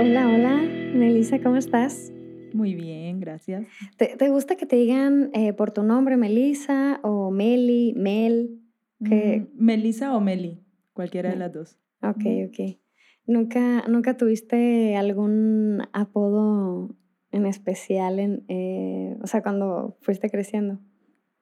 Hola, 0.00 0.28
hola, 0.28 0.62
Melissa, 0.94 1.40
¿cómo 1.40 1.56
estás? 1.56 2.12
Muy 2.52 2.74
bien, 2.74 3.18
gracias. 3.20 3.66
¿Te, 3.96 4.16
te 4.16 4.28
gusta 4.28 4.56
que 4.56 4.66
te 4.66 4.76
digan 4.76 5.30
eh, 5.32 5.52
por 5.54 5.70
tu 5.70 5.82
nombre, 5.82 6.16
Melissa, 6.16 7.00
o 7.02 7.30
Meli, 7.30 7.94
Mel? 7.96 8.60
Que... 9.04 9.40
Mm, 9.40 9.64
Melissa 9.64 10.14
o 10.14 10.20
Meli, 10.20 10.62
cualquiera 10.92 11.30
de 11.30 11.36
las 11.36 11.52
dos. 11.52 11.78
Ok, 12.02 12.24
ok. 12.48 12.78
¿Nunca, 13.26 13.84
¿Nunca 13.88 14.16
tuviste 14.16 14.96
algún 14.96 15.82
apodo 15.92 16.94
en 17.32 17.46
especial, 17.46 18.18
en, 18.18 18.44
eh, 18.48 19.16
o 19.22 19.26
sea, 19.26 19.42
cuando 19.42 19.96
fuiste 20.00 20.30
creciendo? 20.30 20.78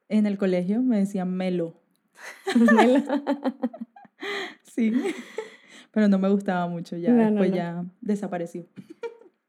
En 0.09 0.27
el 0.27 0.39
colegio 0.39 0.83
me 0.83 0.99
decían 0.99 1.35
Melo. 1.35 1.75
Melo. 2.77 3.03
sí 4.63 4.93
pero 5.97 6.09
no 6.09 6.19
me 6.19 6.29
gustaba 6.29 6.69
mucho, 6.69 6.99
ya 6.99 7.11
después 7.11 7.51
ya 7.53 7.87
desapareció. 8.03 8.67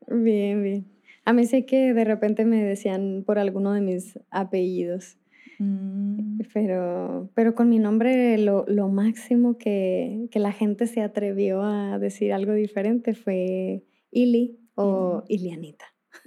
Bien, 0.08 0.64
bien. 0.64 0.86
A 1.26 1.34
mí 1.34 1.46
sí 1.46 1.66
que 1.66 1.94
de 1.94 2.06
repente 2.06 2.46
me 2.46 2.64
decían 2.64 3.26
por 3.26 3.38
alguno 3.38 3.74
de 3.74 3.82
mis 3.82 4.18
apellidos. 4.32 5.18
Mm. 5.60 6.40
Pero, 6.54 7.30
pero 7.34 7.54
con 7.54 7.68
mi 7.68 7.80
nombre 7.80 8.38
lo, 8.38 8.64
lo 8.66 8.88
máximo 8.88 9.58
que, 9.58 10.30
que, 10.32 10.40
la 10.40 10.54
gente 10.54 10.88
se 10.88 11.02
atrevió 11.02 11.64
a 11.64 12.00
decir 12.00 12.32
algo 12.32 12.54
diferente 12.54 13.14
fue 13.14 13.84
Ili 14.10 14.58
o 14.76 15.26
Ilianita. 15.28 15.84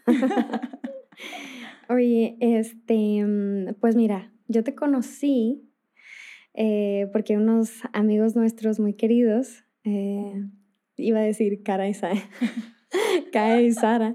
Oye, 1.90 2.36
este, 2.38 3.24
mm, 3.26 3.74
pues 3.80 3.96
mira, 3.96 4.32
yo 4.46 4.62
te 4.62 4.76
conocí 4.76 5.68
eh, 6.54 7.08
porque 7.12 7.36
unos 7.36 7.80
amigos 7.92 8.36
nuestros 8.36 8.78
muy 8.78 8.94
queridos 8.94 9.64
eh, 9.82 10.41
iba 10.97 11.19
a 11.19 11.22
decir 11.22 11.64
Cara 11.64 11.88
y 11.88 11.94
Sara, 11.94 12.20
y 13.60 13.72
Sara, 13.72 14.14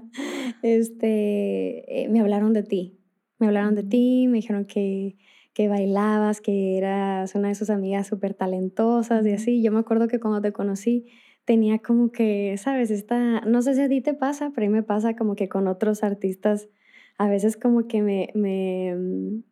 este, 0.62 2.04
eh, 2.04 2.08
me 2.08 2.20
hablaron 2.20 2.54
de 2.54 2.62
ti. 2.62 2.98
Me 3.38 3.46
hablaron 3.46 3.74
de 3.74 3.82
ti, 3.82 4.26
me 4.26 4.36
dijeron 4.38 4.64
que, 4.64 5.18
que 5.52 5.68
bailabas, 5.68 6.40
que 6.40 6.78
eras 6.78 7.34
una 7.34 7.48
de 7.48 7.54
sus 7.56 7.68
amigas 7.68 8.06
súper 8.06 8.32
talentosas 8.32 9.26
y 9.26 9.32
así. 9.32 9.62
Yo 9.62 9.70
me 9.70 9.80
acuerdo 9.80 10.08
que 10.08 10.18
cuando 10.18 10.40
te 10.40 10.52
conocí 10.52 11.08
tenía 11.44 11.80
como 11.80 12.10
que, 12.10 12.56
sabes, 12.56 12.90
esta, 12.90 13.42
no 13.42 13.60
sé 13.60 13.74
si 13.74 13.82
a 13.82 13.88
ti 13.90 14.00
te 14.00 14.14
pasa, 14.14 14.50
pero 14.54 14.66
a 14.66 14.70
mí 14.70 14.74
me 14.74 14.82
pasa 14.82 15.14
como 15.14 15.36
que 15.36 15.50
con 15.50 15.68
otros 15.68 16.02
artistas, 16.02 16.70
a 17.18 17.28
veces 17.28 17.56
como 17.56 17.86
que 17.88 18.02
me, 18.02 18.30
me, 18.34 18.94
mm, 18.94 19.44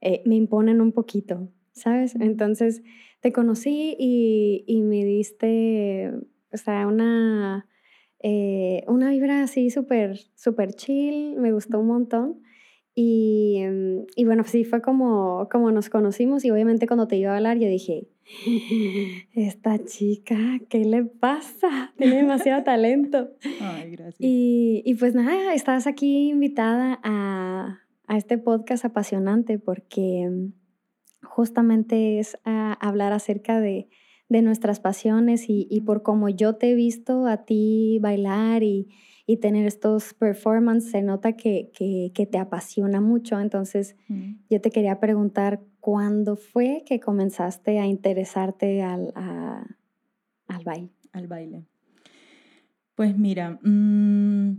eh, 0.00 0.22
me 0.26 0.36
imponen 0.36 0.80
un 0.80 0.92
poquito, 0.92 1.48
¿sabes? 1.72 2.14
Entonces 2.16 2.82
te 3.20 3.32
conocí 3.32 3.96
y, 3.98 4.82
me 4.82 5.04
diste, 5.04 6.12
o 6.52 6.56
sea, 6.56 6.86
una, 6.86 7.68
eh, 8.22 8.84
una 8.86 9.10
vibra 9.10 9.42
así 9.42 9.70
súper, 9.70 10.18
súper 10.34 10.72
chill, 10.72 11.36
me 11.36 11.52
gustó 11.52 11.80
un 11.80 11.88
montón. 11.88 12.42
Y, 12.94 13.58
em, 13.58 14.04
y, 14.16 14.24
bueno, 14.24 14.44
sí, 14.44 14.64
fue 14.64 14.82
como, 14.82 15.48
como 15.50 15.70
nos 15.70 15.88
conocimos 15.88 16.44
y 16.44 16.50
obviamente 16.50 16.86
cuando 16.86 17.06
te 17.06 17.16
iba 17.16 17.32
a 17.32 17.36
hablar 17.36 17.58
yo 17.58 17.68
dije, 17.68 18.08
esta 19.34 19.84
chica, 19.84 20.60
¿qué 20.68 20.84
le 20.84 21.04
pasa? 21.04 21.94
Tiene 21.96 22.16
demasiado 22.16 22.64
talento. 22.64 23.30
Ay, 23.60 23.92
gracias. 23.92 24.16
Y, 24.18 24.82
y, 24.84 24.94
pues 24.94 25.14
nada, 25.14 25.54
estás 25.54 25.86
aquí 25.86 26.30
invitada 26.30 27.00
a, 27.02 27.80
a 28.10 28.16
este 28.16 28.38
podcast 28.38 28.84
apasionante 28.84 29.60
porque 29.60 30.22
em, 30.22 30.52
justamente 31.22 32.18
es 32.18 32.36
a 32.44 32.72
hablar 32.72 33.12
acerca 33.12 33.60
de, 33.60 33.88
nuestras 34.28 34.78
pasiones 34.78 35.46
y, 35.48 35.80
por 35.80 36.02
cómo 36.04 36.28
yo 36.28 36.54
te 36.54 36.70
he 36.70 36.74
visto 36.74 37.26
a 37.26 37.44
ti 37.44 37.98
bailar 38.00 38.62
y, 38.62 38.88
tener 39.40 39.66
estos 39.66 40.14
performances, 40.14 40.90
se 40.90 41.02
nota 41.02 41.32
que, 41.32 41.70
te 42.14 42.38
apasiona 42.38 43.00
mucho. 43.00 43.40
Entonces, 43.40 43.96
mm. 44.08 44.32
yo 44.50 44.60
te 44.60 44.70
quería 44.70 44.98
preguntar, 45.00 45.60
¿cuándo 45.80 46.36
fue 46.36 46.82
que 46.86 47.00
comenzaste 47.00 47.78
a 47.78 47.86
interesarte 47.86 48.82
al, 48.82 49.12
al 49.14 50.64
baile? 50.64 50.90
Al 51.12 51.26
baile. 51.26 51.64
Pues 52.94 53.16
mira, 53.16 53.58
mm, 53.62 54.56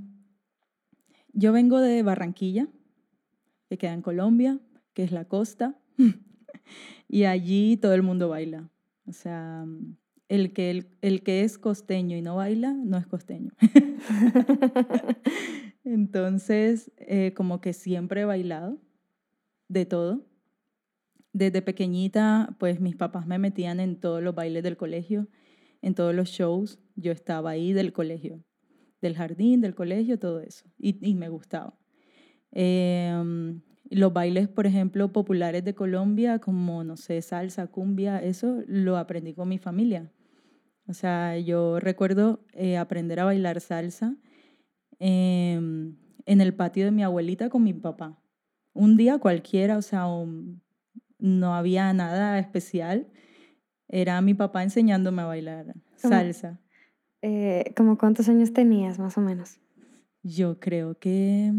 yo 1.33 1.53
vengo 1.53 1.79
de 1.79 2.01
Barranquilla, 2.03 2.67
que 3.69 3.77
queda 3.77 3.93
en 3.93 4.01
Colombia, 4.01 4.59
que 4.93 5.03
es 5.03 5.11
la 5.11 5.25
costa. 5.25 5.79
y 7.07 7.25
allí 7.25 7.77
todo 7.77 7.93
el 7.93 8.03
mundo 8.03 8.29
baila. 8.29 8.69
O 9.05 9.13
sea, 9.13 9.65
el 10.31 10.53
que, 10.53 10.85
el, 11.01 11.23
que 11.23 11.43
es 11.43 11.57
costeño 11.57 12.15
y 12.15 12.21
no 12.21 12.37
baila, 12.37 12.71
no 12.71 12.97
es 12.97 13.05
costeño. 13.05 13.51
Entonces, 15.83 16.89
eh, 16.99 17.33
como 17.35 17.59
que 17.59 17.73
siempre 17.73 18.21
he 18.21 18.25
bailado 18.25 18.77
de 19.67 19.85
todo. 19.85 20.25
Desde 21.33 21.61
pequeñita, 21.61 22.55
pues 22.59 22.79
mis 22.79 22.95
papás 22.95 23.27
me 23.27 23.39
metían 23.39 23.81
en 23.81 23.99
todos 23.99 24.23
los 24.23 24.33
bailes 24.33 24.63
del 24.63 24.77
colegio, 24.77 25.27
en 25.81 25.95
todos 25.95 26.15
los 26.15 26.29
shows. 26.29 26.79
Yo 26.95 27.11
estaba 27.11 27.49
ahí 27.49 27.73
del 27.73 27.91
colegio, 27.91 28.41
del 29.01 29.17
jardín, 29.17 29.59
del 29.59 29.75
colegio, 29.75 30.17
todo 30.17 30.39
eso. 30.39 30.63
Y, 30.77 31.05
y 31.05 31.13
me 31.13 31.27
gustaba. 31.27 31.77
Eh, 32.53 33.59
los 33.89 34.13
bailes, 34.13 34.47
por 34.47 34.65
ejemplo, 34.65 35.11
populares 35.11 35.65
de 35.65 35.75
Colombia, 35.75 36.39
como, 36.39 36.85
no 36.85 36.95
sé, 36.95 37.21
salsa, 37.21 37.67
cumbia, 37.67 38.23
eso 38.23 38.63
lo 38.65 38.95
aprendí 38.95 39.33
con 39.33 39.49
mi 39.49 39.57
familia. 39.57 40.09
O 40.87 40.93
sea, 40.93 41.37
yo 41.37 41.79
recuerdo 41.79 42.45
eh, 42.53 42.77
aprender 42.77 43.19
a 43.19 43.25
bailar 43.25 43.61
salsa 43.61 44.15
em, 44.99 45.95
en 46.25 46.41
el 46.41 46.53
patio 46.53 46.85
de 46.85 46.91
mi 46.91 47.03
abuelita 47.03 47.49
con 47.49 47.63
mi 47.63 47.73
papá. 47.73 48.21
Un 48.73 48.97
día 48.97 49.19
cualquiera, 49.19 49.77
o 49.77 49.81
sea, 49.81 50.05
no 51.19 51.55
había 51.55 51.93
nada 51.93 52.39
especial. 52.39 53.07
Era 53.87 54.21
mi 54.21 54.33
papá 54.33 54.63
enseñándome 54.63 55.21
a 55.21 55.25
bailar 55.25 55.75
salsa. 55.95 56.61
Eh, 57.21 57.73
¿Cómo 57.75 57.97
cuántos 57.97 58.29
años 58.29 58.53
tenías, 58.53 58.97
más 58.97 59.17
o 59.17 59.21
menos? 59.21 59.59
Yo 60.23 60.59
creo 60.59 60.97
que 60.97 61.53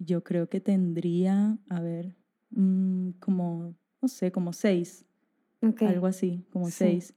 yo 0.00 0.24
creo 0.24 0.48
que 0.48 0.60
tendría, 0.60 1.58
a 1.68 1.80
ver, 1.80 2.16
mm, 2.50 3.10
como, 3.20 3.76
no 4.00 4.08
sé, 4.08 4.32
como 4.32 4.52
seis. 4.52 5.04
Algo 5.80 6.06
así, 6.06 6.46
como 6.50 6.70
seis. 6.70 7.14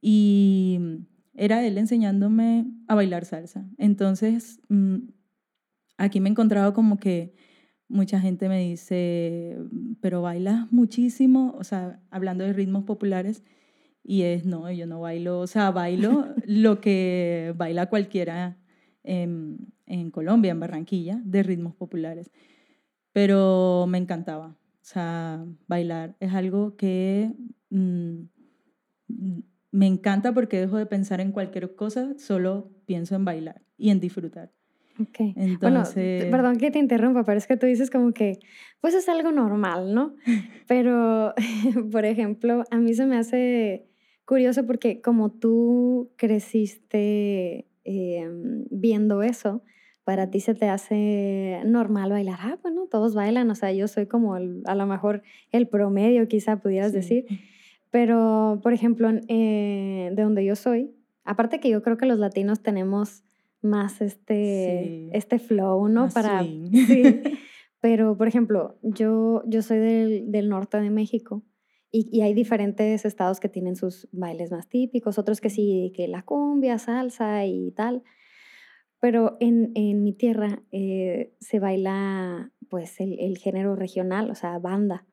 Y 0.00 0.78
era 1.34 1.64
él 1.66 1.78
enseñándome 1.78 2.66
a 2.88 2.94
bailar 2.94 3.24
salsa. 3.24 3.68
Entonces, 3.78 4.60
mm, 4.68 4.96
aquí 5.98 6.20
me 6.20 6.28
he 6.28 6.32
encontrado 6.32 6.72
como 6.72 6.98
que 6.98 7.34
mucha 7.88 8.20
gente 8.20 8.48
me 8.48 8.60
dice, 8.60 9.58
pero 10.00 10.22
bailas 10.22 10.70
muchísimo, 10.72 11.54
o 11.58 11.64
sea, 11.64 12.00
hablando 12.10 12.44
de 12.44 12.52
ritmos 12.52 12.84
populares, 12.84 13.44
y 14.02 14.22
es, 14.22 14.44
no, 14.44 14.70
yo 14.70 14.86
no 14.86 15.00
bailo, 15.00 15.40
o 15.40 15.46
sea, 15.46 15.70
bailo 15.70 16.26
lo 16.46 16.80
que 16.80 17.54
baila 17.56 17.86
cualquiera 17.86 18.56
en, 19.02 19.72
en 19.86 20.10
Colombia, 20.10 20.52
en 20.52 20.60
Barranquilla, 20.60 21.20
de 21.24 21.42
ritmos 21.42 21.74
populares. 21.74 22.30
Pero 23.12 23.86
me 23.88 23.98
encantaba, 23.98 24.48
o 24.48 24.84
sea, 24.84 25.44
bailar 25.66 26.16
es 26.20 26.32
algo 26.34 26.76
que 26.76 27.32
mm, 27.70 28.20
me 29.76 29.86
encanta 29.86 30.32
porque 30.32 30.58
dejo 30.58 30.78
de 30.78 30.86
pensar 30.86 31.20
en 31.20 31.32
cualquier 31.32 31.76
cosa, 31.76 32.14
solo 32.16 32.70
pienso 32.86 33.14
en 33.14 33.26
bailar 33.26 33.60
y 33.76 33.90
en 33.90 34.00
disfrutar. 34.00 34.50
Ok. 34.98 35.34
Entonces... 35.36 36.24
perdón 36.30 36.56
que 36.56 36.70
te 36.70 36.78
interrumpa, 36.78 37.24
pero 37.24 37.36
es 37.36 37.46
que 37.46 37.58
tú 37.58 37.66
dices 37.66 37.90
como 37.90 38.12
que, 38.12 38.38
pues 38.80 38.94
es 38.94 39.06
algo 39.10 39.32
normal, 39.32 39.94
¿no? 39.94 40.14
Pero, 40.66 41.34
por 41.92 42.06
ejemplo, 42.06 42.64
a 42.70 42.78
mí 42.78 42.94
se 42.94 43.04
me 43.04 43.18
hace 43.18 43.86
curioso 44.24 44.66
porque 44.66 45.02
como 45.02 45.30
tú 45.30 46.10
creciste 46.16 47.68
em, 47.84 48.64
viendo 48.70 49.22
eso, 49.22 49.62
para 50.04 50.30
ti 50.30 50.40
se 50.40 50.54
te 50.54 50.70
hace 50.70 51.60
normal 51.66 52.12
bailar. 52.12 52.38
Ah, 52.40 52.58
bueno, 52.62 52.86
todos 52.90 53.14
bailan, 53.14 53.50
o 53.50 53.54
sea, 53.54 53.72
yo 53.72 53.88
soy 53.88 54.06
como 54.06 54.36
a 54.36 54.74
lo 54.74 54.86
mejor 54.86 55.22
el 55.52 55.68
promedio, 55.68 56.26
quizá 56.28 56.56
pudieras 56.60 56.94
decir. 56.94 57.26
Pero, 57.96 58.60
por 58.62 58.74
ejemplo, 58.74 59.08
eh, 59.26 60.10
de 60.12 60.22
donde 60.22 60.44
yo 60.44 60.54
soy, 60.54 60.94
aparte 61.24 61.60
que 61.60 61.70
yo 61.70 61.82
creo 61.82 61.96
que 61.96 62.04
los 62.04 62.18
latinos 62.18 62.62
tenemos 62.62 63.24
más 63.62 64.02
este, 64.02 65.08
este 65.16 65.38
flow, 65.38 65.88
¿no? 65.88 66.10
para, 66.10 66.42
sí. 66.42 66.70
Pero, 67.80 68.14
por 68.18 68.28
ejemplo, 68.28 68.78
yo, 68.82 69.42
yo 69.46 69.62
soy 69.62 69.78
del, 69.78 70.30
del 70.30 70.50
norte 70.50 70.78
de 70.78 70.90
México 70.90 71.42
y, 71.90 72.06
y, 72.12 72.20
hay 72.20 72.34
diferentes 72.34 73.06
estados 73.06 73.40
que 73.40 73.48
tienen 73.48 73.76
sus 73.76 74.10
bailes 74.12 74.50
más 74.50 74.68
típicos, 74.68 75.18
otros 75.18 75.40
que 75.40 75.48
sí, 75.48 75.90
que 75.96 76.06
la 76.06 76.20
cumbia, 76.20 76.76
salsa 76.76 77.46
y 77.46 77.70
tal. 77.70 78.02
Pero 79.00 79.38
en, 79.40 79.72
en 79.74 80.02
mi 80.02 80.12
tierra 80.12 80.62
eh, 80.70 81.34
se 81.40 81.60
baila 81.60 82.52
pues 82.68 83.00
el, 83.00 83.38
género 83.38 83.74
regional, 83.74 84.30
o 84.30 84.34
sea, 84.34 84.58
banda. 84.58 85.06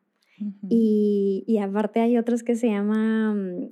Y, 0.70 1.44
y, 1.48 1.58
aparte 1.60 2.00
hay 2.02 2.18
otros 2.18 2.44
que 2.44 2.56
se 2.56 2.68
llaman 2.68 3.72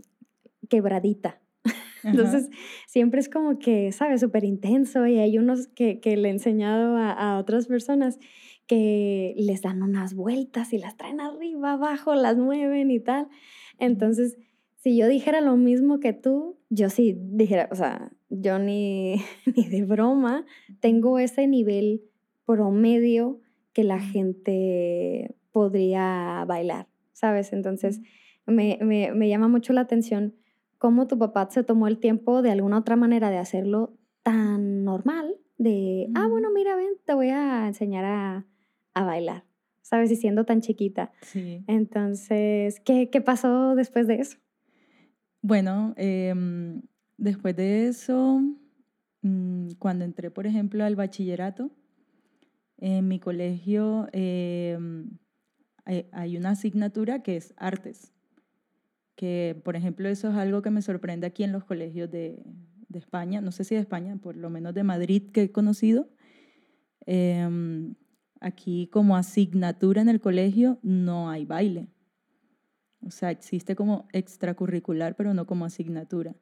quebradita. 0.70 1.42
Entonces, 2.04 2.50
siempre 2.88 3.20
es 3.20 3.30
como 3.30 3.60
que, 3.60 3.92
¿sabes? 3.92 4.22
Súper 4.22 4.44
intenso 4.44 5.06
y 5.08 5.20
hay 5.20 5.38
unos 5.38 5.68
que, 5.68 6.00
que 6.00 6.18
le 6.18 6.30
he 6.30 6.32
enseñado 6.32 6.96
a, 6.98 7.12
a, 7.12 7.38
otras 7.40 7.68
personas 7.68 8.20
que 8.68 9.34
les 9.38 9.62
dan 9.62 9.84
unas 9.84 10.14
vueltas 10.14 10.72
y 10.74 10.78
las 10.78 10.96
traen 10.98 11.20
arriba, 11.20 11.74
abajo, 11.74 12.16
las 12.16 12.38
mueven 12.38 12.90
y 12.90 13.00
tal. 13.00 13.28
Entonces, 13.80 14.38
si 14.78 14.98
yo 14.98 15.08
dijera 15.08 15.42
lo 15.42 15.58
mismo 15.58 16.00
que 16.00 16.14
tú, 16.14 16.58
yo 16.70 16.90
sí 16.90 17.16
dijera, 17.20 17.70
o 17.72 17.76
sea, 17.76 18.12
yo 18.30 18.58
ni, 18.60 19.18
ni 19.56 19.68
de 19.68 19.84
broma 19.84 20.46
tengo 20.80 21.20
ese 21.20 21.48
nivel 21.48 22.02
promedio 22.46 23.40
que 23.74 23.84
la 23.84 24.00
gente 24.00 25.36
podría 25.52 26.46
bailar, 26.48 26.88
¿sabes? 27.14 27.54
Entonces, 27.54 28.02
me, 28.46 28.80
me, 28.82 29.12
me 29.14 29.30
llama 29.30 29.48
mucho 29.48 29.74
la 29.74 29.82
atención 29.82 30.36
cómo 30.78 31.08
tu 31.08 31.18
papá 31.18 31.48
se 31.52 31.64
tomó 31.64 31.88
el 31.88 32.00
tiempo 32.00 32.42
de 32.42 32.52
alguna 32.52 32.80
otra 32.80 32.96
manera 32.96 33.30
de 33.30 33.38
hacerlo 33.38 33.98
tan 34.24 34.84
normal, 34.84 35.36
de, 35.58 36.10
ah, 36.16 36.28
bueno, 36.28 36.50
mira, 36.52 36.76
ven, 36.76 36.94
te 37.06 37.14
voy 37.14 37.30
a 37.30 37.68
enseñar 37.68 38.06
a, 38.06 38.46
a 38.96 39.04
bailar, 39.04 39.46
¿sabes? 39.82 40.12
Y 40.12 40.16
siendo 40.16 40.44
tan 40.44 40.62
chiquita. 40.62 41.12
Sí. 41.22 41.64
Entonces, 41.68 42.80
¿qué, 42.80 43.10
qué 43.12 43.22
pasó 43.22 43.76
después 43.76 44.08
de 44.08 44.16
eso? 44.16 44.38
Bueno, 45.44 45.94
em, 45.98 46.82
después 47.18 47.56
de 47.56 47.88
eso, 47.88 48.42
mm, 49.22 49.74
cuando 49.80 50.06
entré, 50.06 50.32
por 50.32 50.48
ejemplo, 50.48 50.84
al 50.84 50.96
bachillerato, 50.96 51.72
en 52.78 53.08
mi 53.08 53.20
colegio 53.20 54.08
em, 54.12 55.12
hay 55.86 56.38
una 56.38 56.52
asignatura 56.52 57.24
que 57.24 57.38
es 57.38 57.54
artes, 57.58 58.14
que 59.16 59.60
por 59.64 59.76
ejemplo 59.76 60.10
eso 60.10 60.30
es 60.30 60.36
algo 60.36 60.62
que 60.62 60.72
me 60.72 60.82
sorprende 60.82 61.28
aquí 61.28 61.44
en 61.44 61.52
los 61.52 61.64
colegios 61.64 62.10
de, 62.10 62.44
de 62.92 63.00
España, 63.00 63.42
no 63.42 63.52
sé 63.52 63.64
si 63.64 63.76
de 63.76 63.82
España, 63.82 64.18
por 64.18 64.36
lo 64.36 64.50
menos 64.50 64.74
de 64.74 64.84
Madrid 64.84 65.32
que 65.32 65.44
he 65.44 65.52
conocido. 65.52 66.10
Em, 67.06 67.96
aquí 68.40 68.88
como 68.88 69.16
asignatura 69.16 70.02
en 70.02 70.10
el 70.10 70.20
colegio 70.20 70.80
no 70.84 71.30
hay 71.30 71.46
baile. 71.46 71.88
O 73.04 73.10
sea, 73.10 73.32
existe 73.32 73.76
como 73.76 74.08
extracurricular, 74.12 75.16
pero 75.16 75.34
no 75.34 75.48
como 75.48 75.66
asignatura. 75.66 76.36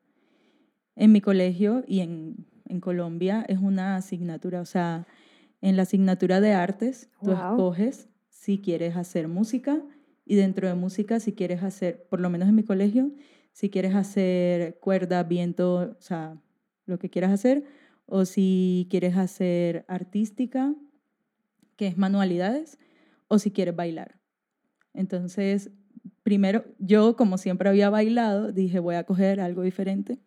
En 0.96 1.14
mi 1.14 1.22
colegio 1.22 1.84
y 1.88 2.02
en, 2.02 2.48
en 2.66 2.82
Colombia 2.82 3.46
es 3.48 3.60
una 3.60 3.96
asignatura, 3.96 4.60
o 4.60 4.66
sea, 4.66 5.08
en 5.62 5.78
la 5.78 5.84
asignatura 5.84 6.42
de 6.42 6.54
artes 6.54 7.10
tú 7.22 7.32
escoges 7.32 8.09
si 8.40 8.60
quieres 8.62 8.96
hacer 8.96 9.28
música 9.28 9.82
y 10.26 10.36
dentro 10.36 10.66
de 10.66 10.74
música 10.74 11.20
si 11.20 11.34
quieres 11.34 11.62
hacer, 11.62 12.08
por 12.10 12.22
lo 12.22 12.30
menos 12.30 12.48
en 12.48 12.56
mi 12.56 12.64
colegio, 12.64 13.12
si 13.52 13.70
quieres 13.70 13.96
hacer 13.96 14.80
cuerda, 14.80 15.24
viento, 15.24 15.94
o 16.00 16.02
sea, 16.02 16.42
lo 16.86 17.00
que 17.00 17.10
quieras 17.10 17.32
hacer, 17.32 17.66
o 18.06 18.24
si 18.24 18.88
quieres 18.90 19.18
hacer 19.18 19.84
artística, 19.90 20.74
que 21.76 21.88
es 21.88 21.98
manualidades, 21.98 22.80
o 23.28 23.40
si 23.40 23.52
quieres 23.52 23.76
bailar. 23.76 24.22
Entonces, 24.94 25.72
primero, 26.24 26.64
yo 26.78 27.18
como 27.18 27.38
siempre 27.38 27.68
había 27.68 27.90
bailado, 27.90 28.54
dije, 28.54 28.80
voy 28.80 28.96
a 28.96 29.04
coger 29.04 29.42
algo 29.42 29.64
diferente. 29.64 30.18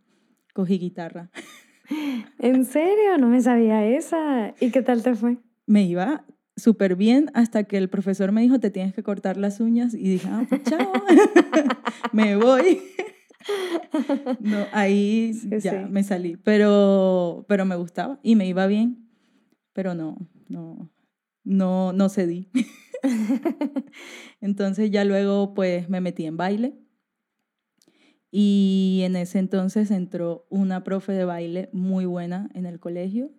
Cogí 0.53 0.79
guitarra. 0.79 1.31
¿En 2.39 2.67
serio? 2.67 3.17
No 3.19 3.29
me 3.29 3.41
sabía 3.41 3.87
esa. 3.87 4.55
¿Y 4.61 4.71
qué 4.71 4.83
tal 4.83 5.03
te 5.03 5.15
fue? 5.15 5.39
Me 5.65 5.85
iba 5.85 6.27
súper 6.57 6.97
bien 6.97 7.31
hasta 7.35 7.65
que 7.65 7.77
el 7.77 7.89
profesor 7.89 8.33
me 8.33 8.43
dijo, 8.43 8.61
te 8.61 8.71
tienes 8.71 8.95
que 8.95 9.03
cortar 9.03 9.37
las 9.37 9.61
uñas. 9.61 9.95
Y 9.95 10.09
dije, 10.09 10.29
ah, 10.31 10.45
pues 10.49 10.63
chao, 10.65 10.93
me 12.13 12.37
voy. 12.37 12.81
no, 14.41 14.67
ahí 14.73 15.33
ya 15.61 15.87
me 15.89 16.05
salí, 16.05 16.37
pero, 16.37 17.45
pero 17.49 17.65
me 17.65 17.77
gustaba 17.77 18.21
y 18.23 18.37
me 18.37 18.47
iba 18.47 18.67
bien, 18.67 19.09
pero 19.73 19.95
no, 19.95 20.17
no, 20.49 20.91
no, 21.45 21.93
no 21.93 22.09
cedí. 22.09 22.51
entonces 24.41 24.91
ya 24.93 25.05
luego 25.05 25.55
pues 25.55 25.89
me 25.89 26.01
metí 26.01 26.25
en 26.25 26.37
baile 26.37 26.79
y 28.31 29.01
en 29.05 29.17
ese 29.17 29.41
entonces 29.41 29.91
entró 29.91 30.47
una 30.51 30.85
profe 30.85 31.13
de 31.13 31.25
baile 31.25 31.69
muy 31.73 32.05
buena 32.05 32.49
en 32.55 32.65
el 32.65 32.79
colegio 32.79 33.33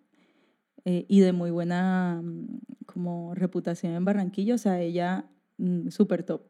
eh, 0.85 1.05
y 1.07 1.21
de 1.21 1.31
muy 1.31 1.51
buena 1.51 2.21
mm, 2.21 2.59
como 2.85 3.33
reputación 3.35 3.93
en 3.93 4.05
Barranquilla, 4.05 4.55
o 4.55 4.57
sea, 4.57 4.81
ella 4.81 5.25
mm, 5.57 5.89
súper 5.89 6.23
top. 6.23 6.41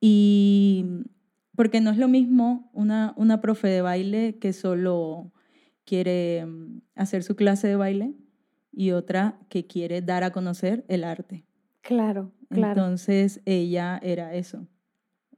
Y 0.00 0.86
porque 1.54 1.80
no 1.80 1.90
es 1.90 1.98
lo 1.98 2.08
mismo 2.08 2.70
una, 2.72 3.12
una 3.16 3.40
profe 3.40 3.68
de 3.68 3.82
baile 3.82 4.38
que 4.38 4.52
solo 4.52 5.32
quiere 5.84 6.46
mm, 6.46 6.80
hacer 6.94 7.22
su 7.22 7.36
clase 7.36 7.68
de 7.68 7.76
baile 7.76 8.14
y 8.72 8.92
otra 8.92 9.38
que 9.48 9.66
quiere 9.66 10.00
dar 10.00 10.24
a 10.24 10.30
conocer 10.30 10.84
el 10.88 11.04
arte. 11.04 11.44
Claro, 11.82 12.32
claro. 12.48 12.80
Entonces 12.80 13.40
ella 13.44 13.98
era 14.02 14.34
eso, 14.34 14.66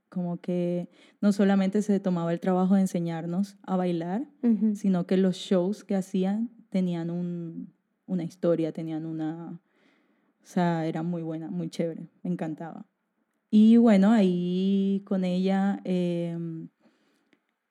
como 0.09 0.41
que 0.41 0.91
no 1.21 1.33
solamente 1.33 1.83
se 1.83 2.01
tomaba 2.01 2.33
el 2.33 2.41
trabajo 2.41 2.75
de 2.75 2.83
enseñarnos 2.83 3.57
a 3.63 3.77
bailar, 3.77 4.29
sino 4.75 5.07
que 5.07 5.17
los 5.17 5.37
shows 5.37 5.85
que 5.85 5.95
hacían 5.95 6.51
tenían 6.71 7.11
un, 7.11 7.73
una 8.11 8.25
historia, 8.25 8.73
tenían 8.73 9.07
una... 9.07 9.61
O 10.43 10.47
sea, 10.47 10.87
era 10.87 11.03
muy 11.03 11.23
buena, 11.23 11.51
muy 11.51 11.69
chévere, 11.69 12.09
me 12.23 12.31
encantaba. 12.31 12.87
Y 13.51 13.77
bueno, 13.77 14.11
ahí 14.11 15.03
con 15.05 15.25
ella, 15.25 15.81
em, 15.85 16.69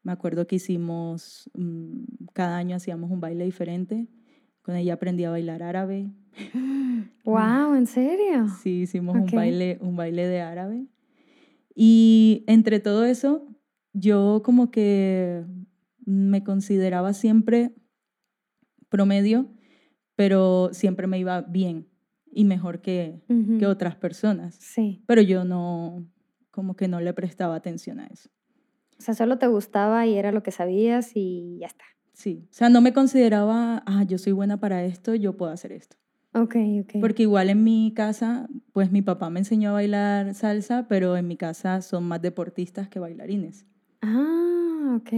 me 0.03 0.11
acuerdo 0.11 0.45
que 0.47 0.57
hicimos, 0.57 1.49
mm, 1.53 2.27
cada 2.33 2.57
año 2.57 2.75
hacíamos 2.75 3.11
un 3.11 3.19
baile 3.19 3.45
diferente 3.45 4.07
con 4.69 4.75
ella 4.75 4.93
aprendí 4.93 5.23
a 5.23 5.31
bailar 5.31 5.63
árabe. 5.63 6.11
¡Wow! 7.25 7.73
¿En 7.73 7.87
serio? 7.87 8.47
Sí, 8.61 8.81
hicimos 8.81 9.15
un, 9.15 9.25
baile, 9.25 9.79
un 9.81 9.95
baile 9.95 10.27
de 10.27 10.41
árabe. 10.41 10.85
Y 11.73 12.43
entre 12.45 12.79
todo 12.79 13.05
eso, 13.05 13.47
yo 13.93 14.43
como 14.45 14.69
que 14.69 15.43
me 16.05 16.43
consideraba 16.43 17.13
siempre 17.13 17.73
promedio, 18.89 19.47
pero 20.19 20.71
siempre 20.73 21.07
me 21.07 21.17
iba 21.17 21.39
bien 21.39 21.87
y 22.29 22.43
mejor 22.43 22.81
que, 22.81 23.21
que 23.57 23.65
otras 23.65 23.95
personas. 23.95 24.53
Sí. 24.55 25.01
Pero 25.07 25.21
yo 25.21 25.45
no, 25.45 26.05
como 26.51 26.75
que 26.75 26.89
no 26.89 26.99
le 26.99 27.13
prestaba 27.13 27.55
atención 27.55 28.01
a 28.01 28.07
eso. 28.07 28.29
O 28.97 29.01
sea, 29.01 29.13
solo 29.13 29.37
te 29.37 29.47
gustaba 29.47 30.05
y 30.07 30.17
era 30.17 30.33
lo 30.33 30.43
que 30.43 30.51
sabías 30.51 31.11
y 31.15 31.59
ya 31.61 31.67
está. 31.67 31.85
Sí, 32.11 32.45
o 32.51 32.53
sea, 32.53 32.67
no 32.67 32.81
me 32.81 32.91
consideraba, 32.91 33.81
ah, 33.85 34.03
yo 34.03 34.17
soy 34.17 34.33
buena 34.33 34.59
para 34.59 34.83
esto, 34.83 35.15
yo 35.15 35.37
puedo 35.37 35.53
hacer 35.53 35.71
esto. 35.71 35.95
Ok, 36.33 36.57
ok. 36.81 36.95
Porque 36.99 37.23
igual 37.23 37.49
en 37.49 37.63
mi 37.63 37.93
casa, 37.95 38.49
pues 38.73 38.91
mi 38.91 39.01
papá 39.01 39.29
me 39.29 39.39
enseñó 39.39 39.69
a 39.69 39.73
bailar 39.73 40.33
salsa, 40.33 40.85
pero 40.89 41.15
en 41.15 41.29
mi 41.29 41.37
casa 41.37 41.81
son 41.81 42.03
más 42.03 42.21
deportistas 42.21 42.89
que 42.89 42.99
bailarines. 42.99 43.65
Ah, 44.01 44.97
ok. 44.99 45.13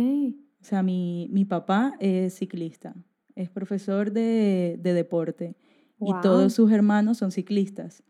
O 0.61 0.63
sea, 0.63 0.83
mi, 0.83 1.27
mi 1.31 1.43
papá 1.43 1.95
es 1.99 2.35
ciclista, 2.35 2.93
es 3.35 3.49
profesor 3.49 4.11
de, 4.11 4.77
de 4.79 4.93
deporte 4.93 5.55
y 5.99 6.13
todos 6.21 6.53
sus 6.53 6.71
hermanos 6.71 7.17
son 7.17 7.31
ciclistas. 7.31 8.03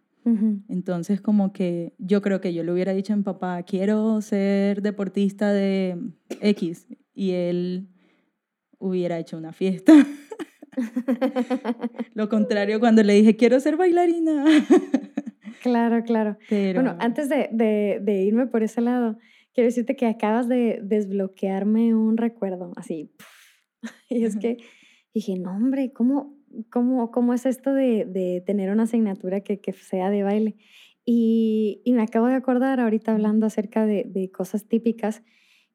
Entonces, 0.69 1.19
como 1.19 1.51
que 1.51 1.93
yo 1.97 2.21
creo 2.21 2.41
que 2.41 2.53
yo 2.53 2.63
le 2.63 2.71
hubiera 2.71 2.93
dicho 2.93 3.11
a 3.11 3.15
mi 3.15 3.23
papá, 3.23 3.63
quiero 3.63 4.21
ser 4.21 4.83
deportista 4.83 5.51
de 5.51 5.97
X, 6.41 6.87
y 7.15 7.31
él 7.31 7.87
hubiera 8.77 9.17
hecho 9.17 9.37
una 9.37 9.51
fiesta. 9.51 9.93
Lo 12.13 12.29
contrario 12.29 12.79
cuando 12.79 13.01
le 13.01 13.13
dije, 13.13 13.35
quiero 13.35 13.59
ser 13.59 13.77
bailarina. 13.77 14.45
claro, 15.63 16.03
claro. 16.03 16.37
Bueno, 16.49 16.95
antes 16.99 17.27
de, 17.27 17.49
de, 17.51 18.23
irme 18.23 18.45
por 18.45 18.61
ese 18.61 18.81
lado, 18.81 19.17
quiero 19.53 19.67
decirte 19.67 19.95
que 19.95 20.05
acabas 20.05 20.47
de 20.47 20.81
desbloquearme 20.83 21.95
un 21.95 22.17
recuerdo, 22.17 22.73
así. 22.75 23.11
Y 24.09 24.25
es 24.25 24.37
que 24.37 24.57
dije, 25.13 25.37
no, 25.37 25.51
hombre, 25.51 25.91
¿cómo, 25.91 26.35
cómo, 26.69 27.11
cómo 27.11 27.33
es 27.33 27.45
esto 27.45 27.73
de, 27.73 28.05
de 28.05 28.41
tener 28.45 28.71
una 28.71 28.83
asignatura 28.83 29.41
que, 29.41 29.59
que 29.59 29.73
sea 29.73 30.09
de 30.09 30.23
baile? 30.23 30.55
Y, 31.05 31.81
y, 31.83 31.93
me 31.93 32.03
acabo 32.03 32.27
de 32.27 32.35
acordar 32.35 32.79
ahorita 32.79 33.11
hablando 33.13 33.47
acerca 33.47 33.85
de, 33.85 34.03
de 34.07 34.29
cosas 34.29 34.67
típicas 34.67 35.23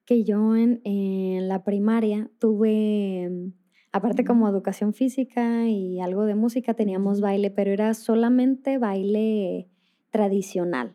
que 0.07 0.23
yo 0.23 0.57
en, 0.57 1.49
la 1.49 1.65
primaria 1.65 2.31
tuve, 2.39 3.29
mm, 3.29 3.53
aparte 3.93 4.25
como 4.25 4.49
educación 4.49 4.95
física 4.95 5.69
y 5.69 6.01
algo 6.01 6.25
de 6.25 6.37
música, 6.37 6.75
teníamos 6.75 7.21
baile, 7.21 7.51
pero 7.51 7.73
era 7.73 7.93
solamente 7.93 8.79
baile 8.79 9.69
tradicional. 10.11 10.95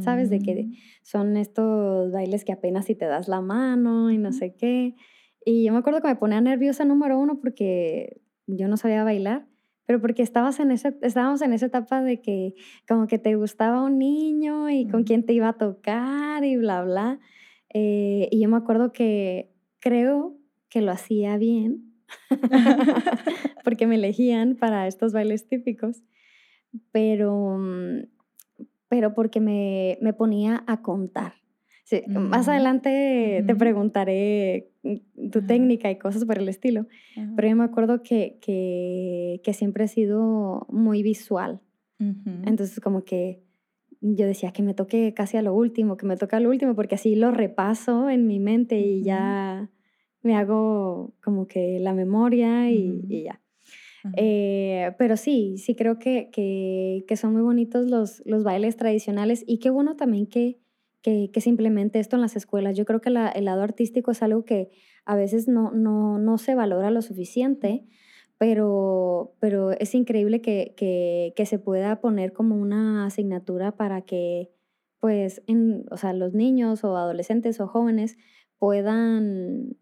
¿Sabes? 0.00 0.30
De 0.30 0.38
que 0.38 0.54
mm. 0.54 0.72
son 1.02 1.36
estos 1.36 2.10
bailes 2.12 2.46
que 2.46 2.52
apenas 2.52 2.86
si 2.86 2.94
te 2.94 3.04
das 3.04 3.28
la 3.28 3.42
mano 3.42 4.10
y 4.10 4.16
no 4.16 4.32
sé 4.32 4.54
qué. 4.54 4.94
Y 5.44 5.64
yo 5.64 5.72
me 5.72 5.78
acuerdo 5.78 6.00
que 6.00 6.08
me 6.08 6.16
ponía 6.16 6.40
nerviosa 6.40 6.84
número 6.84 7.18
uno 7.18 7.38
porque 7.40 8.20
yo 8.46 8.68
no 8.68 8.76
sabía 8.76 9.04
bailar, 9.04 9.46
pero 9.86 10.00
porque 10.00 10.22
estabas 10.22 10.60
en 10.60 10.70
ese, 10.70 10.96
estábamos 11.02 11.42
en 11.42 11.52
esa 11.52 11.66
etapa 11.66 12.02
de 12.02 12.20
que 12.20 12.54
como 12.88 13.06
que 13.06 13.18
te 13.18 13.34
gustaba 13.34 13.82
un 13.82 13.98
niño 13.98 14.70
y 14.70 14.86
con 14.88 15.04
quién 15.04 15.24
te 15.26 15.32
iba 15.32 15.48
a 15.48 15.58
tocar 15.58 16.44
y 16.44 16.56
bla, 16.56 16.82
bla. 16.82 17.20
Eh, 17.74 18.28
y 18.30 18.40
yo 18.40 18.48
me 18.48 18.56
acuerdo 18.56 18.92
que 18.92 19.52
creo 19.80 20.36
que 20.68 20.80
lo 20.80 20.92
hacía 20.92 21.36
bien, 21.36 21.94
porque 23.64 23.86
me 23.86 23.96
elegían 23.96 24.56
para 24.56 24.86
estos 24.86 25.12
bailes 25.12 25.48
típicos, 25.48 26.02
pero, 26.92 27.58
mm, 27.58 28.06
pero 28.88 29.14
porque 29.14 29.40
me, 29.40 29.98
me 30.00 30.12
ponía 30.12 30.62
a 30.66 30.82
contar. 30.82 31.41
Más 32.08 32.48
adelante 32.48 33.44
te 33.46 33.54
preguntaré 33.54 34.70
mm, 34.82 35.30
tu 35.30 35.42
técnica 35.46 35.90
y 35.90 35.98
cosas 35.98 36.24
por 36.24 36.38
el 36.38 36.48
estilo, 36.48 36.86
pero 37.36 37.48
yo 37.48 37.56
me 37.56 37.64
acuerdo 37.64 38.02
que, 38.02 38.38
que, 38.40 39.40
que, 39.42 39.52
siempre 39.52 39.84
he 39.84 39.88
sido 39.88 40.66
muy 40.70 41.02
visual. 41.02 41.60
Entonces 41.98 42.80
como 42.80 43.04
que 43.04 43.42
yo 44.00 44.26
decía 44.26 44.50
que 44.52 44.64
me 44.64 44.74
toque 44.74 45.14
casi 45.14 45.36
a 45.36 45.42
lo 45.42 45.54
último, 45.54 45.96
que 45.96 46.06
me 46.06 46.16
toque 46.16 46.34
a 46.34 46.40
lo 46.40 46.50
último, 46.50 46.74
porque 46.74 46.96
así 46.96 47.14
lo 47.14 47.30
repaso 47.30 48.10
en 48.10 48.26
mi 48.26 48.40
mente 48.40 48.80
y 48.80 49.02
ya 49.04 49.70
me 50.22 50.34
hago 50.36 51.14
como 51.22 51.46
que 51.46 51.78
la 51.78 51.94
memoria 51.94 52.70
y, 52.70 53.04
y 53.08 53.24
ya. 53.24 53.40
Eh, 54.16 54.92
pero 54.98 55.16
sí, 55.16 55.58
sí 55.58 55.76
creo 55.76 55.98
que, 55.98 56.30
que, 56.32 57.04
que, 57.06 57.16
son 57.16 57.34
muy 57.34 57.42
bonitos 57.42 57.86
los, 57.88 58.20
los 58.26 58.42
bailes 58.42 58.76
tradicionales 58.76 59.44
y 59.46 59.58
qué 59.58 59.70
bueno 59.70 59.94
también 59.94 60.26
que, 60.26 60.58
que, 61.02 61.30
que 61.32 61.40
se 61.40 61.50
implemente 61.50 61.98
esto 61.98 62.16
en 62.16 62.22
las 62.22 62.36
escuelas. 62.36 62.76
Yo 62.76 62.84
creo 62.84 63.00
que 63.00 63.10
la, 63.10 63.28
el 63.28 63.44
lado 63.44 63.62
artístico 63.62 64.10
es 64.10 64.22
algo 64.22 64.44
que 64.44 64.70
a 65.04 65.16
veces 65.16 65.48
no, 65.48 65.72
no, 65.72 66.18
no 66.18 66.38
se 66.38 66.54
valora 66.54 66.90
lo 66.90 67.02
suficiente, 67.02 67.84
pero, 68.38 69.34
pero 69.40 69.72
es 69.72 69.94
increíble 69.94 70.40
que, 70.40 70.74
que, 70.76 71.32
que, 71.36 71.46
se 71.46 71.58
pueda 71.58 72.00
poner 72.00 72.32
como 72.32 72.56
una 72.56 73.06
asignatura 73.06 73.76
para 73.76 74.02
que 74.02 74.50
pues, 75.00 75.42
en, 75.46 75.84
o 75.90 75.96
sea, 75.96 76.12
los 76.12 76.32
niños 76.32 76.84
o 76.84 76.96
adolescentes 76.96 77.60
o 77.60 77.66
jóvenes 77.66 78.16
puedan 78.58 79.76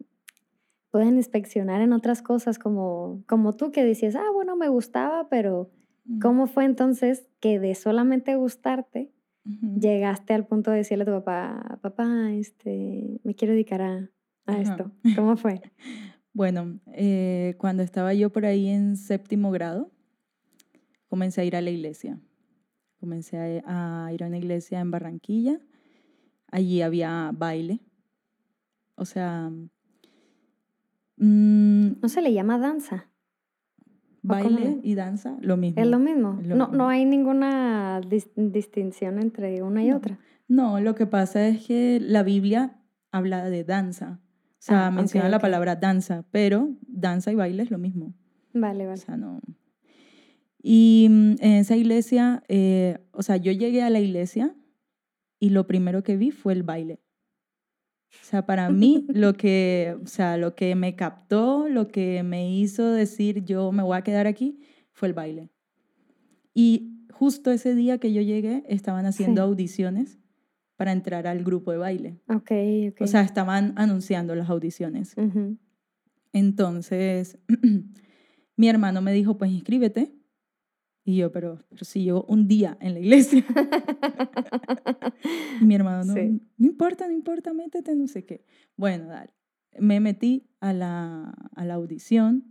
pueden 0.91 1.17
inspeccionar 1.17 1.83
en 1.83 1.93
otras 1.93 2.21
cosas 2.21 2.59
como, 2.59 3.23
como 3.29 3.55
tú 3.55 3.71
que 3.71 3.85
decías, 3.85 4.17
ah, 4.17 4.31
bueno, 4.35 4.57
me 4.57 4.69
gustaba, 4.69 5.29
pero 5.29 5.71
¿cómo 6.21 6.49
fue 6.49 6.65
entonces 6.65 7.29
que 7.39 7.61
de 7.61 7.75
solamente 7.77 8.35
gustarte 8.35 9.13
llegaste 9.45 10.35
al 10.35 10.47
punto 10.47 10.71
de 10.71 10.79
decirle 10.79 11.03
a 11.03 11.07
tu 11.07 11.13
papá, 11.13 11.79
papá, 11.83 12.33
este, 12.33 13.21
me 13.25 13.35
quiero 13.35 13.53
dedicar 13.53 13.83
a, 13.83 14.11
a 14.47 14.61
esto? 14.61 14.93
¿Cómo 15.17 15.37
fue? 15.37 15.61
bueno, 16.33 16.81
eh, 16.93 17.55
cuando 17.59 17.83
estaba 17.83 18.15
yo 18.15 18.31
por 18.31 18.47
ahí 18.47 18.69
en 18.69 18.97
séptimo 18.97 19.51
grado, 19.51 19.91
comencé 21.09 21.41
a 21.41 21.45
ir 21.45 21.57
a 21.57 21.61
la 21.61 21.71
iglesia. 21.71 22.21
Comencé 22.99 23.63
a, 23.65 24.07
a 24.07 24.13
ir 24.13 24.23
a 24.23 24.27
una 24.27 24.39
iglesia 24.39 24.81
en 24.81 24.91
Barranquilla. 24.91 25.59
Allí 26.51 26.83
había 26.83 27.31
baile. 27.33 27.81
O 28.97 29.07
sea, 29.07 29.51
Mm, 31.21 32.01
¿No 32.01 32.09
se 32.09 32.23
le 32.23 32.33
llama 32.33 32.59
danza? 32.59 33.10
Baile 34.23 34.81
y 34.83 34.95
danza, 34.95 35.37
lo 35.41 35.57
mismo. 35.57 35.81
Es 35.81 35.89
lo 35.89 35.99
mismo. 35.99 36.39
no, 36.43 36.69
no 36.69 36.89
hay 36.89 37.05
ninguna 37.05 38.01
distinción 38.37 39.19
entre 39.19 39.63
una 39.63 39.83
y 39.83 39.93
otra. 39.93 40.19
No, 40.47 40.81
lo 40.81 40.95
que 40.95 41.07
pasa 41.07 41.47
es 41.47 41.67
que 41.67 42.01
la 42.01 42.23
Biblia 42.23 42.81
habla 43.11 43.49
de 43.49 43.65
danza. 43.65 44.21
O 44.23 44.63
sea, 44.63 44.89
ah, 44.89 44.91
menciona 44.91 45.29
la 45.29 45.39
palabra 45.39 45.77
danza, 45.77 46.25
pero 46.31 46.71
danza 46.87 47.33
y 47.33 47.35
baile 47.35 47.63
es 47.63 47.71
lo 47.71 47.79
mismo. 47.79 48.15
Vale, 48.53 48.85
vale. 48.85 49.01
O 49.01 49.05
sea, 49.05 49.17
no. 49.17 49.41
Y 50.63 51.07
mm, 51.09 51.37
en 51.41 51.53
esa 51.53 51.77
iglesia, 51.77 52.43
eh, 52.49 52.99
o 53.13 53.23
sea, 53.23 53.37
yo 53.37 53.53
llegué 53.53 53.83
a 53.83 53.91
la 53.91 54.01
iglesia 54.01 54.55
y 55.39 55.51
lo 55.51 55.67
primero 55.67 56.03
que 56.03 56.17
vi 56.17 56.31
fue 56.31 56.53
el 56.53 56.63
baile. 56.63 57.01
O 58.23 58.25
sea, 58.25 58.45
para 58.47 58.71
mí 58.71 59.07
lo 59.09 59.35
que, 59.35 59.97
o 60.03 60.07
sea, 60.07 60.37
lo 60.37 60.55
que 60.55 60.75
me 60.75 60.97
captó, 60.97 61.69
lo 61.69 61.89
que 61.89 62.23
me 62.23 62.53
hizo 62.53 62.91
decir 62.91 63.45
yo 63.45 63.73
me 63.73 63.83
voy 63.83 63.97
a 63.97 64.03
quedar 64.03 64.27
aquí 64.27 64.61
fue 64.93 65.09
el 65.09 65.15
baile. 65.15 65.51
Y 66.55 67.07
justo 67.13 67.51
ese 67.51 67.75
día 67.75 67.99
que 67.99 68.13
yo 68.13 68.23
llegué 68.23 68.65
estaban 68.69 69.07
haciendo 69.07 69.43
audiciones 69.43 70.19
para 70.77 70.93
entrar 70.93 71.27
al 71.27 71.45
grupo 71.45 71.73
de 71.73 71.79
baile. 71.79 72.21
Ok, 72.29 72.53
ok. 72.91 73.01
O 73.03 73.07
sea, 73.07 73.21
estaban 73.23 73.75
anunciando 73.77 74.35
las 74.35 74.49
audiciones. 74.49 75.15
Entonces, 76.33 77.39
mi 78.57 78.69
hermano 78.69 79.03
me 79.03 79.13
dijo, 79.13 79.37
pues 79.37 79.51
inscríbete. 79.51 80.13
Y 81.05 81.17
yo, 81.17 81.33
pero, 81.33 81.59
pero 81.69 81.85
si 81.85 82.03
llevo 82.03 82.25
un 82.25 82.47
día 82.47 82.77
en 82.81 82.95
la 82.95 83.01
iglesia. 83.01 83.45
mi 85.63 85.75
hermano, 85.75 86.05
no, 86.05 86.15
no 86.15 86.67
importa, 86.67 87.07
no 87.07 87.13
importa, 87.13 87.53
métete, 87.53 87.97
no 87.97 88.07
sé 88.07 88.25
qué. 88.25 88.45
Bueno, 88.77 89.09
dale. 89.09 89.31
Me 89.79 90.01
metí 90.01 90.51
a 90.61 90.73
la, 90.73 91.33
a 91.55 91.65
la 91.65 91.75
audición. 91.75 92.45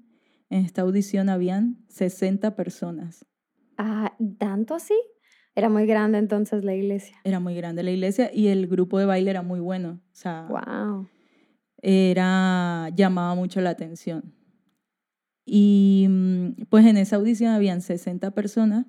En 0.50 0.66
esta 0.66 0.82
audición 0.82 1.30
habían 1.30 1.78
60 1.90 2.56
personas. 2.56 3.26
Ah, 3.78 4.16
¿tanto 4.40 4.74
así? 4.74 5.00
Era 5.56 5.70
muy 5.70 5.86
grande 5.86 6.18
entonces 6.18 6.64
la 6.64 6.74
iglesia. 6.74 7.18
Era 7.24 7.40
muy 7.40 7.54
grande 7.54 7.84
la 7.84 7.92
iglesia 7.92 8.32
y 8.34 8.48
el 8.48 8.68
grupo 8.68 8.98
de 8.98 9.06
baile 9.06 9.30
era 9.30 9.42
muy 9.42 9.60
bueno. 9.60 10.02
O 10.12 10.16
sea, 10.16 10.48
wow. 10.50 11.08
era, 11.82 12.90
llamaba 12.96 13.36
mucho 13.36 13.62
la 13.62 13.72
atención. 13.72 14.39
Y 15.52 16.06
mm, 16.08 16.66
pues 16.70 16.86
en 16.86 16.98
esa 16.98 17.16
audición 17.16 17.52
habían 17.52 17.82
60 17.82 18.32
personas. 18.32 18.86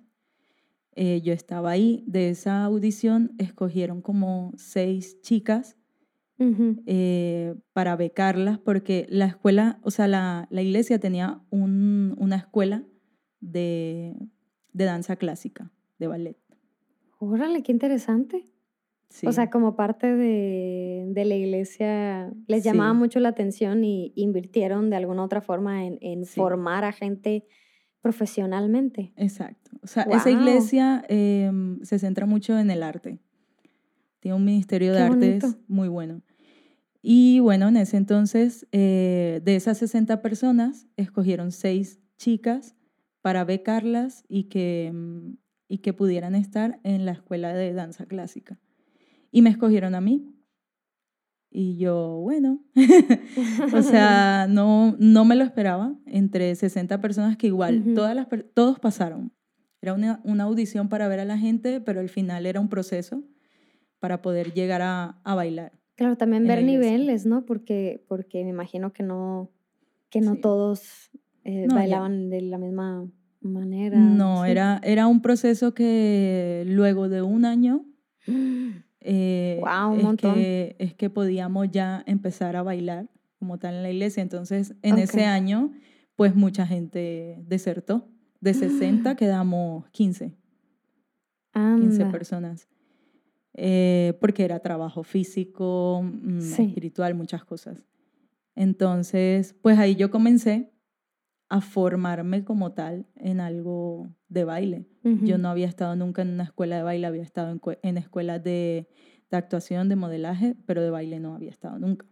Eh, 0.95 1.23
yo 1.23 1.33
estaba 1.33 1.71
ahí. 1.71 2.05
De 2.07 2.29
esa 2.29 2.65
audición 2.65 3.33
escogieron 3.39 4.03
como 4.03 4.53
seis 4.57 5.21
chicas 5.23 5.77
eh, 6.87 7.55
para 7.75 7.97
becarlas 7.97 8.59
porque 8.59 9.07
la 9.11 9.27
escuela, 9.27 9.79
o 9.83 9.91
sea, 9.91 10.09
la, 10.09 10.49
la 10.51 10.63
iglesia 10.63 10.99
tenía 10.99 11.43
un, 11.51 12.15
una 12.17 12.37
escuela 12.37 12.83
de, 13.41 14.17
de 14.73 14.85
danza 14.85 15.17
clásica, 15.17 15.71
de 15.99 16.07
ballet. 16.07 16.39
Órale, 17.19 17.63
qué 17.63 17.73
interesante. 17.73 18.50
O 19.27 19.33
sea, 19.33 19.51
como 19.51 19.75
parte 19.75 20.15
de, 20.15 21.05
de 21.09 21.25
la 21.25 21.35
iglesia, 21.35 22.33
les 22.47 22.63
llamaba 22.63 22.93
mucho 22.93 23.19
la 23.19 23.31
atención 23.31 23.85
y 23.85 24.13
invirtieron 24.15 24.89
de 24.89 24.97
alguna 24.97 25.25
otra 25.25 25.41
forma 25.41 25.85
en, 25.85 25.99
en 26.01 26.25
formar 26.25 26.85
a 26.85 26.93
gente 26.93 27.45
profesionalmente. 28.01 29.13
Exacto. 29.17 29.71
O 29.83 29.87
sea, 29.87 30.05
esa 30.05 30.31
iglesia 30.31 31.05
em, 31.09 31.81
se 31.83 31.99
centra 31.99 32.27
mucho 32.27 32.59
en 32.59 32.71
el 32.71 32.83
arte. 32.83 33.19
Tiene 34.21 34.37
un 34.37 34.45
ministerio 34.45 34.93
de 34.93 35.01
artes 35.01 35.57
muy 35.67 35.89
bueno. 35.89 36.23
Y 37.03 37.41
bueno, 37.41 37.69
en 37.69 37.79
ese 37.79 37.97
entonces, 37.97 38.67
eh, 38.73 39.41
de 39.43 39.57
esas 39.57 39.79
60 39.79 40.21
personas, 40.23 40.87
escogieron 40.97 41.51
seis 41.51 42.01
chicas 42.19 42.77
para 43.23 43.45
becarlas 43.45 44.25
y 44.29 44.45
que, 44.45 44.87
em, 44.87 45.37
y 45.69 45.79
que 45.79 45.93
pudieran 45.93 46.35
estar 46.35 46.79
en 46.85 47.07
la 47.07 47.13
escuela 47.13 47.55
de 47.55 47.73
danza 47.73 48.07
clásica. 48.07 48.59
Y 49.31 49.43
me 49.43 49.51
escogieron 49.51 49.95
a 49.95 50.01
mí. 50.01 50.27
Y 51.53 51.77
yo, 51.79 52.21
bueno, 52.23 52.63
o 53.75 53.83
sea, 53.83 54.47
no, 54.49 54.95
no 54.99 55.25
me 55.25 55.35
lo 55.35 55.43
esperaba. 55.43 55.97
Entre 56.07 56.55
60 56.55 57.01
personas 57.01 57.37
que 57.37 57.49
igual, 57.49 57.95
todas 57.95 58.15
las, 58.15 58.29
todos 58.55 58.79
pasaron. 58.79 59.33
Era 59.83 59.95
una, 59.95 60.21
una, 60.25 60.45
audición 60.45 60.89
para 60.89 61.09
ver 61.09 61.21
a 61.21 61.25
la 61.25 61.39
gente, 61.39 61.81
pero 61.81 62.01
al 62.01 62.09
final 62.09 62.47
era 62.47 62.61
un 62.61 62.69
proceso 62.69 63.25
para 63.99 64.23
poder 64.23 64.53
llegar 64.53 64.83
a, 64.83 65.21
a 65.25 65.35
bailar. 65.35 65.73
Claro, 65.97 66.17
también 66.17 66.47
ver 66.47 66.63
niveles, 66.63 67.27
¿no? 67.27 67.45
Porque, 67.45 68.05
porque 68.07 68.45
me 68.45 68.51
imagino 68.51 68.93
que 68.93 69.03
no, 69.03 69.51
que 70.09 70.21
no 70.21 70.37
todos 70.37 71.11
eh, 71.45 71.67
bailaban 71.69 72.31
de 72.31 72.43
la 72.43 72.59
misma 72.59 73.11
manera. 73.41 73.99
No, 73.99 74.45
era, 74.45 74.81
era 74.85 75.07
un 75.07 75.21
proceso 75.21 75.75
que 75.75 76.65
luego 76.67 77.09
de 77.09 77.23
un 77.23 77.45
año 77.45 77.85
Eh, 79.01 79.61
un 79.63 80.15
es, 80.15 80.17
que, 80.17 80.77
es 80.79 80.95
que 80.95 81.11
podíamos 81.11 81.71
ya 81.71 82.03
empezar 82.07 82.57
a 82.57 82.63
bailar 82.63 83.09
como 83.39 83.59
tal 83.59 83.75
en 83.75 83.83
la 83.83 83.91
iglesia. 83.91 84.23
Entonces, 84.23 84.75
en 84.83 84.99
ese 84.99 85.25
año, 85.25 85.73
pues 86.17 86.35
mucha 86.35 86.67
gente 86.67 87.43
desertó. 87.47 88.09
De 88.41 88.55
60 88.55 89.15
quedamos 89.17 89.89
15. 89.91 90.35
15 91.53 92.07
personas. 92.07 92.69
Eh, 93.55 94.17
porque 94.21 94.45
era 94.45 94.61
trabajo 94.61 95.03
físico, 95.03 96.03
mm, 96.05 96.39
espiritual, 96.39 97.15
muchas 97.15 97.45
cosas. 97.45 97.83
Entonces, 98.55 99.55
pues 99.61 99.79
ahí 99.79 99.97
yo 99.97 100.11
comencé 100.11 100.71
a 101.51 101.61
formarme 101.61 102.45
como 102.45 102.73
tal 102.73 103.07
en 103.17 103.41
algo 103.41 104.09
de 104.29 104.45
baile. 104.45 104.87
Yo 105.03 105.37
no 105.37 105.49
había 105.49 105.67
estado 105.67 105.97
nunca 105.97 106.23
en 106.23 106.29
una 106.31 106.45
escuela 106.45 106.77
de 106.77 106.83
baile, 106.85 107.07
había 107.07 107.23
estado 107.23 107.51
en, 107.51 107.61
en 107.83 107.99
escuelas 107.99 108.43
de, 108.45 108.89
de, 109.31 109.37
actuación, 109.37 109.89
de 109.89 109.97
modelaje, 109.97 110.55
pero 110.65 110.81
de 110.81 110.91
baile 110.91 111.19
no 111.19 111.35
había 111.35 111.51
estado 111.51 111.79
nunca. 111.79 112.07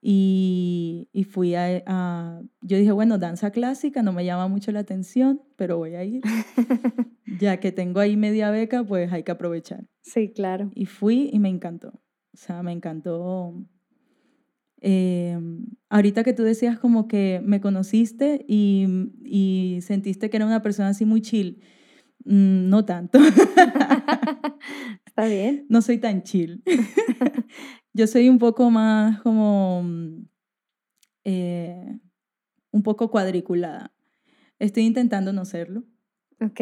Y, 0.00 1.08
y 1.12 1.24
fui 1.24 1.56
a, 1.56 1.82
a, 1.86 2.42
Yo 2.60 2.76
dije, 2.76 2.92
bueno, 2.92 3.18
danza 3.18 3.50
clásica 3.50 4.02
no 4.02 4.12
me 4.12 4.24
llama 4.24 4.46
mucho 4.46 4.70
la 4.70 4.80
atención, 4.80 5.42
pero 5.56 5.78
voy 5.78 5.96
a 5.96 6.04
ir. 6.04 6.22
ya 7.40 7.58
que 7.58 7.72
tengo 7.72 7.98
ahí 7.98 8.16
media 8.16 8.50
beca, 8.50 8.84
pues 8.84 9.12
hay 9.12 9.24
que 9.24 9.32
aprovechar. 9.32 9.86
Sí, 10.02 10.30
claro. 10.32 10.70
Y 10.74 10.86
fui 10.86 11.30
y 11.32 11.40
me 11.40 11.48
encantó. 11.48 11.88
O 12.32 12.36
sea, 12.36 12.62
me 12.62 12.70
encantó. 12.70 13.54
Eh, 14.86 15.38
ahorita 15.88 16.24
que 16.24 16.34
tú 16.34 16.42
decías 16.42 16.78
como 16.78 17.08
que 17.08 17.40
me 17.42 17.62
conociste 17.62 18.44
y, 18.46 18.86
y 19.24 19.78
sentiste 19.80 20.28
que 20.28 20.36
era 20.36 20.44
una 20.44 20.60
persona 20.60 20.90
así 20.90 21.06
muy 21.06 21.22
chill. 21.22 21.62
Mm, 22.26 22.68
no 22.68 22.84
tanto. 22.84 23.18
Está 25.06 25.24
bien. 25.24 25.64
No 25.70 25.80
soy 25.80 25.96
tan 25.96 26.22
chill. 26.22 26.62
Yo 27.94 28.06
soy 28.06 28.28
un 28.28 28.38
poco 28.38 28.70
más 28.70 29.22
como, 29.22 29.82
eh, 31.24 31.98
un 32.70 32.82
poco 32.82 33.10
cuadriculada. 33.10 33.90
Estoy 34.58 34.82
intentando 34.82 35.32
no 35.32 35.46
serlo. 35.46 35.84
Ok. 36.42 36.60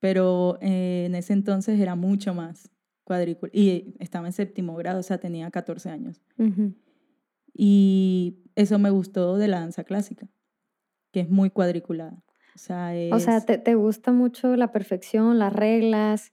Pero 0.00 0.58
eh, 0.60 1.04
en 1.06 1.14
ese 1.14 1.32
entonces 1.32 1.80
era 1.80 1.94
mucho 1.94 2.34
más 2.34 2.70
cuadriculada. 3.04 3.58
Y 3.58 3.94
estaba 4.00 4.26
en 4.26 4.34
séptimo 4.34 4.76
grado, 4.76 5.00
o 5.00 5.02
sea, 5.02 5.16
tenía 5.16 5.50
14 5.50 5.88
años. 5.88 6.20
Y 7.54 8.38
eso 8.56 8.78
me 8.78 8.90
gustó 8.90 9.36
de 9.36 9.48
la 9.48 9.60
danza 9.60 9.84
clásica, 9.84 10.28
que 11.12 11.20
es 11.20 11.30
muy 11.30 11.50
cuadriculada. 11.50 12.22
O 12.54 12.58
sea, 12.58 12.92
o 13.12 13.18
sea 13.18 13.40
te, 13.40 13.58
te, 13.58 13.74
gusta 13.74 14.12
mucho 14.12 14.54
la 14.56 14.70
perfección, 14.70 15.38
las 15.38 15.52
reglas, 15.52 16.32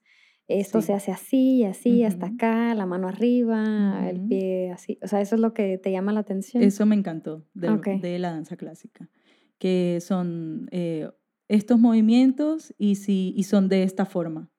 esto 0.59 0.81
se 0.81 0.93
hace 0.93 1.11
así, 1.11 1.63
así, 1.63 2.03
hasta 2.03 2.27
acá, 2.27 2.75
la 2.75 2.85
mano 2.85 3.07
arriba, 3.07 4.09
el 4.09 4.21
pie 4.21 4.71
así. 4.71 4.99
O 5.01 5.07
sea, 5.07 5.21
eso 5.21 5.35
es 5.35 5.41
lo 5.41 5.53
que 5.53 5.77
te 5.77 5.91
llama 5.91 6.13
la 6.13 6.21
atención. 6.21 6.61
Eso 6.63 6.85
me 6.85 6.95
encantó 6.95 7.45
de, 7.53 7.99
de 8.01 8.19
la 8.19 8.31
danza 8.31 8.57
clásica, 8.57 9.09
que 9.57 9.99
son 10.01 10.67
eh, 10.71 11.09
estos 11.47 11.79
movimientos 11.79 12.73
y, 12.77 12.95
si, 12.95 13.33
y 13.35 13.43
son 13.43 13.69
de 13.69 13.83
esta 13.83 14.05
forma. 14.05 14.49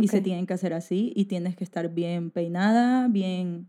Y 0.00 0.08
se 0.08 0.22
tienen 0.22 0.46
que 0.46 0.54
hacer 0.54 0.72
así 0.72 1.12
y 1.14 1.26
tienes 1.26 1.54
que 1.54 1.64
estar 1.64 1.92
bien 1.92 2.30
peinada, 2.30 3.08
bien, 3.08 3.68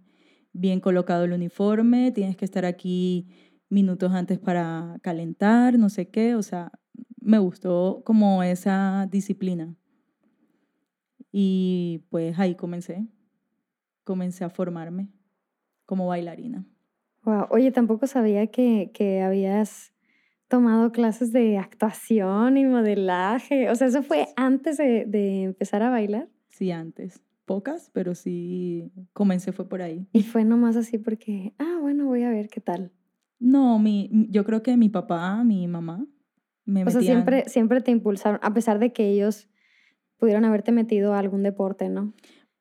bien 0.54 0.80
colocado 0.80 1.26
el 1.26 1.34
uniforme, 1.34 2.12
tienes 2.12 2.38
que 2.38 2.46
estar 2.46 2.66
aquí 2.66 3.28
minutos 3.70 4.14
antes 4.14 4.40
para 4.40 4.98
calentar, 5.02 5.78
no 5.78 5.90
sé 5.90 6.10
qué. 6.10 6.36
O 6.36 6.44
sea, 6.44 6.72
me 7.20 7.40
gustó 7.40 8.04
como 8.06 8.44
esa 8.44 9.08
disciplina. 9.12 9.76
Y 11.32 12.06
pues 12.10 12.38
ahí 12.40 12.56
comencé, 12.56 13.08
comencé 14.04 14.44
a 14.44 14.50
formarme 14.50 15.10
como 15.86 16.08
bailarina. 16.08 16.64
Wow. 17.24 17.48
Oye, 17.50 17.72
tampoco 17.72 18.06
sabía 18.06 18.48
que, 18.48 18.92
que 18.94 19.22
habías 19.22 19.94
tomado 20.48 20.92
clases 20.92 21.32
de 21.32 21.58
actuación 21.58 22.58
y 22.58 22.66
modelaje. 22.66 23.70
O 23.72 23.76
sea, 23.76 23.88
¿eso 23.88 24.04
fue 24.04 24.28
antes 24.36 24.78
de, 24.78 25.06
de, 25.06 25.44
empezar 25.44 25.82
a 25.82 25.90
bailar? 25.90 26.28
Sí, 26.50 26.72
antes. 26.72 27.24
Pocas, 27.46 27.90
pero 27.94 28.16
sí 28.16 28.92
comencé 29.12 29.52
fue 29.52 29.68
por 29.68 29.82
ahí. 29.82 30.08
Y 30.14 30.24
fue 30.24 30.46
nomás 30.46 30.76
así 30.76 30.98
porque, 30.98 31.54
ah, 31.60 31.78
bueno, 31.82 32.06
voy 32.06 32.24
a 32.24 32.30
ver 32.30 32.50
qué 32.50 32.62
tal. 32.62 32.92
No, 33.40 33.80
mi, 33.80 34.10
yo 34.30 34.46
creo 34.46 34.64
que 34.64 34.78
mi 34.78 34.88
papá, 34.88 35.44
mi 35.44 35.68
mamá, 35.68 36.06
me 36.66 36.86
O 36.86 36.90
sea, 36.90 37.02
siempre, 37.02 37.44
siempre 37.48 37.82
te 37.82 37.92
impulsaron, 37.92 38.40
a 38.42 38.54
pesar 38.54 38.80
de 38.80 38.94
que 38.94 39.10
ellos 39.10 39.50
pudieron 40.18 40.46
haberte 40.46 40.72
metido 40.72 41.14
a 41.14 41.20
algún 41.20 41.44
deporte, 41.44 41.90
¿no? 41.90 42.14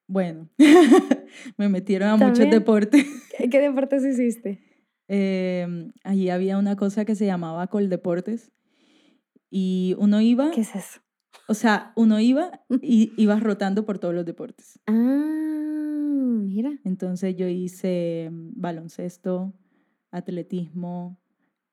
Bueno, 0.08 0.48
me 1.56 1.68
metieron 1.68 2.08
a 2.08 2.16
muchos 2.16 2.50
deportes. 2.50 3.06
¿Qué, 3.38 3.60
deportes 3.60 4.04
hiciste? 4.04 4.60
Em, 5.06 5.92
allí 6.02 6.28
había 6.30 6.58
una 6.58 6.74
cosa 6.74 7.04
que 7.04 7.14
se 7.14 7.26
llamaba 7.26 7.68
Coldeportes 7.68 8.50
y 9.48 9.94
uno 9.98 10.20
iba... 10.20 10.50
¿Qué 10.50 10.62
es 10.62 10.74
eso? 10.74 11.01
O 11.48 11.54
sea, 11.54 11.92
uno 11.96 12.20
iba 12.20 12.62
y 12.80 13.12
ibas 13.16 13.42
rotando 13.42 13.84
por 13.84 13.98
todos 13.98 14.14
los 14.14 14.24
deportes. 14.24 14.78
Ah, 14.86 16.38
mira. 16.42 16.78
Entonces 16.84 17.36
yo 17.36 17.48
hice 17.48 18.28
mm, 18.30 18.52
baloncesto, 18.54 19.52
atletismo, 20.10 21.18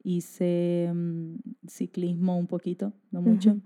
hice 0.03 0.91
mm, 0.93 1.35
ciclismo 1.67 2.37
un 2.37 2.47
poquito, 2.47 2.93
no 3.11 3.21
mucho. 3.21 3.57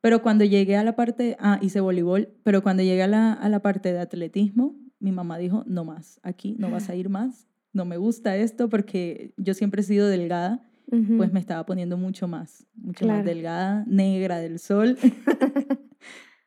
Pero 0.00 0.22
cuando 0.22 0.44
llegué 0.44 0.76
a 0.76 0.84
la 0.84 0.94
parte, 0.94 1.36
ah, 1.40 1.58
hice 1.60 1.80
voleibol, 1.80 2.28
pero 2.44 2.62
cuando 2.62 2.82
llegué 2.82 3.02
a 3.02 3.08
la, 3.08 3.32
a 3.32 3.48
la 3.48 3.60
parte 3.60 3.92
de 3.92 3.98
atletismo, 3.98 4.76
mi 5.00 5.12
mamá 5.12 5.38
dijo, 5.38 5.64
no 5.66 5.84
más, 5.84 6.20
aquí 6.22 6.56
no 6.58 6.70
vas 6.70 6.88
a 6.88 6.94
ir 6.94 7.08
más, 7.08 7.48
no 7.72 7.84
me 7.84 7.96
gusta 7.96 8.36
esto 8.36 8.68
porque 8.68 9.32
yo 9.36 9.54
siempre 9.54 9.82
he 9.82 9.84
sido 9.84 10.08
delgada, 10.08 10.67
pues 10.90 11.32
me 11.32 11.40
estaba 11.40 11.66
poniendo 11.66 11.96
mucho 11.96 12.28
más, 12.28 12.66
mucho 12.74 13.06
más 13.06 13.24
delgada, 13.24 13.84
negra 13.86 14.38
del 14.38 14.58
sol. 14.58 14.96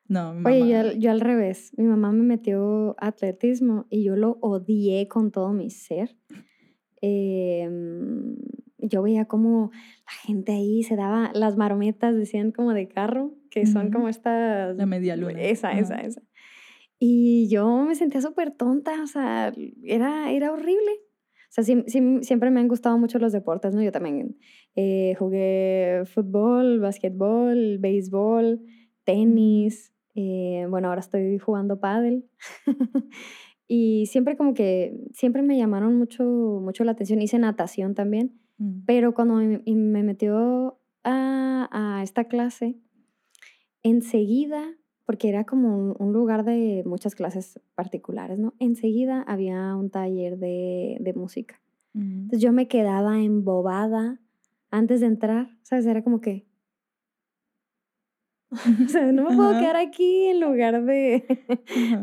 no, 0.07 0.33
mi 0.33 0.41
mamá... 0.41 0.49
Oye, 0.49 0.69
yo, 0.69 0.91
yo, 0.99 1.11
al 1.11 1.21
revés, 1.21 1.73
mi 1.77 1.85
mamá 1.85 2.11
me 2.11 2.23
metió 2.23 2.95
atletismo 2.99 3.85
y 3.89 4.03
yo 4.03 4.15
lo 4.15 4.37
odié 4.41 5.07
con 5.07 5.31
todo 5.31 5.53
mi 5.53 5.69
ser. 5.69 6.17
Eh, 7.01 7.69
yo 8.77 9.03
veía 9.03 9.25
como 9.25 9.71
la 10.05 10.13
gente 10.25 10.53
ahí 10.53 10.83
se 10.83 10.95
daba, 10.95 11.31
las 11.33 11.55
marometas 11.55 12.15
decían 12.15 12.51
como 12.51 12.73
de 12.73 12.87
carro, 12.87 13.35
que 13.49 13.65
son 13.65 13.91
como 13.91 14.09
estas... 14.09 14.75
La 14.75 14.85
media 14.85 15.15
luna. 15.15 15.39
Esa, 15.39 15.71
esa, 15.73 15.95
esa. 16.01 16.21
Y 16.97 17.47
yo 17.49 17.83
me 17.83 17.95
sentía 17.95 18.21
súper 18.21 18.51
tonta, 18.51 19.01
o 19.03 19.07
sea, 19.07 19.53
era, 19.83 20.31
era 20.31 20.51
horrible. 20.51 20.91
O 21.51 21.53
sea, 21.53 21.65
sí, 21.65 21.83
siempre 22.21 22.49
me 22.49 22.61
han 22.61 22.69
gustado 22.69 22.97
mucho 22.97 23.19
los 23.19 23.33
deportes, 23.33 23.75
¿no? 23.75 23.83
Yo 23.83 23.91
también 23.91 24.37
eh, 24.77 25.15
jugué 25.19 26.03
fútbol, 26.05 26.79
básquetbol, 26.79 27.77
béisbol, 27.77 28.61
tenis. 29.03 29.93
Eh, 30.15 30.65
bueno, 30.69 30.87
ahora 30.87 31.01
estoy 31.01 31.39
jugando 31.39 31.81
pádel. 31.81 32.25
y 33.67 34.05
siempre 34.05 34.37
como 34.37 34.53
que, 34.53 34.97
siempre 35.11 35.41
me 35.41 35.57
llamaron 35.57 35.97
mucho, 35.97 36.23
mucho 36.23 36.85
la 36.85 36.93
atención. 36.93 37.21
Hice 37.21 37.37
natación 37.37 37.95
también. 37.95 38.39
Mm. 38.57 38.85
Pero 38.85 39.13
cuando 39.13 39.35
me, 39.35 39.61
me 39.65 40.03
metió 40.03 40.79
a, 41.03 41.67
a, 41.69 42.01
esta 42.01 42.29
clase, 42.29 42.77
enseguida, 43.83 44.77
porque 45.11 45.27
era 45.27 45.43
como 45.43 45.91
un, 45.91 46.13
lugar 46.13 46.45
de 46.45 46.83
muchas 46.85 47.15
clases 47.15 47.59
particulares, 47.75 48.39
¿no? 48.39 48.53
Enseguida 48.59 49.23
había 49.23 49.75
un 49.75 49.89
taller 49.89 50.37
de, 50.37 50.95
de 51.01 51.13
música. 51.13 51.59
Entonces 51.93 52.39
yo 52.39 52.53
me 52.53 52.69
quedaba 52.69 53.19
embobada 53.19 54.21
antes 54.69 55.01
de 55.01 55.07
entrar, 55.07 55.49
¿sabes? 55.63 55.85
Era 55.85 56.01
como 56.01 56.21
que... 56.21 56.47
o 58.85 58.87
sea, 58.87 59.11
no 59.11 59.29
me 59.29 59.35
puedo 59.35 59.59
quedar 59.59 59.75
aquí 59.75 60.27
en 60.27 60.39
lugar 60.39 60.85
de, 60.85 61.25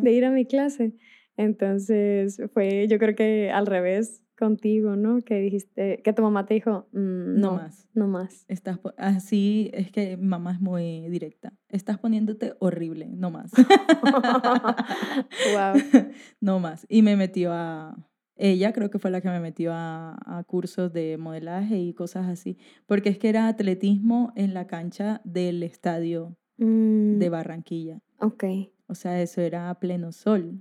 de 0.02 0.12
ir 0.12 0.26
a 0.26 0.30
mi 0.30 0.44
clase. 0.44 0.92
Entonces 1.38 2.42
fue, 2.52 2.88
yo 2.88 2.98
creo 2.98 3.14
que 3.14 3.50
al 3.50 3.64
revés, 3.64 4.22
contigo, 4.38 4.96
¿no? 4.96 5.20
Que 5.20 5.40
dijiste, 5.40 6.00
que 6.02 6.12
tu 6.12 6.22
mamá 6.22 6.46
te 6.46 6.54
dijo, 6.54 6.86
mm, 6.92 7.40
no, 7.40 7.56
más. 7.56 7.88
No 7.92 8.06
más. 8.06 8.44
Estás, 8.48 8.78
así 8.96 9.70
es 9.74 9.90
que 9.90 10.16
mamá 10.16 10.52
es 10.52 10.60
muy 10.60 11.08
directa. 11.08 11.52
Estás 11.68 11.98
poniéndote 11.98 12.54
horrible, 12.60 13.08
no 13.10 13.30
más. 13.30 13.52
wow. 15.52 15.74
No 16.40 16.60
más. 16.60 16.86
Y 16.88 17.02
me 17.02 17.16
metió 17.16 17.52
a, 17.52 17.96
ella 18.36 18.72
creo 18.72 18.90
que 18.90 18.98
fue 18.98 19.10
la 19.10 19.20
que 19.20 19.28
me 19.28 19.40
metió 19.40 19.72
a, 19.72 20.16
a, 20.24 20.44
cursos 20.44 20.92
de 20.92 21.18
modelaje 21.18 21.78
y 21.78 21.92
cosas 21.92 22.28
así, 22.28 22.56
porque 22.86 23.08
es 23.08 23.18
que 23.18 23.28
era 23.28 23.48
atletismo 23.48 24.32
en 24.36 24.54
la 24.54 24.66
cancha 24.66 25.20
del 25.24 25.62
estadio 25.62 26.36
de 26.56 26.66
mm. 26.66 27.30
Barranquilla. 27.30 28.00
Ok. 28.20 28.44
O 28.86 28.94
sea, 28.94 29.20
eso 29.20 29.40
era 29.40 29.68
a 29.68 29.80
pleno 29.80 30.12
sol. 30.12 30.60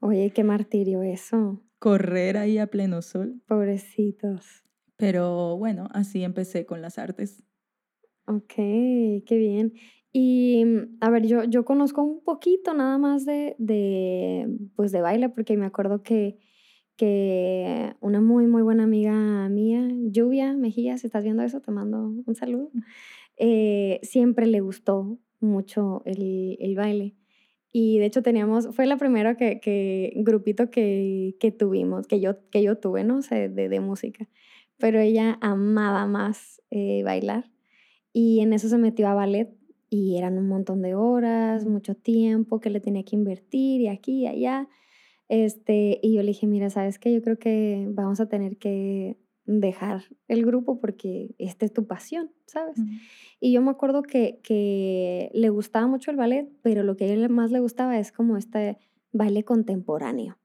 Oye, 0.00 0.30
qué 0.30 0.44
martirio 0.44 1.02
eso 1.02 1.62
correr 1.84 2.38
ahí 2.38 2.56
a 2.56 2.68
pleno 2.68 3.02
sol. 3.02 3.42
Pobrecitos. 3.46 4.64
Pero 4.96 5.58
bueno, 5.58 5.88
así 5.92 6.24
empecé 6.24 6.64
con 6.64 6.80
las 6.80 6.98
artes. 6.98 7.44
Ok, 8.26 8.54
qué 8.56 9.36
bien. 9.36 9.74
Y 10.10 10.64
a 11.02 11.10
ver, 11.10 11.26
yo, 11.26 11.44
yo 11.44 11.66
conozco 11.66 12.02
un 12.02 12.24
poquito 12.24 12.72
nada 12.72 12.96
más 12.96 13.26
de, 13.26 13.54
de, 13.58 14.48
pues 14.76 14.92
de 14.92 15.02
baile, 15.02 15.28
porque 15.28 15.58
me 15.58 15.66
acuerdo 15.66 16.02
que, 16.02 16.38
que 16.96 17.94
una 18.00 18.22
muy, 18.22 18.46
muy 18.46 18.62
buena 18.62 18.84
amiga 18.84 19.46
mía, 19.50 19.86
Lluvia 20.10 20.54
Mejía, 20.54 20.96
si 20.96 21.08
estás 21.08 21.22
viendo 21.22 21.42
eso, 21.42 21.60
te 21.60 21.70
mando 21.70 22.14
un 22.24 22.34
saludo, 22.34 22.70
eh, 23.36 24.00
siempre 24.02 24.46
le 24.46 24.60
gustó 24.60 25.18
mucho 25.38 26.00
el, 26.06 26.56
el 26.60 26.76
baile. 26.76 27.14
Y 27.76 27.98
de 27.98 28.06
hecho 28.06 28.22
teníamos, 28.22 28.68
fue 28.70 28.86
la 28.86 28.98
primera 28.98 29.36
que, 29.36 29.58
que 29.58 30.12
grupito 30.18 30.70
que, 30.70 31.34
que, 31.40 31.50
tuvimos, 31.50 32.06
que 32.06 32.20
yo, 32.20 32.36
que 32.50 32.62
yo 32.62 32.78
tuve, 32.78 33.02
¿no? 33.02 33.20
sé, 33.20 33.48
de, 33.48 33.68
de, 33.68 33.80
música. 33.80 34.28
Pero 34.78 35.00
ella 35.00 35.38
amaba 35.40 36.06
más 36.06 36.62
eh, 36.70 37.02
bailar 37.02 37.50
y 38.12 38.38
en 38.38 38.52
eso 38.52 38.68
se 38.68 38.78
metió 38.78 39.08
a 39.08 39.14
ballet 39.14 39.52
y 39.90 40.16
eran 40.16 40.38
un 40.38 40.46
montón 40.46 40.82
de 40.82 40.94
horas, 40.94 41.66
mucho 41.66 41.96
tiempo 41.96 42.60
que 42.60 42.70
le 42.70 42.78
tenía 42.78 43.02
que 43.02 43.16
invertir 43.16 43.80
y 43.80 43.88
aquí 43.88 44.20
y 44.20 44.26
allá. 44.28 44.68
Este, 45.28 45.98
y 46.00 46.14
yo 46.14 46.22
le 46.22 46.28
dije, 46.28 46.46
mira, 46.46 46.70
¿sabes 46.70 47.00
qué? 47.00 47.12
Yo 47.12 47.22
creo 47.22 47.40
que 47.40 47.88
vamos 47.90 48.20
a 48.20 48.28
tener 48.28 48.56
que 48.56 49.18
dejar 49.46 50.04
el 50.28 50.44
grupo 50.46 50.80
porque 50.80 51.34
esta 51.38 51.64
es 51.64 51.72
tu 51.72 51.86
pasión, 51.86 52.30
¿sabes? 52.46 52.76
Y 53.40 53.52
yo 53.52 53.62
me 53.62 53.70
acuerdo 53.70 54.02
que, 54.02 54.40
que 54.42 55.30
le 55.34 55.50
gustaba 55.50 55.86
mucho 55.86 56.10
el 56.10 56.16
ballet, 56.16 56.48
pero 56.62 56.82
lo 56.82 56.96
que 56.96 57.04
a 57.04 57.12
él 57.12 57.28
más 57.28 57.50
le 57.50 57.60
gustaba 57.60 57.98
es 57.98 58.10
como 58.10 58.36
este 58.36 58.78
baile 59.12 59.44
contemporáneo, 59.44 60.38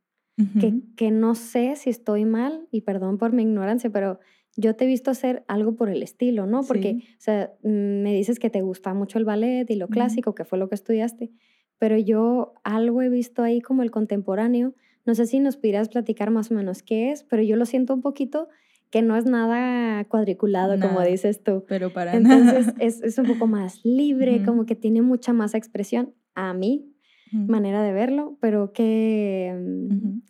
que, 0.59 0.73
que 0.95 1.11
no 1.11 1.35
sé 1.35 1.75
si 1.75 1.89
estoy 1.89 2.25
mal, 2.25 2.67
y 2.71 2.81
perdón 2.81 3.17
por 3.17 3.33
mi 3.33 3.43
ignorancia, 3.43 3.89
pero 3.89 4.19
yo 4.55 4.75
te 4.75 4.85
he 4.85 4.87
visto 4.87 5.11
hacer 5.11 5.43
algo 5.47 5.75
por 5.75 5.89
el 5.89 6.03
estilo, 6.03 6.45
¿no? 6.45 6.63
Porque, 6.63 7.03
o 7.17 7.21
sea, 7.21 7.53
mm, 7.63 8.01
me 8.01 8.13
dices 8.13 8.39
que 8.39 8.49
te 8.49 8.61
gusta 8.61 8.93
mucho 8.93 9.17
el 9.17 9.25
ballet 9.25 9.69
y 9.69 9.75
lo 9.75 9.87
clásico, 9.87 10.35
que 10.35 10.43
fue 10.43 10.59
lo 10.59 10.69
que 10.69 10.75
estudiaste, 10.75 11.31
pero 11.77 11.97
yo 11.97 12.53
algo 12.63 13.01
he 13.01 13.09
visto 13.09 13.41
ahí 13.41 13.61
como 13.61 13.83
el 13.83 13.91
contemporáneo. 13.91 14.73
No 15.05 15.15
sé 15.15 15.25
si 15.25 15.39
nos 15.39 15.55
pudieras 15.55 15.89
platicar 15.89 16.29
más 16.29 16.51
o 16.51 16.55
menos 16.55 16.83
qué 16.83 17.11
es, 17.11 17.23
pero 17.23 17.41
yo 17.41 17.55
lo 17.55 17.65
siento 17.65 17.93
un 17.93 18.01
poquito 18.01 18.49
que 18.89 19.01
no 19.01 19.15
es 19.15 19.25
nada 19.25 20.03
cuadriculado, 20.05 20.79
como 20.79 21.01
dices 21.01 21.43
tú. 21.43 21.63
Pero 21.67 21.91
para 21.93 22.15
Entonces 22.15 22.67
nada. 22.67 22.77
Es, 22.79 23.01
es, 23.01 23.17
un 23.17 23.25
poco 23.25 23.47
más 23.47 23.83
libre, 23.83 24.43
como 24.43 24.65
que 24.65 24.75
tiene 24.75 25.01
mucha 25.01 25.33
más 25.33 25.53
expresión 25.53 26.13
a 26.35 26.53
mí, 26.53 26.91
manera 27.31 27.83
de 27.83 27.93
verlo, 27.93 28.37
pero 28.41 28.73
que... 28.73 29.55
Mm, 29.57 30.21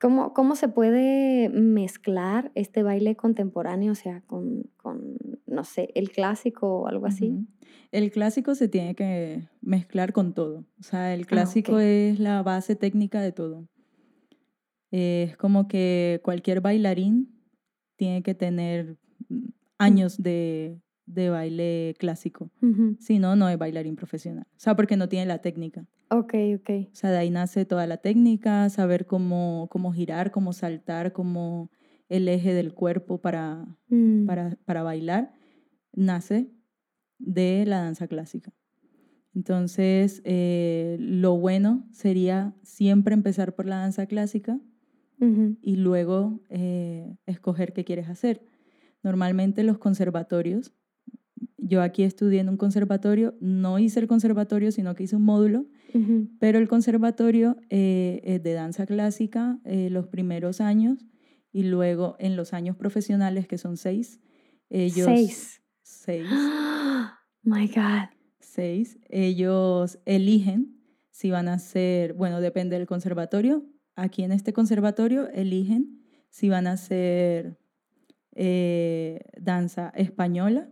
¿Cómo, 0.00 0.34
¿Cómo 0.34 0.56
se 0.56 0.66
puede 0.66 1.48
mezclar 1.48 2.50
este 2.56 2.82
baile 2.82 3.14
contemporáneo, 3.14 3.92
o 3.92 3.94
sea, 3.94 4.20
con, 4.22 4.64
con 4.76 5.16
no 5.46 5.62
sé, 5.62 5.90
el 5.94 6.10
clásico 6.10 6.80
o 6.80 6.88
algo 6.88 7.06
así? 7.06 7.46
El 7.92 8.10
clásico 8.10 8.56
se 8.56 8.66
tiene 8.66 8.96
que 8.96 9.48
mezclar 9.60 10.12
con 10.12 10.34
todo. 10.34 10.64
O 10.80 10.82
sea, 10.82 11.14
el 11.14 11.22
ah, 11.22 11.26
clásico 11.26 11.78
es 11.78 12.18
la 12.18 12.42
base 12.42 12.74
técnica 12.74 13.20
de 13.20 13.30
todo. 13.30 13.68
es 14.90 15.36
como 15.36 15.68
que 15.68 16.20
cualquier 16.24 16.60
bailarín 16.60 17.41
tiene 18.02 18.24
que 18.24 18.34
tener 18.34 18.96
mm, 19.28 19.50
años 19.78 20.20
de, 20.20 20.80
de 21.06 21.30
baile 21.30 21.94
clásico. 22.00 22.50
Si 22.98 23.20
no, 23.20 23.36
no 23.36 23.48
es 23.48 23.56
bailarín 23.56 23.94
profesional. 23.94 24.44
O 24.56 24.58
sea, 24.58 24.74
porque 24.74 24.96
no 24.96 25.08
tiene 25.08 25.26
la 25.26 25.38
técnica. 25.38 25.86
Ok, 26.10 26.34
ok. 26.56 26.70
O 26.90 26.94
sea, 26.96 27.12
de 27.12 27.18
ahí 27.18 27.30
nace 27.30 27.64
toda 27.64 27.86
la 27.86 27.98
técnica, 27.98 28.68
saber 28.70 29.06
cómo, 29.06 29.68
cómo 29.70 29.92
girar, 29.92 30.32
cómo 30.32 30.52
saltar, 30.52 31.12
cómo 31.12 31.70
el 32.08 32.26
eje 32.26 32.54
del 32.54 32.74
cuerpo 32.74 33.20
para, 33.20 33.68
mm. 33.86 34.26
para, 34.26 34.58
para 34.64 34.82
bailar, 34.82 35.32
nace 35.92 36.50
de 37.20 37.64
la 37.66 37.82
danza 37.82 38.08
clásica. 38.08 38.52
Entonces, 39.32 40.22
eh, 40.24 40.96
lo 40.98 41.36
bueno 41.36 41.86
sería 41.92 42.52
siempre 42.64 43.14
empezar 43.14 43.54
por 43.54 43.66
la 43.66 43.76
danza 43.76 44.06
clásica 44.06 44.58
y 45.62 45.76
luego 45.76 46.40
eh, 46.48 47.16
escoger 47.26 47.72
qué 47.72 47.84
quieres 47.84 48.08
hacer. 48.08 48.44
Normalmente 49.02 49.62
los 49.62 49.78
conservatorios 49.78 50.72
yo 51.64 51.80
aquí 51.80 52.02
estudié 52.02 52.40
en 52.40 52.48
un 52.48 52.56
conservatorio, 52.56 53.34
no 53.40 53.78
hice 53.78 54.00
el 54.00 54.08
conservatorio, 54.08 54.72
sino 54.72 54.94
que 54.94 55.04
hice 55.04 55.16
un 55.16 55.22
módulo, 55.22 55.66
pero 56.40 56.58
el 56.58 56.68
conservatorio 56.68 57.56
eh, 57.70 58.40
de 58.42 58.52
danza 58.54 58.86
clásica 58.86 59.60
eh, 59.64 59.88
los 59.90 60.08
primeros 60.08 60.60
años 60.60 61.06
y 61.52 61.64
luego 61.64 62.16
en 62.18 62.34
los 62.34 62.52
años 62.52 62.76
profesionales, 62.76 63.46
que 63.46 63.58
son 63.58 63.76
seis, 63.76 64.20
ellos... 64.70 65.06
Seis. 65.06 65.62
Seis. 65.82 66.28
my 67.42 67.68
God. 67.68 68.08
Seis. 68.40 68.98
Ellos 69.08 69.98
eligen 70.04 70.80
si 71.10 71.30
van 71.30 71.48
a 71.48 71.58
ser, 71.58 72.14
bueno, 72.14 72.40
depende 72.40 72.76
del 72.76 72.86
conservatorio. 72.86 73.64
Aquí 73.96 74.22
en 74.22 74.32
este 74.32 74.52
conservatorio 74.52 75.28
eligen 75.28 76.02
si 76.30 76.48
van 76.48 76.66
a 76.66 76.72
hacer 76.72 77.58
eh, 78.34 79.20
danza 79.40 79.90
española 79.94 80.68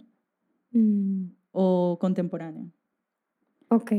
Mm. 0.72 1.32
o 1.50 1.98
contemporáneo. 2.00 2.70
Ok. 3.70 3.92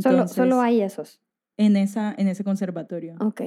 solo, 0.00 0.26
solo 0.26 0.60
hay 0.60 0.80
esos. 0.80 1.20
En, 1.56 1.76
esa, 1.76 2.12
en 2.18 2.26
ese 2.26 2.42
conservatorio. 2.42 3.14
Ok. 3.20 3.42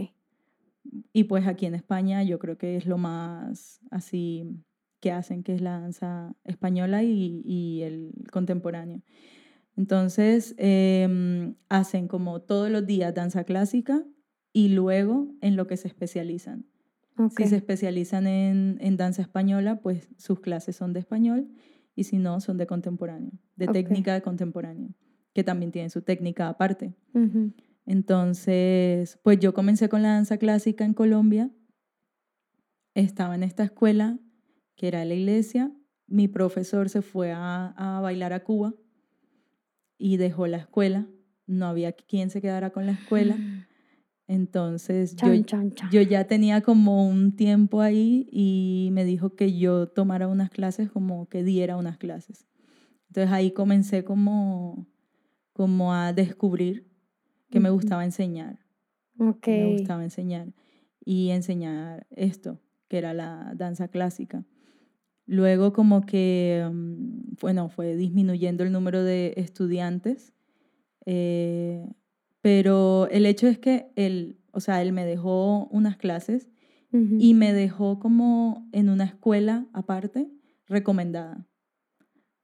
Y 1.12 1.26
pues 1.26 1.46
aquí 1.46 1.66
en 1.66 1.76
España 1.76 2.24
yo 2.24 2.40
creo 2.40 2.58
que 2.58 2.78
es 2.78 2.86
lo 2.86 2.98
más 2.98 3.82
así 3.92 4.46
que 5.02 5.12
hacen, 5.12 5.44
que 5.44 5.54
es 5.54 5.62
la 5.62 5.80
danza 5.82 6.34
española 6.46 7.04
y, 7.04 7.42
y 7.46 7.82
el 7.84 8.14
contemporáneo. 8.32 9.02
Entonces, 9.76 10.56
em, 10.58 11.56
hacen 11.68 12.08
como 12.08 12.42
todos 12.42 12.70
los 12.70 12.86
días 12.86 13.14
danza 13.14 13.44
clásica 13.44 14.04
y 14.54 14.70
luego 14.70 15.28
en 15.42 15.56
lo 15.56 15.68
que 15.68 15.78
se 15.78 15.88
especializan. 15.88 16.66
Si 17.36 17.48
se 17.48 17.58
especializan 17.58 18.28
en, 18.28 18.78
en, 18.80 18.96
danza 18.96 19.22
española, 19.22 19.82
pues 19.82 20.08
sus 20.18 20.40
clases 20.40 20.78
son 20.78 20.94
de 20.94 21.02
español 21.02 21.50
y 21.94 22.06
si 22.06 22.18
no, 22.18 22.40
son 22.40 22.58
de 22.58 22.66
contemporáneo, 22.66 23.34
de 23.58 23.68
técnica 23.68 24.14
de 24.14 24.22
contemporáneo, 24.22 24.96
que 25.34 25.44
también 25.44 25.74
tienen 25.74 25.90
su 25.90 26.02
técnica 26.02 26.48
aparte. 26.48 26.96
Entonces, 27.86 29.20
pues 29.22 29.38
yo 29.40 29.54
comencé 29.54 29.90
con 29.90 30.02
la 30.02 30.14
danza 30.14 30.38
clásica 30.38 30.86
en 30.86 30.94
Colombia, 30.94 31.52
estaba 32.94 33.36
en 33.36 33.44
esta 33.44 33.64
escuela, 33.64 34.18
que 34.78 34.88
era 34.88 35.04
la 35.04 35.14
iglesia, 35.14 35.74
mi 36.08 36.30
profesor 36.30 36.88
se 36.88 37.02
fue 37.02 37.34
a, 37.34 37.74
a 37.76 38.00
bailar 38.00 38.32
a 38.32 38.46
Cuba 38.46 38.74
y 39.98 40.16
dejó 40.16 40.48
la 40.48 40.58
escuela, 40.58 41.06
no 41.48 41.66
había 41.66 41.92
quien 41.92 42.30
se 42.30 42.40
quedara 42.40 42.70
con 42.70 42.86
la 42.86 42.94
escuela. 42.94 43.36
Entonces 44.30 45.16
yo, 45.16 45.34
yo 45.92 46.02
ya 46.04 46.26
tenía 46.26 46.62
como 46.62 47.10
un 47.10 47.36
tiempo 47.36 47.82
ahí 47.82 48.30
y 48.32 48.90
me 48.92 49.04
dijo 49.04 49.36
que 49.36 49.58
yo 49.58 49.88
tomara 49.88 50.28
unas 50.28 50.52
clases, 50.52 50.92
como 50.92 51.28
que 51.28 51.44
diera 51.44 51.78
unas 51.78 51.98
clases. 51.98 52.46
Entonces 53.08 53.34
ahí 53.34 53.50
comencé 53.50 54.04
como, 54.04 54.88
como 55.52 55.96
a 55.96 56.14
descubrir 56.14 56.88
que 57.50 57.60
me 57.60 57.72
gustaba 57.72 58.06
enseñar. 58.06 58.60
Okay. 59.18 59.64
Me 59.64 59.80
gustaba 59.80 60.04
enseñar 60.04 60.54
y 61.04 61.30
enseñar 61.32 62.06
esto, 62.12 62.62
que 62.88 63.00
era 63.00 63.16
la 63.16 63.54
danza 63.56 63.88
clásica. 63.88 64.46
Luego 65.26 65.74
como 65.74 66.02
que, 66.06 66.70
mm, 66.72 67.34
bueno, 67.42 67.70
fue 67.70 67.96
disminuyendo 67.96 68.64
el 68.64 68.72
número 68.72 69.04
de 69.04 69.34
estudiantes. 69.38 70.34
Eh, 71.08 71.84
pero 72.42 73.08
el 73.10 73.26
hecho 73.26 73.48
es 73.48 73.60
que 73.60 73.92
él, 73.96 74.40
o 74.52 74.60
sea, 74.60 74.82
él 74.82 74.94
me 74.94 75.06
dejó 75.06 75.68
unas 75.68 75.98
clases 75.98 76.50
y 76.92 77.36
me 77.36 77.54
dejó 77.54 78.00
como 78.00 78.68
en 78.72 78.90
una 78.90 79.04
escuela 79.04 79.68
aparte 79.74 80.28
recomendada 80.66 81.46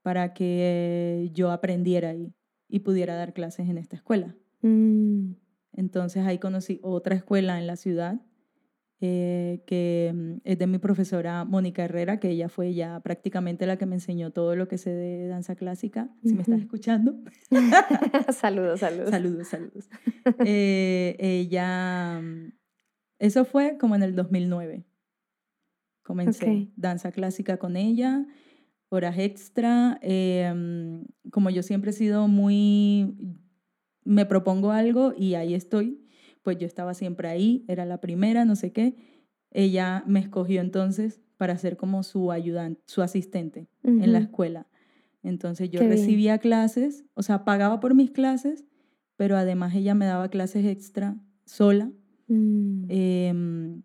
para 0.04 0.36
que 0.36 1.32
yo 1.34 1.50
aprendiera 1.50 2.10
ahí 2.10 2.36
y 2.68 2.82
pudiera 2.82 3.16
dar 3.16 3.34
clases 3.34 3.68
en 3.70 3.80
esta 3.80 3.96
escuela. 3.96 4.36
Mm. 4.62 5.32
Entonces 5.74 6.28
ahí 6.28 6.38
conocí 6.38 6.80
otra 6.84 7.16
escuela 7.16 7.58
en 7.58 7.66
la 7.66 7.76
ciudad 7.76 8.22
eh, 9.02 9.62
que 9.68 10.14
mm, 10.16 10.42
es 10.46 10.58
de 10.58 10.68
mi 10.68 10.78
profesora 10.78 11.44
Mónica 11.44 11.84
Herrera, 11.84 12.20
que 12.20 12.30
ella 12.30 12.48
fue 12.48 12.74
ya 12.74 13.02
prácticamente 13.02 13.68
la 13.68 13.78
que 13.78 13.86
me 13.86 13.96
enseñó 13.96 14.32
todo 14.32 14.56
lo 14.56 14.70
que 14.70 14.78
sé 14.78 14.92
de 14.92 15.28
danza 15.28 15.56
clásica, 15.56 16.10
si 16.24 16.34
me 16.34 16.42
estás 16.42 16.62
escuchando. 16.62 17.18
saludos, 18.32 18.80
saludos. 18.80 19.10
Saludos, 19.10 19.48
saludos. 19.48 19.90
Eh, 20.46 21.16
ella, 21.20 22.22
mm, 22.22 22.54
eso 23.20 23.46
fue 23.46 23.78
como 23.78 23.96
en 23.96 24.04
el 24.04 24.16
2009. 24.16 24.86
Comencé 26.02 26.70
danza 26.76 27.12
clásica 27.12 27.58
con 27.58 27.76
ella, 27.76 28.26
horas 28.90 29.18
extra. 29.18 30.00
Eh, 30.02 30.54
mm, 30.56 31.30
como 31.32 31.50
yo 31.50 31.64
siempre 31.64 31.92
he 31.92 31.94
sido 31.94 32.28
muy, 32.28 33.14
me 34.04 34.26
propongo 34.26 34.72
algo 34.72 35.14
y 35.18 35.36
ahí 35.36 35.54
estoy 35.54 36.05
pues 36.46 36.60
yo 36.60 36.68
estaba 36.68 36.94
siempre 36.94 37.28
ahí, 37.28 37.66
era 37.68 37.86
la 37.86 38.00
primera, 38.00 38.46
no 38.46 38.56
sé 38.56 38.72
qué. 38.72 38.96
Ella 39.50 40.04
me 40.06 40.20
escogió 40.20 40.62
entonces 40.62 41.20
para 41.38 41.58
ser 41.58 41.76
como 41.76 42.04
su 42.04 42.32
ayudante, 42.32 42.84
su 42.86 43.02
asistente 43.02 43.68
en 43.82 44.14
la 44.14 44.20
escuela. 44.20 44.68
Entonces 45.24 45.72
yo 45.72 45.80
recibía 45.80 46.38
clases, 46.38 47.04
o 47.16 47.24
sea, 47.24 47.46
pagaba 47.46 47.80
por 47.80 47.96
mis 47.96 48.12
clases, 48.12 48.64
pero 49.16 49.38
además 49.38 49.74
ella 49.74 49.96
me 49.96 50.06
daba 50.06 50.30
clases 50.30 50.68
extra 50.68 51.18
sola 51.46 51.92
mm. 52.28 52.86
em, 52.90 53.82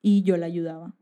y 0.00 0.22
yo 0.22 0.36
la 0.36 0.46
ayudaba 0.46 0.94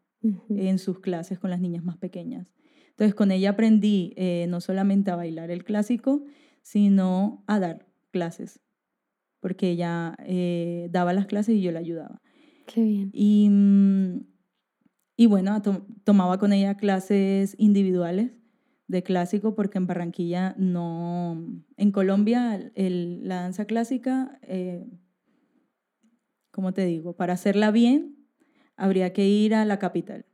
en 0.49 0.79
sus 0.79 1.01
clases 1.01 1.39
con 1.39 1.51
las 1.51 1.61
niñas 1.61 1.85
más 1.85 1.99
pequeñas. 1.99 2.55
Entonces 2.89 3.15
con 3.15 3.31
ella 3.31 3.51
aprendí 3.51 4.15
eh, 4.17 4.47
no 4.49 4.63
solamente 4.63 5.11
a 5.11 5.17
bailar 5.17 5.51
el 5.51 5.65
clásico, 5.65 6.25
sino 6.63 7.45
a 7.47 7.61
dar 7.61 7.87
clases 8.11 8.64
porque 9.45 9.69
ella 9.69 10.17
eh, 10.21 10.89
daba 10.91 11.13
las 11.13 11.27
clases 11.27 11.57
y 11.57 11.61
yo 11.61 11.71
la 11.71 11.81
ayudaba. 11.81 12.23
Qué 12.65 12.83
bien. 12.83 13.11
Y, 13.13 13.47
mm, 13.51 14.21
y 15.19 15.27
bueno, 15.27 15.61
tomaba 16.03 16.39
con 16.39 16.55
ella 16.55 16.79
clases 16.79 17.55
individuales 17.59 18.31
de 18.89 19.03
clásico 19.03 19.55
porque 19.55 19.77
en 19.77 19.87
Barranquilla 19.87 20.55
no, 20.57 21.47
en 21.77 21.93
Colombia 21.93 22.73
el, 22.75 23.29
la 23.29 23.43
danza 23.43 23.67
clásica, 23.67 24.39
eh, 24.41 24.87
como 26.51 26.73
te 26.73 26.87
digo, 26.87 27.15
para 27.15 27.35
hacerla 27.35 27.71
bien, 27.71 28.17
habría 28.77 29.13
que 29.13 29.29
ir 29.29 29.55
a 29.55 29.67
la 29.67 29.79
capital, 29.79 30.25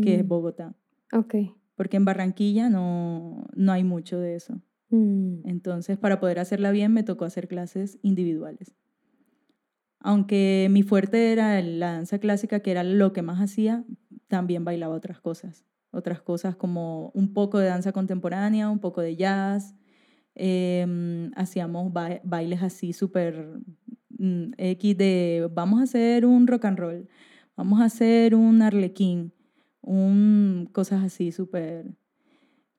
que 0.00 0.14
es 0.14 0.24
Mm, 0.24 0.28
Bogotá. 0.28 0.74
Ok. 1.12 1.34
Porque 1.74 1.98
en 1.98 2.06
Barranquilla 2.06 2.70
no, 2.70 3.46
no 3.54 3.72
hay 3.72 3.84
mucho 3.84 4.18
de 4.18 4.36
eso. 4.36 4.62
Mm, 4.92 5.40
Entonces, 5.48 5.98
para 5.98 6.20
poder 6.20 6.38
hacerla 6.38 6.70
bien, 6.70 6.92
me 6.92 7.02
tocó 7.02 7.24
hacer 7.24 7.48
clases 7.48 7.98
individuales. 8.02 8.76
Aunque 10.00 10.68
mi 10.70 10.82
fuerte 10.82 11.32
era 11.32 11.60
la 11.62 11.92
danza 11.92 12.18
clásica, 12.18 12.60
que 12.60 12.72
era 12.72 12.82
lo 12.82 13.12
que 13.12 13.22
más 13.22 13.40
hacía, 13.40 13.84
también 14.28 14.64
bailaba 14.64 14.94
otras 14.96 15.20
cosas. 15.20 15.64
Otras 15.92 16.20
cosas 16.22 16.56
como 16.56 17.10
un 17.14 17.32
poco 17.32 17.58
de 17.58 17.66
danza 17.68 17.92
contemporánea, 17.92 18.68
un 18.68 18.80
poco 18.80 19.00
de 19.00 19.14
jazz. 19.16 19.74
Em, 20.34 21.30
hacíamos 21.36 21.92
ba- 21.92 22.20
bailes 22.24 22.62
así 22.62 22.92
súper 22.94 23.60
mm, 24.18 24.52
X 24.58 24.96
de 24.98 25.48
vamos 25.52 25.80
a 25.80 25.84
hacer 25.84 26.26
un 26.26 26.46
rock 26.46 26.64
and 26.66 26.78
roll, 26.78 27.08
vamos 27.56 27.80
a 27.82 27.84
hacer 27.86 28.34
un 28.34 28.62
arlequín, 28.62 29.32
un, 29.82 30.68
cosas 30.72 31.04
así 31.04 31.32
súper 31.32 31.86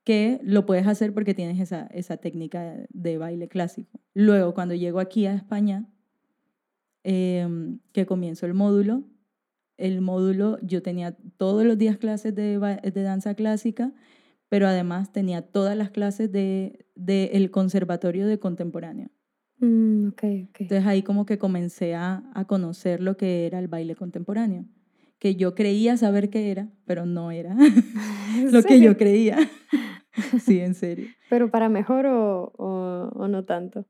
que 0.04 0.40
lo 0.42 0.66
puedes 0.66 0.86
hacer 0.86 1.14
porque 1.14 1.34
tienes 1.34 1.58
esa, 1.60 1.86
esa 1.88 2.18
técnica 2.18 2.76
de 2.90 3.18
baile 3.18 3.48
clásico. 3.48 4.00
Luego, 4.14 4.54
cuando 4.54 4.74
llego 4.74 5.00
aquí 5.00 5.26
a 5.26 5.34
España, 5.34 5.86
em, 7.02 7.80
que 7.92 8.06
comienzo 8.06 8.46
el 8.46 8.54
módulo, 8.54 9.04
el 9.76 10.00
módulo 10.00 10.58
yo 10.62 10.82
tenía 10.82 11.16
todos 11.36 11.64
los 11.64 11.76
días 11.78 11.98
clases 11.98 12.34
de, 12.34 12.58
de 12.58 13.02
danza 13.02 13.34
clásica, 13.34 13.92
pero 14.48 14.68
además 14.68 15.12
tenía 15.12 15.42
todas 15.42 15.76
las 15.76 15.90
clases 15.90 16.30
del 16.30 16.86
de, 16.94 17.24
el 17.34 17.50
conservatorio 17.50 18.26
de 18.26 18.38
contemporáneo. 18.38 19.10
mm, 19.58 20.08
ok, 20.08 20.22
ok. 20.50 20.60
Entonces 20.60 20.86
ahí 20.86 21.02
como 21.02 21.26
que 21.26 21.38
comencé 21.38 21.94
a, 21.94 22.22
a 22.34 22.46
conocer 22.46 23.00
lo 23.02 23.16
que 23.16 23.46
era 23.46 23.58
el 23.58 23.68
baile 23.68 23.94
contemporáneo, 23.96 24.66
que 25.24 25.36
yo 25.36 25.54
creía 25.54 25.96
saber 25.96 26.28
qué 26.28 26.50
era, 26.50 26.68
pero 26.84 27.06
no 27.06 27.30
era 27.30 27.56
¿En 28.36 28.52
lo 28.52 28.62
que 28.62 28.78
yo 28.78 28.98
creía. 28.98 29.38
sí, 30.44 30.60
en 30.60 30.74
serio. 30.74 31.08
¿Pero 31.30 31.50
para 31.50 31.70
mejor 31.70 32.04
o, 32.04 32.52
o, 32.58 33.10
o 33.14 33.26
no 33.26 33.46
tanto? 33.46 33.86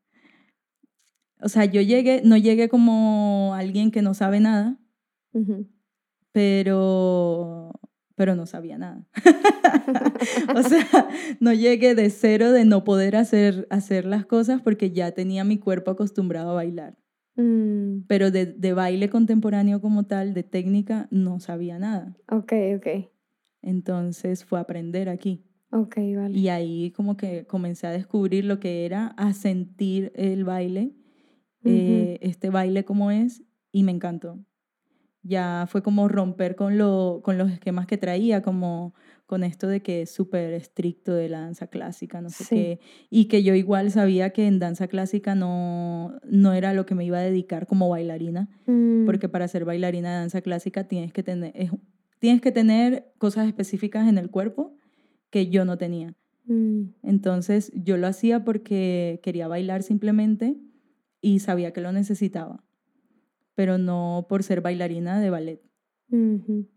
O 1.41 1.49
sea, 1.49 1.65
yo 1.65 1.81
llegué, 1.81 2.23
no 2.25 2.37
llegué 2.37 2.69
como 2.69 3.53
alguien 3.53 3.91
que 3.91 4.01
no 4.01 4.15
sabe 4.15 4.39
nada, 4.39 4.79
pero, 6.31 7.73
pero 8.15 8.37
no 8.37 8.47
sabía 8.47 8.79
nada. 8.79 9.05
o 10.55 10.63
sea, 10.63 11.09
no 11.41 11.53
llegué 11.53 11.97
de 11.97 12.11
cero 12.11 12.53
de 12.53 12.65
no 12.65 12.85
poder 12.85 13.17
hacer, 13.17 13.67
hacer 13.71 14.05
las 14.05 14.25
cosas 14.25 14.63
porque 14.63 14.93
ya 14.93 15.11
tenía 15.11 15.43
mi 15.43 15.59
cuerpo 15.59 15.91
acostumbrado 15.91 16.53
a 16.53 16.55
bailar. 16.55 16.97
Mm, 17.37 18.03
Pero 18.07 18.31
de, 18.31 18.47
de 18.47 18.73
baile 18.73 19.09
contemporáneo 19.11 19.81
como 19.81 20.05
tal, 20.05 20.35
de 20.35 20.43
técnica, 20.43 21.09
no 21.11 21.41
sabía 21.41 21.79
nada. 21.79 22.17
ok, 22.29 22.53
ok. 22.77 22.87
Entonces 23.63 24.45
fue 24.45 24.59
a 24.59 24.63
aprender 24.63 25.09
aquí. 25.09 25.43
Ok, 25.71 25.97
vale. 26.17 26.39
Y 26.39 26.49
ahí 26.49 26.91
como 26.93 27.17
que 27.17 27.47
comencé 27.47 27.87
a 27.87 27.91
descubrir 27.91 28.45
lo 28.45 28.61
que 28.61 28.85
era, 28.87 29.09
a 29.17 29.33
sentir 29.33 30.13
el 30.15 30.45
baile, 30.45 30.95
eh, 31.65 32.19
este 32.21 32.51
baile 32.51 32.85
como 32.85 33.11
es, 33.11 33.43
y 33.73 33.83
me 33.83 33.91
encantó. 33.91 34.39
Ya 35.23 35.67
fue 35.69 35.83
como 35.83 36.07
romper 36.09 36.55
con, 36.55 36.77
lo, 36.77 37.23
con 37.25 37.39
los 37.39 37.51
esquemas 37.51 37.87
que 37.87 37.97
traía, 37.97 38.43
como 38.43 38.95
con 39.27 39.43
esto 39.43 39.67
de 39.69 39.81
que 39.81 40.03
es 40.03 40.11
súper 40.11 40.53
estricto 40.53 41.15
de 41.15 41.29
la 41.31 41.41
danza 41.41 41.67
clásica, 41.69 42.21
no 42.21 42.29
sé 42.31 42.45
Sí. 42.45 42.55
qué, 42.55 42.81
y 43.11 43.25
que 43.27 43.43
yo 43.43 43.55
igual 43.55 43.91
sabía 43.91 44.31
que 44.31 44.47
en 44.47 44.59
danza 44.59 44.87
clásica 44.89 45.35
no, 45.35 46.19
no 46.29 46.53
era 46.53 46.75
lo 46.75 46.85
que 46.85 46.95
me 46.95 47.05
iba 47.05 47.19
a 47.19 47.23
dedicar 47.23 47.67
como 47.67 47.89
bailarina, 47.89 48.49
Mm, 48.67 49.07
porque 49.07 49.29
para 49.29 49.49
ser 49.49 49.65
bailarina 49.65 50.11
de 50.13 50.19
danza 50.19 50.41
clásica 50.43 50.85
tienes 50.89 51.13
que 51.13 51.23
tener, 51.23 51.53
es- 51.55 51.71
tienes 52.19 52.41
que 52.43 52.53
tener 52.53 53.13
cosas 53.19 53.47
específicas 53.47 54.09
en 54.09 54.19
el 54.19 54.31
cuerpo 54.31 54.77
que 55.31 55.49
yo 55.49 55.65
no 55.65 55.79
tenía. 55.79 56.15
mm, 56.47 56.83
Entonces 57.03 57.73
yo 57.75 57.97
lo 57.97 58.07
hacía 58.07 58.45
porque 58.45 59.21
quería 59.23 59.49
bailar 59.49 59.83
simplemente 59.83 60.57
y 61.23 61.39
sabía 61.41 61.73
que 61.73 61.81
lo 61.81 61.93
necesitaba, 61.93 62.63
pero 63.55 63.79
no 63.79 64.27
por 64.29 64.43
ser 64.43 64.61
bailarina 64.61 65.19
de 65.21 65.31
ballet. 65.31 65.63
ujú. 66.11 66.69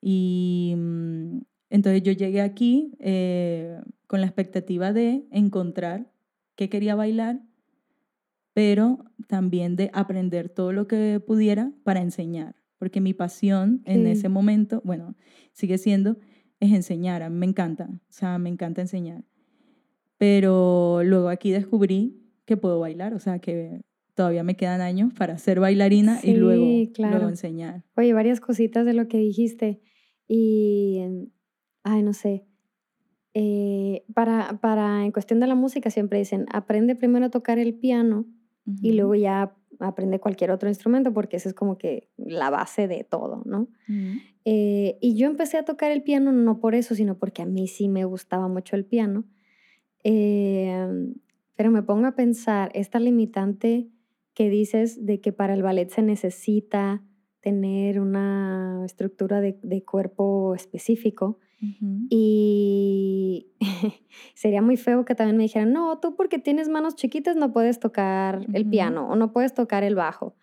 Y 0.00 0.74
mm, 0.76 1.38
entonces 1.72 2.02
yo 2.02 2.12
llegué 2.12 2.42
aquí 2.42 2.92
eh, 3.00 3.80
con 4.06 4.20
la 4.20 4.26
expectativa 4.26 4.92
de 4.92 5.24
encontrar 5.30 6.06
qué 6.54 6.68
quería 6.68 6.94
bailar, 6.94 7.40
pero 8.52 9.06
también 9.26 9.74
de 9.76 9.90
aprender 9.94 10.50
todo 10.50 10.72
lo 10.74 10.86
que 10.86 11.18
pudiera 11.26 11.72
para 11.82 12.02
enseñar, 12.02 12.56
porque 12.78 13.00
mi 13.00 13.14
pasión 13.14 13.80
en 13.86 14.06
ese 14.06 14.28
momento, 14.28 14.82
bueno, 14.84 15.16
sigue 15.52 15.78
siendo, 15.78 16.18
es 16.60 16.72
enseñar, 16.72 17.22
a 17.22 17.30
mí 17.30 17.38
me 17.38 17.46
encanta, 17.46 17.88
o 17.90 18.12
sea, 18.12 18.36
me 18.36 18.50
encanta 18.50 18.82
enseñar. 18.82 19.24
Pero 20.18 21.00
luego 21.02 21.30
aquí 21.30 21.52
descubrí 21.52 22.20
que 22.44 22.58
puedo 22.58 22.80
bailar, 22.80 23.14
o 23.14 23.18
sea, 23.18 23.38
que 23.38 23.80
todavía 24.14 24.42
me 24.42 24.56
quedan 24.56 24.82
años 24.82 25.14
para 25.14 25.38
ser 25.38 25.58
bailarina 25.58 26.20
y 26.22 26.34
luego, 26.34 26.66
Sí, 26.66 26.84
luego 26.84 26.92
claro. 26.92 27.28
enseñar. 27.30 27.84
Oye, 27.96 28.12
varias 28.12 28.40
cositas 28.40 28.84
de 28.84 28.92
lo 28.92 29.08
que 29.08 29.16
dijiste. 29.16 29.80
Y, 30.28 31.00
ay, 31.84 32.02
no 32.02 32.12
sé. 32.12 32.46
eh, 33.34 34.04
para, 34.14 34.58
para, 34.60 35.04
en 35.04 35.12
cuestión 35.12 35.40
de 35.40 35.46
la 35.46 35.54
música, 35.54 35.90
siempre 35.90 36.18
dicen, 36.18 36.46
aprende 36.52 36.96
primero 36.96 37.26
a 37.26 37.30
tocar 37.30 37.58
el 37.58 37.74
piano 37.74 38.26
y 38.80 38.90
Ujú. 38.90 38.96
luego 38.96 39.14
ya 39.14 39.56
aprende 39.80 40.20
cualquier 40.20 40.50
otro 40.50 40.68
instrumento, 40.68 41.12
porque 41.14 41.36
esa 41.38 41.48
es 41.50 41.54
como 41.54 41.78
que 41.78 42.10
la 42.18 42.50
base 42.50 42.88
de 42.88 43.04
todo, 43.04 43.42
¿no? 43.46 43.68
Ujú. 43.88 44.22
Eh, 44.44 44.98
y 45.00 45.16
yo 45.16 45.26
empecé 45.28 45.58
a 45.58 45.64
tocar 45.64 45.92
el 45.92 46.02
piano 46.02 46.32
no 46.32 46.60
por 46.60 46.74
eso, 46.74 46.94
sino 46.94 47.18
porque 47.18 47.42
a 47.42 47.46
mí 47.46 47.68
sí 47.68 47.88
me 47.88 48.04
gustaba 48.04 48.48
mucho 48.48 48.76
el 48.76 48.84
piano. 48.86 49.24
Eh, 50.04 50.88
pero 51.56 51.70
me 51.70 51.82
pongo 51.82 52.06
a 52.06 52.14
pensar, 52.16 52.70
esta 52.74 52.98
limitante 52.98 53.88
que 54.34 54.48
dices 54.50 55.04
de 55.04 55.20
que 55.20 55.32
para 55.32 55.54
el 55.54 55.62
ballet 55.62 55.90
se 55.90 56.02
necesita 56.02 57.02
tener 57.40 58.00
una 58.00 58.82
estructura 58.84 59.40
de, 59.40 59.58
de 59.62 59.84
cuerpo 59.84 60.54
específico 60.54 61.38
Y 62.10 63.52
sería 64.34 64.62
muy 64.62 64.76
feo 64.76 65.04
que 65.04 65.14
también 65.14 65.36
me 65.36 65.44
dijeran, 65.44 65.72
no, 65.72 65.98
tú 66.00 66.16
porque 66.16 66.38
tienes 66.38 66.68
manos 66.68 66.96
chiquitas 66.96 67.36
no 67.36 67.52
puedes 67.52 67.78
tocar 67.78 68.44
el 68.52 68.68
piano 68.68 69.08
o 69.08 69.16
no 69.16 69.32
puedes 69.32 69.54
tocar 69.54 69.84
el 69.84 69.94
bajo. 69.94 70.34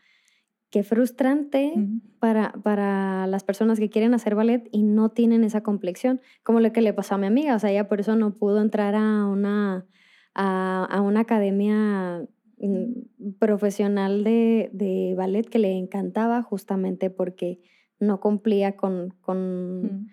Qué 0.69 0.83
frustrante 0.83 1.73
para, 2.19 2.53
para 2.63 3.25
las 3.27 3.43
personas 3.43 3.79
que 3.79 3.89
quieren 3.89 4.13
hacer 4.13 4.35
ballet 4.35 4.69
y 4.71 4.83
no 4.83 5.09
tienen 5.09 5.43
esa 5.43 5.61
complexión, 5.61 6.21
como 6.43 6.59
lo 6.59 6.71
que 6.71 6.81
le 6.81 6.93
pasó 6.93 7.15
a 7.15 7.17
mi 7.17 7.25
amiga, 7.27 7.55
o 7.55 7.59
sea, 7.59 7.71
ella 7.71 7.87
por 7.87 7.99
eso 7.99 8.15
no 8.15 8.35
pudo 8.35 8.61
entrar 8.61 8.93
a 8.95 9.25
una, 9.25 9.87
a, 10.35 10.85
a 10.85 11.01
una 11.01 11.21
academia 11.21 12.23
mm, 12.59 13.31
profesional 13.39 14.23
de, 14.23 14.69
de 14.71 15.15
ballet 15.17 15.49
que 15.49 15.57
le 15.57 15.75
encantaba 15.75 16.43
justamente 16.43 17.09
porque 17.09 17.59
no 17.99 18.19
cumplía 18.19 18.75
con, 18.75 19.15
con. 19.21 20.09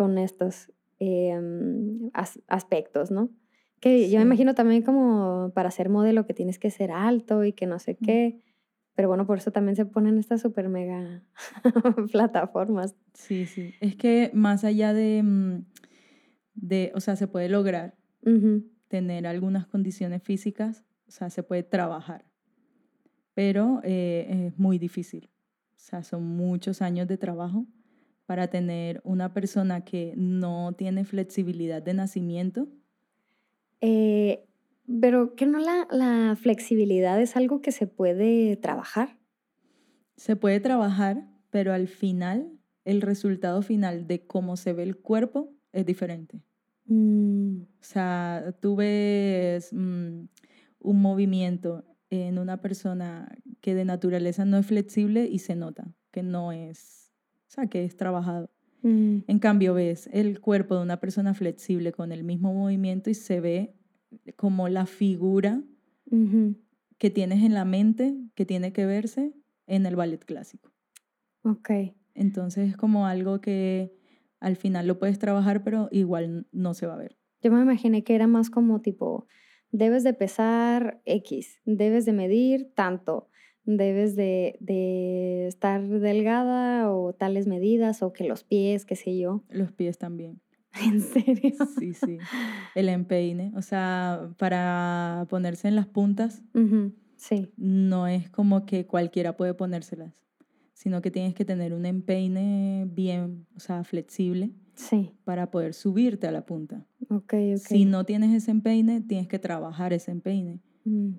Con 0.00 0.16
estos 0.16 0.72
em, 0.98 2.08
as- 2.14 2.40
aspectos, 2.48 3.10
¿no? 3.10 3.28
Que 3.80 4.08
yo 4.08 4.16
me 4.16 4.22
Sí. 4.22 4.26
imagino 4.28 4.54
también 4.54 4.80
como 4.82 5.52
para 5.54 5.70
ser 5.70 5.90
modelo 5.90 6.24
que 6.26 6.32
tienes 6.32 6.58
que 6.58 6.70
ser 6.70 6.90
alto 6.90 7.44
y 7.44 7.52
que 7.52 7.66
no 7.66 7.78
sé 7.78 7.96
qué. 7.96 8.40
Pero 8.94 9.08
bueno, 9.08 9.26
por 9.26 9.36
eso 9.36 9.50
también 9.50 9.76
se 9.76 9.84
ponen 9.84 10.16
estas 10.16 10.40
super 10.40 10.70
mega 10.70 11.22
plataformas. 12.12 12.96
Sí, 13.12 13.44
sí. 13.44 13.74
Es 13.80 13.94
que 13.94 14.30
más 14.32 14.64
allá 14.64 14.94
de, 14.94 15.22
mm, 15.22 15.64
de, 16.54 16.92
o 16.94 17.00
sea, 17.00 17.14
se 17.16 17.26
puede 17.28 17.50
lograr 17.50 17.94
Ujú. 18.24 18.64
tener 18.88 19.26
algunas 19.26 19.66
condiciones 19.66 20.22
físicas, 20.22 20.82
o 21.08 21.10
sea, 21.10 21.28
se 21.28 21.42
puede 21.42 21.62
trabajar, 21.62 22.24
pero 23.34 23.82
eh, 23.84 24.46
es 24.48 24.58
muy 24.58 24.78
difícil. 24.78 25.28
O 25.76 25.82
sea, 25.82 26.02
son 26.02 26.24
muchos 26.24 26.80
años 26.80 27.06
de 27.06 27.18
trabajo 27.18 27.66
para 28.30 28.46
tener 28.46 29.00
una 29.02 29.34
persona 29.34 29.84
que 29.84 30.14
no 30.16 30.72
tiene 30.78 31.04
flexibilidad 31.04 31.82
de 31.82 31.94
nacimiento. 31.94 32.68
Eh, 33.80 34.46
pero 35.00 35.34
que 35.34 35.46
no 35.46 35.58
la, 35.58 35.88
la 35.90 36.36
flexibilidad 36.36 37.20
es 37.20 37.34
algo 37.34 37.60
que 37.60 37.72
se 37.72 37.88
puede 37.88 38.54
trabajar. 38.54 39.18
Se 40.14 40.36
puede 40.36 40.60
trabajar, 40.60 41.26
pero 41.50 41.72
al 41.72 41.88
final, 41.88 42.52
el 42.84 43.00
resultado 43.00 43.62
final 43.62 44.06
de 44.06 44.24
cómo 44.24 44.56
se 44.56 44.74
ve 44.74 44.84
el 44.84 44.96
cuerpo 44.96 45.52
es 45.72 45.84
diferente. 45.84 46.40
Mm, 46.86 47.62
O 47.62 47.66
sea, 47.80 48.54
tú 48.60 48.76
ves 48.76 49.72
mm, 49.72 50.20
un 50.78 51.02
movimiento 51.02 51.84
en 52.10 52.38
una 52.38 52.60
persona 52.60 53.36
que 53.60 53.74
de 53.74 53.84
naturaleza 53.84 54.44
no 54.44 54.56
es 54.56 54.66
flexible 54.66 55.26
y 55.26 55.40
se 55.40 55.56
nota 55.56 55.92
que 56.12 56.22
no 56.22 56.52
es, 56.52 56.99
o 57.50 57.52
sea, 57.52 57.66
que 57.66 57.84
es 57.84 57.96
trabajado. 57.96 58.48
mm, 58.82 59.18
En 59.26 59.38
cambio, 59.40 59.74
ves 59.74 60.08
el 60.12 60.40
cuerpo 60.40 60.76
de 60.76 60.82
una 60.82 61.00
persona 61.00 61.34
flexible 61.34 61.90
con 61.90 62.12
el 62.12 62.22
mismo 62.22 62.54
movimiento 62.54 63.10
y 63.10 63.14
se 63.14 63.40
ve 63.40 63.74
como 64.36 64.68
la 64.68 64.86
figura 64.86 65.60
que 66.98 67.10
tienes 67.10 67.42
en 67.42 67.54
la 67.54 67.64
mente 67.64 68.16
que 68.36 68.46
tiene 68.46 68.72
que 68.72 68.86
verse 68.86 69.32
en 69.66 69.84
el 69.86 69.96
ballet 69.96 70.24
clásico. 70.24 70.70
Ok. 71.42 71.70
Entonces 72.14 72.68
es 72.68 72.76
como 72.76 73.06
algo 73.06 73.40
que 73.40 73.96
al 74.38 74.56
final 74.56 74.86
lo 74.86 74.98
puedes 74.98 75.18
trabajar, 75.18 75.64
pero 75.64 75.88
igual 75.90 76.46
no 76.52 76.74
se 76.74 76.86
va 76.86 76.94
a 76.94 76.98
ver. 76.98 77.16
Yo 77.42 77.50
me 77.50 77.60
imaginé 77.60 78.04
que 78.04 78.14
era 78.14 78.26
más 78.26 78.48
como 78.50 78.80
tipo, 78.80 79.26
debes 79.72 80.04
de 80.04 80.14
pesar 80.14 81.00
X, 81.04 81.60
debes 81.64 82.04
de 82.04 82.12
medir 82.12 82.72
tanto, 82.74 83.28
debes 83.64 84.16
de, 84.16 84.56
de 84.60 85.46
estar 85.46 85.86
delgada 85.86 86.92
o 86.92 87.12
tales 87.12 87.46
medidas, 87.46 88.02
o 88.02 88.12
que 88.12 88.24
los 88.24 88.44
pies, 88.44 88.84
qué 88.84 88.96
sé 88.96 89.16
yo. 89.16 89.42
Los 89.50 89.72
pies 89.72 89.98
también. 89.98 90.40
¿En 90.84 91.00
serio? 91.00 91.54
Sí, 91.78 91.94
sí. 91.94 92.18
El 92.74 92.88
empeine, 92.88 93.52
o 93.56 93.62
sea, 93.62 94.30
para 94.38 95.26
ponerse 95.28 95.68
en 95.68 95.76
las 95.76 95.86
puntas, 95.86 96.42
sí. 97.16 97.48
no 97.56 98.06
es 98.06 98.30
como 98.30 98.66
que 98.66 98.86
cualquiera 98.86 99.36
puede 99.36 99.54
ponérselas, 99.54 100.14
sino 100.72 101.02
que 101.02 101.10
tienes 101.10 101.34
que 101.34 101.44
tener 101.44 101.74
un 101.74 101.86
empeine 101.86 102.86
bien, 102.88 103.46
o 103.56 103.60
sea, 103.60 103.84
flexible. 103.84 104.52
Sí. 104.74 105.10
Para 105.24 105.50
poder 105.50 105.74
subirte 105.74 106.26
a 106.26 106.32
la 106.32 106.46
punta. 106.46 106.86
Ok, 107.10 107.34
ok. 107.34 107.58
Si 107.58 107.84
no 107.84 108.04
tienes 108.04 108.32
ese 108.32 108.50
empeine, 108.50 109.02
tienes 109.02 109.28
que 109.28 109.38
trabajar 109.38 109.92
ese 109.92 110.10
empeine. 110.10 110.60
Mm. 110.84 111.10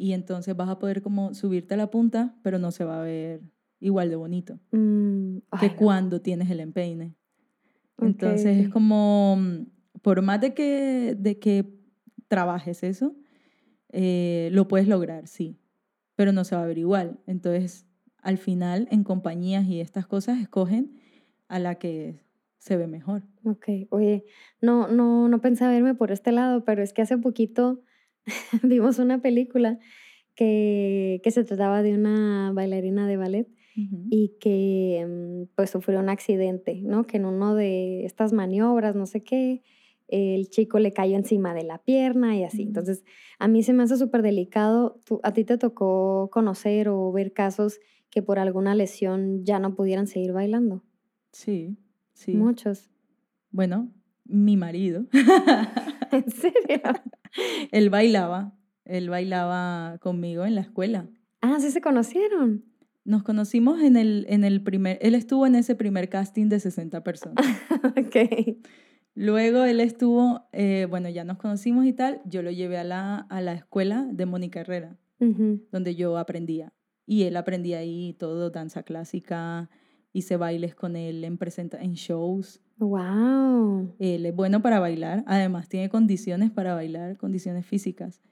Y 0.00 0.14
entonces 0.14 0.56
vas 0.56 0.70
a 0.70 0.78
poder 0.78 1.02
como 1.02 1.34
subirte 1.34 1.74
a 1.74 1.76
la 1.76 1.90
punta, 1.90 2.34
pero 2.42 2.58
no 2.58 2.70
se 2.70 2.84
va 2.84 3.02
a 3.02 3.04
ver 3.04 3.42
igual 3.80 4.08
de 4.08 4.16
bonito 4.16 4.58
mm, 4.72 5.36
que 5.60 5.76
cuando 5.76 6.22
tienes 6.22 6.48
el 6.48 6.60
empeine. 6.60 7.14
Entonces 7.98 8.56
es 8.56 8.68
como, 8.70 9.36
mm, 9.36 9.66
por 10.00 10.22
más 10.22 10.40
de 10.40 10.54
que, 10.54 11.14
de 11.18 11.38
que 11.38 11.78
trabajes 12.28 12.82
eso, 12.82 13.14
eh, 13.90 14.48
lo 14.52 14.68
puedes 14.68 14.88
lograr, 14.88 15.26
sí, 15.26 15.60
pero 16.16 16.32
no 16.32 16.44
se 16.44 16.56
va 16.56 16.62
a 16.62 16.66
ver 16.66 16.78
igual. 16.78 17.20
Entonces, 17.26 17.86
al 18.22 18.38
final, 18.38 18.88
en 18.90 19.04
compañías 19.04 19.66
y 19.66 19.80
estas 19.80 20.06
cosas, 20.06 20.40
escogen 20.40 20.98
a 21.48 21.58
la 21.58 21.74
que 21.74 22.24
se 22.56 22.78
ve 22.78 22.86
mejor. 22.86 23.24
Ok, 23.44 23.66
oye, 23.90 24.24
no, 24.62 24.88
no, 24.88 25.28
no 25.28 25.42
pensaba 25.42 25.72
verme 25.72 25.94
por 25.94 26.10
este 26.10 26.32
lado, 26.32 26.64
pero 26.64 26.82
es 26.82 26.94
que 26.94 27.02
hace 27.02 27.18
poquito 27.18 27.82
vimos 28.62 28.98
una 28.98 29.20
película 29.20 29.78
que, 30.34 31.20
que 31.22 31.30
se 31.30 31.44
trataba 31.44 31.82
de 31.82 31.94
una 31.94 32.52
bailarina 32.52 33.06
de 33.06 33.16
ballet 33.16 33.48
y 34.10 34.36
que 34.40 35.06
mm, 35.08 35.54
pues 35.54 35.70
sufrió 35.70 36.00
un 36.00 36.10
accidente, 36.10 36.82
¿no? 36.82 37.06
Que 37.06 37.16
en 37.16 37.24
uno 37.24 37.54
de 37.54 38.04
estas 38.04 38.32
maniobras, 38.32 38.94
no 38.94 39.06
sé 39.06 39.22
qué, 39.22 39.62
el 40.08 40.50
chico 40.50 40.78
le 40.78 40.92
cayó 40.92 41.16
encima 41.16 41.54
de 41.54 41.62
la 41.62 41.78
pierna 41.78 42.36
y 42.36 42.44
así. 42.44 42.62
Entonces, 42.62 43.04
a 43.38 43.48
mí 43.48 43.62
se 43.62 43.72
me 43.72 43.84
hace 43.84 43.96
súper 43.96 44.22
delicado. 44.22 44.98
¿A 45.22 45.32
ti 45.32 45.44
te 45.44 45.56
tocó 45.56 46.28
conocer 46.32 46.88
o 46.88 47.10
ver 47.12 47.32
casos 47.32 47.78
que 48.10 48.22
por 48.22 48.38
alguna 48.38 48.74
lesión 48.74 49.44
ya 49.44 49.58
no 49.60 49.74
pudieran 49.74 50.08
seguir 50.08 50.32
bailando? 50.32 50.82
Sí, 51.32 51.76
sí. 52.12 52.34
Muchos. 52.34 52.90
Bueno, 53.52 53.88
mi 54.30 54.56
marido. 54.56 55.06
¿En 56.12 56.30
serio? 56.30 56.80
él 57.72 57.90
bailaba, 57.90 58.54
él 58.84 59.10
bailaba 59.10 59.98
conmigo 60.00 60.44
en 60.44 60.54
la 60.54 60.62
escuela. 60.62 61.08
Ah, 61.40 61.58
sí 61.60 61.70
se 61.70 61.80
conocieron. 61.80 62.64
Nos 63.04 63.22
conocimos 63.22 63.80
en 63.82 63.96
el, 63.96 64.26
en 64.28 64.44
el 64.44 64.62
primer, 64.62 64.98
él 65.00 65.14
estuvo 65.14 65.46
en 65.46 65.54
ese 65.54 65.74
primer 65.74 66.08
casting 66.08 66.48
de 66.48 66.60
60 66.60 67.02
personas. 67.02 67.44
ok. 67.96 68.56
Luego 69.14 69.64
él 69.64 69.80
estuvo, 69.80 70.48
eh, 70.52 70.86
bueno, 70.88 71.08
ya 71.08 71.24
nos 71.24 71.38
conocimos 71.38 71.86
y 71.86 71.92
tal, 71.92 72.20
yo 72.24 72.42
lo 72.42 72.50
llevé 72.50 72.78
a 72.78 72.84
la, 72.84 73.16
a 73.16 73.40
la 73.40 73.54
escuela 73.54 74.06
de 74.10 74.26
Mónica 74.26 74.60
Herrera, 74.60 74.96
donde 75.18 75.94
yo 75.96 76.16
aprendía. 76.16 76.72
Y 77.06 77.24
él 77.24 77.36
aprendía 77.36 77.78
ahí 77.78 78.14
todo, 78.18 78.50
danza 78.50 78.82
clásica, 78.84 79.68
hice 80.12 80.36
bailes 80.36 80.74
con 80.74 80.96
él 80.96 81.24
en, 81.24 81.38
presenta 81.38 81.80
en 81.82 81.94
shows. 81.94 82.60
¡Wow! 82.80 83.94
Él 83.98 84.24
es 84.24 84.34
bueno 84.34 84.62
para 84.62 84.80
bailar, 84.80 85.22
además 85.26 85.68
tiene 85.68 85.90
condiciones 85.90 86.50
para 86.50 86.74
bailar, 86.74 87.18
condiciones 87.18 87.66
físicas. 87.66 88.22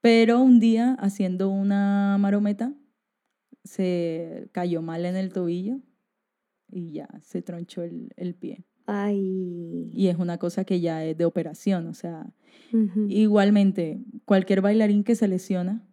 Pero 0.00 0.40
un 0.40 0.60
día, 0.60 0.94
haciendo 1.00 1.50
una 1.50 2.16
marometa, 2.18 2.72
se 3.64 4.48
cayó 4.52 4.80
mal 4.80 5.04
en 5.04 5.16
el 5.16 5.32
tobillo 5.32 5.80
y 6.70 6.92
ya 6.92 7.08
se 7.20 7.42
tronchó 7.42 7.82
el, 7.82 8.12
el 8.16 8.34
pie. 8.34 8.64
Ay. 8.86 9.90
Y 9.92 10.06
es 10.06 10.16
una 10.18 10.38
cosa 10.38 10.64
que 10.64 10.80
ya 10.80 11.04
es 11.04 11.18
de 11.18 11.24
operación, 11.24 11.86
o 11.88 11.94
sea, 11.94 12.32
igualmente, 13.08 14.04
cualquier 14.24 14.60
bailarín 14.60 15.02
que 15.02 15.16
se 15.16 15.28
lesiona 15.28 15.84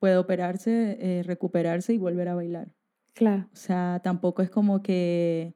puede 0.00 0.16
operarse, 0.16 0.98
eh, 1.00 1.22
recuperarse 1.22 1.94
y 1.94 1.98
volver 1.98 2.28
a 2.28 2.34
bailar. 2.34 2.74
Claro. 3.14 3.48
O 3.52 3.56
sea, 3.56 4.00
tampoco 4.02 4.42
es 4.42 4.50
como 4.50 4.82
que 4.82 5.54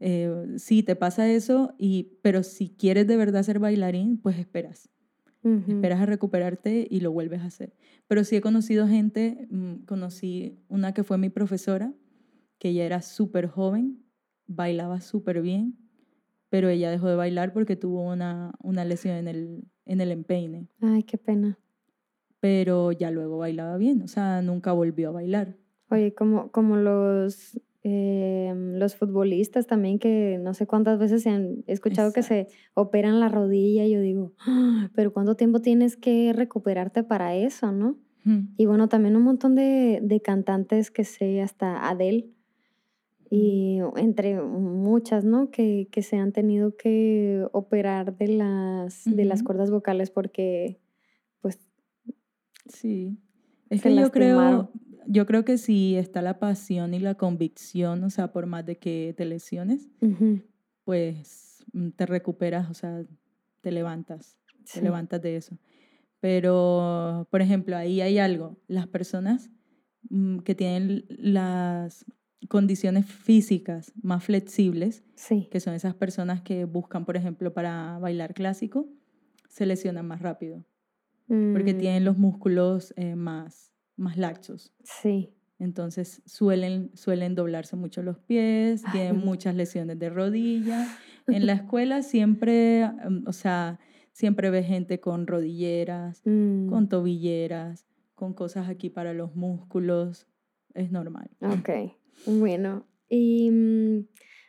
eh, 0.00 0.54
sí 0.56 0.82
te 0.82 0.96
pasa 0.96 1.30
eso, 1.30 1.74
y, 1.78 2.18
pero 2.22 2.42
si 2.42 2.70
quieres 2.70 3.06
de 3.06 3.16
verdad 3.16 3.42
ser 3.42 3.58
bailarín, 3.58 4.18
pues 4.18 4.38
esperas. 4.38 4.88
Esperas 5.42 6.02
a 6.02 6.06
recuperarte 6.06 6.86
y 6.90 7.00
lo 7.00 7.12
vuelves 7.12 7.40
a 7.40 7.46
hacer. 7.46 7.74
Pero 8.06 8.24
sí 8.24 8.36
he 8.36 8.42
conocido 8.42 8.86
gente, 8.86 9.48
mm, 9.50 9.84
conocí 9.86 10.58
una 10.68 10.92
que 10.92 11.02
fue 11.02 11.16
mi 11.16 11.30
profesora, 11.30 11.94
que 12.58 12.68
ella 12.68 12.84
era 12.84 13.00
súper 13.00 13.46
joven, 13.46 14.04
bailaba 14.46 15.00
súper 15.00 15.40
bien, 15.40 15.78
pero 16.50 16.68
ella 16.68 16.90
dejó 16.90 17.08
de 17.08 17.16
bailar 17.16 17.54
porque 17.54 17.74
tuvo 17.74 18.02
una, 18.02 18.52
una 18.62 18.84
lesión 18.84 19.16
en 19.16 19.28
el, 19.28 19.64
en 19.86 20.02
el 20.02 20.10
empeine. 20.10 20.68
Ay, 20.82 21.04
qué 21.04 21.16
pena. 21.16 21.58
Pero 22.40 22.92
ya 22.92 23.10
luego 23.10 23.38
bailaba 23.38 23.78
bien, 23.78 24.02
o 24.02 24.08
sea, 24.08 24.42
nunca 24.42 24.72
volvió 24.72 25.08
a 25.08 25.12
bailar. 25.12 25.56
Oye, 25.88 26.14
como, 26.14 26.50
como 26.52 26.76
los 26.76 27.58
Em, 27.82 28.74
los 28.78 28.94
futbolistas 28.94 29.66
también, 29.66 29.98
que 29.98 30.38
no 30.38 30.52
sé 30.52 30.66
cuántas 30.66 30.98
veces 30.98 31.22
se 31.22 31.30
han 31.30 31.64
escuchado 31.66 32.12
que 32.12 32.22
se 32.22 32.48
operan 32.74 33.20
la 33.20 33.28
rodilla, 33.28 33.86
y 33.86 33.92
yo 33.92 34.00
digo, 34.00 34.32
¡Ah! 34.40 34.90
pero 34.94 35.14
¿cuánto 35.14 35.34
tiempo 35.34 35.60
tienes 35.60 35.96
que 35.96 36.32
recuperarte 36.34 37.02
para 37.04 37.34
eso, 37.34 37.72
no? 37.72 37.96
Y 38.58 38.66
bueno, 38.66 38.88
también 38.90 39.16
un 39.16 39.22
montón 39.22 39.54
de, 39.54 40.00
de 40.02 40.20
cantantes 40.20 40.90
que 40.90 41.04
sé, 41.04 41.40
hasta 41.40 41.88
Adele, 41.88 42.28
y 43.30 43.78
entre 43.96 44.42
muchas, 44.42 45.24
¿no? 45.24 45.50
Que, 45.50 45.88
que, 45.90 46.02
se 46.02 46.16
han 46.16 46.32
tenido 46.32 46.76
que 46.76 47.46
operar 47.52 48.16
de 48.16 48.28
las, 48.28 49.04
de 49.04 49.24
las 49.24 49.42
cuerdas 49.42 49.70
vocales 49.70 50.10
porque, 50.10 50.78
pues... 51.40 51.58
Sí. 52.66 53.16
Es 53.70 53.82
que 53.82 53.94
yo 53.94 54.10
creo, 54.10 54.70
yo 55.10 55.26
creo 55.26 55.44
que 55.44 55.58
si 55.58 55.96
está 55.96 56.22
la 56.22 56.38
pasión 56.38 56.94
y 56.94 57.00
la 57.00 57.16
convicción, 57.16 58.04
o 58.04 58.10
sea, 58.10 58.32
por 58.32 58.46
más 58.46 58.64
de 58.64 58.78
que 58.78 59.12
te 59.16 59.24
lesiones, 59.24 59.88
pues 60.84 61.64
mm, 61.72 61.88
te 61.90 62.06
recuperas, 62.06 62.70
o 62.70 62.74
sea, 62.74 63.04
te 63.60 63.72
levantas, 63.72 64.36
te 64.72 64.80
levantas 64.80 65.20
de 65.20 65.36
eso. 65.36 65.58
Pero, 66.20 67.26
por 67.28 67.42
ejemplo, 67.42 67.76
ahí 67.76 68.00
hay 68.00 68.18
algo, 68.18 68.56
las 68.68 68.86
personas 68.86 69.50
mm, 70.10 70.38
que 70.38 70.54
tienen 70.54 71.06
las 71.08 72.06
condiciones 72.48 73.06
físicas 73.06 73.92
más 74.00 74.22
flexibles, 74.22 75.02
que 75.50 75.58
son 75.58 75.74
esas 75.74 75.94
personas 75.94 76.40
que 76.40 76.66
buscan, 76.66 77.04
por 77.04 77.16
ejemplo, 77.16 77.52
para 77.52 77.98
bailar 77.98 78.32
clásico, 78.32 78.88
se 79.48 79.66
lesionan 79.66 80.06
más 80.06 80.22
rápido, 80.22 80.64
porque 81.26 81.74
tienen 81.74 82.04
los 82.04 82.16
mm. 82.16 82.20
músculos 82.20 82.94
eh, 82.96 83.16
más 83.16 83.69
más 84.00 84.16
laxos. 84.16 84.72
Sí. 84.82 85.30
Entonces 85.58 86.22
suelen, 86.24 86.90
suelen 86.94 87.34
doblarse 87.34 87.76
mucho 87.76 88.02
los 88.02 88.18
pies, 88.18 88.82
tienen 88.92 89.18
muchas 89.18 89.54
lesiones 89.54 89.98
de 89.98 90.08
rodilla. 90.08 90.88
En 91.26 91.46
la 91.46 91.52
escuela 91.62 92.02
siempre, 92.02 92.88
mm, 92.88 93.28
o 93.28 93.32
sea, 93.32 93.78
siempre 94.12 94.50
ve 94.50 94.62
gente 94.62 95.00
con 95.00 95.26
rodilleras, 95.26 96.22
mm. 96.24 96.68
con 96.68 96.88
tobilleras, 96.88 97.86
con 98.14 98.32
cosas 98.32 98.68
aquí 98.70 98.88
para 98.88 99.12
los 99.12 99.36
músculos. 99.36 100.26
Es 100.72 100.90
normal. 100.90 101.30
Ok, 101.40 101.68
bueno. 102.26 102.86
Y 103.10 103.50
mm, 103.50 104.06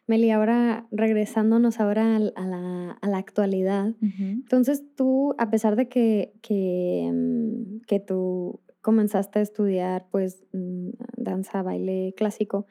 Meli, 0.08 0.32
ahora 0.32 0.88
regresándonos 0.92 1.82
ahora 1.82 2.16
a 2.16 2.20
la, 2.20 2.92
a 2.92 3.10
la 3.10 3.18
actualidad. 3.18 3.96
Entonces 4.02 4.84
tú, 4.96 5.36
a 5.38 5.50
pesar 5.50 5.76
de 5.76 5.90
que, 5.90 6.34
que, 6.42 7.12
que 7.88 8.00
tu 8.00 8.62
comenzaste 8.82 9.40
a 9.40 9.42
estudiar 9.42 10.08
pues 10.12 10.44
mm, 10.54 10.90
danza, 11.18 11.62
baile 11.62 12.14
clásico, 12.18 12.66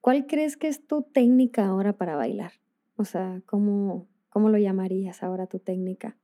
¿cuál 0.00 0.26
crees 0.26 0.56
que 0.56 0.68
es 0.68 0.86
tu 0.86 1.02
técnica 1.02 1.66
ahora 1.66 1.96
para 1.96 2.16
bailar? 2.16 2.52
O 2.96 3.04
sea, 3.04 3.42
¿cómo, 3.46 4.08
cómo 4.28 4.48
lo 4.48 4.58
llamarías 4.58 5.22
ahora 5.22 5.46
tu 5.46 5.58
técnica? 5.58 6.16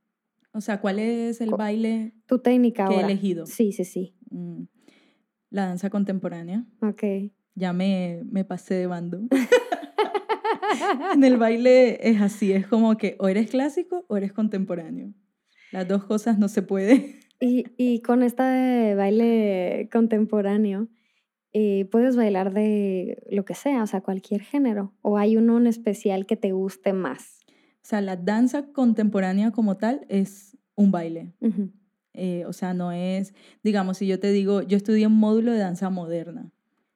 O 0.53 0.61
sea, 0.61 0.81
¿cuál 0.81 0.99
es 0.99 1.39
el 1.41 1.51
baile 1.51 2.13
tu 2.25 2.39
técnica 2.39 2.87
que 2.87 2.95
he 2.95 3.01
elegido? 3.01 3.45
Sí, 3.45 3.71
sí, 3.71 3.85
sí. 3.85 4.15
Mm, 4.29 4.63
la 5.49 5.67
danza 5.67 5.89
contemporánea. 5.89 6.65
Ok. 6.81 7.03
Ya 7.55 7.73
me, 7.73 8.23
me 8.29 8.43
pasé 8.43 8.75
de 8.75 8.87
bando. 8.87 9.21
en 11.13 11.23
el 11.23 11.37
baile 11.37 12.09
es 12.09 12.21
así, 12.21 12.51
es 12.51 12.67
como 12.67 12.97
que 12.97 13.15
o 13.19 13.27
eres 13.27 13.49
clásico 13.49 14.05
o 14.07 14.17
eres 14.17 14.33
contemporáneo. 14.33 15.13
Las 15.71 15.87
dos 15.87 16.03
cosas 16.05 16.37
no 16.37 16.47
se 16.47 16.61
pueden. 16.61 17.19
Y, 17.39 17.65
y 17.77 18.01
con 18.01 18.23
esta 18.23 18.49
de 18.49 18.95
baile 18.95 19.89
contemporáneo, 19.91 20.87
eh, 21.53 21.85
puedes 21.91 22.15
bailar 22.15 22.53
de 22.53 23.23
lo 23.31 23.45
que 23.45 23.55
sea, 23.55 23.81
o 23.81 23.87
sea, 23.87 24.01
cualquier 24.01 24.41
género, 24.41 24.93
o 25.01 25.17
hay 25.17 25.37
uno 25.37 25.57
en 25.57 25.67
especial 25.67 26.25
que 26.25 26.35
te 26.35 26.51
guste 26.51 26.93
más. 26.93 27.39
O 27.47 27.89
sea, 27.89 28.01
la 28.01 28.15
danza 28.15 28.67
contemporánea 28.73 29.51
como 29.51 29.77
tal 29.77 30.05
es 30.09 30.57
un 30.75 30.91
baile. 30.91 31.33
Eh, 32.13 32.43
o 32.45 32.53
sea, 32.53 32.73
no 32.73 32.91
es, 32.91 33.33
digamos, 33.63 33.97
si 33.97 34.07
yo 34.07 34.19
te 34.19 34.31
digo, 34.31 34.61
yo 34.61 34.77
estudié 34.77 35.07
un 35.07 35.17
módulo 35.17 35.51
de 35.51 35.59
danza 35.59 35.89
moderna. 35.89 36.51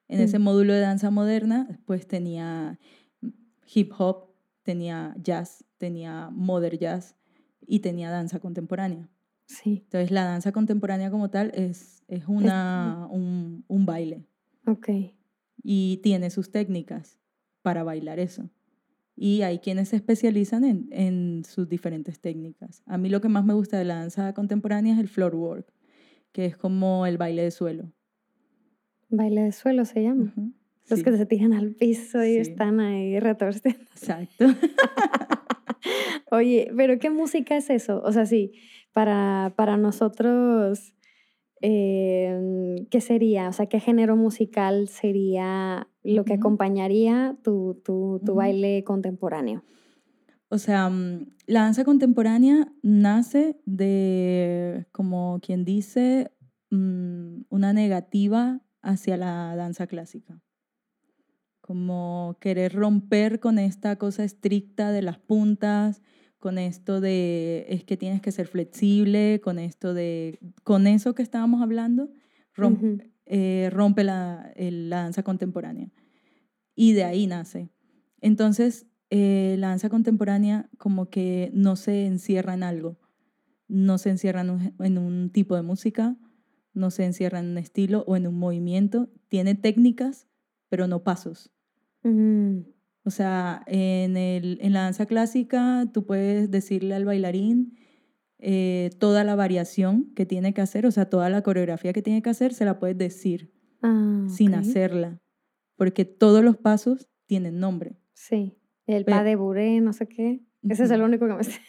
En 0.07 0.19
ese 0.19 0.37
mm. 0.37 0.43
módulo 0.43 0.73
de 0.73 0.81
danza 0.81 1.09
moderna, 1.09 1.79
pues 1.85 2.05
tenía 2.07 2.77
hip 3.73 3.93
hop, 3.97 4.33
tenía 4.63 5.15
jazz, 5.23 5.63
tenía 5.77 6.29
modern 6.31 6.77
jazz 6.77 7.15
y 7.65 7.79
tenía 7.79 8.11
danza 8.11 8.39
contemporánea. 8.39 9.09
Sí. 9.45 9.81
Entonces 9.83 10.11
la 10.11 10.25
danza 10.25 10.51
contemporánea 10.51 11.11
como 11.11 11.29
tal 11.29 11.51
es, 11.53 12.03
es, 12.07 12.27
una, 12.27 13.07
Un, 13.09 13.65
un, 13.67 13.85
baile. 13.85 14.25
Ok. 14.65 14.89
Y 15.63 15.97
tiene 16.03 16.29
sus 16.29 16.51
técnicas 16.51 17.19
para 17.61 17.83
bailar 17.83 18.19
eso. 18.19 18.49
Y 19.15 19.41
hay 19.41 19.59
quienes 19.59 19.89
se 19.89 19.97
especializan 19.97 20.63
en, 20.63 20.87
en, 20.91 21.43
sus 21.45 21.67
diferentes 21.67 22.19
técnicas. 22.19 22.81
A 22.85 22.97
mí 22.97 23.09
lo 23.09 23.21
que 23.21 23.27
más 23.27 23.45
me 23.45 23.53
gusta 23.53 23.77
de 23.77 23.85
la 23.85 23.95
danza 23.95 24.33
contemporánea 24.33 24.93
es 24.93 24.99
el 24.99 25.09
floor 25.09 25.35
work, 25.35 25.73
que 26.31 26.45
es 26.45 26.57
como 26.57 27.05
el 27.05 27.17
baile 27.17 27.43
de 27.43 27.51
suelo. 27.51 27.91
Baile 29.09 29.41
de 29.41 29.51
suelo 29.51 29.85
se 29.85 30.03
llama. 30.03 30.33
Los 30.89 31.03
que 31.03 31.15
se 31.15 31.25
tiran 31.25 31.53
al 31.53 31.71
piso 31.71 32.23
y 32.23 32.37
están 32.37 32.79
ahí 32.79 33.19
retorciendo. 33.19 33.83
Exacto. 33.91 34.45
Oye, 36.31 36.71
pero 36.75 36.97
¿qué 36.99 37.09
música 37.09 37.55
es 37.57 37.69
eso? 37.69 38.01
O 38.03 38.11
sea, 38.11 38.25
sí, 38.25 38.53
para, 38.93 39.53
para 39.55 39.77
nosotros, 39.77 40.93
eh, 41.61 42.85
¿qué 42.89 43.01
sería? 43.01 43.49
O 43.49 43.53
sea, 43.53 43.67
¿qué 43.67 43.79
género 43.79 44.15
musical 44.15 44.87
sería 44.87 45.87
lo 46.03 46.25
que 46.25 46.33
acompañaría 46.33 47.37
tu, 47.43 47.81
tu, 47.83 48.21
tu 48.25 48.35
baile 48.35 48.83
contemporáneo? 48.83 49.63
O 50.49 50.57
sea, 50.57 50.89
mm, 50.89 51.27
la 51.47 51.61
danza 51.61 51.83
contemporánea 51.85 52.71
nace 52.81 53.59
de, 53.65 54.87
como 54.91 55.39
quien 55.41 55.63
dice, 55.63 56.31
mm, 56.71 57.43
una 57.49 57.73
negativa 57.73 58.61
hacia 58.81 59.17
la 59.17 59.55
danza 59.55 59.87
clásica 59.87 60.41
como 61.71 62.35
querer 62.41 62.73
romper 62.73 63.39
con 63.39 63.57
esta 63.57 63.95
cosa 63.95 64.25
estricta 64.25 64.91
de 64.91 65.01
las 65.01 65.19
puntas, 65.19 66.01
con 66.41 66.57
esto 66.57 66.99
de 66.99 67.67
es 67.69 67.83
que 67.83 67.95
tienes 67.95 68.19
que 68.19 68.31
ser 68.31 68.47
flexible, 68.47 69.39
con 69.41 69.59
esto 69.59 69.93
de, 69.93 70.39
con 70.63 70.87
eso 70.87 71.13
que 71.13 71.21
estábamos 71.21 71.61
hablando, 71.61 72.09
eh, 73.27 73.69
rompe, 73.71 74.03
la, 74.03 74.51
danza 74.57 75.21
contemporánea. 75.21 75.91
Y 76.75 76.93
de 76.93 77.03
ahí 77.03 77.27
nace. 77.27 77.69
Entonces, 78.21 78.87
eh, 79.11 79.55
la 79.59 79.67
danza 79.67 79.89
contemporánea 79.89 80.67
como 80.79 81.11
que 81.11 81.51
no 81.53 81.75
se 81.75 82.07
encierra 82.07 82.55
en 82.55 82.63
algo, 82.63 82.99
no 83.67 83.99
se 83.99 84.09
encierra 84.09 84.41
en 84.41 84.97
un 84.97 85.29
tipo 85.29 85.55
de 85.55 85.61
música, 85.61 86.17
no 86.73 86.89
se 86.89 87.05
encierra 87.05 87.39
en 87.39 87.51
un 87.51 87.59
estilo 87.59 88.03
o 88.07 88.15
en 88.15 88.25
un 88.25 88.39
movimiento, 88.39 89.11
tiene 89.29 89.53
técnicas, 89.53 90.27
pero 90.69 90.87
no 90.87 91.03
pasos. 91.03 91.51
O 93.03 93.09
sea, 93.09 93.63
en, 93.65 94.15
el, 94.15 94.59
en, 94.61 94.73
la 94.73 94.83
danza 94.83 95.05
clásica 95.05 95.87
tú 95.91 96.05
puedes 96.05 96.51
decirle 96.51 96.93
al 96.93 97.05
bailarín 97.05 97.77
eh, 98.37 98.91
toda 98.99 99.23
la 99.23 99.35
variación 99.35 100.13
que 100.15 100.25
tiene 100.25 100.53
que 100.53 100.61
hacer, 100.61 100.85
o 100.85 100.91
sea, 100.91 101.09
toda 101.09 101.29
la 101.29 101.41
coreografía 101.41 101.93
que 101.93 102.01
tiene 102.01 102.21
que 102.21 102.29
hacer, 102.29 102.53
se 102.53 102.65
la 102.65 102.79
puedes 102.79 102.97
decir 102.97 103.53
ah, 103.81 104.25
sin 104.27 104.53
hacerla, 104.53 105.19
porque 105.75 106.05
todos 106.05 106.43
los 106.43 106.57
pasos 106.57 107.09
tienen 107.25 107.59
nombre. 107.59 107.97
Sí, 108.13 108.57
el 108.85 109.05
pas 109.05 109.23
de 109.23 109.35
bourré, 109.35 109.81
no 109.81 109.93
sé 109.93 110.07
qué. 110.07 110.41
Ese 110.63 110.83
es 110.83 110.91
el 110.91 111.01
único 111.01 111.27
que 111.27 111.33
me 111.33 111.43
sé. 111.43 111.59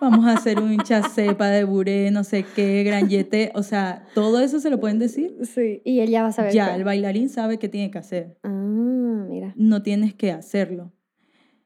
Vamos 0.00 0.26
a 0.26 0.34
hacer 0.34 0.60
un 0.60 0.78
chasepa 0.78 1.48
de 1.48 1.64
buré, 1.64 2.10
no 2.10 2.24
sé 2.24 2.44
qué, 2.54 2.82
gran 2.84 3.08
yete. 3.08 3.52
O 3.54 3.62
sea, 3.62 4.06
todo 4.14 4.40
eso 4.40 4.60
se 4.60 4.70
lo 4.70 4.80
pueden 4.80 4.98
decir. 4.98 5.36
Sí, 5.42 5.80
y 5.84 6.00
él 6.00 6.10
ya 6.10 6.22
va 6.22 6.28
a 6.28 6.32
saber. 6.32 6.52
Ya, 6.52 6.74
el 6.74 6.84
bailarín 6.84 7.28
sabe 7.28 7.58
qué 7.58 7.68
tiene 7.68 7.90
que 7.90 7.98
hacer. 7.98 8.38
Ah, 8.42 9.26
mira. 9.28 9.54
No 9.56 9.82
tienes 9.82 10.14
que 10.14 10.32
hacerlo. 10.32 10.92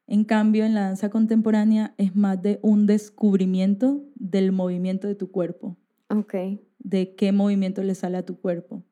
En 0.06 0.24
cambio, 0.24 0.64
en 0.64 0.74
la 0.74 0.82
danza 0.82 1.10
contemporánea 1.10 1.94
es 1.98 2.16
más 2.16 2.40
de 2.40 2.58
un 2.62 2.86
descubrimiento 2.86 4.04
del 4.14 4.52
movimiento 4.52 5.06
de 5.06 5.14
tu 5.14 5.30
cuerpo. 5.30 5.76
Ok. 6.08 6.34
De 6.78 7.14
qué 7.14 7.32
movimiento 7.32 7.82
le 7.82 7.94
sale 7.94 8.16
a 8.16 8.24
tu 8.24 8.40
cuerpo. 8.40 8.84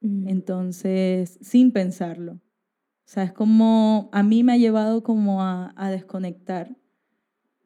Mm. 0.00 0.28
Entonces, 0.28 1.38
sin 1.40 1.70
pensarlo. 1.72 2.32
O 2.32 3.12
sea, 3.12 3.24
es 3.24 3.32
como, 3.32 4.08
a 4.12 4.22
mí 4.22 4.42
me 4.42 4.52
ha 4.52 4.56
llevado 4.56 5.02
como 5.02 5.42
a, 5.42 5.72
a 5.76 5.90
desconectar 5.90 6.76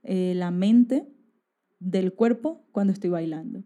eh, 0.04 0.34
la 0.34 0.50
mente 0.50 1.08
del 1.80 2.14
cuerpo 2.14 2.64
cuando 2.72 2.92
estoy 2.92 3.10
bailando. 3.10 3.64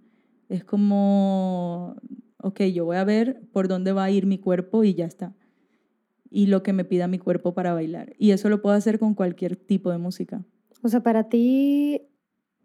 Es 0.48 0.64
como, 0.64 1.96
ok, 2.38 2.62
yo 2.62 2.84
voy 2.84 2.96
a 2.96 3.04
ver 3.04 3.42
por 3.52 3.68
dónde 3.68 3.92
va 3.92 4.04
a 4.04 4.10
ir 4.10 4.26
mi 4.26 4.38
cuerpo 4.38 4.84
y 4.84 4.94
ya 4.94 5.04
está. 5.04 5.34
Y 6.30 6.46
lo 6.46 6.62
que 6.62 6.72
me 6.72 6.84
pida 6.84 7.08
mi 7.08 7.18
cuerpo 7.18 7.54
para 7.54 7.74
bailar. 7.74 8.14
Y 8.18 8.30
eso 8.30 8.48
lo 8.48 8.62
puedo 8.62 8.76
hacer 8.76 8.98
con 8.98 9.14
cualquier 9.14 9.56
tipo 9.56 9.90
de 9.90 9.98
música. 9.98 10.44
O 10.82 10.88
sea, 10.88 11.02
para 11.02 11.28
ti, 11.28 12.02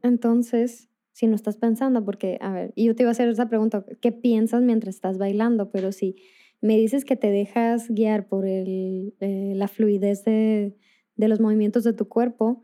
entonces, 0.02 0.90
si 1.12 1.28
no 1.28 1.36
estás 1.36 1.58
pensando, 1.58 2.04
porque, 2.04 2.38
a 2.42 2.52
ver, 2.52 2.74
y 2.76 2.86
yo 2.86 2.96
te 2.96 3.04
iba 3.04 3.10
a 3.10 3.14
hacer 3.14 3.30
esa 3.30 3.50
pregunta, 3.50 3.86
¿qué 4.02 4.12
piensas 4.12 4.62
mientras 4.62 4.96
estás 4.96 5.18
bailando? 5.18 5.72
Pero 5.72 5.92
si 5.92 6.16
me 6.62 6.78
dices 6.78 7.06
que 7.06 7.16
te 7.16 7.30
dejas 7.30 7.90
guiar 7.90 8.28
por 8.28 8.46
eh, 8.48 9.14
la 9.56 9.68
fluidez 9.68 10.24
de, 10.24 10.76
de, 11.16 11.28
los 11.28 11.40
movimientos 11.40 11.84
de 11.84 11.94
tu 11.94 12.08
cuerpo, 12.08 12.64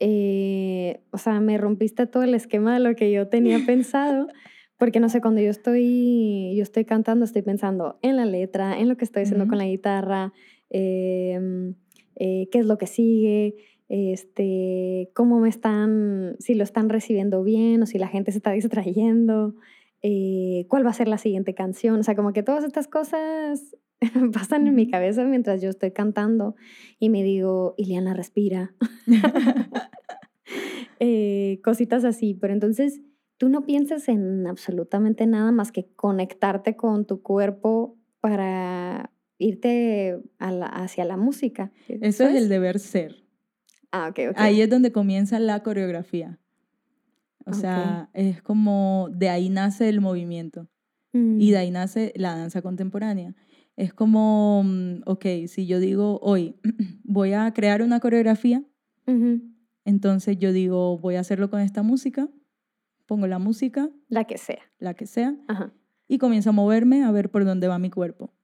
eh, 0.00 1.00
o 1.10 1.18
sea, 1.18 1.40
me 1.40 1.58
rompiste 1.58 2.06
todo 2.06 2.22
el 2.22 2.34
esquema 2.34 2.74
de 2.74 2.80
lo 2.80 2.94
que 2.94 3.10
yo 3.10 3.28
tenía 3.28 3.60
pensado, 3.66 4.28
porque 4.78 5.00
no 5.00 5.08
sé, 5.08 5.20
cuando 5.20 5.40
yo 5.40 5.50
estoy, 5.50 6.54
yo 6.56 6.62
estoy 6.62 6.84
cantando, 6.84 7.24
estoy 7.24 7.42
pensando 7.42 7.98
en 8.02 8.16
la 8.16 8.24
letra, 8.24 8.78
en 8.78 8.88
lo 8.88 8.96
que 8.96 9.04
estoy 9.04 9.24
haciendo 9.24 9.48
con 9.48 9.58
la 9.58 9.66
guitarra, 9.66 10.32
em, 10.70 11.74
eh, 12.16 12.48
qué 12.52 12.58
es 12.58 12.66
lo 12.66 12.78
que 12.78 12.86
sigue, 12.86 13.56
este, 13.88 15.10
cómo 15.14 15.40
me 15.40 15.48
están, 15.48 16.36
si 16.38 16.54
lo 16.54 16.62
están 16.62 16.88
recibiendo 16.90 17.42
bien 17.42 17.82
o 17.82 17.86
si 17.86 17.98
la 17.98 18.08
gente 18.08 18.30
se 18.32 18.38
está 18.38 18.52
distrayendo, 18.52 19.54
eh, 20.02 20.66
cuál 20.68 20.86
va 20.86 20.90
a 20.90 20.94
ser 20.94 21.08
la 21.08 21.18
siguiente 21.18 21.54
canción, 21.54 22.00
o 22.00 22.02
sea, 22.02 22.14
como 22.14 22.32
que 22.32 22.42
todas 22.42 22.64
estas 22.64 22.88
cosas 22.88 23.76
pasan 24.32 24.66
en 24.66 24.74
mi 24.74 24.90
cabeza 24.90 25.24
mientras 25.24 25.60
yo 25.60 25.70
estoy 25.70 25.92
cantando 25.92 26.54
y 26.98 27.10
me 27.10 27.22
digo, 27.22 27.74
Iliana, 27.76 28.14
respira. 28.14 28.74
Eh, 31.00 31.60
cositas 31.62 32.04
así, 32.04 32.34
pero 32.34 32.52
entonces 32.52 33.00
tú 33.36 33.48
no 33.48 33.64
piensas 33.64 34.08
en 34.08 34.46
absolutamente 34.46 35.26
nada 35.26 35.52
más 35.52 35.70
que 35.70 35.86
conectarte 35.94 36.76
con 36.76 37.06
tu 37.06 37.22
cuerpo 37.22 37.96
para 38.20 39.12
irte 39.38 40.20
hacia 40.38 41.04
la 41.04 41.16
música. 41.16 41.70
Eso 41.86 42.26
es 42.26 42.34
el 42.34 42.48
deber 42.48 42.80
ser. 42.80 43.24
Ah, 43.92 44.08
ok, 44.08 44.30
ok. 44.30 44.36
Ahí 44.38 44.60
es 44.60 44.68
donde 44.68 44.90
comienza 44.90 45.38
la 45.38 45.62
coreografía. 45.62 46.40
O 47.46 47.52
sea, 47.52 48.10
es 48.12 48.42
como 48.42 49.08
de 49.10 49.30
ahí 49.30 49.48
nace 49.48 49.88
el 49.88 50.00
movimiento 50.00 50.68
y 51.12 51.18
mm. 51.18 51.38
de 51.38 51.56
ahí 51.56 51.70
nace 51.70 52.12
la 52.16 52.36
danza 52.36 52.62
contemporánea. 52.62 53.34
Es 53.76 53.94
como, 53.94 54.62
mm, 54.64 55.02
ok, 55.06 55.24
si 55.46 55.66
yo 55.66 55.80
digo 55.80 56.18
hoy 56.22 56.56
voy 57.04 57.32
a 57.32 57.52
crear 57.54 57.82
una 57.82 58.00
coreografía, 58.00 58.62
entonces 59.84 60.38
yo 60.38 60.52
digo 60.52 60.98
voy 60.98 61.14
a 61.14 61.20
hacerlo 61.20 61.48
con 61.48 61.60
esta 61.60 61.82
música, 61.82 62.28
pongo 63.06 63.26
la 63.26 63.38
música. 63.38 63.88
La 64.08 64.24
que 64.24 64.36
sea. 64.36 64.60
La 64.78 64.94
que 64.94 65.06
sea. 65.06 65.34
Y 66.06 66.18
comienzo 66.18 66.50
a 66.50 66.52
moverme 66.52 67.04
a 67.04 67.10
ver 67.10 67.30
por 67.30 67.44
dónde 67.44 67.68
va 67.68 67.78
mi 67.78 67.90
cuerpo. 67.90 68.34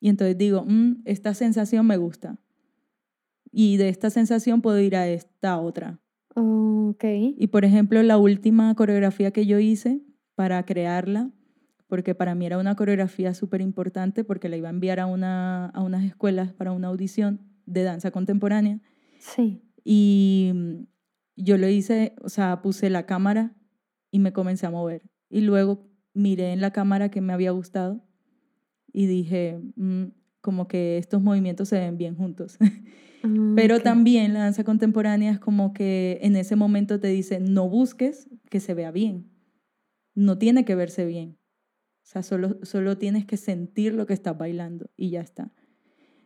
Y 0.00 0.08
entonces 0.08 0.36
digo, 0.36 0.64
mm, 0.66 1.02
esta 1.04 1.34
sensación 1.34 1.86
me 1.86 1.96
gusta. 1.96 2.38
Y 3.50 3.76
de 3.76 3.88
esta 3.88 4.10
sensación 4.10 4.60
puedo 4.60 4.78
ir 4.80 4.96
a 4.96 5.08
esta 5.08 5.58
otra. 5.58 6.00
Ok. 6.40 7.04
Y 7.36 7.46
por 7.48 7.64
ejemplo, 7.64 8.02
la 8.02 8.18
última 8.18 8.74
coreografía 8.74 9.30
que 9.30 9.46
yo 9.46 9.58
hice 9.58 10.02
para 10.34 10.64
crearla 10.64 11.30
porque 11.88 12.14
para 12.14 12.34
mí 12.34 12.46
era 12.46 12.58
una 12.58 12.76
coreografía 12.76 13.34
súper 13.34 13.62
importante 13.62 14.22
porque 14.22 14.48
la 14.48 14.56
iba 14.56 14.68
a 14.68 14.72
enviar 14.72 15.00
a, 15.00 15.06
una, 15.06 15.66
a 15.66 15.82
unas 15.82 16.04
escuelas 16.04 16.52
para 16.52 16.72
una 16.72 16.88
audición 16.88 17.40
de 17.64 17.82
danza 17.82 18.10
contemporánea. 18.10 18.80
Sí. 19.18 19.62
Y 19.84 20.52
mm, 20.54 20.84
yo 21.36 21.56
lo 21.56 21.66
hice, 21.68 22.14
o 22.20 22.28
sea, 22.28 22.60
puse 22.60 22.90
la 22.90 23.06
cámara 23.06 23.56
y 24.10 24.18
me 24.18 24.32
comencé 24.32 24.66
a 24.66 24.70
mover. 24.70 25.02
Y 25.30 25.40
luego 25.40 25.88
miré 26.12 26.52
en 26.52 26.60
la 26.60 26.72
cámara 26.72 27.10
que 27.10 27.22
me 27.22 27.32
había 27.32 27.52
gustado 27.52 28.04
y 28.92 29.06
dije, 29.06 29.58
mm, 29.76 30.04
como 30.42 30.68
que 30.68 30.98
estos 30.98 31.22
movimientos 31.22 31.68
se 31.68 31.78
ven 31.78 31.96
bien 31.96 32.16
juntos. 32.16 32.58
Ah, 33.22 33.52
Pero 33.56 33.80
también 33.80 34.34
la 34.34 34.40
danza 34.40 34.64
contemporánea 34.64 35.32
es 35.32 35.38
como 35.40 35.72
que 35.72 36.18
en 36.22 36.36
ese 36.36 36.56
momento 36.56 37.00
te 37.00 37.08
dice, 37.08 37.40
no 37.40 37.68
busques 37.68 38.28
que 38.50 38.60
se 38.60 38.74
vea 38.74 38.90
bien. 38.90 39.30
No 40.14 40.38
tiene 40.38 40.64
que 40.64 40.74
verse 40.74 41.06
bien 41.06 41.38
O 42.02 42.06
sea, 42.06 42.22
solo, 42.22 42.58
solo 42.64 42.98
tienes 42.98 43.26
que 43.26 43.36
sentir 43.36 43.94
lo 43.94 44.06
que 44.06 44.14
estás 44.14 44.36
bailando 44.38 44.90
y 44.96 45.10
ya 45.10 45.20
está. 45.20 45.52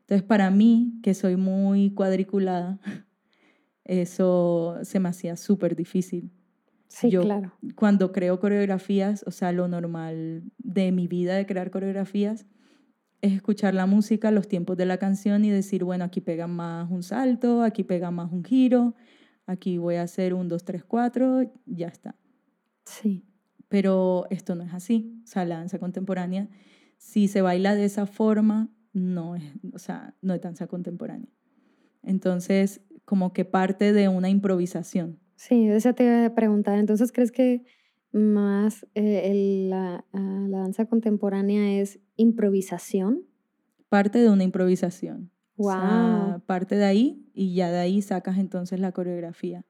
Entonces, 0.00 0.22
para 0.22 0.50
mí, 0.50 1.00
que 1.02 1.14
soy 1.14 1.36
muy 1.36 1.92
cuadriculada, 1.94 2.80
eso 3.84 4.78
se 4.82 5.00
me 5.00 5.08
hacía 5.08 5.36
súper 5.36 5.76
difícil. 5.76 6.30
Sí, 6.88 7.10
claro. 7.10 7.52
Cuando 7.74 8.12
creo 8.12 8.38
coreografías, 8.38 9.24
o 9.26 9.30
sea, 9.30 9.52
lo 9.52 9.66
normal 9.68 10.44
de 10.58 10.92
mi 10.92 11.08
vida 11.08 11.34
de 11.36 11.46
crear 11.46 11.70
coreografías 11.70 12.46
es 13.22 13.32
escuchar 13.32 13.72
la 13.72 13.86
música, 13.86 14.30
los 14.32 14.48
tiempos 14.48 14.76
de 14.76 14.84
la 14.84 14.98
canción 14.98 15.44
y 15.44 15.50
decir, 15.50 15.84
bueno, 15.84 16.04
aquí 16.04 16.20
pega 16.20 16.48
más 16.48 16.90
un 16.90 17.04
salto, 17.04 17.62
aquí 17.62 17.84
pega 17.84 18.10
más 18.10 18.32
un 18.32 18.44
giro, 18.44 18.94
aquí 19.46 19.78
voy 19.78 19.94
a 19.94 20.02
hacer 20.02 20.34
un, 20.34 20.48
dos, 20.48 20.64
tres, 20.64 20.84
cuatro, 20.84 21.50
ya 21.64 21.86
está. 21.86 22.16
Sí. 22.84 23.24
Pero 23.68 24.26
esto 24.28 24.54
no 24.56 24.64
es 24.64 24.74
así. 24.74 25.22
O 25.22 25.26
sea, 25.26 25.44
la 25.44 25.56
danza 25.56 25.78
contemporánea, 25.78 26.48
si 26.98 27.28
se 27.28 27.40
baila 27.40 27.74
de 27.74 27.84
esa 27.84 28.06
forma, 28.06 28.68
no 28.92 29.36
es, 29.36 29.44
o 29.72 29.78
sea, 29.78 30.14
no 30.20 30.34
es 30.34 30.40
danza 30.42 30.66
contemporánea. 30.66 31.30
Entonces, 32.02 32.82
como 33.04 33.32
que 33.32 33.44
parte 33.44 33.92
de 33.92 34.08
una 34.08 34.30
improvisación. 34.30 35.20
Sí, 35.36 35.68
esa 35.68 35.92
te 35.92 36.04
iba 36.04 36.26
a 36.26 36.34
preguntar. 36.34 36.78
Entonces, 36.78 37.12
¿crees 37.12 37.32
que 37.32 37.64
más 38.12 38.86
eh, 38.94 39.66
la, 39.68 40.04
ah, 40.12 40.46
la, 40.48 40.58
danza 40.58 40.86
contemporánea 40.86 41.80
es 41.80 42.00
improvisación? 42.16 43.24
Parte 43.88 44.18
de 44.18 44.30
una 44.30 44.44
improvisación. 44.44 45.30
Wow. 45.56 46.40
parte 46.46 46.76
de 46.76 46.84
ahí 46.84 47.30
y 47.34 47.54
ya 47.54 47.70
de 47.70 47.78
ahí 47.78 48.02
sacas 48.02 48.38
entonces 48.38 48.80
la 48.80 48.92
coreografía. 48.92 49.64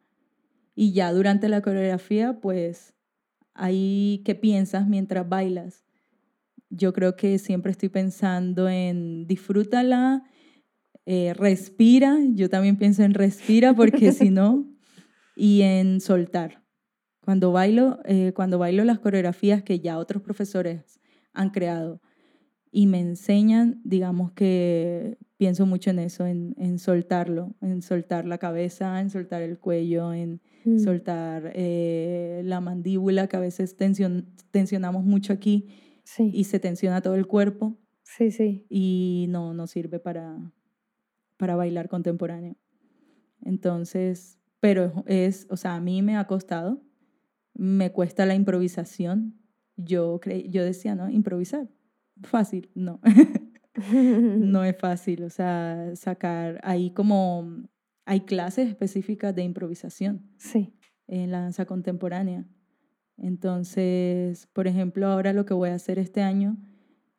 Y 0.75 0.93
ya 0.93 1.13
durante 1.13 1.49
la 1.49 1.61
coreografía, 1.61 2.41
pues, 2.41 2.95
ahí 3.53 4.23
qué 4.25 4.35
piensas 4.35 4.87
mientras 4.87 5.29
bailas. 5.29 5.85
Yo 6.71 6.93
creo 6.93 7.17
que 7.17 7.39
siempre 7.39 7.73
estoy 7.73 7.91
pensando 7.91 8.69
en 8.69 9.27
disfrútala, 9.27 10.25
eh, 11.05 11.35
respira. 11.35 12.17
Yo 12.31 12.49
también 12.49 12.77
pienso 12.77 13.03
en 13.03 13.13
respira 13.13 13.75
porque 13.75 14.13
si 14.13 14.31
no, 14.31 14.67
y 15.37 15.63
en 15.63 16.01
soltar. 16.01 16.62
Cuando 17.25 17.53
bailo, 17.53 18.01
eh, 18.05 18.33
cuando 18.35 18.59
bailo 18.59 18.85
las 18.85 18.99
coreografías 18.99 19.63
que 19.63 19.79
ya 19.81 19.99
otros 19.99 20.23
profesores 20.23 21.01
han 21.33 21.51
creado 21.51 22.01
y 22.71 22.87
me 22.87 23.01
enseñan, 23.01 23.81
digamos 23.85 24.33
que 24.33 25.19
pienso 25.37 25.67
mucho 25.67 25.91
en 25.91 25.99
eso, 25.99 26.27
en, 26.27 26.55
en 26.57 26.79
soltarlo, 26.79 27.55
en 27.61 27.83
soltar 27.83 28.27
la 28.27 28.39
cabeza, 28.39 29.01
en 29.01 29.11
soltar 29.11 29.43
el 29.43 29.59
cuello, 29.59 30.13
en 30.13 30.41
mm. 30.65 30.79
soltar 30.79 31.53
eh, 31.55 32.43
la 32.45 32.61
mandíbula, 32.61 33.29
que 33.29 33.37
a 33.37 33.41
veces 33.41 33.77
tensionamos 33.77 35.05
mucho 35.05 35.33
aquí 35.33 35.69
y 36.19 36.45
se 36.45 36.59
tensiona 36.59 37.03
todo 37.03 37.15
el 37.15 37.27
cuerpo. 37.27 37.77
Sí, 38.03 38.31
sí. 38.31 38.67
Y 38.69 39.27
no, 39.29 39.55
no 39.55 39.67
sirve 39.67 39.99
para, 39.99 40.39
para 41.37 41.57
bailar 41.57 41.89
contemporáneo. 41.89 42.57
Entonces, 43.45 44.39
pero 44.61 45.05
es, 45.07 45.47
o 45.51 45.57
sea, 45.57 45.75
a 45.75 45.81
mí 45.81 46.03
me 46.03 46.17
ha 46.17 46.27
costado, 46.27 46.81
me 47.55 47.93
cuesta 47.93 48.27
la 48.27 48.35
improvisación. 48.35 49.39
Yo, 49.77 50.21
yo 50.49 50.65
decía, 50.65 50.95
¿no? 50.95 51.09
Improvisar. 51.11 51.69
Fácil, 52.23 52.71
no. 52.75 53.01
no 53.93 54.65
es 54.65 54.77
fácil, 54.77 55.25
o 55.25 55.31
sea, 55.31 55.93
sacar 55.97 56.61
ahí 56.63 56.93
como 56.93 57.63
hay 58.05 58.21
clases 58.21 58.69
específicas 58.69 59.35
de 59.35 59.43
improvisación. 59.43 60.31
Sí. 60.39 60.75
En 61.07 61.31
la 61.31 61.41
danza 61.41 61.67
contemporánea. 61.67 62.47
Entonces, 63.17 64.47
por 64.53 64.67
ejemplo, 64.67 65.07
ahora 65.07 65.33
lo 65.33 65.45
que 65.45 65.55
voy 65.55 65.71
a 65.71 65.75
hacer 65.75 65.99
este 65.99 66.23
año 66.23 66.57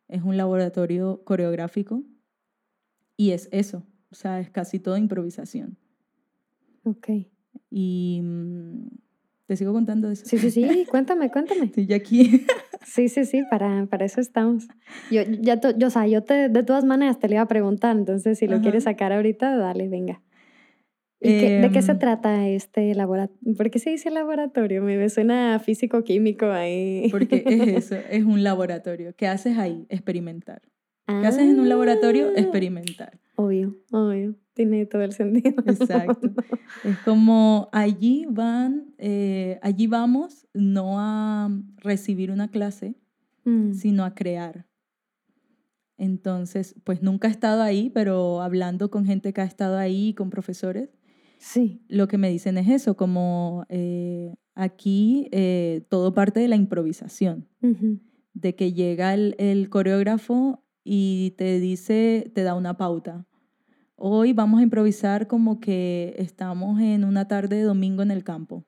es 0.08 0.22
un 0.22 0.38
laboratorio 0.38 1.24
coreográfico 1.24 2.04
y 3.16 3.32
es 3.32 3.48
eso, 3.52 3.86
o 4.10 4.16
sea, 4.16 4.40
es 4.40 4.50
casi 4.50 4.80
todo 4.80 4.98
improvisación. 4.98 5.78
Ok. 6.84 7.10
Y 7.70 8.22
mm, 8.24 8.88
te 9.54 9.58
sigo 9.58 9.72
contando 9.72 10.10
eso. 10.10 10.26
Sí, 10.26 10.40
sí, 10.40 10.50
sí, 10.50 10.86
cuéntame, 10.90 11.30
cuéntame. 11.30 11.66
Estoy 11.66 11.86
ya 11.86 11.96
aquí. 11.96 12.46
Sí, 12.86 13.08
sí, 13.08 13.24
sí, 13.24 13.44
para, 13.50 13.86
para 13.86 14.04
eso 14.04 14.20
estamos. 14.20 14.68
Yo, 15.10 15.22
ya 15.40 15.58
yo, 15.78 15.88
o 15.88 15.90
sea, 15.90 16.06
yo 16.06 16.22
te, 16.22 16.50
de 16.50 16.64
todas 16.64 16.84
maneras 16.84 17.18
te 17.18 17.30
le 17.30 17.36
iba 17.36 17.42
a 17.42 17.48
preguntar, 17.48 17.96
entonces 17.96 18.38
si 18.38 18.46
lo 18.46 18.60
quieres 18.60 18.84
sacar 18.84 19.14
ahorita, 19.14 19.56
dale, 19.56 19.88
venga. 19.88 20.22
¿De 21.22 21.70
qué 21.72 21.82
se 21.82 21.94
em, 21.94 22.00
trata 22.00 22.50
este 22.50 22.94
laboratorio? 22.94 23.56
¿Por 23.56 23.72
qué 23.72 23.80
se 23.80 23.90
dice 23.90 24.12
laboratorio? 24.12 24.84
Me 24.84 25.08
suena 25.08 25.60
físico-químico 25.60 26.48
ahí. 26.48 27.08
Porque 27.10 27.46
es 27.46 27.68
eso, 27.92 27.96
es 27.96 28.26
un 28.26 28.44
laboratorio. 28.44 29.16
¿Qué 29.16 29.28
haces 29.28 29.58
ahí? 29.58 29.86
Experimentar. 29.88 30.62
¿Qué 31.08 31.26
haces 31.26 31.44
en 31.44 31.62
un 31.62 31.70
laboratorio? 31.70 32.32
Ah. 32.36 32.40
Experimentar. 32.40 33.18
Obvio, 33.36 33.76
obvio. 33.92 34.36
Tiene 34.54 34.86
todo 34.86 35.02
el 35.02 35.14
sentido. 35.14 35.64
Exacto. 35.66 36.30
Es 36.84 36.98
como 37.00 37.70
allí 37.72 38.26
van, 38.30 38.94
eh, 38.98 39.60
allí 39.62 39.88
vamos 39.88 40.48
no 40.54 41.00
a 41.00 41.50
recibir 41.78 42.32
una 42.32 42.50
clase, 42.50 42.96
mm. 43.46 43.74
sino 43.74 44.04
a 44.04 44.14
crear. 44.14 44.68
Entonces, 45.98 46.76
pues 46.84 47.02
nunca 47.02 47.28
he 47.28 47.32
estado 47.32 47.62
ahí, 47.62 47.90
pero 47.90 48.42
hablando 48.42 48.90
con 48.90 49.06
gente 49.06 49.34
que 49.34 49.42
ha 49.42 49.46
estado 49.46 49.78
ahí, 49.78 50.14
con 50.14 50.30
profesores, 50.30 50.90
sí. 51.38 51.82
lo 51.88 52.08
que 52.08 52.18
me 52.18 52.30
dicen 52.30 52.58
es 52.58 52.68
eso, 52.68 52.98
como 52.98 53.66
eh, 53.70 54.34
aquí 54.56 55.30
eh, 55.32 55.86
todo 55.90 56.14
parte 56.14 56.40
de 56.40 56.48
la 56.48 56.56
improvisación, 56.56 57.48
de 58.34 58.56
que 58.56 58.74
llega 58.74 59.14
el, 59.14 59.36
el 59.38 59.70
coreógrafo 59.70 60.63
y 60.84 61.36
te 61.38 61.60
dice, 61.60 62.32
te 62.34 62.44
da 62.44 62.56
una 62.56 62.78
pauta 62.78 63.26
Hoy 64.06 64.34
vamos 64.34 64.60
a 64.60 64.64
improvisar 64.64 65.28
como 65.28 65.60
que 65.62 66.14
estamos 66.18 66.82
en 66.82 67.06
una 67.06 67.28
tarde 67.28 67.58
de 67.58 67.64
domingo 67.64 68.02
en 68.02 68.12
el 68.12 68.26
campo. 68.26 68.66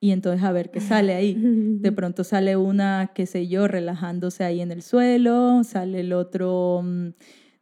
Y 0.00 0.10
entonces 0.10 0.44
a 0.44 0.52
ver 0.52 0.70
qué 0.70 0.80
sale 0.80 1.14
ahí. 1.14 1.34
De 1.34 1.90
pronto 1.92 2.22
sale 2.22 2.56
una, 2.56 3.10
qué 3.14 3.26
sé 3.26 3.48
yo, 3.48 3.66
relajándose 3.66 4.44
ahí 4.44 4.60
en 4.60 4.70
el 4.70 4.82
suelo, 4.82 5.64
sale 5.64 6.00
el 6.00 6.12
otro, 6.12 6.82
mm, 6.84 7.08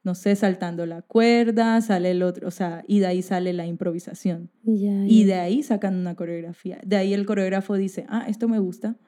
no 0.03 0.15
sé, 0.15 0.37
saltando 0.37 0.85
la 0.87 1.01
cuerda, 1.01 1.81
sale 1.81 2.11
el 2.11 2.23
otro, 2.23 2.49
o 2.49 2.51
sea, 2.51 2.85
y 2.87 2.99
de 2.99 3.07
ahí 3.07 3.23
sale 3.23 3.55
la 3.55 3.67
improvisación. 3.67 4.51
Y 4.65 5.25
de 5.25 5.35
ahí 5.35 5.63
sacan 5.63 5.97
una 5.97 6.15
coreografía. 6.15 6.79
De 6.85 6.97
ahí 6.97 7.15
el 7.15 7.27
coreógrafo 7.27 7.75
dice, 7.77 8.05
ah, 8.09 8.27
esto 8.29 8.49
me 8.49 8.59
gusta, 8.59 8.99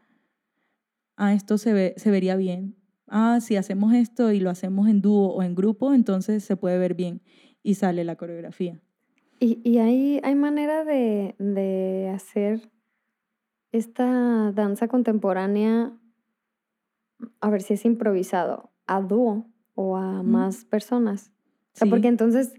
ah, 1.17 1.35
esto 1.35 1.59
se, 1.59 1.73
ve, 1.73 1.95
se 1.97 2.11
vería 2.11 2.37
bien, 2.37 2.77
ah, 3.13 3.39
si 3.41 3.57
hacemos 3.57 3.95
esto 3.95 4.33
y 4.33 4.41
lo 4.41 4.51
hacemos 4.51 4.89
en 4.89 5.01
dúo 5.01 5.29
o 5.29 5.43
en 5.43 5.55
grupo, 5.55 5.95
entonces 5.95 6.43
se 6.43 6.57
puede 6.57 6.79
ver 6.79 6.95
bien 6.95 7.23
y 7.63 7.75
sale 7.75 8.03
la 8.05 8.17
coreografía. 8.17 8.81
¿Y, 9.39 9.61
y 9.69 9.79
hay, 9.79 10.21
hay 10.23 10.35
manera 10.35 10.85
de, 10.85 11.35
de 11.39 12.11
hacer 12.13 12.71
esta 13.71 14.53
danza 14.53 14.89
contemporánea, 14.89 15.93
a 17.41 17.51
ver 17.51 17.63
si 17.63 17.75
es 17.75 17.85
improvisado, 17.85 18.73
a 18.87 19.01
dúo 19.01 19.47
o 19.75 19.97
a 19.97 20.23
más 20.23 20.65
personas? 20.65 21.33
O 21.75 21.79
sea, 21.79 21.89
porque 21.89 22.09
entonces 22.09 22.53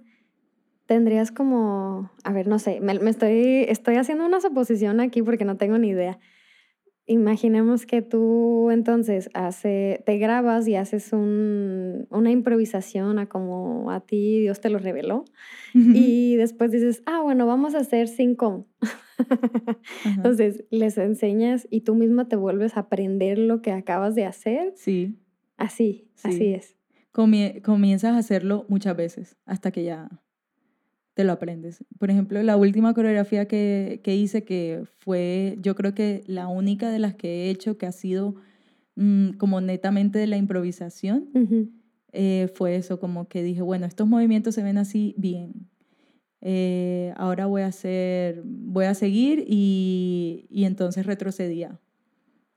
tendrías 0.86 1.32
como, 1.32 2.12
a 2.24 2.34
ver, 2.34 2.48
no 2.48 2.60
sé, 2.60 2.82
me, 2.82 2.98
me, 3.00 3.10
estoy, 3.10 3.66
estoy 3.68 3.96
haciendo 3.96 4.26
una 4.26 4.42
suposición 4.42 5.00
aquí 5.00 5.22
porque 5.22 5.46
no 5.46 5.58
tengo 5.58 5.78
ni 5.78 5.90
idea. 5.90 6.20
Imaginemos 7.06 7.86
que 7.86 8.02
tú 8.02 8.72
entonces 8.72 9.30
hace, 9.34 10.02
te 10.06 10.18
grabas 10.18 10.68
y 10.68 10.76
haces 10.76 11.12
un, 11.12 12.08
una 12.10 12.32
improvisación 12.32 13.20
a 13.20 13.28
como 13.28 13.92
a 13.92 14.00
ti 14.00 14.40
Dios 14.40 14.62
te 14.62 14.70
lo 14.70 14.80
reveló 14.80 15.26
y 15.74 16.38
después 16.38 16.72
dices, 16.72 17.04
ah, 17.06 17.22
bueno, 17.22 17.46
vamos 17.46 17.76
a 17.76 17.80
hacer 17.80 18.08
cinco. 18.08 18.68
entonces 20.06 20.64
les 20.70 20.98
enseñas 20.98 21.68
y 21.70 21.82
tú 21.82 21.96
misma 21.96 22.30
te 22.30 22.38
vuelves 22.38 22.78
a 22.78 22.82
aprender 22.82 23.38
lo 23.38 23.62
que 23.62 23.72
acabas 23.72 24.16
de 24.16 24.26
hacer. 24.26 24.72
Sí. 24.76 25.20
Así, 25.58 26.10
así 26.24 26.54
es. 26.54 26.78
comienzas 27.12 28.14
a 28.14 28.18
hacerlo 28.18 28.66
muchas 28.70 28.96
veces 28.96 29.38
hasta 29.46 29.72
que 29.72 29.84
ya 29.84 30.23
te 31.14 31.24
lo 31.24 31.34
aprendes. 31.34 31.84
Por 32.00 32.10
ejemplo, 32.10 32.42
la 32.42 32.58
última 32.58 32.94
coreografía 32.94 33.48
que, 33.48 34.02
que, 34.04 34.16
hice, 34.16 34.44
que 34.44 34.84
fue 35.00 35.58
yo 35.62 35.76
creo 35.76 35.94
que 35.94 36.24
la 36.28 36.48
única 36.48 36.90
de 36.90 37.00
las 37.00 37.16
que 37.16 37.46
he 37.46 37.50
hecho 37.50 37.78
que 37.78 37.86
ha 37.86 37.92
sido 37.92 38.36
mm, 38.96 39.32
como 39.34 39.62
netamente 39.62 40.20
de 40.20 40.28
la 40.28 40.38
improvisación, 40.38 41.30
eh, 42.12 42.50
fue 42.56 42.76
eso, 42.76 43.00
como 43.00 43.28
que 43.28 43.44
dije, 43.44 43.62
bueno, 43.62 43.86
estos 43.86 44.08
movimientos 44.08 44.56
se 44.56 44.64
ven 44.64 44.78
así 44.78 45.14
bien. 45.18 45.70
Eh, 46.42 47.14
ahora 47.16 47.46
voy 47.46 47.62
a 47.62 47.68
hacer, 47.68 48.42
voy 48.44 48.86
a 48.86 48.94
seguir 48.94 49.46
y, 49.48 50.46
y 50.50 50.66
entonces 50.66 51.06
retrocedía 51.06 51.80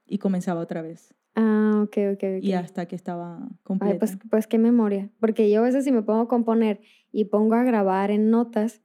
y 0.07 0.18
comenzaba 0.18 0.61
otra 0.61 0.82
vez. 0.82 1.14
Ah, 1.36 1.82
ok, 1.82 1.98
ok, 2.14 2.24
ok. 2.38 2.42
Y 2.42 2.54
hasta 2.54 2.86
que 2.86 2.96
estaba 2.96 3.46
completa. 3.62 3.92
Ay, 3.92 3.98
pues, 3.98 4.18
pues 4.30 4.46
qué 4.46 4.59
memoria. 4.59 5.11
Porque 5.20 5.50
yo 5.50 5.61
a 5.61 5.64
veces 5.64 5.84
si 5.84 5.92
me 5.92 6.02
pongo 6.02 6.22
a 6.22 6.28
componer 6.28 6.80
y 7.16 7.24
pongo 7.24 7.54
a 7.54 7.64
grabar 7.64 8.10
en 8.10 8.28
notas 8.28 8.82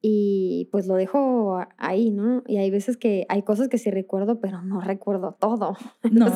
y 0.00 0.68
pues 0.70 0.86
lo 0.86 0.94
dejo 0.94 1.58
ahí, 1.78 2.12
¿no? 2.12 2.44
Y 2.46 2.58
hay 2.58 2.70
veces 2.70 2.96
que 2.96 3.26
hay 3.28 3.42
cosas 3.42 3.66
que 3.68 3.76
sí 3.76 3.90
recuerdo, 3.90 4.38
pero 4.38 4.62
no 4.62 4.80
recuerdo 4.80 5.36
todo. 5.40 5.76
No, 6.12 6.26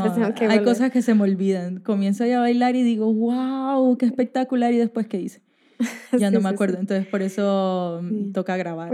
hay 0.49 0.65
cosas 0.65 0.91
que 0.91 1.03
se 1.03 1.15
me 1.15 1.23
olvidan. 1.23 1.79
Comienzo 1.79 2.25
a 2.25 2.41
bailar 2.41 2.75
y 2.75 2.83
digo, 2.83 3.15
wow, 3.15 3.97
qué 3.97 4.07
espectacular. 4.07 4.73
Y 4.73 4.79
después, 4.79 5.07
¿qué 5.07 5.21
hice? 5.21 5.41
Ya 6.19 6.33
no 6.33 6.41
me 6.41 6.49
acuerdo. 6.49 6.81
Entonces, 6.81 7.07
por 7.07 7.23
eso 7.23 8.01
mm, 8.03 8.33
toca 8.33 8.57
grabar. 8.57 8.91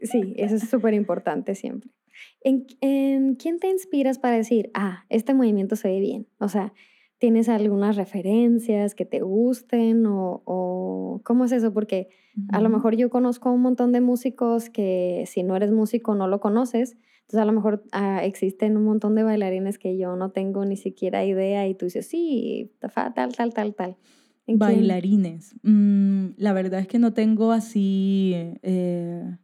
sí, 0.00 0.34
eso 0.36 0.54
es 0.54 0.70
súper 0.70 0.94
importante 0.94 1.56
siempre. 1.56 1.90
¿En, 2.42 2.66
¿En 2.80 3.34
quién 3.34 3.58
te 3.58 3.68
inspiras 3.68 4.20
para 4.20 4.36
decir, 4.36 4.70
ah, 4.74 5.06
este 5.08 5.34
movimiento 5.34 5.74
se 5.74 5.88
ve 5.88 5.98
bien? 5.98 6.28
O 6.38 6.48
sea, 6.48 6.72
¿Tienes 7.20 7.50
algunas 7.50 7.96
referencias 7.96 8.94
que 8.94 9.04
te 9.04 9.20
gusten 9.20 10.06
o, 10.06 11.20
cómo 11.22 11.44
es 11.44 11.52
eso? 11.52 11.70
Porque 11.70 12.08
a 12.48 12.62
lo 12.62 12.70
mejor 12.70 12.96
yo 12.96 13.10
conozco 13.10 13.52
un 13.52 13.60
montón 13.60 13.92
de 13.92 14.00
músicos 14.00 14.70
que 14.70 15.24
si 15.26 15.42
no 15.42 15.54
eres 15.54 15.70
músico 15.70 16.14
no 16.14 16.28
lo 16.28 16.40
conoces. 16.40 16.96
Entonces 17.20 17.40
a 17.40 17.44
lo 17.44 17.52
mejor 17.52 17.84
ah, 17.92 18.24
existen 18.24 18.78
un 18.78 18.84
montón 18.84 19.14
de 19.16 19.22
bailarines 19.22 19.78
que 19.78 19.98
yo 19.98 20.16
no 20.16 20.30
tengo 20.30 20.64
ni 20.64 20.78
siquiera 20.78 21.22
idea 21.22 21.68
y 21.68 21.74
tú 21.74 21.84
dices, 21.84 22.06
sí, 22.06 22.72
tal, 22.80 23.12
tal, 23.12 23.52
tal, 23.52 23.74
tal. 23.74 23.96
Bailarines. 24.46 25.54
Mm, 25.62 26.28
la 26.38 26.54
verdad 26.54 26.80
es 26.80 26.88
que 26.88 26.98
no 26.98 27.12
tengo 27.12 27.52
así 27.52 28.32
eh, 28.62 29.36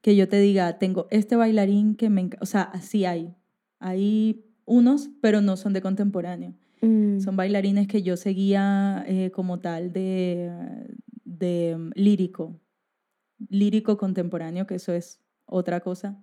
que 0.00 0.16
yo 0.16 0.28
te 0.28 0.40
diga, 0.40 0.80
tengo 0.80 1.06
este 1.12 1.36
bailarín 1.36 1.94
que 1.94 2.10
me 2.10 2.30
O 2.40 2.46
sea, 2.46 2.62
así 2.62 3.04
hay. 3.04 3.36
Hay 3.78 4.44
unos, 4.64 5.08
pero 5.20 5.40
no 5.40 5.56
son 5.56 5.72
de 5.72 5.82
contemporáneo. 5.82 6.54
Mm. 6.82 7.20
Son 7.20 7.36
bailarines 7.36 7.86
que 7.86 8.02
yo 8.02 8.16
seguía 8.16 9.04
eh, 9.06 9.30
como 9.30 9.60
tal 9.60 9.92
de, 9.92 10.50
de 11.24 11.76
mm, 11.78 11.90
lírico, 11.94 12.60
lírico 13.48 13.96
contemporáneo, 13.96 14.66
que 14.66 14.74
eso 14.74 14.92
es 14.92 15.20
otra 15.46 15.80
cosa. 15.80 16.20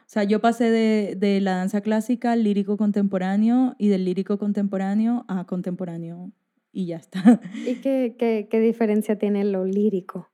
O 0.00 0.10
sea, 0.10 0.24
yo 0.24 0.40
pasé 0.40 0.70
de, 0.70 1.16
de, 1.16 1.40
la 1.42 1.56
danza 1.56 1.82
clásica 1.82 2.32
al 2.32 2.42
lírico 2.42 2.78
contemporáneo 2.78 3.76
y 3.78 3.88
del 3.88 4.06
lírico 4.06 4.38
contemporáneo 4.38 5.26
a 5.28 5.44
contemporáneo 5.46 6.32
y 6.72 6.86
ya 6.86 6.96
está. 6.96 7.42
¿Y 7.66 7.76
qué, 7.76 8.16
qué, 8.18 8.48
qué 8.50 8.60
diferencia 8.60 9.18
tiene 9.18 9.44
lo 9.44 9.66
lírico? 9.66 10.30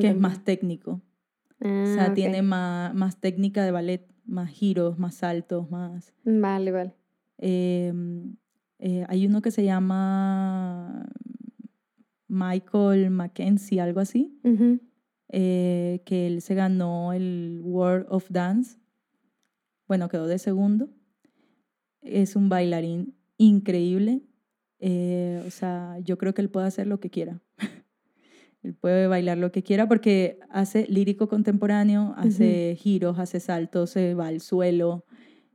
Que 0.00 0.08
es 0.08 0.16
más 0.16 0.42
técnico. 0.42 1.00
o 1.60 1.86
sea, 1.86 2.06
ah, 2.06 2.14
tiene 2.14 2.42
más, 2.42 2.92
más 2.94 3.20
técnica 3.20 3.64
de 3.64 3.70
ballet, 3.70 4.08
más 4.24 4.50
giros, 4.50 4.98
más 4.98 5.14
saltos, 5.14 5.70
más... 5.70 6.12
Vale, 6.24 6.72
vale. 6.72 6.94
Eh, 7.38 7.92
eh, 8.84 9.04
hay 9.08 9.26
uno 9.26 9.42
que 9.42 9.52
se 9.52 9.62
llama 9.62 11.08
Michael 12.26 13.10
Mackenzie, 13.10 13.80
algo 13.80 14.00
así, 14.00 14.36
eh, 15.28 16.02
que 16.04 16.26
él 16.26 16.42
se 16.42 16.56
ganó 16.56 17.12
el 17.12 17.60
World 17.62 18.06
of 18.08 18.26
Dance. 18.28 18.80
Bueno, 19.86 20.08
quedó 20.08 20.26
de 20.26 20.40
segundo. 20.40 20.90
Es 22.00 22.34
un 22.34 22.48
bailarín 22.48 23.14
increíble. 23.36 24.22
Eh, 24.80 25.40
o 25.46 25.50
sea, 25.50 26.00
yo 26.00 26.18
creo 26.18 26.34
que 26.34 26.42
él 26.42 26.50
puede 26.50 26.66
hacer 26.66 26.88
lo 26.88 26.98
que 26.98 27.08
quiera. 27.08 27.40
él 28.64 28.74
puede 28.74 29.06
bailar 29.06 29.38
lo 29.38 29.52
que 29.52 29.62
quiera 29.62 29.86
porque 29.86 30.40
hace 30.50 30.88
lírico 30.88 31.28
contemporáneo, 31.28 32.14
hace 32.16 32.76
giros, 32.80 33.20
hace 33.20 33.38
saltos, 33.38 33.90
se 33.90 34.14
va 34.14 34.26
al 34.26 34.40
suelo. 34.40 35.04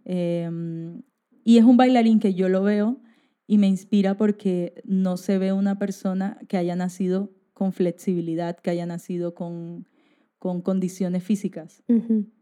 Em, 0.05 1.01
y 1.43 1.57
es 1.57 1.65
un 1.65 1.75
bailarín 1.75 2.21
que 2.21 2.33
yo 2.33 2.47
lo 2.47 2.63
veo 2.63 3.01
y 3.47 3.57
me 3.57 3.67
inspira 3.67 4.15
porque 4.15 4.75
no 4.83 5.17
se 5.17 5.37
ve 5.37 5.53
una 5.53 5.79
persona 5.79 6.37
que 6.49 6.57
haya 6.57 6.75
nacido 6.75 7.31
con 7.53 7.71
flexibilidad, 7.71 8.57
que 8.57 8.69
haya 8.69 8.85
nacido 8.85 9.33
con, 9.33 9.87
con 10.37 10.61
condiciones 10.61 11.23
físicas, 11.23 11.83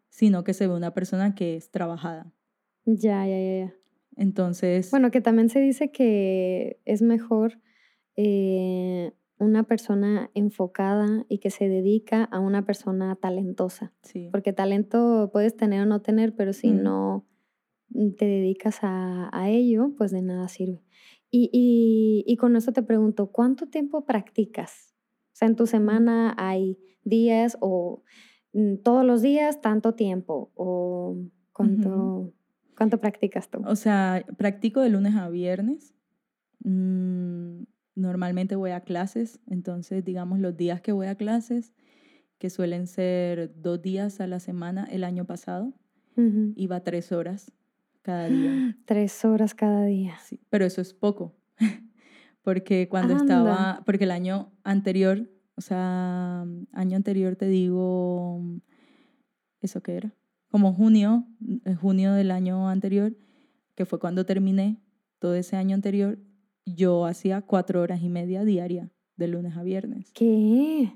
sino 0.10 0.44
que 0.44 0.54
se 0.54 0.68
ve 0.68 0.74
una 0.74 0.94
persona 0.94 1.36
que 1.36 1.56
es 1.56 1.70
trabajada. 1.70 2.34
Ya, 2.86 3.26
ya, 3.26 3.40
ya, 3.40 3.58
ya. 3.66 3.76
Entonces... 4.18 4.92
Bueno, 4.92 5.12
que 5.12 5.22
también 5.22 5.50
se 5.50 5.60
dice 5.60 5.92
que 5.92 6.82
es 6.86 7.02
mejor 7.02 7.62
eh, 8.16 9.14
una 9.38 9.64
persona 9.64 10.32
enfocada 10.34 11.26
y 11.30 11.38
que 11.38 11.50
se 11.50 11.70
dedica 11.70 12.24
a 12.24 12.40
una 12.40 12.66
persona 12.66 13.16
talentosa. 13.16 13.94
Sí. 14.02 14.30
Porque 14.32 14.54
talento 14.54 15.30
puedes 15.32 15.56
tener 15.56 15.82
o 15.82 15.86
no 15.86 16.02
tener, 16.02 16.36
pero 16.36 16.54
si 16.54 16.72
no 16.72 17.26
te 18.18 18.26
dedicas 18.26 18.80
a, 18.82 19.30
a, 19.32 19.50
ello, 19.50 19.94
pues 19.98 20.12
de 20.12 20.22
nada 20.22 20.48
sirve. 20.48 20.84
Y, 21.32 22.24
y, 22.26 22.38
con 22.38 22.56
eso 22.56 22.72
te 22.72 22.82
pregunto, 22.82 23.28
¿cuánto 23.28 23.68
tiempo 23.68 24.06
practicas? 24.06 24.96
O 25.34 25.36
sea, 25.36 25.50
en 25.50 25.56
tu 25.56 25.68
semana 25.68 26.34
hay 26.38 26.78
días 27.04 27.58
o 27.60 28.04
mm, 28.54 28.78
todos 28.78 29.04
los 29.06 29.22
días 29.22 29.60
tanto 29.60 29.96
tiempo 29.96 30.52
o 30.56 31.18
cuánto, 31.52 32.34
cuánto 32.78 33.02
practicas 33.02 33.50
tú? 33.50 33.62
O 33.66 33.76
sea, 33.76 34.26
practico 34.38 34.80
de 34.80 34.90
lunes 34.90 35.16
a 35.16 35.28
viernes. 35.30 35.94
Mm, 36.64 37.64
normalmente 37.96 38.56
voy 38.56 38.72
a 38.72 38.82
clases, 38.82 39.42
entonces 39.48 40.06
digamos 40.06 40.40
los 40.40 40.56
días 40.56 40.80
que 40.80 40.94
voy 40.94 41.08
a 41.08 41.16
clases, 41.16 41.74
que 42.38 42.50
suelen 42.50 42.88
ser 42.88 43.54
dos 43.62 43.82
días 43.82 44.22
a 44.22 44.28
la 44.28 44.40
semana 44.40 44.88
el 44.90 45.04
año 45.04 45.26
pasado, 45.26 45.74
iba 46.56 46.80
tres 46.82 47.12
horas 47.12 47.52
cada 48.06 48.28
día. 48.28 48.78
Tres 48.86 49.26
horas 49.26 49.56
cada 49.56 49.84
día. 49.86 50.16
Sí, 50.24 50.40
pero 50.52 50.64
eso 50.64 50.80
es 50.80 50.94
poco. 50.94 51.36
porque 52.44 52.88
cuando 52.88 53.16
estaba, 53.16 53.82
porque 53.84 54.04
el 54.04 54.12
año 54.12 54.52
anterior, 54.64 55.28
o 55.56 55.62
sea, 55.62 56.46
año 56.72 56.96
anterior 56.96 57.36
te 57.36 57.48
digo, 57.48 58.44
¿eso 59.60 59.82
qué 59.82 59.96
era? 59.96 60.14
Como 60.50 60.72
junio, 60.72 61.26
junio 61.82 62.14
del 62.14 62.30
año 62.30 62.70
anterior, 62.70 63.18
que 63.74 63.86
fue 63.86 64.00
cuando 64.00 64.24
terminé 64.24 64.80
todo 65.18 65.34
ese 65.34 65.56
año 65.56 65.74
anterior, 65.74 66.20
yo 66.64 67.08
hacía 67.08 67.42
cuatro 67.42 67.82
horas 67.82 68.04
y 68.04 68.10
media 68.10 68.44
diaria, 68.44 68.92
de 69.16 69.28
lunes 69.28 69.58
a 69.58 69.64
viernes. 69.64 70.12
¿Qué? 70.14 70.94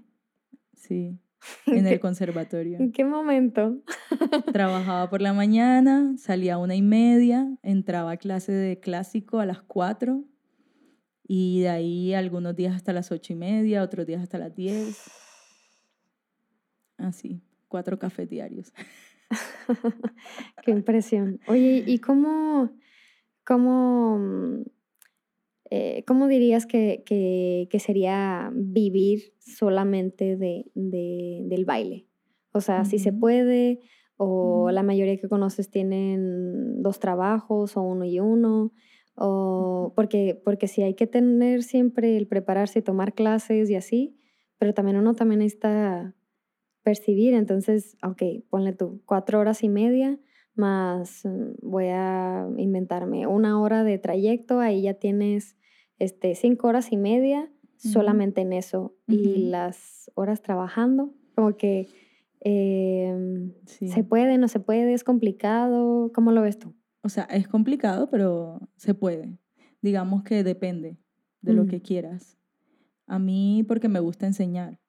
Sí. 0.73 1.19
en 1.65 1.87
el 1.87 1.99
conservatorio. 1.99 2.77
¿En 2.79 2.91
qué 2.91 3.05
momento? 3.05 3.77
Trabajaba 4.53 5.09
por 5.09 5.21
la 5.21 5.33
mañana, 5.33 6.15
salía 6.17 6.55
a 6.55 6.57
una 6.57 6.75
y 6.75 6.81
media, 6.81 7.47
entraba 7.63 8.11
a 8.11 8.17
clase 8.17 8.51
de 8.51 8.79
clásico 8.79 9.39
a 9.39 9.45
las 9.45 9.61
cuatro 9.61 10.23
y 11.27 11.61
de 11.61 11.69
ahí 11.69 12.13
algunos 12.13 12.55
días 12.55 12.75
hasta 12.75 12.93
las 12.93 13.11
ocho 13.11 13.33
y 13.33 13.35
media, 13.35 13.83
otros 13.83 14.05
días 14.05 14.21
hasta 14.21 14.37
las 14.37 14.55
diez. 14.55 15.09
Así, 16.97 17.41
cuatro 17.67 17.99
cafés 17.99 18.29
diarios. 18.29 18.73
qué 20.63 20.71
impresión. 20.71 21.39
Oye, 21.47 21.83
¿y 21.85 21.99
cómo, 21.99 22.71
cómo 23.45 24.63
eh, 25.71 26.03
¿cómo 26.07 26.27
dirías 26.27 26.65
que, 26.65 27.03
que, 27.05 27.79
sería 27.79 28.51
vivir 28.53 29.33
solamente 29.39 30.35
de, 30.35 30.65
de, 30.73 31.43
del 31.45 31.65
baile? 31.65 32.07
O 32.51 32.61
sea, 32.61 32.85
si 32.85 32.97
se 32.97 33.13
puede, 33.13 33.79
o 34.17 34.71
la 34.71 34.83
mayoría 34.83 35.17
que 35.17 35.29
conoces 35.29 35.69
tienen 35.69 36.81
dos 36.81 36.99
trabajos, 36.99 37.77
o 37.77 37.81
uno 37.81 38.05
y 38.05 38.19
uno, 38.19 38.73
o 39.15 39.93
porque, 39.95 40.41
porque 40.43 40.67
sí 40.67 40.81
hay 40.81 40.95
que 40.95 41.05
tener 41.05 41.61
siempre 41.61 42.17
el 42.17 42.27
prepararse 42.27 42.79
y 42.79 42.81
tomar 42.81 43.13
clases 43.13 43.69
y 43.69 43.75
así, 43.75 44.17
pero 44.57 44.73
también 44.73 44.97
uno 44.97 45.13
también 45.13 45.39
necesita 45.39 46.15
percibir, 46.83 47.33
entonces, 47.33 47.95
ok, 48.03 48.23
ponle 48.49 48.73
tú 48.73 49.01
cuatro 49.05 49.39
horas 49.39 49.63
y 49.63 49.69
media, 49.69 50.19
más 50.55 51.25
mm, 51.25 51.51
voy 51.61 51.87
a 51.89 52.47
inventarme 52.57 53.27
una 53.27 53.61
hora 53.61 53.83
de 53.83 53.99
trayecto, 53.99 54.59
ahí 54.59 54.83
ya 54.83 54.95
tienes 54.95 55.55
este, 55.99 56.35
cinco 56.35 56.67
horas 56.67 56.91
y 56.91 56.97
media 56.97 57.51
solamente 57.77 58.41
en 58.41 58.51
eso 58.51 58.93
y 59.07 59.49
las 59.49 60.11
horas 60.15 60.41
trabajando, 60.41 61.13
como 61.35 61.55
que 61.55 61.87
em, 62.41 63.53
se 63.65 64.03
puede, 64.03 64.37
no 64.37 64.49
se 64.49 64.59
puede, 64.59 64.93
es 64.93 65.03
complicado, 65.03 66.11
¿cómo 66.13 66.31
lo 66.31 66.41
ves 66.41 66.59
tú? 66.59 66.75
O 67.01 67.09
sea, 67.09 67.23
es 67.25 67.47
complicado, 67.47 68.09
pero 68.09 68.59
se 68.75 68.93
puede. 68.93 69.37
Digamos 69.81 70.23
que 70.23 70.43
depende 70.43 70.97
de 71.41 71.53
lo 71.53 71.63
mm. 71.63 71.67
que 71.67 71.81
quieras. 71.81 72.37
A 73.07 73.17
mí 73.17 73.63
porque 73.67 73.87
me 73.87 74.01
gusta 74.01 74.25
enseñar, 74.25 74.79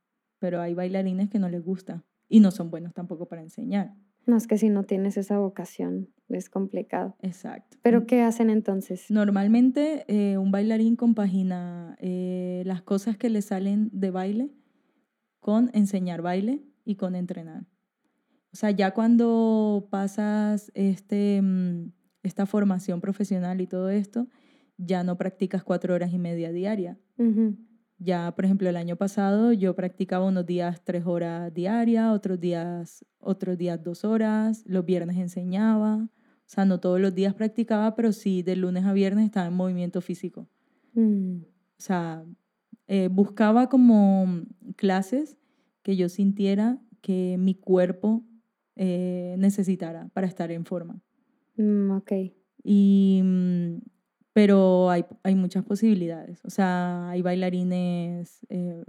pero 0.40 0.60
hay 0.60 0.74
bailarines 0.74 1.30
que 1.30 1.38
no 1.38 1.48
les 1.48 1.62
gusta 1.62 2.04
y 2.28 2.40
no 2.40 2.50
son 2.50 2.70
buenos 2.70 2.92
tampoco 2.92 3.26
para 3.26 3.42
enseñar. 3.42 3.94
No, 4.26 4.36
es 4.36 4.46
que 4.46 4.58
si 4.58 4.68
no 4.68 4.84
tienes 4.84 5.16
esa 5.16 5.38
vocación 5.38 6.08
es 6.28 6.48
complicado. 6.48 7.16
Exacto. 7.20 7.76
¿Pero 7.82 8.06
qué 8.06 8.22
hacen 8.22 8.50
entonces? 8.50 9.10
Normalmente 9.10 10.04
eh, 10.08 10.38
un 10.38 10.50
bailarín 10.50 10.96
compagina 10.96 11.96
eh, 12.00 12.62
las 12.66 12.82
cosas 12.82 13.16
que 13.16 13.30
le 13.30 13.42
salen 13.42 13.90
de 13.92 14.10
baile 14.10 14.50
con 15.40 15.70
enseñar 15.72 16.22
baile 16.22 16.62
y 16.84 16.96
con 16.96 17.14
entrenar. 17.14 17.66
O 18.52 18.56
sea, 18.56 18.70
ya 18.70 18.92
cuando 18.92 19.88
pasas 19.90 20.70
este, 20.74 21.40
mm, 21.42 21.92
esta 22.22 22.46
formación 22.46 23.00
profesional 23.00 23.60
y 23.60 23.66
todo 23.66 23.90
esto, 23.90 24.28
ya 24.76 25.04
no 25.04 25.16
practicas 25.16 25.62
cuatro 25.62 25.94
horas 25.94 26.12
y 26.12 26.18
media 26.18 26.52
diaria. 26.52 26.98
Ya, 28.02 28.32
por 28.34 28.46
ejemplo, 28.46 28.66
el 28.68 28.76
año 28.76 28.96
pasado 28.96 29.52
yo 29.52 29.74
practicaba 29.76 30.24
unos 30.24 30.46
días 30.46 30.80
tres 30.82 31.04
horas 31.04 31.52
diarias, 31.52 32.10
otros 32.10 32.40
días, 32.40 33.04
otros 33.18 33.58
días 33.58 33.82
dos 33.82 34.06
horas, 34.06 34.64
los 34.66 34.86
viernes 34.86 35.18
enseñaba. 35.18 35.96
O 35.96 36.52
sea, 36.52 36.64
no 36.64 36.80
todos 36.80 36.98
los 36.98 37.14
días 37.14 37.34
practicaba, 37.34 37.94
pero 37.94 38.12
sí 38.12 38.42
de 38.42 38.56
lunes 38.56 38.86
a 38.86 38.94
viernes 38.94 39.26
estaba 39.26 39.46
en 39.46 39.52
movimiento 39.52 40.00
físico. 40.00 40.48
Mm. 40.94 41.42
O 41.42 41.82
sea, 41.82 42.24
eh, 42.88 43.08
buscaba 43.12 43.68
como 43.68 44.44
clases 44.76 45.36
que 45.82 45.94
yo 45.94 46.08
sintiera 46.08 46.80
que 47.02 47.36
mi 47.38 47.54
cuerpo 47.54 48.24
eh, 48.76 49.36
necesitara 49.38 50.08
para 50.14 50.26
estar 50.26 50.50
en 50.50 50.64
forma. 50.64 51.02
Mm, 51.56 51.90
ok. 51.90 52.12
Y, 52.64 53.20
mm, 53.22 53.76
pero 54.32 54.90
hay, 54.90 55.04
hay 55.22 55.34
muchas 55.34 55.64
posibilidades. 55.64 56.40
O 56.44 56.50
sea, 56.50 57.10
hay 57.10 57.22
bailarines, 57.22 58.40
eh, 58.48 58.84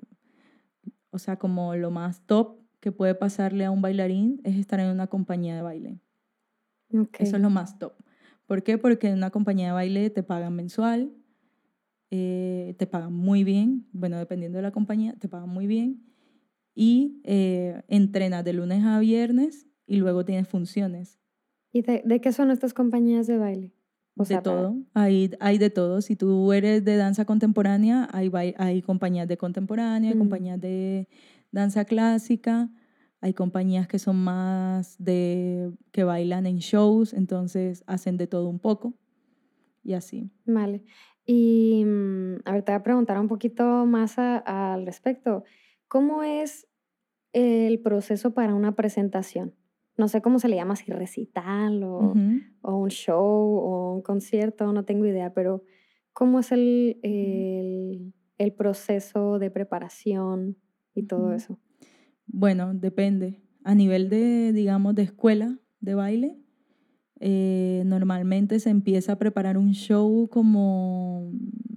o 1.12 1.20
sea, 1.20 1.38
como 1.38 1.76
lo 1.76 1.92
más 1.92 2.26
top 2.26 2.60
que 2.80 2.92
puede 2.92 3.16
pasarle 3.16 3.66
a 3.66 3.72
un 3.72 3.82
bailarín 3.82 4.42
es 4.44 4.56
estar 4.58 4.80
en 4.80 4.88
una 4.88 5.08
compañía 5.08 5.56
de 5.56 5.62
baile. 5.62 6.00
Okay. 6.90 7.26
Eso 7.26 7.38
es 7.38 7.42
lo 7.42 7.50
más 7.50 7.80
top. 7.80 7.94
¿Por 8.46 8.64
qué? 8.64 8.78
Porque 8.78 9.08
en 9.08 9.18
una 9.18 9.30
compañía 9.30 9.68
de 9.68 9.74
baile 9.74 10.10
te 10.10 10.24
pagan 10.24 10.56
mensual, 10.56 11.14
eh, 12.10 12.76
te 12.78 12.88
pagan 12.88 13.14
muy 13.14 13.44
bien, 13.44 13.88
bueno, 13.94 14.18
dependiendo 14.18 14.58
de 14.58 14.64
la 14.64 14.72
compañía, 14.72 15.14
te 15.18 15.30
pagan 15.30 15.50
muy 15.50 15.68
bien 15.68 16.04
y 16.76 17.22
eh, 17.24 17.84
entrenas 17.88 18.44
de 18.44 18.54
lunes 18.54 18.84
a 18.84 19.00
viernes 19.00 19.68
y 19.86 19.98
luego 19.98 20.26
tienes 20.26 20.48
funciones. 20.48 21.20
¿Y 21.72 21.82
de, 21.84 22.02
de 22.06 22.20
qué 22.20 22.34
son 22.34 22.52
estas 22.52 22.74
compañías 22.74 23.28
de 23.28 23.38
baile? 23.38 23.74
De 24.16 24.42
todo, 24.42 24.76
hay, 24.94 25.32
hay 25.40 25.58
de 25.58 25.70
todo. 25.70 26.02
Si 26.02 26.16
tú 26.16 26.54
eres 26.54 26.84
de 26.84 26.98
danza 26.98 27.26
contemporánea, 27.26 28.08
hay, 28.12 28.32
hay 28.58 28.82
compañías 28.82 29.28
de 29.28 29.38
contemporánea, 29.38 30.12
hay 30.12 30.16
mm. 30.16 30.20
compañías 30.20 30.62
de 30.62 31.08
danza 31.52 31.86
clásica, 31.86 32.70
hay 33.22 33.34
compañías 33.34 33.88
que 33.88 34.00
son 34.00 34.18
más 34.18 34.96
de 34.98 35.72
que 35.92 36.04
bailan 36.04 36.46
en 36.46 36.58
shows, 36.58 37.14
entonces 37.14 37.84
hacen 37.88 38.18
de 38.18 38.28
todo 38.28 38.50
un 38.50 38.60
poco 38.60 38.94
y 39.84 39.94
así. 39.94 40.32
Vale. 40.46 40.84
Y 41.26 41.84
mm, 41.86 42.42
a 42.46 42.54
ver, 42.54 42.64
te 42.64 42.72
voy 42.72 42.80
a 42.80 42.84
preguntar 42.84 43.20
un 43.20 43.28
poquito 43.28 43.86
más 43.86 44.18
al 44.18 44.86
respecto. 44.86 45.44
¿Cómo 45.88 46.24
es 46.24 46.68
el 47.34 47.80
proceso 47.80 48.34
para 48.34 48.56
una 48.56 48.76
presentación? 48.76 49.54
No 50.02 50.08
sé 50.08 50.20
cómo 50.24 50.40
se 50.40 50.50
le 50.50 50.56
llama, 50.56 50.76
si 50.76 50.92
recital 50.92 51.84
o, 51.84 52.16
o 52.64 52.76
un 52.76 52.90
show 52.90 53.20
o 53.20 53.94
un 53.94 54.02
concierto, 54.02 54.74
no 54.74 54.84
tengo 54.84 55.06
idea, 55.06 55.32
pero 55.32 55.64
¿cómo 56.12 56.40
es 56.40 56.52
el, 56.52 56.98
el, 57.04 58.12
el 58.40 58.52
proceso 58.52 59.38
de 59.38 59.52
preparación 59.52 60.58
y 60.96 61.04
todo 61.04 61.34
eso? 61.34 61.60
Bueno, 62.26 62.74
depende. 62.74 63.44
A 63.64 63.76
nivel 63.76 64.10
de, 64.10 64.54
digamos, 64.54 64.96
de 64.96 65.04
escuela 65.04 65.60
de 65.82 65.94
baile, 65.94 66.36
eh, 67.20 67.84
normalmente 67.86 68.60
se 68.60 68.72
empieza 68.72 69.12
a 69.12 69.20
preparar 69.20 69.56
un 69.60 69.74
show 69.74 70.28
como 70.30 71.32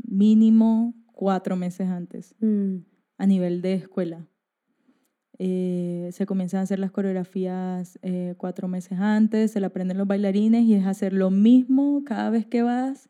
mínimo 0.09 0.95
cuatro 1.13 1.57
meses 1.57 1.89
antes, 1.89 2.35
mm. 2.41 2.77
a 3.19 3.27
nivel 3.27 3.61
de 3.61 3.75
escuela. 3.75 4.27
Eh, 5.39 6.11
se 6.13 6.27
comienzan 6.27 6.61
a 6.61 6.63
hacer 6.63 6.79
las 6.79 6.93
coreografías 6.93 7.99
eh, 8.03 8.35
cuatro 8.37 8.69
meses 8.69 8.99
antes, 9.01 9.51
se 9.51 9.61
la 9.61 9.69
aprenden 9.69 9.99
los 9.99 10.07
bailarines 10.07 10.65
y 10.65 10.75
es 10.75 10.87
hacer 10.87 11.13
lo 11.13 11.31
mismo 11.31 12.03
cada 12.05 12.31
vez 12.31 12.47
que 12.47 12.63
vas 12.63 13.09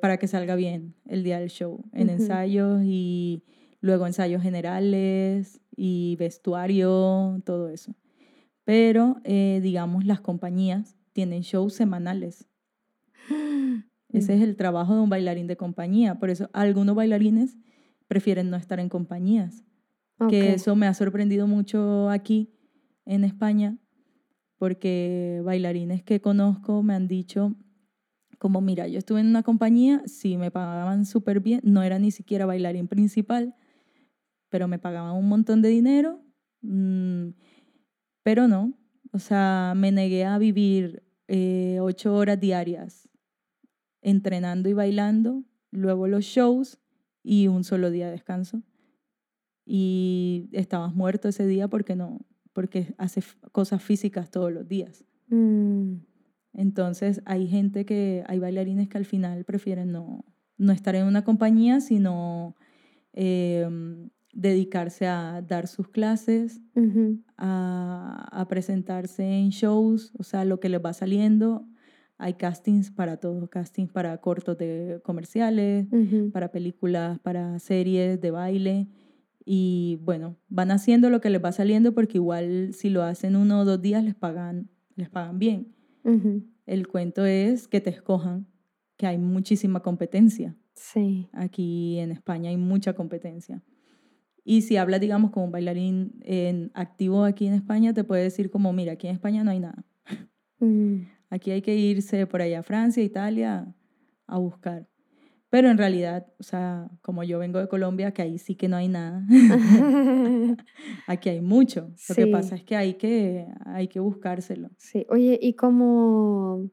para 0.00 0.16
que 0.16 0.26
salga 0.26 0.56
bien 0.56 0.96
el 1.06 1.22
día 1.22 1.38
del 1.38 1.50
show, 1.50 1.84
en 1.92 2.10
ensayos 2.10 2.82
y 2.82 3.44
luego 3.80 4.04
ensayos 4.04 4.42
generales 4.42 5.60
y 5.76 6.16
vestuario, 6.16 7.40
todo 7.44 7.68
eso. 7.68 7.94
Pero, 8.64 9.18
digamos, 9.24 10.04
las 10.04 10.20
compañías 10.20 10.96
tienen 11.12 11.42
shows 11.42 11.74
semanales. 11.74 12.48
Ese 14.12 14.34
es 14.34 14.42
el 14.42 14.56
trabajo 14.56 14.96
de 14.96 15.02
un 15.02 15.10
bailarín 15.10 15.46
de 15.46 15.56
compañía. 15.56 16.18
Por 16.18 16.30
eso 16.30 16.50
algunos 16.52 16.96
bailarines 16.96 17.56
prefieren 18.08 18.50
no 18.50 18.56
estar 18.56 18.80
en 18.80 18.88
compañías. 18.88 19.64
Que 20.30 20.54
eso 20.54 20.74
me 20.76 20.86
ha 20.86 20.94
sorprendido 20.94 21.46
mucho 21.46 22.08
aquí 22.08 22.50
en 23.04 23.22
España, 23.24 23.78
porque 24.56 25.42
bailarines 25.44 26.02
que 26.02 26.20
conozco 26.20 26.82
me 26.82 26.94
han 26.94 27.06
dicho, 27.06 27.54
como 28.38 28.60
mira, 28.60 28.88
yo 28.88 28.98
estuve 28.98 29.20
en 29.20 29.28
una 29.28 29.42
compañía, 29.42 30.02
sí 30.06 30.36
me 30.36 30.50
pagaban 30.50 31.04
súper 31.04 31.40
bien, 31.40 31.60
no 31.64 31.82
era 31.82 31.98
ni 31.98 32.10
siquiera 32.10 32.46
bailarín 32.46 32.88
principal, 32.88 33.54
pero 34.48 34.68
me 34.68 34.78
pagaban 34.78 35.16
un 35.16 35.28
montón 35.28 35.60
de 35.60 35.68
dinero, 35.68 36.22
mm, 36.62 37.28
pero 38.22 38.48
no, 38.48 38.72
o 39.12 39.18
sea, 39.18 39.74
me 39.76 39.92
negué 39.92 40.24
a 40.24 40.38
vivir 40.38 41.02
eh, 41.28 41.78
ocho 41.80 42.14
horas 42.14 42.40
diarias 42.40 43.08
entrenando 44.00 44.68
y 44.68 44.72
bailando, 44.72 45.44
luego 45.70 46.06
los 46.06 46.24
shows 46.24 46.78
y 47.22 47.48
un 47.48 47.64
solo 47.64 47.90
día 47.90 48.06
de 48.06 48.12
descanso. 48.12 48.62
Y 49.66 50.48
estabas 50.52 50.94
muerto 50.94 51.28
ese 51.28 51.46
día 51.46 51.68
porque 51.68 51.96
no, 51.96 52.20
porque 52.52 52.94
hace 52.96 53.22
cosas 53.52 53.82
físicas 53.82 54.30
todos 54.30 54.52
los 54.52 54.66
días. 54.66 55.04
Mm. 55.28 55.96
Entonces 56.54 57.20
hay 57.26 57.48
gente 57.48 57.84
que, 57.84 58.24
hay 58.26 58.38
bailarines 58.38 58.88
que 58.88 58.96
al 58.96 59.04
final 59.04 59.44
prefieren 59.44 59.92
no, 59.92 60.24
no 60.56 60.72
estar 60.72 60.94
en 60.94 61.06
una 61.06 61.22
compañía, 61.22 61.80
sino 61.80 62.56
em, 63.12 64.08
dedicarse 64.32 65.06
a 65.06 65.42
dar 65.46 65.66
sus 65.66 65.88
clases, 65.88 66.60
a, 67.36 68.46
presentarse 68.48 69.24
en 69.24 69.50
shows, 69.50 70.12
o 70.18 70.22
sea, 70.22 70.44
lo 70.44 70.60
que 70.60 70.68
les 70.68 70.82
va 70.82 70.92
saliendo. 70.92 71.66
Hay 72.18 72.34
castings 72.34 72.90
para 72.90 73.18
todo, 73.18 73.48
castings 73.48 73.92
para 73.92 74.16
cortos 74.18 74.56
de 74.56 75.00
comerciales, 75.04 75.86
para 76.32 76.50
películas, 76.50 77.18
para 77.18 77.58
series 77.58 78.20
de 78.20 78.30
baile. 78.30 78.88
Y 79.48 80.00
bueno, 80.02 80.36
van 80.48 80.72
haciendo 80.72 81.08
lo 81.08 81.20
que 81.20 81.30
les 81.30 81.42
va 81.42 81.52
saliendo 81.52 81.94
porque 81.94 82.18
igual 82.18 82.74
si 82.74 82.90
lo 82.90 83.04
hacen 83.04 83.36
uno 83.36 83.60
o 83.60 83.64
dos 83.64 83.80
días 83.80 84.02
les 84.02 84.16
pagan, 84.16 84.68
les 84.96 85.08
pagan 85.08 85.38
bien. 85.38 85.72
El 86.66 86.88
cuento 86.88 87.24
es 87.24 87.68
que 87.68 87.80
te 87.80 87.90
escojan, 87.90 88.48
que 88.96 89.06
hay 89.06 89.18
muchísima 89.18 89.80
competencia. 89.80 90.56
Sí. 90.74 91.28
Aquí 91.32 91.98
en 92.00 92.10
España 92.10 92.50
hay 92.50 92.56
mucha 92.56 92.94
competencia. 92.94 93.62
Y 94.44 94.62
si 94.62 94.76
hablas, 94.76 95.00
digamos, 95.00 95.30
como 95.30 95.46
un 95.46 95.52
bailarín 95.52 96.20
en 96.22 96.72
activo 96.74 97.24
aquí 97.24 97.46
en 97.46 97.54
España, 97.54 97.94
te 97.94 98.04
puede 98.04 98.24
decir 98.24 98.50
como, 98.50 98.72
mira, 98.72 98.92
aquí 98.92 99.06
en 99.06 99.14
España 99.14 99.44
no 99.44 99.52
hay 99.52 99.60
nada. 99.60 99.84
Mm. 100.58 101.02
Aquí 101.30 101.50
hay 101.50 101.62
que 101.62 101.76
irse 101.76 102.26
por 102.26 102.42
allá 102.42 102.60
a 102.60 102.62
Francia, 102.62 103.02
Italia, 103.02 103.74
a 104.26 104.38
buscar. 104.38 104.88
Pero 105.56 105.70
en 105.70 105.78
realidad, 105.78 106.26
o 106.38 106.42
sea, 106.42 106.90
como 107.00 107.24
yo 107.24 107.38
vengo 107.38 107.58
de 107.58 107.66
Colombia, 107.66 108.12
que 108.12 108.20
ahí 108.20 108.36
sí 108.36 108.56
que 108.56 108.68
no 108.68 108.76
hay 108.76 108.88
nada. 108.88 109.24
aquí 111.06 111.30
hay 111.30 111.40
mucho. 111.40 111.94
Lo 112.10 112.14
que 112.14 112.26
pasa 112.26 112.56
es 112.56 112.62
que 112.62 112.76
hay 112.76 112.92
que, 112.98 113.46
hay 113.64 113.88
que 113.88 113.98
buscárselo. 113.98 114.68
Sí, 114.76 115.06
oye, 115.08 115.38
¿y 115.40 115.54
como 115.54 116.68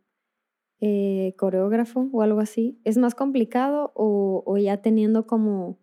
eh, 0.81 1.33
coreógrafo 1.37 2.09
o 2.11 2.23
algo 2.23 2.41
así, 2.41 2.77
es 2.83 2.97
más 2.97 3.15
complicado 3.15 3.93
o, 3.95 4.43
o 4.45 4.57
ya 4.57 4.81
teniendo 4.81 5.27
como 5.27 5.79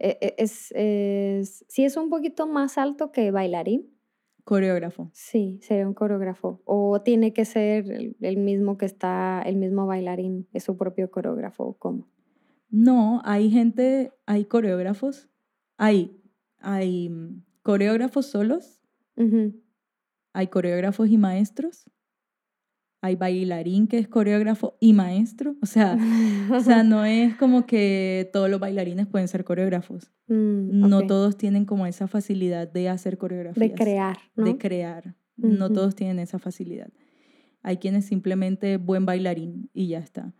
e, 0.00 0.18
e, 0.20 0.34
es, 0.36 0.72
es, 0.72 1.64
sí 1.68 1.84
es 1.84 1.96
un 1.96 2.10
poquito 2.10 2.48
más 2.48 2.78
alto 2.78 3.12
que 3.12 3.30
bailarín. 3.30 3.96
Coreógrafo. 4.42 5.08
Sí, 5.12 5.60
sería 5.62 5.86
un 5.86 5.94
coreógrafo. 5.94 6.62
O 6.64 7.00
tiene 7.02 7.32
que 7.32 7.44
ser 7.44 8.14
el, 8.20 8.36
mismo 8.38 8.76
que 8.76 8.86
está, 8.86 9.40
el 9.46 9.54
mismo 9.54 9.86
bailarín, 9.86 10.48
es 10.52 10.64
su 10.64 10.76
propio 10.76 11.12
coreógrafo, 11.12 11.76
¿cómo? 11.78 12.08
No, 12.70 13.20
hay 13.24 13.50
gente, 13.50 14.12
hay 14.26 14.44
coreógrafos, 14.44 15.28
hay, 15.76 16.20
hay 16.58 17.08
mm, 17.08 17.42
coreógrafos 17.62 18.26
solos, 18.26 18.80
hay 20.32 20.46
coreógrafos 20.46 21.10
y 21.10 21.18
maestros, 21.18 21.90
hay 23.02 23.16
bailarín 23.16 23.86
que 23.86 23.98
es 23.98 24.08
coreógrafo 24.08 24.76
y 24.78 24.92
maestro. 24.92 25.56
O 25.62 25.66
sea, 25.66 25.98
o 26.52 26.60
sea 26.60 26.82
no 26.82 27.04
es 27.04 27.34
como 27.36 27.66
que 27.66 28.28
todos 28.32 28.50
los 28.50 28.60
bailarines 28.60 29.06
pueden 29.06 29.28
ser 29.28 29.44
coreógrafos. 29.44 30.10
Mm, 30.32 30.88
no 30.88 31.08
todos 31.08 31.36
tienen 31.36 31.64
como 31.64 31.86
esa 31.86 32.06
facilidad 32.06 32.70
de 32.70 32.88
hacer 32.88 33.18
coreografías. 33.18 33.68
De 33.68 33.74
crear. 33.74 34.16
De 34.36 34.58
crear. 34.58 35.16
No 35.36 35.70
todos 35.70 35.96
tienen 35.96 36.20
esa 36.20 36.38
facilidad. 36.38 36.92
Hay 37.64 37.78
quienes 37.78 38.04
simplemente 38.04 38.76
buen 38.76 39.06
bailarín 39.06 39.68
y 39.72 39.88
ya 39.88 39.98
está. 39.98 40.32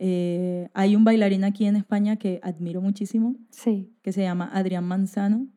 Eh, 0.00 0.68
hay 0.74 0.94
un 0.94 1.02
bailarín 1.02 1.42
aquí 1.42 1.66
en 1.66 1.74
España 1.74 2.16
que 2.16 2.38
admiro 2.44 2.80
muchísimo, 2.80 3.34
sí. 3.50 3.92
que 4.00 4.12
se 4.12 4.22
llama 4.22 4.48
Adrián 4.52 4.84
Manzano. 4.84 5.48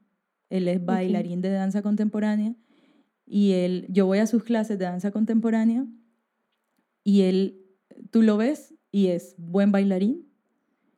Él 0.49 0.67
es 0.67 0.83
bailarín 0.83 1.41
de 1.41 1.51
danza 1.51 1.81
contemporánea 1.83 2.55
y 3.25 3.51
él, 3.51 3.85
yo 3.87 4.07
voy 4.07 4.17
a 4.17 4.27
sus 4.27 4.43
clases 4.43 4.77
de 4.79 4.85
danza 4.85 5.11
contemporánea 5.11 5.85
y 7.03 7.21
él, 7.21 7.61
tú 8.09 8.23
lo 8.23 8.35
ves 8.35 8.73
y 8.91 9.07
es 9.07 9.35
buen 9.37 9.71
bailarín, 9.71 10.27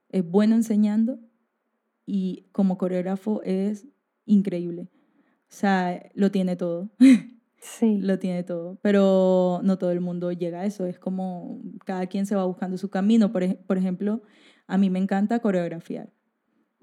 es 0.09 0.27
bueno 0.27 0.55
enseñando 0.55 1.19
y 2.05 2.47
como 2.51 2.77
coreógrafo 2.77 3.43
es 3.43 3.85
increíble. 4.25 4.89
O 5.43 5.55
sea, 5.55 6.09
lo 6.15 6.31
tiene 6.31 6.55
todo. 6.55 6.89
Sí. 7.63 7.97
lo 7.99 8.19
tiene 8.19 8.43
todo. 8.43 8.77
Pero 8.81 9.61
no 9.63 9.77
todo 9.77 9.91
el 9.91 10.01
mundo 10.01 10.31
llega 10.31 10.61
a 10.61 10.65
eso. 10.65 10.85
Es 10.85 10.99
como 10.99 11.61
cada 11.85 12.07
quien 12.07 12.25
se 12.25 12.35
va 12.35 12.45
buscando 12.45 12.77
su 12.77 12.89
camino. 12.89 13.31
Por, 13.31 13.57
por 13.59 13.77
ejemplo, 13.77 14.21
a 14.67 14.77
mí 14.77 14.89
me 14.89 14.99
encanta 14.99 15.39
coreografiar. 15.39 16.11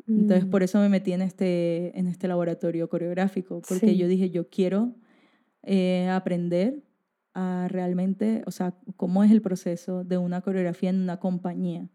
Entonces, 0.09 0.47
mm. 0.47 0.51
por 0.51 0.62
eso 0.62 0.81
me 0.81 0.89
metí 0.89 1.12
en 1.12 1.22
este, 1.22 1.97
en 1.99 2.09
este 2.09 2.26
laboratorio 2.26 2.89
coreográfico, 2.89 3.62
porque 3.68 3.97
yo 3.97 4.09
dije, 4.09 4.31
yo 4.31 4.49
quiero 4.49 4.95
eh, 5.62 6.09
aprender 6.09 6.83
a 7.35 7.68
realmente, 7.68 8.43
o 8.47 8.51
sea, 8.51 8.74
cómo 8.97 9.22
es 9.22 9.31
el 9.31 9.43
proceso 9.43 10.03
de 10.03 10.18
una 10.18 10.41
coreografía 10.41 10.91
en 10.91 11.01
una 11.01 11.18
compañía. 11.18 11.89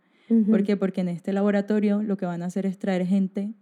¿Por 0.50 0.64
qué? 0.64 0.76
Porque 0.76 1.02
en 1.02 1.10
este 1.10 1.34
laboratorio 1.34 2.02
lo 2.02 2.18
que 2.18 2.26
van 2.26 2.42
a 2.42 2.46
hacer 2.46 2.66
es 2.66 2.80
traer 2.80 3.06
gente, 3.06 3.54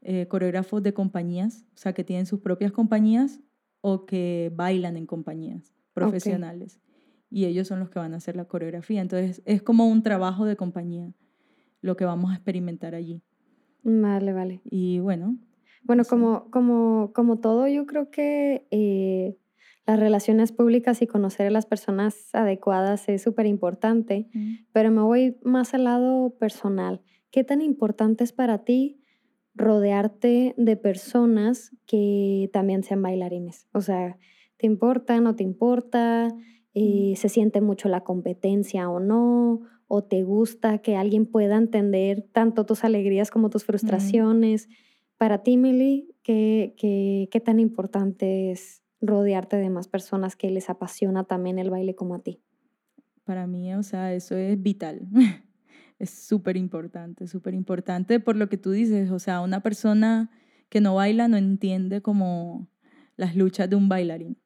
eh, 0.00 0.28
coreógrafos 0.28 0.82
de 0.82 0.92
compañías, 0.94 1.64
o 1.74 1.78
sea, 1.78 1.92
que 1.92 2.04
tienen 2.04 2.26
sus 2.26 2.40
propias 2.40 2.70
compañías 2.70 3.40
o 3.86 4.06
que 4.06 4.50
bailan 4.56 4.96
en 4.96 5.04
compañías 5.04 5.74
profesionales. 5.92 6.80
Y 7.30 7.44
ellos 7.44 7.68
son 7.68 7.80
los 7.80 7.90
que 7.90 7.98
van 7.98 8.14
a 8.14 8.16
hacer 8.16 8.34
la 8.34 8.46
coreografía. 8.46 9.02
Entonces, 9.02 9.42
es 9.44 9.60
como 9.60 9.86
un 9.86 10.02
trabajo 10.02 10.46
de 10.46 10.56
compañía 10.56 11.12
lo 11.82 11.94
que 11.94 12.06
vamos 12.06 12.32
a 12.32 12.36
experimentar 12.36 12.94
allí. 12.94 13.20
Vale, 13.82 14.32
vale. 14.32 14.62
Y 14.64 15.00
bueno. 15.00 15.36
Bueno, 15.82 16.04
como, 16.06 16.50
como, 16.50 17.12
como 17.12 17.40
todo, 17.40 17.68
yo 17.68 17.84
creo 17.84 18.10
que 18.10 18.66
eh, 18.70 19.36
las 19.86 20.00
relaciones 20.00 20.50
públicas 20.50 21.02
y 21.02 21.06
conocer 21.06 21.48
a 21.48 21.50
las 21.50 21.66
personas 21.66 22.34
adecuadas 22.34 23.06
es 23.10 23.20
súper 23.20 23.44
importante, 23.44 24.30
pero 24.72 24.90
me 24.90 25.02
voy 25.02 25.36
más 25.42 25.74
al 25.74 25.84
lado 25.84 26.30
personal. 26.38 27.02
¿Qué 27.30 27.44
tan 27.44 27.60
importante 27.60 28.24
es 28.24 28.32
para 28.32 28.64
ti 28.64 29.03
rodearte 29.54 30.54
de 30.56 30.76
personas 30.76 31.72
que 31.86 32.50
también 32.52 32.82
sean 32.82 33.02
bailarines? 33.02 33.66
O 33.72 33.80
sea, 33.80 34.18
¿te 34.56 34.66
importa, 34.66 35.20
no 35.20 35.36
te 35.36 35.44
importa? 35.44 36.34
Eh, 36.74 37.14
¿Se 37.16 37.28
siente 37.28 37.60
mucho 37.60 37.88
la 37.88 38.02
competencia 38.02 38.88
o 38.90 39.00
no? 39.00 39.60
¿O 39.86 40.02
te 40.02 40.22
gusta 40.22 40.78
que 40.78 40.96
alguien 40.96 41.26
pueda 41.26 41.56
entender 41.56 42.26
tanto 42.32 42.66
tus 42.66 42.84
alegrías 42.84 43.30
como 43.30 43.50
tus 43.50 43.64
frustraciones? 43.64 44.68
Para 45.18 45.42
ti, 45.42 45.56
Milly, 45.56 46.14
¿qué, 46.22 46.74
qué, 46.76 47.28
qué 47.30 47.40
tan 47.40 47.60
importante 47.60 48.50
es 48.50 48.82
rodearte 49.00 49.56
de 49.56 49.70
más 49.70 49.86
personas 49.86 50.34
que 50.34 50.50
les 50.50 50.70
apasiona 50.70 51.24
también 51.24 51.58
el 51.58 51.70
baile 51.70 51.94
como 51.94 52.14
a 52.14 52.18
ti? 52.20 52.40
Para 53.24 53.46
mí, 53.46 53.72
o 53.74 53.82
sea, 53.82 54.12
eso 54.14 54.36
es 54.36 54.60
vital. 54.60 55.08
es 55.98 56.10
súper 56.10 56.56
importante, 56.56 57.26
súper 57.26 57.54
importante 57.54 58.20
por 58.20 58.36
lo 58.36 58.48
que 58.48 58.56
tú 58.56 58.70
dices. 58.70 59.10
O 59.10 59.18
sea, 59.18 59.40
una 59.40 59.60
persona 59.60 60.30
que 60.68 60.80
no 60.80 60.96
baila 60.96 61.28
no 61.28 61.36
entiende 61.36 62.02
como 62.02 62.68
las 63.16 63.36
luchas 63.36 63.70
de 63.70 63.76
un 63.76 63.88
bailarín. 63.88 64.38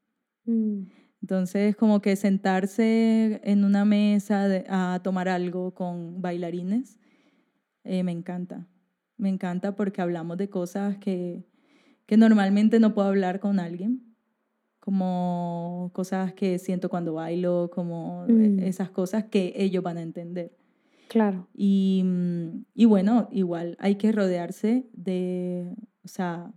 Mm. 0.44 0.82
Entonces, 1.20 1.74
como 1.74 2.00
que 2.00 2.14
sentarse 2.16 3.40
en 3.42 3.64
una 3.64 3.84
mesa 3.84 4.46
a 4.68 5.00
tomar 5.02 5.28
algo 5.28 5.74
con 5.74 6.22
bailarines, 6.22 6.98
eh, 7.84 8.02
me 8.04 8.12
encanta. 8.12 8.68
Me 9.16 9.28
encanta 9.28 9.74
porque 9.74 10.00
hablamos 10.00 10.38
de 10.38 10.48
cosas 10.48 10.96
que, 10.98 11.44
que 12.06 12.16
normalmente 12.16 12.78
no 12.78 12.94
puedo 12.94 13.08
hablar 13.08 13.40
con 13.40 13.58
alguien 13.58 14.08
como 14.88 15.90
cosas 15.92 16.32
que 16.32 16.58
siento 16.58 16.88
cuando 16.88 17.12
bailo, 17.12 17.68
como 17.70 18.24
e, 18.26 18.32
mm. 18.32 18.58
esas 18.60 18.88
cosas 18.88 19.24
que 19.24 19.52
ellos 19.54 19.82
van 19.82 19.98
a 19.98 20.00
entender. 20.00 20.56
Claro. 21.08 21.48
Y, 21.54 22.02
mm, 22.04 22.64
y, 22.74 22.84
bueno, 22.84 23.28
igual 23.32 23.76
hay 23.80 23.96
que 23.96 24.12
rodearse 24.12 24.86
de, 24.92 25.74
o 26.04 26.08
sea, 26.08 26.52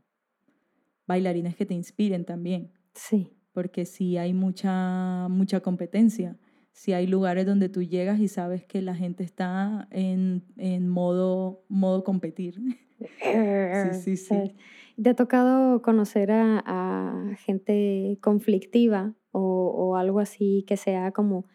bailarines 1.07 1.55
que 1.55 1.65
te 1.65 1.73
inspiren 1.73 2.25
también. 2.25 2.71
Sí. 2.93 3.29
Porque 3.53 3.85
si 3.85 4.17
hay 4.17 4.33
mucha, 4.33 5.27
mucha 5.29 5.59
competencia, 5.59 6.37
si 6.71 6.93
hay 6.93 7.07
lugares 7.07 7.45
donde 7.45 7.69
tú 7.69 7.83
llegas 7.83 8.19
y 8.19 8.27
sabes 8.27 8.65
que 8.65 8.81
la 8.81 8.95
gente 8.95 9.23
está 9.23 9.87
en, 9.91 10.43
en 10.57 10.87
modo, 10.87 11.63
modo 11.67 12.03
competir. 12.03 12.61
sí, 13.93 14.15
sí, 14.15 14.17
sí. 14.17 14.55
¿Te 15.01 15.09
ha 15.09 15.15
tocado 15.15 15.81
conocer 15.81 16.29
a, 16.31 17.35
gente 17.39 18.17
conflictiva 18.21 19.15
o, 19.31 19.95
algo 19.95 20.19
así 20.19 20.63
que 20.67 20.77
sea 20.77 21.11
como 21.11 21.45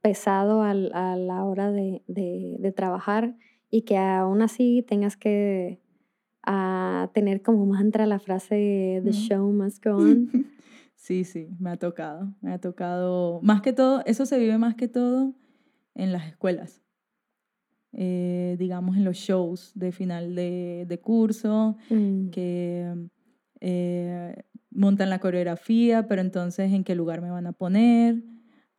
pesado 0.00 0.62
a 0.62 0.74
la 0.74 1.44
hora 1.44 1.70
de, 1.70 2.72
trabajar 2.76 3.36
y 3.70 3.82
que 3.82 3.96
aún 3.98 4.42
así 4.42 4.84
tengas 4.86 5.16
que 5.16 5.80
tener 7.12 7.42
como 7.42 7.66
mantra 7.66 8.06
la 8.06 8.18
frase 8.18 9.02
The 9.04 9.12
show 9.12 9.52
must 9.52 9.84
go 9.84 9.96
on? 9.96 10.30
Sí, 10.98 11.22
sí, 11.24 11.48
me 11.60 11.70
ha 11.70 11.76
tocado. 11.76 12.34
Me 12.42 12.52
ha 12.52 12.58
tocado. 12.58 13.40
Más 13.40 13.62
que 13.62 13.72
todo, 13.72 14.02
eso 14.04 14.26
se 14.26 14.38
vive 14.38 14.58
más 14.58 14.74
que 14.74 14.88
todo 14.88 15.32
en 15.94 16.12
las 16.12 16.26
escuelas. 16.26 16.82
Eh, 17.92 18.56
digamos, 18.58 18.96
en 18.96 19.04
los 19.04 19.16
shows 19.16 19.72
de 19.74 19.92
final 19.92 20.34
de, 20.34 21.00
curso, 21.02 21.76
mm. 21.88 22.28
que 22.30 22.94
eh, 23.60 24.44
montan 24.70 25.08
la 25.08 25.20
coreografía, 25.20 26.06
pero 26.08 26.20
entonces 26.20 26.72
en 26.72 26.84
qué 26.84 26.94
lugar 26.94 27.22
me 27.22 27.30
van 27.30 27.46
a 27.46 27.52
poner. 27.52 28.22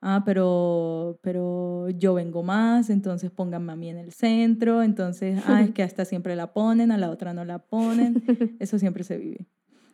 Ah, 0.01 0.23
pero, 0.25 1.19
pero 1.21 1.89
yo 1.89 2.13
vengo 2.13 2.41
más, 2.41 2.89
entonces 2.89 3.31
pónganme 3.31 3.73
a 3.73 3.75
mí 3.75 3.89
en 3.89 3.97
el 3.97 4.13
centro, 4.13 4.81
entonces, 4.81 5.41
ah, 5.45 5.61
es 5.61 5.71
que 5.73 5.83
a 5.83 5.85
esta 5.85 6.05
siempre 6.05 6.35
la 6.35 6.53
ponen, 6.53 6.91
a 6.91 6.97
la 6.97 7.09
otra 7.09 7.33
no 7.33 7.43
la 7.43 7.59
ponen, 7.59 8.23
eso 8.59 8.79
siempre 8.79 9.03
se 9.03 9.17
vive. 9.17 9.47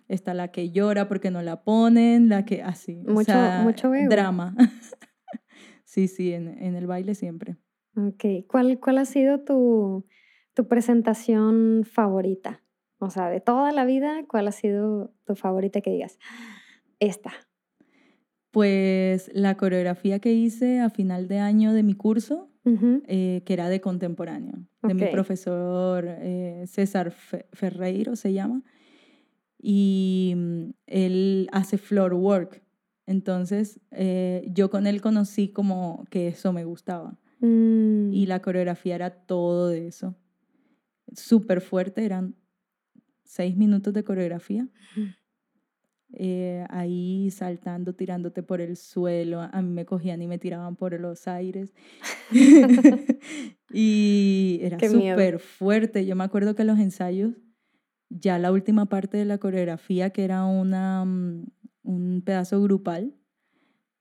Está 0.08 0.36
la 0.36 0.49
que 0.49 0.70
llora 0.70 1.08
porque 1.08 1.32
no 1.32 1.41
la 1.41 1.64
ponen, 1.64 2.30
la 2.30 2.45
que 2.45 2.62
así, 2.62 3.03
mucho, 3.08 3.34
mucho 3.64 3.89
drama. 4.08 4.56
sí, 5.86 6.08
sí, 6.08 6.34
en, 6.34 6.49
en 6.49 6.76
el 6.76 6.86
baile 6.86 7.16
siempre. 7.16 7.58
Ok, 7.97 8.45
¿cuál, 8.47 8.80
cuál 8.80 8.99
ha 8.99 9.06
sido 9.06 9.39
tu, 9.39 10.06
tu 10.53 10.68
presentación 10.68 11.84
favorita? 11.84 12.62
O 12.99 13.10
sea, 13.10 13.30
de 13.30 13.41
toda 13.41 13.72
la 13.72 13.86
vida, 13.86 14.26
¿cuál 14.28 14.47
ha 14.47 14.51
sido 14.51 15.14
tu 15.26 15.36
favorita 15.36 15.82
que 15.82 15.91
digas? 15.91 16.20
Esta. 16.99 17.34
Pues 18.56 19.30
la 19.34 19.58
coreografía 19.58 20.20
que 20.20 20.32
hice 20.32 20.80
a 20.80 20.89
final 20.89 21.28
de 21.28 21.39
año 21.39 21.74
de 21.74 21.84
mi 21.84 21.93
curso, 21.93 22.47
eh, 22.64 23.41
que 23.45 23.53
era 23.53 23.68
de 23.68 23.82
contemporáneo, 23.82 24.53
de 24.82 24.93
mi 24.93 25.08
profesor 25.08 26.06
eh, 26.08 26.64
César 26.66 27.12
Ferreiro 27.12 28.16
se 28.16 28.32
llama, 28.32 28.64
y 29.62 30.36
mm, 30.38 30.70
él 30.88 31.49
hace 31.51 31.78
floor 31.78 32.14
work. 32.14 32.64
Entonces 33.06 33.82
eh, 33.91 34.47
yo 34.53 34.70
con 34.70 34.88
él 34.88 35.01
conocí 35.01 35.49
como 35.49 36.06
que 36.10 36.30
eso 36.30 36.53
me 36.53 36.64
gustaba. 36.64 37.20
Mm. 37.41 38.14
Y 38.14 38.26
la 38.26 38.41
coreografía 38.41 38.95
era 38.95 39.10
todo 39.10 39.68
de 39.68 39.88
eso. 39.88 40.16
Súper 41.14 41.60
fuerte, 41.60 42.06
eran 42.06 42.36
seis 43.26 43.58
minutos 43.58 43.93
de 43.93 44.06
coreografía. 44.06 44.70
Eh, 46.18 46.66
ahí 46.70 47.30
saltando, 47.30 47.93
tirándote 47.93 48.41
por 48.41 48.61
el 48.61 48.78
suelo. 48.78 49.41
A 49.41 49.61
mí 49.61 49.70
me 49.70 49.86
cogían 49.86 50.22
y 50.22 50.28
me 50.28 50.38
tiraban 50.38 50.76
por 50.76 50.97
los 50.99 51.28
aires. 51.28 51.74
y 53.72 54.59
era 54.61 54.80
súper 54.80 55.39
fuerte. 55.39 56.05
Yo 56.05 56.16
me 56.16 56.24
acuerdo 56.24 56.55
que 56.55 56.63
los 56.63 56.80
ensayos, 56.80 57.34
ya 58.09 58.39
la 58.39 58.51
última 58.51 58.86
parte 58.86 59.18
de 59.18 59.26
la 59.26 59.38
coreografía, 59.38 60.11
que 60.11 60.24
era 60.24 60.45
una, 60.45 61.03
mm, 61.03 61.45
un 61.84 62.22
pedazo 62.26 62.61
grupal, 62.61 63.13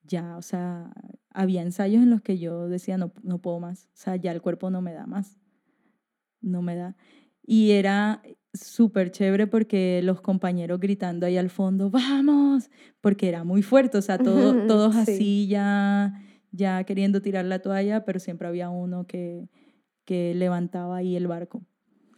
ya, 0.04 0.36
o 0.36 0.42
sea, 0.42 0.92
había 1.30 1.62
ensayos 1.62 2.02
en 2.02 2.10
los 2.10 2.20
que 2.20 2.38
yo 2.38 2.68
decía, 2.68 2.98
no, 2.98 3.12
no 3.22 3.40
puedo 3.40 3.58
más, 3.58 3.86
o 3.86 3.96
sea, 3.96 4.16
ya 4.16 4.32
el 4.32 4.42
cuerpo 4.42 4.70
no 4.70 4.82
me 4.82 4.92
da 4.92 5.06
más, 5.06 5.40
no 6.40 6.62
me 6.62 6.76
da. 6.76 6.96
Y 7.42 7.72
era 7.72 8.22
súper 8.54 9.10
chévere 9.10 9.46
porque 9.46 10.00
los 10.02 10.20
compañeros 10.20 10.80
gritando 10.80 11.26
ahí 11.26 11.36
al 11.36 11.50
fondo, 11.50 11.90
vamos, 11.90 12.70
porque 13.00 13.28
era 13.28 13.44
muy 13.44 13.62
fuerte, 13.62 13.98
o 13.98 14.02
sea, 14.02 14.18
todo, 14.18 14.66
todos 14.66 14.96
así 14.96 15.46
ya, 15.48 16.14
ya 16.52 16.84
queriendo 16.84 17.20
tirar 17.20 17.44
la 17.44 17.58
toalla, 17.58 18.04
pero 18.04 18.18
siempre 18.20 18.48
había 18.48 18.70
uno 18.70 19.06
que, 19.06 19.48
que 20.04 20.34
levantaba 20.34 20.96
ahí 20.96 21.16
el 21.16 21.26
barco. 21.26 21.66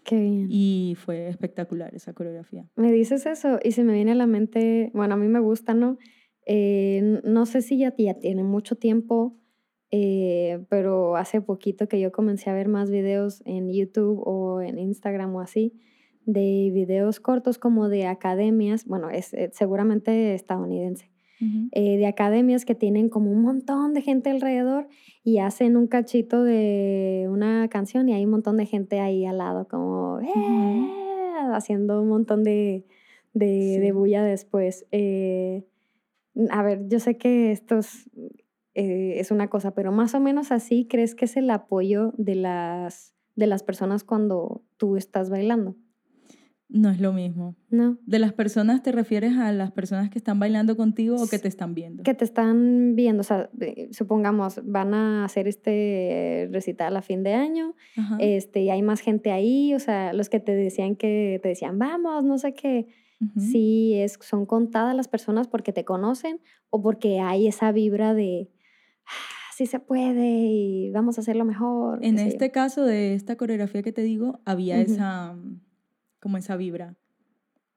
Qué 0.05 0.21
bien. 0.21 0.47
Y 0.49 0.95
fue 0.97 1.27
espectacular 1.27 1.93
esa 1.95 2.13
coreografía. 2.13 2.69
Me 2.77 2.93
dices 2.93 3.27
eso 3.27 3.59
y 3.65 3.73
se 3.73 3.83
me 3.83 3.93
viene 3.93 4.13
a 4.13 4.15
la 4.15 4.27
mente, 4.27 4.93
bueno, 4.95 5.15
a 5.15 5.17
mí 5.17 5.27
me 5.27 5.41
gusta, 5.41 5.75
¿no? 5.75 5.99
Eh, 6.47 7.21
no 7.25 7.45
sé 7.45 7.61
si 7.61 7.79
ya, 7.79 7.93
ya 7.99 8.15
tiene 8.15 8.45
mucho 8.45 8.77
tiempo, 8.77 9.37
eh, 9.91 10.65
pero 10.69 11.17
hace 11.17 11.41
poquito 11.41 11.89
que 11.89 11.99
yo 11.99 12.13
comencé 12.13 12.51
a 12.51 12.55
ver 12.55 12.69
más 12.69 12.89
videos 12.89 13.43
en 13.47 13.73
YouTube 13.73 14.23
o 14.25 14.61
en 14.61 14.79
Instagram 14.79 15.35
o 15.35 15.41
así, 15.41 15.81
de 16.27 16.71
videos 16.73 17.21
cortos 17.21 17.59
como 17.59 17.89
de 17.89 18.07
academias, 18.07 18.85
bueno, 18.85 19.09
es, 19.11 19.33
eh, 19.33 19.51
seguramente 19.53 20.35
estadounidense, 20.35 21.11
de 21.73 22.07
academias 22.07 22.65
que 22.65 22.75
tienen 22.75 23.11
como 23.11 23.31
un 23.31 23.43
montón 23.43 23.93
de 23.93 24.01
gente 24.01 24.31
alrededor 24.31 24.89
y 25.23 25.39
hacen 25.39 25.77
un 25.77 25.87
cachito 25.87 26.43
de 26.43 27.27
una 27.29 27.69
canción 27.69 28.09
y 28.09 28.15
hay 28.15 28.25
un 28.25 28.31
montón 28.31 28.57
de 28.57 28.65
gente 28.65 29.01
ahí 29.01 29.27
al 29.27 29.37
lado 29.37 29.69
como, 29.69 30.19
haciendo 31.53 32.01
un 32.01 32.09
montón 32.09 32.43
de, 32.43 32.87
de, 33.35 33.93
bulla 33.93 34.25
después. 34.25 34.87
Eh, 34.93 35.65
a 36.51 36.63
ver, 36.63 36.89
yo 36.89 37.01
sé 37.01 37.17
que 37.17 37.53
esto 37.53 37.81
eh, 38.75 39.15
es, 39.19 39.31
una 39.31 39.49
cosa, 39.49 39.73
pero 39.73 39.93
más 39.93 40.15
o 40.15 40.21
menos 40.21 40.53
así, 40.53 40.87
¿crees 40.89 41.15
que 41.15 41.27
es 41.27 41.37
el 41.37 41.51
apoyo 41.51 42.13
de 42.17 42.35
las, 42.35 43.15
de 43.35 43.47
las 43.47 43.63
personas 43.63 44.05
cuando 44.05 44.63
tú 44.77 44.97
estás 44.97 45.31
bailando? 45.31 45.77
No 46.69 46.91
es 46.91 47.01
lo 47.01 47.13
mismo. 47.13 47.55
No. 47.71 47.99
¿De 48.07 48.19
las 48.19 48.33
personas 48.33 48.83
te 48.83 48.91
refieres 48.91 49.37
a 49.37 49.53
las 49.53 49.71
personas 49.71 50.11
que 50.11 50.19
están 50.19 50.41
bailando 50.41 50.77
contigo 50.77 51.17
o 51.17 51.29
que 51.29 51.39
te 51.39 51.47
están 51.47 51.75
viendo? 51.75 52.03
Que 52.03 52.15
te 52.15 52.25
están 52.25 52.97
viendo. 52.97 53.21
O 53.21 53.25
sea, 53.25 53.49
supongamos, 53.93 54.61
van 54.65 54.93
a 54.93 55.25
hacer 55.25 55.47
este 55.47 56.49
recital 56.51 56.97
a 56.97 57.03
fin 57.03 57.23
de 57.23 57.35
año 57.35 57.75
este, 58.19 58.63
y 58.63 58.71
hay 58.71 58.83
más 58.83 59.01
gente 59.01 59.31
ahí. 59.31 59.75
O 59.75 59.79
sea, 59.79 60.13
los 60.13 60.29
que 60.29 60.41
te 60.41 60.57
decían 60.57 60.97
que 60.97 61.39
te 61.43 61.49
decían, 61.51 61.79
vamos, 61.79 62.25
no 62.25 62.39
sé 62.39 62.53
qué. 62.55 62.89
Si 63.39 63.95
es, 63.95 64.19
son 64.21 64.45
contadas 64.45 64.95
las 64.95 65.09
personas 65.09 65.49
porque 65.49 65.73
te 65.73 65.87
conocen 65.87 66.39
o 66.69 66.83
porque 66.83 67.21
hay 67.21 67.47
esa 67.47 67.73
vibra 67.73 68.13
de, 68.13 68.51
ah, 69.07 69.55
sí 69.57 69.65
se 69.65 69.81
puede 69.81 70.27
y 70.27 70.91
vamos 70.91 71.17
a 71.17 71.23
hacerlo 71.23 71.47
mejor. 71.47 72.05
En 72.05 72.19
este 72.19 72.51
caso 72.51 72.85
de 72.85 73.15
esta 73.15 73.37
coreografía 73.37 73.83
que 73.83 73.93
te 73.93 74.03
digo, 74.03 74.41
había 74.45 74.79
esa 74.81 75.35
como 76.27 76.39
esa 76.39 76.57
vibra 76.57 76.97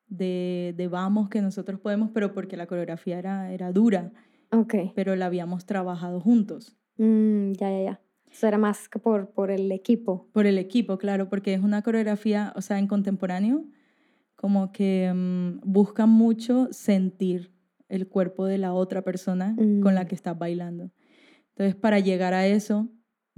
de, 0.08 0.74
de, 0.76 0.88
vamos 0.88 1.30
que 1.30 1.40
nosotros 1.40 1.80
podemos, 1.80 2.10
pero 2.12 2.34
porque 2.34 2.58
la 2.58 2.66
coreografía 2.66 3.20
era, 3.20 3.54
era 3.54 3.72
dura. 3.72 4.12
Ok. 4.52 4.74
Pero 4.96 5.16
la 5.16 5.28
habíamos 5.28 5.68
trabajado 5.68 6.20
juntos. 6.20 6.76
Mm, 6.98 7.52
ya, 7.52 7.70
ya, 7.70 7.84
ya. 7.84 8.02
Eso 8.32 8.48
era 8.48 8.58
más 8.58 8.90
que 8.90 8.98
por, 8.98 9.30
por 9.30 9.52
el 9.52 9.72
equipo. 9.72 10.32
Por 10.34 10.48
el 10.48 10.58
equipo, 10.58 10.98
claro, 10.98 11.30
porque 11.30 11.54
es 11.54 11.62
una 11.62 11.84
coreografía, 11.84 12.52
o 12.56 12.64
sea, 12.64 12.80
en 12.80 12.88
contemporáneo, 12.88 13.66
como 14.36 14.72
que 14.72 15.14
mm, 15.14 15.60
busca 15.64 16.08
mucho 16.08 16.70
sentir 16.72 17.54
el 17.88 18.08
cuerpo 18.08 18.48
de 18.48 18.58
la 18.58 18.74
otra 18.74 19.04
persona 19.04 19.56
con 19.84 19.94
la 19.94 20.06
mm. 20.06 20.08
que 20.08 20.16
estás 20.16 20.36
bailando. 20.36 20.90
Entonces, 21.50 21.76
para 21.76 22.00
llegar 22.00 22.34
a 22.34 22.48
eso, 22.48 22.90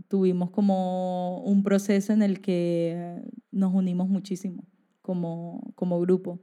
tuvimos 0.07 0.51
como 0.51 1.43
un 1.43 1.64
proceso 1.64 2.14
en 2.14 2.22
el 2.22 2.39
que 2.39 3.22
nos 3.51 3.74
unimos 3.74 4.07
muchísimo 4.07 4.70
como, 5.02 5.74
como 5.76 5.99
grupo. 5.99 6.39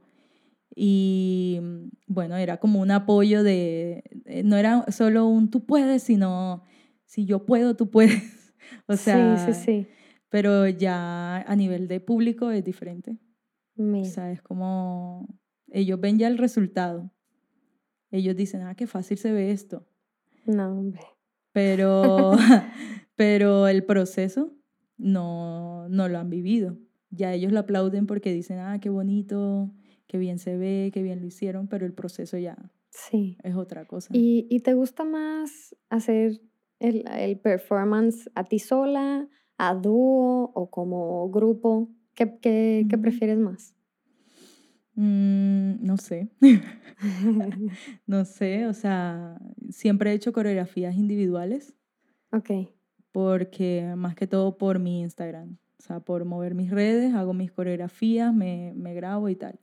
Y 0.75 1.59
bueno, 2.07 2.37
era 2.37 2.57
como 2.57 2.79
un 2.79 2.91
apoyo 2.91 3.43
de, 3.43 4.03
eh, 4.25 4.43
no 4.43 4.55
era 4.55 4.85
solo 4.91 5.27
un 5.27 5.49
tú 5.49 5.65
puedes, 5.65 6.03
sino 6.03 6.63
si 7.05 7.25
yo 7.25 7.45
puedo, 7.45 7.75
tú 7.75 7.89
puedes. 7.89 8.53
o 8.87 8.95
sea, 8.95 9.37
sí, 9.37 9.53
sí, 9.53 9.61
sí. 9.65 9.87
Pero 10.29 10.67
ya 10.67 11.41
a 11.41 11.55
nivel 11.55 11.87
de 11.87 11.99
público 11.99 12.51
es 12.51 12.63
diferente. 12.63 13.17
O 13.77 14.03
sea, 14.03 14.31
es 14.31 14.41
como 14.41 15.27
ellos 15.69 15.99
ven 15.99 16.19
ya 16.19 16.27
el 16.27 16.37
resultado. 16.37 17.11
Ellos 18.11 18.35
dicen, 18.35 18.61
ah, 18.63 18.75
qué 18.75 18.87
fácil 18.87 19.17
se 19.17 19.31
ve 19.31 19.51
esto. 19.51 19.87
No, 20.45 20.71
hombre. 20.71 21.01
Pero, 21.51 22.33
pero 23.15 23.67
el 23.67 23.85
proceso 23.85 24.53
no, 24.97 25.87
no 25.89 26.09
lo 26.09 26.19
han 26.19 26.29
vivido 26.29 26.77
ya 27.11 27.33
ellos 27.33 27.51
lo 27.51 27.59
aplauden 27.59 28.05
porque 28.05 28.33
dicen, 28.33 28.59
ah, 28.59 28.79
qué 28.79 28.89
bonito, 28.89 29.71
qué 30.07 30.17
bien 30.17 30.39
se 30.39 30.57
ve, 30.57 30.91
qué 30.93 31.01
bien 31.01 31.21
lo 31.21 31.27
hicieron, 31.27 31.67
pero 31.67 31.85
el 31.85 31.93
proceso 31.93 32.37
ya 32.37 32.57
sí. 32.89 33.37
es 33.43 33.55
otra 33.55 33.85
cosa. 33.85 34.09
¿Y, 34.13 34.47
y 34.49 34.59
te 34.61 34.73
gusta 34.73 35.03
más 35.03 35.75
hacer 35.89 36.41
el, 36.79 37.05
el, 37.07 37.37
performance 37.39 38.29
a 38.35 38.43
ti 38.43 38.59
sola, 38.59 39.27
a 39.57 39.75
dúo 39.75 40.51
o 40.53 40.69
como 40.69 41.29
grupo? 41.29 41.89
¿Qué, 42.15 42.37
qué, 42.41 42.85
¿qué 42.89 42.97
prefieres 42.97 43.37
más? 43.37 43.75
Mm, 44.95 45.85
no 45.85 45.97
sé. 45.97 46.29
no 48.05 48.25
sé, 48.25 48.65
o 48.67 48.73
sea, 48.73 49.39
siempre 49.69 50.11
he 50.11 50.13
hecho 50.13 50.33
coreografías 50.33 50.95
individuales. 50.95 51.73
Ok. 52.31 52.49
Porque 53.11 53.93
más 53.95 54.15
que 54.15 54.27
todo 54.27 54.57
por 54.57 54.79
mi 54.79 55.01
Instagram. 55.01 55.57
O 55.79 55.81
sea, 55.81 55.99
por 56.01 56.25
mover 56.25 56.55
mis 56.55 56.71
redes, 56.71 57.13
hago 57.13 57.33
mis 57.33 57.51
coreografías, 57.51 58.33
me, 58.33 58.73
me 58.75 58.93
grabo 58.93 59.29
y 59.29 59.35
tal. 59.35 59.59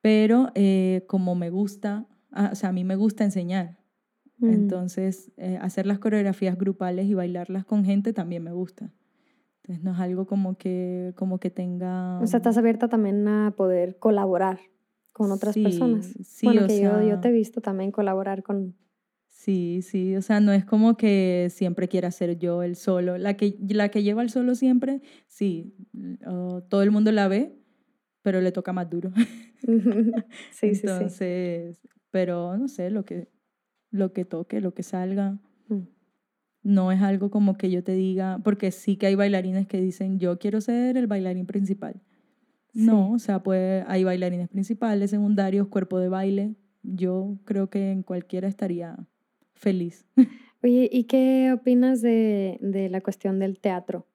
Pero 0.00 0.50
eh, 0.54 1.04
como 1.06 1.34
me 1.34 1.50
gusta, 1.50 2.06
ah, 2.32 2.50
o 2.52 2.54
sea, 2.54 2.70
a 2.70 2.72
mí 2.72 2.84
me 2.84 2.96
gusta 2.96 3.24
enseñar. 3.24 3.78
Mm. 4.38 4.50
Entonces, 4.50 5.32
eh, 5.36 5.58
hacer 5.60 5.86
las 5.86 5.98
coreografías 5.98 6.56
grupales 6.56 7.06
y 7.06 7.14
bailarlas 7.14 7.66
con 7.66 7.84
gente 7.84 8.14
también 8.14 8.42
me 8.42 8.52
gusta. 8.52 8.90
Entonces, 9.62 9.84
no 9.84 9.92
es 9.92 10.00
algo 10.00 10.26
como 10.26 10.56
que, 10.56 11.12
como 11.16 11.38
que 11.38 11.50
tenga... 11.50 12.18
O 12.20 12.26
sea, 12.26 12.38
estás 12.38 12.56
abierta 12.56 12.88
también 12.88 13.28
a 13.28 13.52
poder 13.54 13.98
colaborar 13.98 14.60
con 15.12 15.30
otras 15.30 15.54
personas. 15.54 16.06
Sí, 16.24 16.46
bueno, 16.46 16.66
que 16.66 16.80
yo, 16.80 17.02
yo 17.02 17.20
te 17.20 17.28
he 17.28 17.32
visto 17.32 17.60
también 17.60 17.92
colaborar 17.92 18.42
con, 18.42 18.74
Sí, 19.40 19.80
sí, 19.80 20.16
o 20.16 20.20
sea, 20.20 20.38
no 20.38 20.52
es 20.52 20.66
como 20.66 20.98
que 20.98 21.48
siempre 21.48 21.88
quiera 21.88 22.10
ser 22.10 22.38
yo 22.38 22.62
el 22.62 22.76
solo. 22.76 23.16
La 23.16 23.38
que, 23.38 23.56
la 23.70 23.88
que 23.88 24.02
lleva 24.02 24.20
el 24.20 24.28
solo 24.28 24.54
siempre, 24.54 25.00
sí, 25.28 25.74
todo 26.68 26.82
el 26.82 26.90
mundo 26.90 27.10
la 27.10 27.26
ve, 27.26 27.56
pero 28.20 28.42
le 28.42 28.52
toca 28.52 28.74
más 28.74 28.90
duro. 28.90 29.12
sí, 30.52 30.74
sí, 30.74 30.82
Entonces, 30.82 31.80
pero 32.10 32.58
no 32.58 32.68
sé, 32.68 32.90
lo 32.90 33.06
que, 33.06 33.28
lo 33.90 34.12
que 34.12 34.26
toque, 34.26 34.60
lo 34.60 34.74
que 34.74 34.82
salga. 34.82 35.38
Mm. 35.68 35.84
No 36.62 36.92
es 36.92 37.00
algo 37.00 37.30
como 37.30 37.56
que 37.56 37.70
yo 37.70 37.82
te 37.82 37.94
diga, 37.94 38.42
porque 38.44 38.70
sí 38.70 38.96
que 38.96 39.06
hay 39.06 39.14
bailarines 39.14 39.66
que 39.66 39.80
dicen, 39.80 40.18
yo 40.18 40.38
quiero 40.38 40.60
ser 40.60 40.98
el 40.98 41.06
bailarín 41.06 41.46
principal. 41.46 42.02
No, 42.74 43.12
o 43.12 43.18
sea, 43.18 43.42
pues 43.42 43.86
hay 43.88 44.04
bailarines 44.04 44.50
principales, 44.50 45.12
secundarios, 45.12 45.68
cuerpo 45.68 45.98
de 45.98 46.10
baile. 46.10 46.56
Yo 46.82 47.38
creo 47.46 47.70
que 47.70 47.90
en 47.90 48.02
cualquiera 48.02 48.46
estaría 48.46 48.98
feliz. 49.60 50.06
Oye, 50.62 50.88
¿y 50.92 51.04
qué 51.04 51.52
opinas 51.54 52.02
de, 52.02 52.58
de 52.60 52.88
la 52.88 53.00
cuestión 53.00 53.38
del 53.38 53.60
teatro? 53.60 54.06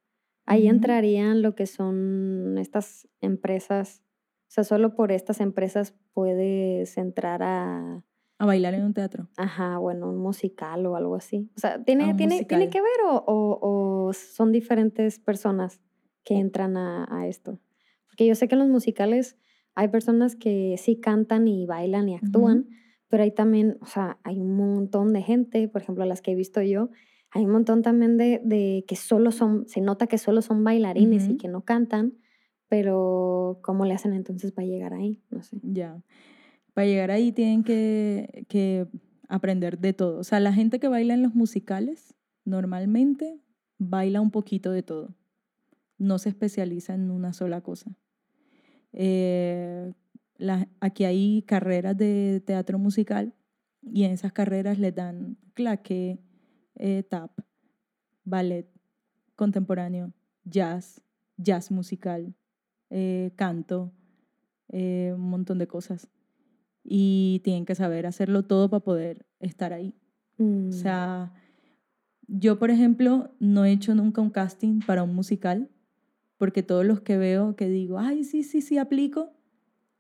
Ahí 0.46 0.68
entrarían 0.68 1.42
lo 1.42 1.56
que 1.56 1.66
son 1.66 2.58
estas 2.60 3.08
empresas, 3.20 4.04
o 4.48 4.52
sea, 4.52 4.64
solo 4.64 4.94
por 4.94 5.12
estas 5.12 5.42
empresas 5.42 5.96
puedes 6.14 6.98
entrar 6.98 7.42
a... 7.42 8.04
A 8.38 8.46
bailar 8.46 8.76
en 8.76 8.84
un 8.84 8.94
teatro. 8.94 9.30
Ajá, 9.38 9.78
bueno, 9.80 10.10
un 10.10 10.18
musical 10.18 10.86
o 10.86 10.96
algo 10.96 11.16
así. 11.16 11.50
O 11.56 11.60
sea, 11.60 11.84
¿tiene, 11.84 12.14
¿tiene, 12.14 12.44
¿tiene 12.44 12.70
que 12.70 12.82
ver 12.82 12.98
o, 13.10 13.24
o, 13.26 14.14
son 14.14 14.52
diferentes 14.52 15.20
personas 15.20 15.82
que 16.24 16.36
entran 16.36 16.78
a, 16.78 17.08
a, 17.10 17.28
esto? 17.28 17.60
Porque 18.08 18.28
yo 18.28 18.36
sé 18.36 18.48
que 18.48 18.56
en 18.56 18.60
los 18.60 18.70
musicales 18.70 19.38
hay 19.74 19.88
personas 19.88 20.36
que 20.36 20.76
sí 20.78 21.00
cantan 21.00 21.48
y 21.48 21.66
bailan 21.66 22.10
y 22.10 22.16
actúan, 22.16 22.68
pero 23.16 23.24
hay 23.24 23.32
también, 23.32 23.78
o 23.80 23.86
sea, 23.86 24.18
hay 24.24 24.42
un 24.42 24.58
montón 24.58 25.14
de 25.14 25.22
gente, 25.22 25.70
por 25.70 25.82
ejemplo, 25.82 26.04
las 26.04 26.22
que 26.22 26.34
he 26.34 26.36
visto 26.36 26.62
yo, 26.62 26.90
hay 27.32 27.46
un 27.46 27.52
montón 27.52 27.82
también 27.82 28.18
de, 28.18 28.42
de 28.44 28.84
que 28.90 28.98
solo 28.98 29.32
son, 29.32 29.66
se 29.70 29.80
nota 29.80 30.08
que 30.08 30.18
solo 30.18 30.42
son 30.42 30.66
bailarines 30.66 31.30
y 31.30 31.38
que 31.38 31.48
no 31.48 31.62
cantan, 31.64 32.16
pero 32.68 33.62
¿cómo 33.64 33.86
le 33.86 33.94
hacen 33.94 34.12
entonces 34.12 34.52
para 34.52 34.68
llegar 34.68 34.94
ahí? 34.94 35.24
No 35.30 35.44
sé. 35.44 35.62
Ya. 35.64 36.04
Para 36.74 36.88
llegar 36.88 37.10
ahí 37.10 37.32
tienen 37.32 37.64
que, 37.64 38.46
que 38.50 38.86
aprender 39.30 39.80
de 39.80 39.94
todo. 39.94 40.20
O 40.20 40.26
sea, 40.26 40.42
la 40.42 40.52
gente 40.52 40.82
que 40.82 40.90
baila 40.90 41.14
en 41.14 41.24
los 41.24 41.36
musicales 41.36 42.16
normalmente 42.44 43.40
baila 43.78 44.20
un 44.20 44.32
poquito 44.32 44.72
de 44.74 44.84
todo. 44.84 45.16
No 45.98 46.20
se 46.20 46.28
especializa 46.28 46.94
en 46.94 47.12
una 47.12 47.32
sola 47.32 47.62
cosa. 47.62 47.96
Eh, 48.92 49.94
aquí 50.80 51.06
hay 51.06 51.44
carreras 51.44 51.98
de 51.98 52.42
teatro 52.46 52.78
musical 52.78 53.34
y 53.82 54.04
en 54.04 54.12
esas 54.12 54.34
carreras 54.34 54.80
les 54.80 54.94
dan 54.94 55.38
claque, 55.54 56.20
eh, 56.76 57.04
tap, 57.04 57.32
ballet, 58.24 58.68
contemporáneo, 59.36 60.14
jazz, 60.44 61.02
jazz 61.38 61.72
musical, 61.72 62.34
eh, 62.90 63.32
canto, 63.36 63.92
eh, 64.70 65.14
un 65.16 65.30
montón 65.30 65.58
de 65.58 65.68
cosas. 65.68 66.10
Y 66.84 67.42
tienen 67.44 67.66
que 67.66 67.76
saber 67.76 68.06
hacerlo 68.06 68.44
todo 68.44 68.70
para 68.70 68.84
poder 68.84 69.26
estar 69.40 69.74
ahí. 69.74 69.96
O 70.38 70.44
mm. 70.44 70.72
sea, 70.72 71.34
yo, 72.28 72.60
por 72.60 72.72
ejemplo, 72.72 73.32
no 73.40 73.66
he 73.66 73.72
hecho 73.72 73.96
nunca 73.96 74.22
un 74.22 74.30
casting 74.30 74.80
para 74.86 75.04
un 75.04 75.16
musical, 75.16 75.70
porque 76.38 76.64
todos 76.64 76.86
los 76.86 77.02
que 77.02 77.18
veo 77.18 77.56
que 77.56 77.70
digo, 77.70 77.98
ay, 78.00 78.24
sí, 78.24 78.44
sí, 78.44 78.62
sí, 78.62 78.78
aplico, 78.78 79.35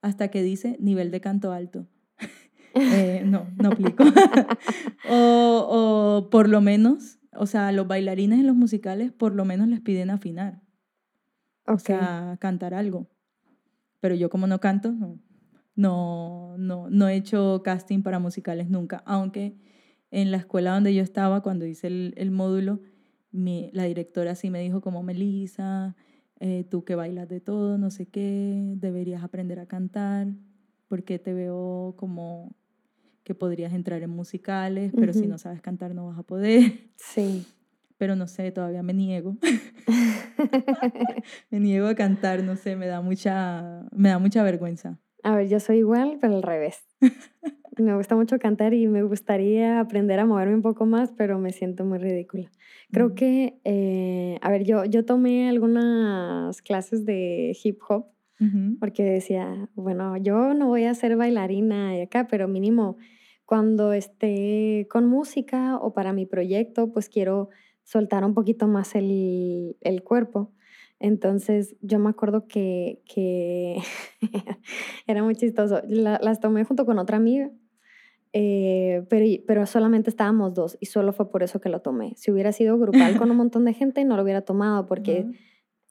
hasta 0.01 0.29
que 0.29 0.43
dice 0.43 0.77
nivel 0.79 1.11
de 1.11 1.21
canto 1.21 1.51
alto. 1.51 1.87
Eh, 2.77 3.23
no, 3.25 3.47
no 3.55 3.69
aplico. 3.69 4.03
o, 5.09 5.67
o, 5.69 6.29
por 6.29 6.49
lo 6.49 6.59
menos, 6.59 7.19
o 7.31 7.45
sea, 7.45 7.71
los 7.71 7.87
bailarines 7.87 8.39
en 8.39 8.47
los 8.47 8.55
musicales 8.57 9.13
por 9.13 9.33
lo 9.33 9.45
menos 9.45 9.69
les 9.69 9.79
piden 9.79 10.09
afinar. 10.09 10.61
O 11.67 11.79
sea, 11.79 12.37
cantar 12.41 12.73
algo. 12.73 13.09
Pero 14.01 14.15
yo 14.15 14.29
como 14.29 14.45
no 14.45 14.59
canto, 14.59 14.93
no, 15.75 16.57
no, 16.57 16.89
no, 16.89 17.07
he 17.07 17.15
hecho 17.15 17.61
casting 17.63 18.03
para 18.03 18.19
musicales 18.19 18.69
nunca. 18.69 19.03
Aunque 19.05 19.55
en 20.11 20.31
la 20.31 20.37
escuela 20.37 20.73
donde 20.73 20.93
yo 20.93 21.01
estaba, 21.01 21.41
cuando 21.41 21.65
hice 21.65 21.87
el, 21.87 22.13
el 22.17 22.29
módulo, 22.29 22.81
mi, 23.31 23.69
la 23.73 23.83
directora 23.83 24.35
sí 24.35 24.49
me 24.49 24.61
dijo 24.61 24.81
como, 24.81 25.01
Melissa, 25.01 25.95
eh, 26.39 26.65
tú 26.69 26.83
que 26.83 26.95
bailas 26.95 27.29
de 27.29 27.39
todo, 27.39 27.77
no 27.77 27.89
sé 27.91 28.07
qué, 28.07 28.73
deberías 28.77 29.23
aprender 29.23 29.59
a 29.59 29.65
cantar, 29.65 30.27
porque 30.87 31.19
te 31.19 31.33
veo 31.33 31.95
como 31.97 32.55
que 33.23 33.33
podrías 33.33 33.73
entrar 33.73 34.03
en 34.03 34.11
musicales, 34.11 34.93
pero 34.95 35.11
si 35.11 35.25
no 35.25 35.37
sabes 35.37 35.61
cantar 35.61 35.95
no 35.95 36.07
vas 36.07 36.19
a 36.19 36.23
poder. 36.23 36.61
Sí. 36.97 37.45
Pero 37.97 38.15
no 38.17 38.27
sé, 38.27 38.51
todavía 38.51 38.83
me 38.83 38.93
niego. 38.93 39.37
me 41.49 41.59
niego 41.59 41.87
a 41.87 41.95
cantar, 41.95 42.43
no 42.43 42.55
sé, 42.55 42.75
me 42.75 42.87
da 42.87 43.01
mucha, 43.01 43.85
me 43.91 44.09
da 44.09 44.19
mucha 44.19 44.43
vergüenza. 44.43 44.99
A 45.23 45.35
ver, 45.35 45.47
yo 45.47 45.59
soy 45.59 45.77
igual, 45.77 46.17
pero 46.19 46.35
al 46.35 46.43
revés. 46.43 46.85
Me 47.77 47.95
gusta 47.95 48.15
mucho 48.15 48.39
cantar 48.39 48.73
y 48.73 48.87
me 48.87 49.03
gustaría 49.03 49.79
aprender 49.79 50.19
a 50.19 50.25
moverme 50.25 50.55
un 50.55 50.61
poco 50.61 50.85
más, 50.85 51.11
pero 51.11 51.39
me 51.39 51.51
siento 51.51 51.85
muy 51.85 51.97
ridícula. 51.97 52.51
Creo 52.91 53.15
que, 53.15 53.59
eh, 53.63 54.37
a 54.41 54.49
ver, 54.49 54.63
yo, 54.63 54.85
yo 54.85 55.05
tomé 55.05 55.49
algunas 55.49 56.61
clases 56.61 57.05
de 57.05 57.55
hip 57.63 57.79
hop 57.87 58.07
porque 58.81 59.03
decía, 59.03 59.69
bueno, 59.75 60.17
yo 60.17 60.53
no 60.53 60.67
voy 60.67 60.83
a 60.83 60.93
ser 60.93 61.15
bailarina 61.15 61.93
de 61.93 62.03
acá, 62.03 62.27
pero 62.27 62.49
mínimo 62.49 62.97
cuando 63.45 63.93
esté 63.93 64.87
con 64.89 65.07
música 65.07 65.77
o 65.77 65.93
para 65.93 66.11
mi 66.11 66.25
proyecto, 66.25 66.91
pues 66.91 67.07
quiero 67.07 67.49
soltar 67.83 68.25
un 68.25 68.33
poquito 68.33 68.67
más 68.67 68.93
el, 68.95 69.77
el 69.81 70.03
cuerpo. 70.03 70.51
Entonces 70.99 71.75
yo 71.81 71.97
me 71.99 72.09
acuerdo 72.09 72.47
que, 72.47 73.01
que 73.05 73.77
era 75.07 75.23
muy 75.23 75.35
chistoso. 75.35 75.81
las 75.87 76.39
tomé 76.39 76.65
junto 76.65 76.85
con 76.85 76.99
otra 76.99 77.17
amiga 77.17 77.51
eh, 78.37 79.05
pero, 79.07 79.25
pero 79.47 79.65
solamente 79.65 80.09
estábamos 80.09 80.53
dos 80.53 80.77
y 80.81 80.87
solo 80.87 81.13
fue 81.13 81.31
por 81.31 81.41
eso 81.41 81.61
que 81.61 81.69
lo 81.69 81.79
tomé. 81.79 82.15
Si 82.17 82.31
hubiera 82.31 82.51
sido 82.51 82.77
grupal 82.77 83.17
con 83.17 83.31
un 83.31 83.37
montón 83.37 83.63
de 83.63 83.73
gente, 83.73 84.03
no 84.03 84.17
lo 84.17 84.23
hubiera 84.23 84.41
tomado 84.41 84.85
porque 84.85 85.25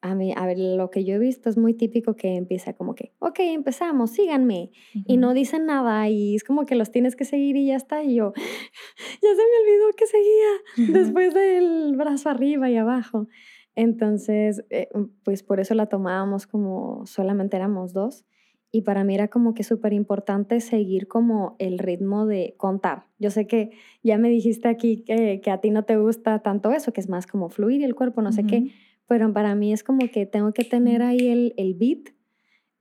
a 0.03 0.15
mí, 0.15 0.35
a 0.37 0.45
ver, 0.45 0.59
lo 0.59 0.91
que 0.91 1.07
yo 1.07 1.15
he 1.15 1.19
visto 1.19 1.49
es 1.49 1.57
muy 1.57 1.73
típico 1.73 2.17
que 2.17 2.37
empieza 2.37 2.75
como 2.75 2.95
que, 2.95 3.15
ok, 3.19 3.39
empezamos, 3.39 4.11
síganme. 4.11 4.73
Y 5.07 5.17
no 5.17 5.33
dicen 5.33 5.65
nada 5.65 6.07
y 6.11 6.37
es 6.37 6.45
como 6.45 6.67
que 6.67 6.75
los 6.75 6.91
tienes 6.91 7.17
que 7.17 7.25
seguir 7.25 7.57
y 7.57 7.69
ya 7.69 7.77
está. 7.77 8.05
Y 8.05 8.17
yo, 8.17 8.35
ya 9.23 9.29
se 9.31 9.37
me 9.37 9.63
olvidó 9.63 9.87
que 9.97 10.07
seguía 10.07 10.99
después 11.01 11.33
del 11.33 11.97
brazo 11.97 12.29
arriba 12.29 12.69
y 12.69 12.77
abajo. 12.77 13.27
Entonces, 13.75 14.63
eh, 14.69 14.91
pues 15.23 15.43
por 15.43 15.61
eso 15.61 15.73
la 15.73 15.87
tomábamos 15.87 16.47
como 16.47 17.07
solamente 17.07 17.57
éramos 17.57 17.95
dos 17.95 18.27
y 18.75 18.83
para 18.83 19.05
mí 19.05 19.15
era 19.15 19.29
como 19.29 19.55
que 19.55 19.63
súper 19.63 19.93
importante 19.93 20.59
seguir 20.59 21.07
como 21.07 21.55
el 21.61 21.79
ritmo 21.79 22.27
de 22.27 22.57
contar. 22.57 23.05
Yo 23.21 23.31
sé 23.31 23.47
que 23.47 23.71
ya 24.03 24.19
me 24.19 24.29
dijiste 24.29 24.67
aquí 24.67 25.05
que, 25.05 25.41
que, 25.41 25.51
a 25.53 25.59
ti 25.59 25.71
no 25.71 25.85
te 25.85 25.97
gusta 25.97 26.41
tanto 26.41 26.73
eso, 26.73 26.93
que 26.93 27.01
es 27.01 27.09
más 27.09 27.29
como 27.29 27.51
fluir 27.51 27.85
el 27.85 27.95
cuerpo, 27.95 28.21
no 28.21 28.33
sé 28.33 28.43
qué, 28.43 28.73
pero 29.07 29.33
para 29.33 29.55
mí 29.55 29.73
es 29.73 29.85
como 29.85 30.09
que 30.13 30.27
tengo 30.27 30.53
que 30.53 30.65
tener 30.65 31.03
ahí 31.03 31.29
el, 31.29 31.55
el 31.57 31.75
beat 31.75 32.15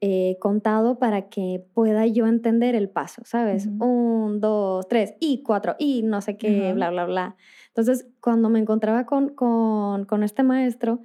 eh, 0.01 0.37
contado 0.39 0.97
para 0.97 1.29
que 1.29 1.63
pueda 1.75 2.07
yo 2.07 2.25
entender 2.25 2.73
el 2.73 2.89
paso, 2.89 3.21
¿sabes? 3.23 3.67
Un, 3.79 4.39
dos, 4.41 4.87
tres, 4.87 5.13
y 5.19 5.43
cuatro, 5.43 5.75
y 5.77 6.01
no 6.01 6.21
sé 6.21 6.37
qué, 6.37 6.73
bla, 6.73 6.89
bla, 6.89 7.05
bla. 7.05 7.35
Entonces, 7.67 8.07
cuando 8.19 8.49
me 8.49 8.57
encontraba 8.57 9.05
con, 9.05 9.29
con, 9.29 10.05
con 10.05 10.23
este 10.23 10.41
maestro, 10.41 11.01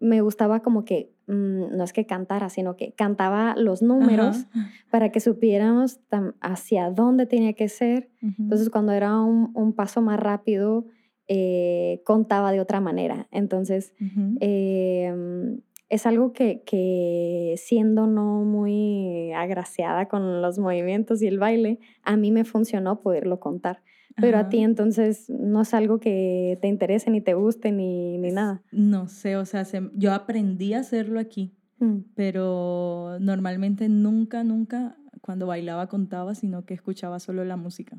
me 0.00 0.20
gustaba 0.20 0.60
como 0.60 0.84
que 0.84 1.16
Mm, 1.28 1.76
no 1.76 1.82
es 1.82 1.92
que 1.92 2.06
cantara, 2.06 2.48
sino 2.50 2.76
que 2.76 2.92
cantaba 2.92 3.56
los 3.56 3.82
números 3.82 4.46
para 4.90 5.10
que 5.10 5.18
supiéramos 5.18 5.98
hacia 6.40 6.90
dónde 6.90 7.26
tenía 7.26 7.52
que 7.54 7.68
ser. 7.68 8.10
Entonces, 8.38 8.70
cuando 8.70 8.92
era 8.92 9.20
un, 9.20 9.72
paso 9.74 10.00
más 10.02 10.20
rápido, 10.20 10.86
eh, 11.26 12.00
contaba 12.04 12.52
de 12.52 12.60
otra 12.60 12.80
manera. 12.80 13.26
Entonces, 13.32 13.92
em, 14.40 15.60
es 15.88 16.06
algo 16.06 16.32
que, 16.32 16.62
que, 16.64 17.54
siendo 17.56 18.06
no 18.06 18.44
muy 18.44 19.32
agraciada 19.32 20.06
con 20.06 20.42
los 20.42 20.58
movimientos 20.60 21.22
y 21.22 21.26
el 21.26 21.40
baile, 21.40 21.80
a 22.02 22.16
mí 22.16 22.30
me 22.30 22.44
funcionó 22.44 23.00
poderlo 23.00 23.40
contar. 23.40 23.82
Pero 24.18 24.38
a 24.38 24.48
ti 24.48 24.58
entonces 24.60 25.28
no 25.28 25.62
es 25.62 25.74
algo 25.74 26.00
que 26.00 26.58
te 26.62 26.68
interese 26.68 27.10
ni 27.10 27.20
te 27.20 27.34
guste 27.34 27.70
ni, 27.70 28.16
ni 28.16 28.30
nada. 28.30 28.62
No 28.72 29.08
sé, 29.08 29.36
o 29.36 29.44
sea, 29.44 29.64
yo 29.94 30.14
aprendí 30.14 30.72
a 30.72 30.80
hacerlo 30.80 31.20
aquí, 31.20 31.54
mm. 31.78 31.98
pero 32.14 33.18
normalmente 33.20 33.88
nunca, 33.88 34.42
nunca 34.42 34.96
cuando 35.20 35.46
bailaba 35.46 35.88
contaba, 35.88 36.34
sino 36.34 36.64
que 36.64 36.74
escuchaba 36.74 37.20
solo 37.20 37.44
la 37.44 37.56
música. 37.56 37.98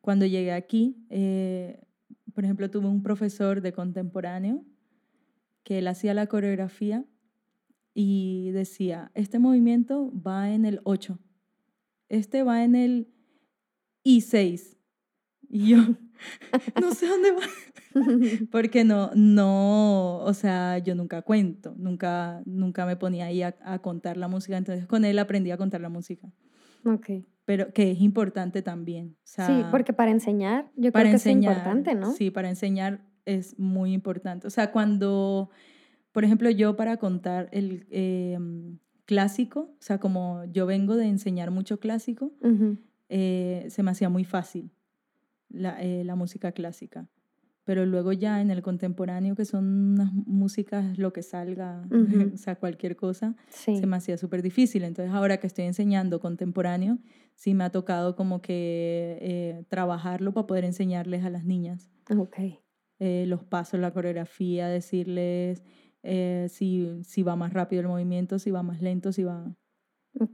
Cuando 0.00 0.26
llegué 0.26 0.52
aquí, 0.52 1.04
eh, 1.10 1.80
por 2.34 2.44
ejemplo, 2.44 2.70
tuve 2.70 2.88
un 2.88 3.02
profesor 3.02 3.60
de 3.60 3.72
contemporáneo 3.72 4.64
que 5.62 5.78
él 5.78 5.88
hacía 5.88 6.14
la 6.14 6.26
coreografía 6.26 7.04
y 7.94 8.50
decía, 8.50 9.10
este 9.14 9.38
movimiento 9.38 10.12
va 10.22 10.50
en 10.50 10.64
el 10.64 10.80
8, 10.84 11.18
este 12.08 12.42
va 12.42 12.62
en 12.62 12.74
el 12.74 13.08
I6 14.04 14.75
y 15.48 15.68
yo, 15.68 15.78
no 16.80 16.92
sé 16.92 17.06
dónde 17.06 17.32
va. 17.32 17.42
Porque 18.50 18.84
no, 18.84 19.10
no, 19.14 20.18
o 20.18 20.34
sea, 20.34 20.78
yo 20.78 20.94
nunca 20.94 21.22
cuento, 21.22 21.74
nunca, 21.76 22.42
nunca 22.44 22.86
me 22.86 22.96
ponía 22.96 23.26
ahí 23.26 23.42
a, 23.42 23.78
contar 23.80 24.16
la 24.16 24.28
música. 24.28 24.56
Entonces 24.56 24.86
con 24.86 25.04
él 25.04 25.18
aprendí 25.18 25.50
a 25.50 25.56
contar 25.56 25.80
la 25.80 25.88
música. 25.88 26.30
Ok. 26.84 27.10
Pero 27.44 27.72
que 27.72 27.92
es 27.92 28.00
importante 28.00 28.60
también. 28.62 29.16
sí, 29.22 29.64
porque 29.70 29.92
para 29.92 30.10
enseñar, 30.10 30.70
yo 30.76 30.92
creo 30.92 31.04
que 31.04 31.16
es 31.16 31.26
importante, 31.26 31.94
¿no? 31.94 32.12
Sí, 32.12 32.30
para 32.30 32.48
enseñar 32.48 33.06
es 33.24 33.58
muy 33.58 33.92
importante. 33.92 34.46
O 34.46 34.50
sea, 34.50 34.72
cuando, 34.72 35.50
por 36.12 36.24
ejemplo, 36.24 36.50
yo 36.50 36.76
para 36.76 36.96
contar 36.96 37.48
el 37.52 37.86
em, 37.90 38.78
clásico, 39.04 39.60
o 39.78 39.82
sea, 39.82 39.98
como 39.98 40.44
yo 40.46 40.66
vengo 40.66 40.96
de 40.96 41.06
enseñar 41.06 41.52
mucho 41.52 41.78
clásico, 41.78 42.32
eh, 43.08 43.66
se 43.68 43.82
me 43.84 43.92
hacía 43.92 44.08
muy 44.08 44.24
fácil 44.24 44.72
la, 45.48 45.82
eh, 45.82 46.04
la 46.04 46.14
música 46.14 46.52
clásica. 46.52 47.08
Pero 47.64 47.84
luego 47.84 48.12
ya 48.12 48.40
en 48.40 48.50
el 48.52 48.62
contemporáneo, 48.62 49.34
que 49.34 49.44
son 49.44 49.94
unas 49.94 50.12
músicas, 50.12 50.96
lo 50.98 51.12
que 51.12 51.22
salga, 51.22 51.82
o 52.34 52.36
sea, 52.36 52.56
cualquier 52.56 52.94
cosa, 52.94 53.34
se 53.48 53.86
me 53.86 53.96
hacía 53.96 54.16
súper 54.16 54.42
difícil. 54.42 54.84
Entonces 54.84 55.12
ahora 55.12 55.38
que 55.38 55.48
estoy 55.48 55.64
enseñando 55.64 56.20
contemporáneo, 56.20 56.98
sí 57.34 57.54
me 57.54 57.64
ha 57.64 57.70
tocado 57.70 58.14
como 58.14 58.40
que 58.40 59.18
eh, 59.20 59.64
trabajarlo 59.68 60.32
para 60.32 60.46
poder 60.46 60.64
enseñarles 60.64 61.24
a 61.24 61.30
las 61.30 61.44
niñas. 61.44 61.90
Okay. 62.08 62.60
Eh, 63.00 63.24
los 63.26 63.42
pasos, 63.42 63.80
la 63.80 63.92
coreografía, 63.92 64.68
decirles 64.68 65.64
si, 66.48 67.00
si 67.02 67.22
va 67.24 67.34
más 67.34 67.52
rápido 67.52 67.82
el 67.82 67.88
movimiento, 67.88 68.38
si 68.38 68.52
va 68.52 68.62
más 68.62 68.80
lento, 68.80 69.10
si 69.10 69.24
va... 69.24 69.56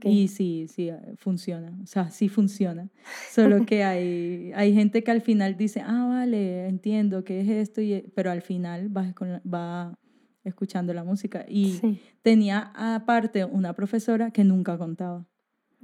Y 0.03 0.27
sí, 0.27 0.67
sí, 0.67 0.89
eh, 0.89 0.99
funciona, 1.17 1.77
o 1.81 1.85
sea, 1.85 2.09
sí 2.09 2.29
funciona. 2.29 2.89
Solo 3.31 3.65
que 3.65 3.83
hay, 3.83 4.51
hay 4.55 4.73
gente 4.73 5.03
que 5.03 5.11
al 5.11 5.21
final 5.21 5.57
dice, 5.57 5.81
ah, 5.81 6.05
vale, 6.07 6.67
entiendo 6.67 7.23
qué 7.23 7.41
es 7.41 7.49
esto, 7.49 7.81
y, 7.81 7.93
eh, 7.93 8.11
pero 8.15 8.31
al 8.31 8.41
final 8.41 8.95
va, 8.95 9.13
va 9.51 9.99
escuchando 10.43 10.93
la 10.93 11.03
música. 11.03 11.45
Y 11.47 11.99
tenía 12.21 12.71
aparte 12.75 13.45
una 13.45 13.73
profesora 13.73 14.31
que 14.31 14.43
nunca 14.43 14.77
contaba. 14.77 15.27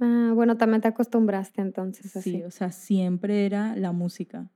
Ah, 0.00 0.32
bueno, 0.34 0.56
también 0.56 0.80
te 0.80 0.88
acostumbraste 0.88 1.60
entonces. 1.60 2.16
Así. 2.16 2.32
Sí, 2.32 2.42
o 2.42 2.50
sea, 2.50 2.72
siempre 2.72 3.44
era 3.44 3.76
la 3.76 3.92
música. 3.92 4.50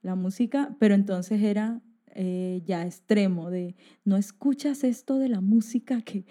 La 0.00 0.14
música, 0.14 0.74
pero 0.78 0.94
entonces 0.94 1.42
era 1.42 1.82
eh, 2.14 2.62
ya 2.64 2.86
extremo 2.86 3.50
de, 3.50 3.76
no 4.04 4.16
escuchas 4.16 4.84
esto 4.84 5.18
de 5.18 5.28
la 5.28 5.42
música 5.42 6.00
que 6.00 6.24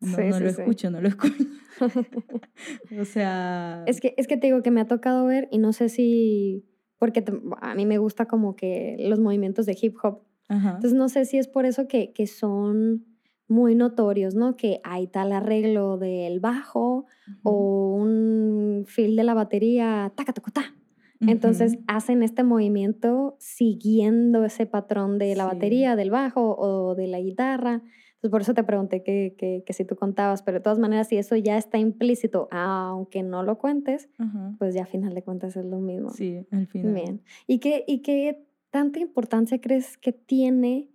no, 0.00 0.16
no 0.16 0.40
lo 0.40 0.48
escucho, 0.48 0.90
no 0.90 1.00
lo 1.00 1.08
escucho. 1.08 1.44
o 3.00 3.04
sea... 3.04 3.84
Es 3.86 4.00
que, 4.00 4.14
es 4.16 4.26
que 4.26 4.36
te 4.36 4.46
digo 4.46 4.62
que 4.62 4.70
me 4.70 4.80
ha 4.80 4.86
tocado 4.86 5.26
ver 5.26 5.48
y 5.50 5.58
no 5.58 5.72
sé 5.72 5.88
si... 5.88 6.66
Porque 6.98 7.24
a 7.62 7.74
mí 7.74 7.86
me 7.86 7.98
gusta 7.98 8.26
como 8.26 8.56
que 8.56 8.96
los 9.00 9.20
movimientos 9.20 9.66
de 9.66 9.76
hip 9.80 9.96
hop. 10.02 10.22
Entonces 10.48 10.94
no 10.94 11.08
sé 11.08 11.24
si 11.26 11.38
es 11.38 11.46
por 11.46 11.64
eso 11.64 11.86
que, 11.86 12.12
que 12.12 12.26
son 12.26 13.06
muy 13.50 13.74
notorios, 13.74 14.34
¿no? 14.34 14.56
Que 14.56 14.80
hay 14.84 15.06
tal 15.06 15.32
arreglo 15.32 15.96
del 15.96 16.40
bajo 16.40 17.06
o 17.42 17.94
un 17.94 18.84
feel 18.86 19.16
de 19.16 19.24
la 19.24 19.34
batería, 19.34 20.12
taca, 20.16 20.32
taca, 20.32 20.50
ta. 20.50 20.74
Entonces 21.20 21.78
hacen 21.86 22.22
este 22.22 22.44
movimiento 22.44 23.36
siguiendo 23.38 24.44
ese 24.44 24.64
patrón 24.64 25.18
de 25.18 25.36
la 25.36 25.44
batería, 25.44 25.94
del 25.94 26.10
bajo 26.10 26.56
o 26.56 26.94
de 26.94 27.08
la 27.08 27.20
guitarra. 27.20 27.82
Entonces, 28.20 28.32
por 28.32 28.42
eso 28.42 28.52
te 28.52 28.64
pregunté 28.64 29.02
que, 29.02 29.34
que, 29.38 29.64
que, 29.64 29.72
si 29.72 29.86
tú 29.86 29.96
contabas, 29.96 30.42
pero 30.42 30.58
de 30.58 30.62
todas 30.62 30.78
maneras, 30.78 31.08
si 31.08 31.16
eso 31.16 31.36
ya 31.36 31.56
está 31.56 31.78
implícito, 31.78 32.48
aunque 32.50 33.22
no 33.22 33.42
lo 33.42 33.56
cuentes, 33.56 34.10
pues 34.58 34.74
ya 34.74 34.82
a 34.82 34.86
final 34.86 35.14
de 35.14 35.22
cuentas 35.22 35.56
es 35.56 35.64
lo 35.64 35.78
mismo. 35.78 36.10
Sí, 36.10 36.46
al 36.50 36.66
final. 36.66 36.92
Bien. 36.92 37.22
¿Y 37.46 37.60
qué, 37.60 37.82
¿Y 37.86 38.02
qué 38.02 38.46
tanta 38.68 39.00
importancia 39.00 39.58
crees 39.58 39.96
que 39.96 40.12
tiene 40.12 40.90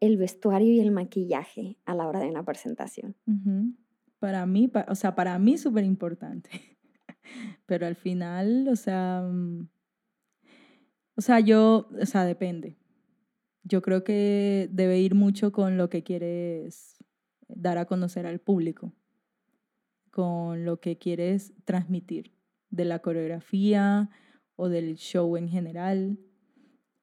el 0.00 0.16
vestuario 0.16 0.72
y 0.72 0.80
el 0.80 0.92
maquillaje 0.92 1.76
a 1.84 1.94
la 1.94 2.08
hora 2.08 2.20
de 2.20 2.30
una 2.30 2.42
presentación? 2.42 3.14
Para 4.18 4.46
mí, 4.46 4.72
o 4.88 4.94
sea, 4.94 5.14
para 5.14 5.38
mí 5.38 5.58
súper 5.58 5.84
importante. 5.84 6.48
pero 7.66 7.86
al 7.86 7.96
final, 7.96 8.66
o 8.68 8.76
sea, 8.76 9.28
mm, 9.30 9.68
o 11.16 11.20
sea, 11.20 11.38
yo, 11.40 11.90
o 12.00 12.06
sea, 12.06 12.24
depende 12.24 12.78
yo 13.66 13.82
creo 13.82 14.04
que 14.04 14.68
debe 14.70 15.00
ir 15.00 15.14
mucho 15.14 15.50
con 15.50 15.76
lo 15.76 15.90
que 15.90 16.02
quieres 16.02 16.96
dar 17.48 17.78
a 17.78 17.86
conocer 17.86 18.26
al 18.26 18.38
público 18.38 18.92
con 20.16 20.64
lo 20.64 20.80
que 20.80 20.96
quieres 20.96 21.52
transmitir 21.66 22.32
de 22.70 22.86
la 22.86 23.00
coreografía 23.00 24.08
o 24.54 24.70
del 24.70 24.96
show 24.96 25.36
en 25.36 25.46
general. 25.50 26.18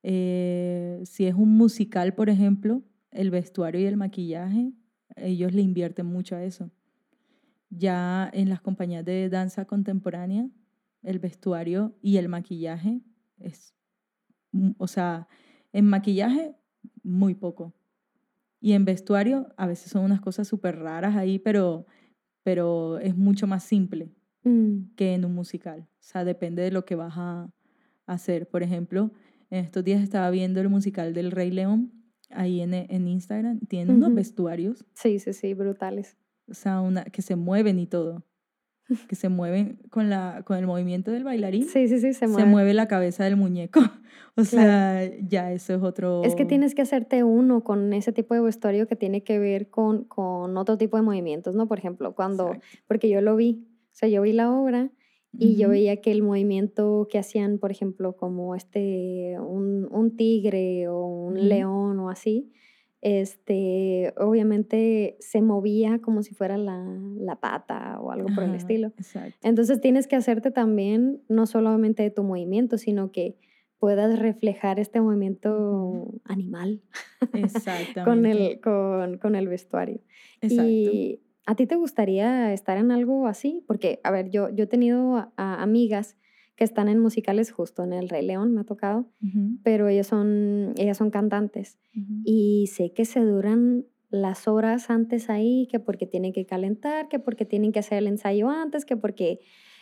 Eh, 0.01 0.99
si 1.05 1.27
es 1.27 1.35
un 1.35 1.55
musical, 1.55 2.15
por 2.15 2.31
ejemplo, 2.31 2.81
el 3.11 3.29
vestuario 3.29 3.81
y 3.81 3.85
el 3.85 3.97
maquillaje, 3.97 4.73
ellos 5.15 5.53
le 5.53 5.61
invierten 5.61 6.07
mucho 6.07 6.35
a 6.35 6.43
eso. 6.43 6.71
Ya 7.69 8.31
en 8.33 8.49
las 8.49 8.61
compañías 8.61 9.05
de 9.05 9.29
danza 9.29 9.65
contemporánea, 9.65 10.49
el 11.03 11.19
vestuario 11.19 11.95
y 12.01 12.17
el 12.17 12.29
maquillaje 12.29 13.01
es, 13.37 13.75
o 14.79 14.87
sea, 14.87 15.27
en 15.73 15.85
maquillaje 15.85 16.55
muy 17.03 17.35
poco. 17.35 17.73
Y 18.61 18.73
en 18.73 18.85
vestuario 18.85 19.49
a 19.57 19.67
veces 19.67 19.91
son 19.91 20.05
unas 20.05 20.21
cosas 20.21 20.47
súper 20.47 20.79
raras 20.79 21.17
ahí, 21.17 21.37
pero, 21.37 21.85
pero 22.43 22.97
es 22.99 23.17
mucho 23.17 23.45
más 23.45 23.63
simple 23.63 24.13
mm. 24.43 24.93
que 24.95 25.15
en 25.15 25.25
un 25.25 25.35
musical. 25.35 25.81
O 25.81 26.03
sea, 26.03 26.23
depende 26.23 26.61
de 26.61 26.71
lo 26.71 26.85
que 26.85 26.95
vas 26.95 27.13
a 27.17 27.51
hacer. 28.05 28.47
Por 28.47 28.63
ejemplo, 28.63 29.11
en 29.49 29.65
estos 29.65 29.83
días 29.83 30.01
estaba 30.01 30.29
viendo 30.29 30.61
el 30.61 30.69
musical 30.69 31.13
del 31.13 31.31
Rey 31.31 31.51
León 31.51 31.91
ahí 32.29 32.61
en, 32.61 32.73
en 32.73 33.07
Instagram. 33.07 33.59
Tienen 33.67 33.97
unos 33.97 34.13
vestuarios. 34.15 34.85
Sí, 34.93 35.19
sí, 35.19 35.33
sí, 35.33 35.53
brutales. 35.53 36.15
O 36.47 36.53
sea, 36.53 36.79
una, 36.79 37.03
que 37.03 37.21
se 37.21 37.35
mueven 37.35 37.79
y 37.79 37.87
todo. 37.87 38.23
Que 39.07 39.15
se 39.15 39.29
mueven 39.29 39.79
con, 39.89 40.09
la, 40.09 40.43
con 40.45 40.57
el 40.57 40.67
movimiento 40.67 41.11
del 41.11 41.23
bailarín. 41.23 41.67
Sí, 41.67 41.87
sí, 41.87 41.99
sí, 41.99 42.13
se 42.13 42.27
mueve. 42.27 42.43
Se 42.43 42.49
mueve 42.49 42.73
la 42.73 42.87
cabeza 42.87 43.23
del 43.23 43.37
muñeco. 43.37 43.79
O 44.35 44.43
sea, 44.45 45.07
ya 45.21 45.51
eso 45.51 45.75
es 45.75 45.83
otro... 45.83 46.23
Es 46.23 46.33
que 46.33 46.43
tienes 46.43 46.73
que 46.73 46.81
hacerte 46.81 47.23
uno 47.23 47.63
con 47.63 47.93
ese 47.93 48.11
tipo 48.11 48.33
de 48.33 48.41
vestuario 48.41 48.87
que 48.87 48.95
tiene 48.95 49.23
que 49.23 49.37
ver 49.37 49.69
con, 49.69 50.05
con 50.05 50.57
otro 50.57 50.75
tipo 50.75 50.97
de 50.97 51.03
movimientos, 51.03 51.53
¿no? 51.53 51.67
Por 51.67 51.77
ejemplo, 51.77 52.15
cuando... 52.15 52.55
Porque 52.87 53.09
yo 53.09 53.21
lo 53.21 53.35
vi. 53.35 53.67
O 53.91 53.95
sea, 53.95 54.09
yo 54.09 54.23
vi 54.23 54.33
la 54.33 54.51
obra 54.51 54.89
y 55.33 55.55
yo 55.55 55.69
veía 55.69 56.01
que 56.01 56.11
el 56.11 56.23
movimiento 56.23 57.07
que 57.11 57.19
hacían, 57.19 57.59
por 57.59 57.71
ejemplo, 57.71 58.15
como 58.15 58.55
este, 58.55 59.35
un, 59.39 59.87
un 59.91 60.15
tigre 60.15 60.87
o 60.87 61.05
un 61.05 61.47
león 61.47 61.99
o 61.99 62.09
así, 62.09 62.51
este, 63.03 64.13
obviamente 64.15 65.17
se 65.19 65.41
movía 65.41 65.99
como 65.99 66.23
si 66.23 66.33
fuera 66.33 66.57
la, 66.57 66.81
la 67.17 67.35
pata 67.35 67.99
o 67.99 68.11
algo 68.11 68.29
por 68.33 68.45
el 68.45 68.55
estilo. 68.55 68.93
Entonces 69.41 69.81
tienes 69.81 70.07
que 70.07 70.15
hacerte 70.15 70.51
también, 70.51 71.21
no 71.27 71.45
solamente 71.45 72.01
de 72.01 72.11
tu 72.11 72.23
movimiento, 72.23 72.77
sino 72.77 73.11
que 73.11 73.35
puedas 73.77 74.17
reflejar 74.17 74.79
este 74.79 75.01
movimiento 75.01 76.13
animal 76.23 76.81
con, 78.05 78.25
el, 78.25 78.61
con, 78.61 79.17
con, 79.17 79.35
el 79.35 79.49
vestuario. 79.49 79.99
Exacto. 80.39 80.63
Y 80.65 81.19
a 81.45 81.55
ti 81.55 81.67
te 81.67 81.75
gustaría 81.75 82.53
estar 82.53 82.77
en 82.77 82.89
algo 82.91 83.27
así? 83.27 83.65
Porque, 83.67 83.99
a 84.05 84.11
ver, 84.11 84.29
yo, 84.29 84.49
yo 84.49 84.63
he 84.63 84.67
tenido 84.67 85.33
amigas 85.35 86.15
que 86.63 86.65
están 86.65 86.87
en 86.87 86.99
musicales 86.99 87.51
justo 87.51 87.83
en 87.83 87.91
El 87.91 88.07
Rey 88.07 88.25
León, 88.25 88.53
me 88.53 88.61
ha 88.61 88.63
tocado, 88.63 89.05
pero 89.63 89.89
ellas 89.89 90.07
son, 90.07 90.73
ellas 90.77 90.95
son 90.95 91.09
cantantes. 91.09 91.77
Y 92.23 92.67
sé 92.67 92.93
que 92.93 93.03
se 93.03 93.19
duran 93.19 93.85
las 94.09 94.47
horas 94.47 94.89
antes 94.89 95.29
ahí, 95.29 95.67
que 95.69 95.81
porque 95.81 96.07
tienen 96.07 96.31
que 96.31 96.45
calentar, 96.45 97.09
que 97.09 97.19
porque 97.19 97.43
tienen 97.43 97.73
que 97.73 97.79
hacer 97.79 97.97
el 97.97 98.07
ensayo 98.07 98.49
antes, 98.49 98.85
que 98.85 98.95
porque 98.95 99.41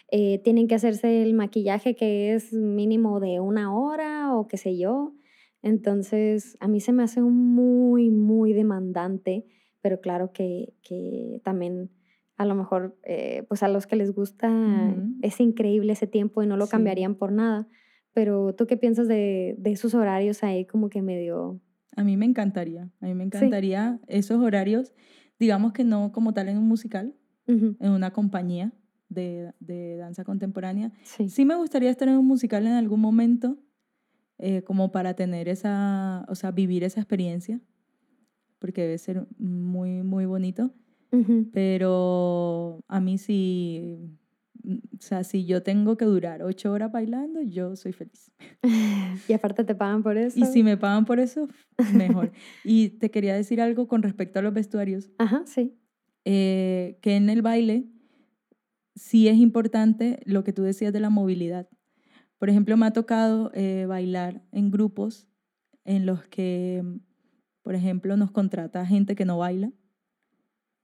eh, 0.10 0.40
tienen 0.40 0.68
que 0.68 0.74
hacerse 0.74 1.22
el 1.22 1.36
maquillaje 1.36 1.96
que 1.96 2.34
es 2.34 2.52
mínimo 2.52 3.20
de 3.20 3.40
una 3.40 3.76
hora 3.76 4.36
o 4.36 4.48
qué 4.48 4.58
sé 4.58 4.76
yo. 4.76 5.14
Entonces, 5.62 6.58
a 6.62 6.68
mí 6.68 6.80
se 6.80 6.94
me 6.94 7.04
hace 7.04 7.22
muy, 7.22 8.10
muy 8.10 8.54
demandante, 8.54 9.46
pero 9.82 10.02
claro 10.02 10.32
que, 10.34 10.74
que 10.82 11.42
también 11.44 11.92
a 12.42 12.46
lo 12.46 12.56
mejor, 12.56 12.98
eh, 13.04 13.46
pues 13.48 13.62
a 13.62 13.68
los 13.68 13.86
que 13.86 13.96
les 13.96 14.12
gusta, 14.12 14.52
es 15.22 15.40
increíble 15.40 15.94
ese 15.94 16.08
tiempo 16.08 16.42
y 16.42 16.48
no 16.48 16.58
lo 16.58 16.66
cambiarían 16.66 17.14
por 17.14 17.32
nada. 17.32 17.68
Pero 18.14 18.56
tú 18.56 18.66
qué 18.66 18.78
piensas 18.78 19.08
de, 19.08 19.56
de, 19.60 19.72
esos 19.72 19.94
horarios 19.94 20.44
ahí 20.44 20.66
como 20.66 20.90
que 20.90 21.04
medio... 21.04 21.62
A 21.96 22.04
mí 22.04 22.18
me 22.18 22.26
encantaría, 22.26 22.90
a 23.00 23.06
mí 23.06 23.14
me 23.14 23.26
encantaría 23.26 24.00
esos 24.08 24.42
horarios, 24.42 24.92
digamos 25.40 25.72
que 25.74 25.84
no 25.84 26.12
como 26.12 26.34
tal 26.34 26.50
en 26.50 26.58
un 26.58 26.68
musical, 26.68 27.14
en 27.46 27.92
una 27.92 28.12
compañía 28.12 28.74
de, 29.10 29.54
de 29.60 29.98
danza 29.98 30.24
contemporánea. 30.24 30.92
Sí. 31.04 31.30
sí. 31.30 31.46
me 31.46 31.56
gustaría 31.56 31.92
estar 31.92 32.08
en 32.08 32.16
un 32.16 32.26
musical 32.26 32.66
en 32.66 32.74
algún 32.74 33.02
momento, 33.02 33.60
eh, 34.40 34.64
como 34.64 34.92
para 34.92 35.14
tener 35.14 35.48
esa, 35.48 36.26
o 36.28 36.34
sea, 36.34 36.50
vivir 36.50 36.84
esa 36.84 37.02
experiencia, 37.02 37.62
porque 38.58 38.82
debe 38.82 38.98
ser 38.98 39.28
muy, 39.38 40.02
muy 40.02 40.26
bonito. 40.26 40.74
Pero 41.52 42.84
a 42.88 43.00
mí 43.02 43.18
sí, 43.18 43.98
mm, 44.64 44.76
o 44.98 45.02
sea, 45.02 45.24
si 45.24 45.46
yo 45.46 45.62
tengo 45.62 45.98
que 45.98 46.06
durar 46.06 46.42
ocho 46.42 46.72
horas 46.72 46.92
bailando, 46.92 47.42
yo 47.42 47.76
soy 47.76 47.92
feliz. 47.92 48.32
y 49.28 49.34
aparte 49.34 49.64
te 49.64 49.76
pagan 49.76 50.04
por 50.04 50.18
eso. 50.18 50.40
Y 50.40 50.46
si 50.46 50.64
me 50.64 50.78
pagan 50.78 51.06
por 51.06 51.20
eso, 51.20 51.48
mejor. 51.94 52.32
y 52.64 52.90
te 52.90 53.12
quería 53.12 53.36
decir 53.36 53.62
algo 53.62 53.88
con 53.88 54.04
respecto 54.04 54.40
a 54.40 54.42
los 54.42 54.54
vestuarios. 54.54 55.12
Ajá, 55.18 55.44
sí. 55.46 55.76
Eh, 56.24 56.98
que 57.02 57.16
en 57.16 57.30
el 57.30 57.42
baile 57.42 57.88
sí 58.96 59.28
es 59.28 59.38
importante 59.38 60.20
lo 60.26 60.44
que 60.44 60.54
tú 60.54 60.64
decías 60.64 60.94
de 60.94 61.00
la 61.00 61.10
movilidad. 61.10 61.68
Por 62.38 62.50
ejemplo, 62.50 62.78
me 62.78 62.86
ha 62.86 62.92
tocado 62.92 63.52
eh, 63.54 63.86
bailar 63.88 64.44
en 64.52 64.72
grupos 64.72 65.28
en 65.84 66.06
los 66.06 66.24
que, 66.26 66.84
por 67.64 67.76
ejemplo, 67.76 68.18
nos 68.18 68.32
contrata 68.32 68.86
gente 68.86 69.16
que 69.16 69.26
no 69.26 69.38
baila 69.38 69.72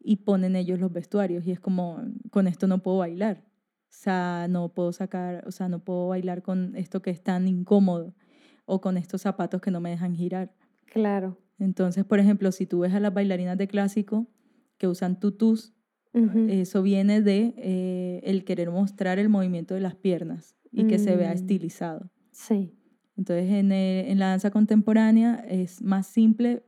y 0.07 0.15
ponen 0.15 0.55
ellos 0.55 0.79
los 0.79 0.93
vestuarios 0.93 1.45
y 1.45 1.51
es 1.51 1.59
como, 1.59 2.01
con 2.29 2.47
esto 2.47 2.65
no 2.65 2.81
puedo 2.81 2.99
bailar. 2.99 3.43
O 3.43 3.89
sea, 3.89 4.47
no 4.49 4.69
puedo 4.69 4.93
sacar, 4.93 5.43
o 5.45 5.51
sea, 5.51 5.67
no 5.67 5.84
puedo 5.84 6.07
bailar 6.07 6.43
con 6.43 6.77
esto 6.77 7.01
que 7.01 7.09
es 7.09 7.21
tan 7.21 7.45
incómodo 7.45 8.15
o 8.65 8.79
con 8.79 8.95
estos 8.95 9.23
zapatos 9.23 9.59
que 9.59 9.69
no 9.69 9.81
me 9.81 9.89
dejan 9.89 10.15
girar. 10.15 10.55
Claro. 10.85 11.38
Entonces, 11.59 12.05
por 12.05 12.19
ejemplo, 12.19 12.53
si 12.53 12.65
tú 12.65 12.79
ves 12.79 12.93
a 12.93 13.01
las 13.01 13.13
bailarinas 13.13 13.57
de 13.57 13.67
clásico 13.67 14.27
que 14.77 14.88
usan 14.88 15.19
tutús, 15.19 15.73
eso 16.47 16.81
viene 16.81 17.21
de 17.21 17.53
eh, 17.57 18.21
el 18.23 18.43
querer 18.43 18.71
mostrar 18.71 19.19
el 19.19 19.29
movimiento 19.29 19.75
de 19.75 19.81
las 19.81 19.93
piernas 19.93 20.55
y 20.71 20.88
que 20.88 20.97
se 20.97 21.15
vea 21.15 21.29
mm. 21.29 21.34
estilizado. 21.34 22.09
Sí. 22.31 22.73
Entonces, 23.17 23.51
en, 23.51 23.71
eh, 23.71 24.09
en 24.09 24.17
la 24.17 24.29
danza 24.29 24.49
contemporánea 24.51 25.35
es 25.47 25.81
más 25.84 26.07
simple, 26.07 26.63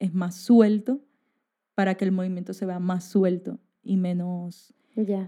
es 0.00 0.12
más 0.12 0.34
suelto 0.34 1.00
para 1.74 1.94
que 1.94 2.04
el 2.04 2.12
movimiento 2.12 2.52
se 2.52 2.66
vea 2.66 2.78
más 2.78 3.04
suelto 3.04 3.58
y 3.82 3.96
menos, 3.96 4.74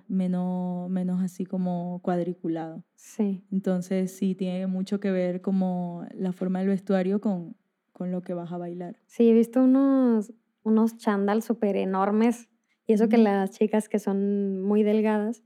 menos, 0.09 0.91
menos 0.91 1.23
así 1.23 1.45
como 1.45 2.01
cuadriculado. 2.03 2.85
Sí. 2.95 3.45
Entonces 3.51 4.13
sí 4.13 4.35
tiene 4.35 4.67
mucho 4.67 5.01
que 5.01 5.11
ver 5.11 5.41
como 5.41 6.07
la 6.15 6.33
forma 6.33 6.61
del 6.61 6.69
vestuario 6.69 7.21
con, 7.21 7.57
con 7.93 8.11
lo 8.13 8.23
que 8.23 8.35
vas 8.35 8.53
a 8.53 8.59
bailar. 8.59 8.97
Sí, 9.07 9.29
he 9.29 9.33
visto 9.33 9.63
unos, 9.63 10.33
unos 10.63 10.97
chandals 10.99 11.45
súper 11.45 11.77
enormes 11.77 12.49
y 12.87 12.95
eso 12.95 13.09
que 13.09 13.19
las 13.19 13.51
chicas 13.51 13.89
que 13.89 13.99
son 13.99 14.61
muy 14.63 14.83
delgadas, 14.83 15.43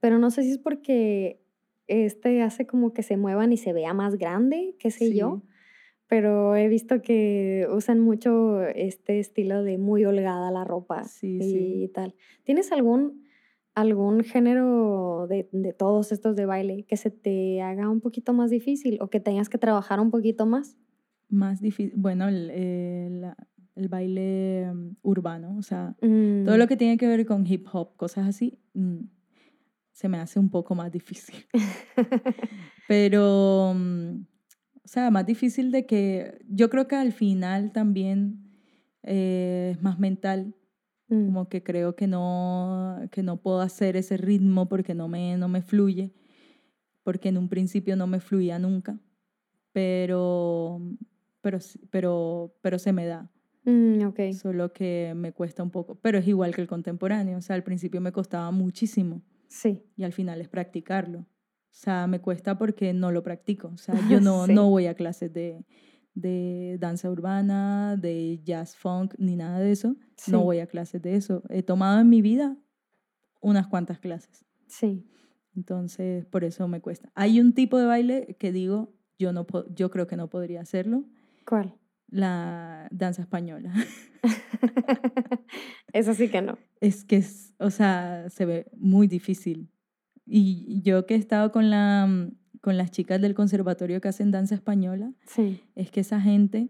pero 0.00 0.18
no 0.18 0.30
sé 0.30 0.42
si 0.42 0.52
es 0.52 0.58
porque 0.58 1.44
este 1.86 2.42
hace 2.42 2.66
como 2.66 2.92
que 2.92 3.02
se 3.02 3.16
muevan 3.16 3.52
y 3.52 3.56
se 3.56 3.72
vea 3.72 3.94
más 3.94 4.16
grande, 4.16 4.74
qué 4.78 4.90
sé 4.90 5.14
yo 5.14 5.42
pero 6.08 6.56
he 6.56 6.68
visto 6.68 7.02
que 7.02 7.68
usan 7.70 8.00
mucho 8.00 8.62
este 8.62 9.20
estilo 9.20 9.62
de 9.62 9.76
muy 9.76 10.04
holgada 10.04 10.50
la 10.50 10.64
ropa 10.64 11.04
y, 11.20 11.88
tal. 11.88 12.14
¿Tienes 12.44 12.72
algún, 12.72 13.24
algún 13.74 14.24
género 14.24 15.26
de, 15.28 15.48
de, 15.52 15.74
todos 15.74 16.10
estos 16.10 16.34
de 16.34 16.46
baile 16.46 16.84
que 16.84 16.96
se 16.96 17.10
te 17.10 17.60
haga 17.60 17.90
un 17.90 18.00
poquito 18.00 18.32
más 18.32 18.50
difícil 18.50 18.98
o 19.02 19.10
que 19.10 19.20
tengas 19.20 19.50
que 19.50 19.58
trabajar 19.58 20.00
un 20.00 20.10
poquito 20.10 20.46
más? 20.46 20.78
Más 21.28 21.60
difícil, 21.60 21.92
bueno, 21.94 22.26
el, 22.26 22.50
el, 22.50 23.26
el 23.76 23.88
baile 23.88 24.72
mm, 24.72 24.96
urbano, 25.02 25.56
o 25.58 25.62
sea, 25.62 25.94
todo 26.00 26.56
lo 26.56 26.64
mm. 26.64 26.68
que 26.68 26.76
tiene 26.78 26.96
que 26.96 27.06
ver 27.06 27.26
con 27.26 27.46
hip 27.46 27.66
hop, 27.70 27.96
cosas 27.96 28.26
así, 28.26 28.58
mm, 28.72 29.00
se 29.92 30.08
me 30.08 30.18
hace 30.18 30.38
un 30.38 30.48
poco 30.48 30.74
más 30.74 30.90
difícil. 30.90 31.44
Pero 32.88 33.74
o 34.88 34.90
sea, 34.90 35.10
más 35.10 35.26
difícil 35.26 35.70
de 35.70 35.84
que 35.84 36.38
yo 36.48 36.70
creo 36.70 36.88
que 36.88 36.96
al 36.96 37.12
final 37.12 37.72
también 37.72 38.38
eh, 39.02 39.72
es 39.74 39.82
más 39.82 39.98
mental, 39.98 40.54
mm. 41.08 41.26
como 41.26 41.48
que 41.50 41.62
creo 41.62 41.94
que 41.94 42.06
no, 42.06 42.98
que 43.10 43.22
no 43.22 43.36
puedo 43.36 43.60
hacer 43.60 43.98
ese 43.98 44.16
ritmo 44.16 44.66
porque 44.66 44.94
no 44.94 45.06
me, 45.06 45.36
no 45.36 45.46
me 45.46 45.60
fluye, 45.60 46.14
porque 47.02 47.28
en 47.28 47.36
un 47.36 47.50
principio 47.50 47.96
no 47.96 48.06
me 48.06 48.18
fluía 48.18 48.58
nunca, 48.58 48.98
pero, 49.72 50.80
pero, 51.42 51.58
pero, 51.90 52.56
pero 52.62 52.78
se 52.78 52.94
me 52.94 53.04
da. 53.04 53.30
Mm, 53.66 54.06
okay. 54.06 54.32
Solo 54.32 54.72
que 54.72 55.12
me 55.14 55.32
cuesta 55.32 55.62
un 55.62 55.70
poco, 55.70 55.96
pero 55.96 56.16
es 56.16 56.26
igual 56.26 56.54
que 56.54 56.62
el 56.62 56.66
contemporáneo, 56.66 57.36
o 57.36 57.42
sea, 57.42 57.56
al 57.56 57.62
principio 57.62 58.00
me 58.00 58.12
costaba 58.12 58.50
muchísimo. 58.52 59.20
Sí. 59.48 59.82
Y 59.98 60.04
al 60.04 60.14
final 60.14 60.40
es 60.40 60.48
practicarlo. 60.48 61.26
O 61.78 61.80
sea, 61.80 62.08
me 62.08 62.20
cuesta 62.20 62.58
porque 62.58 62.92
no 62.92 63.12
lo 63.12 63.22
practico. 63.22 63.68
O 63.68 63.78
sea, 63.78 63.94
yo 64.10 64.20
no, 64.20 64.48
no 64.48 64.68
voy 64.68 64.86
a 64.86 64.94
clases 64.94 65.32
de, 65.32 65.64
de 66.14 66.76
danza 66.80 67.08
urbana, 67.08 67.96
de 67.96 68.40
jazz 68.42 68.74
funk, 68.76 69.14
ni 69.16 69.36
nada 69.36 69.60
de 69.60 69.70
eso. 69.70 69.94
No 70.26 70.42
voy 70.42 70.58
a 70.58 70.66
clases 70.66 71.00
de 71.00 71.14
eso. 71.14 71.44
He 71.48 71.62
tomado 71.62 72.00
en 72.00 72.08
mi 72.08 72.20
vida 72.20 72.56
unas 73.40 73.68
cuantas 73.68 74.00
clases. 74.00 74.44
Sí. 74.66 75.06
Entonces, 75.54 76.26
por 76.26 76.42
eso 76.42 76.66
me 76.66 76.80
cuesta. 76.80 77.12
Hay 77.14 77.40
un 77.40 77.52
tipo 77.52 77.78
de 77.78 77.86
baile 77.86 78.36
que 78.40 78.50
digo, 78.50 78.92
yo, 79.16 79.32
no 79.32 79.46
yo 79.72 79.88
creo 79.92 80.08
que 80.08 80.16
no 80.16 80.28
podría 80.28 80.62
hacerlo. 80.62 81.04
¿Cuál? 81.46 81.76
La 82.08 82.88
danza 82.90 83.22
española. 83.22 83.72
eso 85.92 86.12
sí 86.12 86.28
que 86.28 86.42
no. 86.42 86.58
Es 86.80 87.04
que, 87.04 87.18
es, 87.18 87.54
o 87.58 87.70
sea, 87.70 88.30
se 88.30 88.46
ve 88.46 88.66
muy 88.76 89.06
difícil. 89.06 89.70
Y 90.28 90.82
yo 90.82 91.06
que 91.06 91.14
he 91.14 91.18
estado 91.18 91.52
con, 91.52 91.70
la, 91.70 92.28
con 92.60 92.76
las 92.76 92.90
chicas 92.90 93.20
del 93.20 93.34
conservatorio 93.34 94.00
que 94.00 94.08
hacen 94.08 94.30
danza 94.30 94.54
española, 94.54 95.12
sí. 95.26 95.60
es 95.74 95.90
que 95.90 96.00
esa 96.00 96.20
gente 96.20 96.68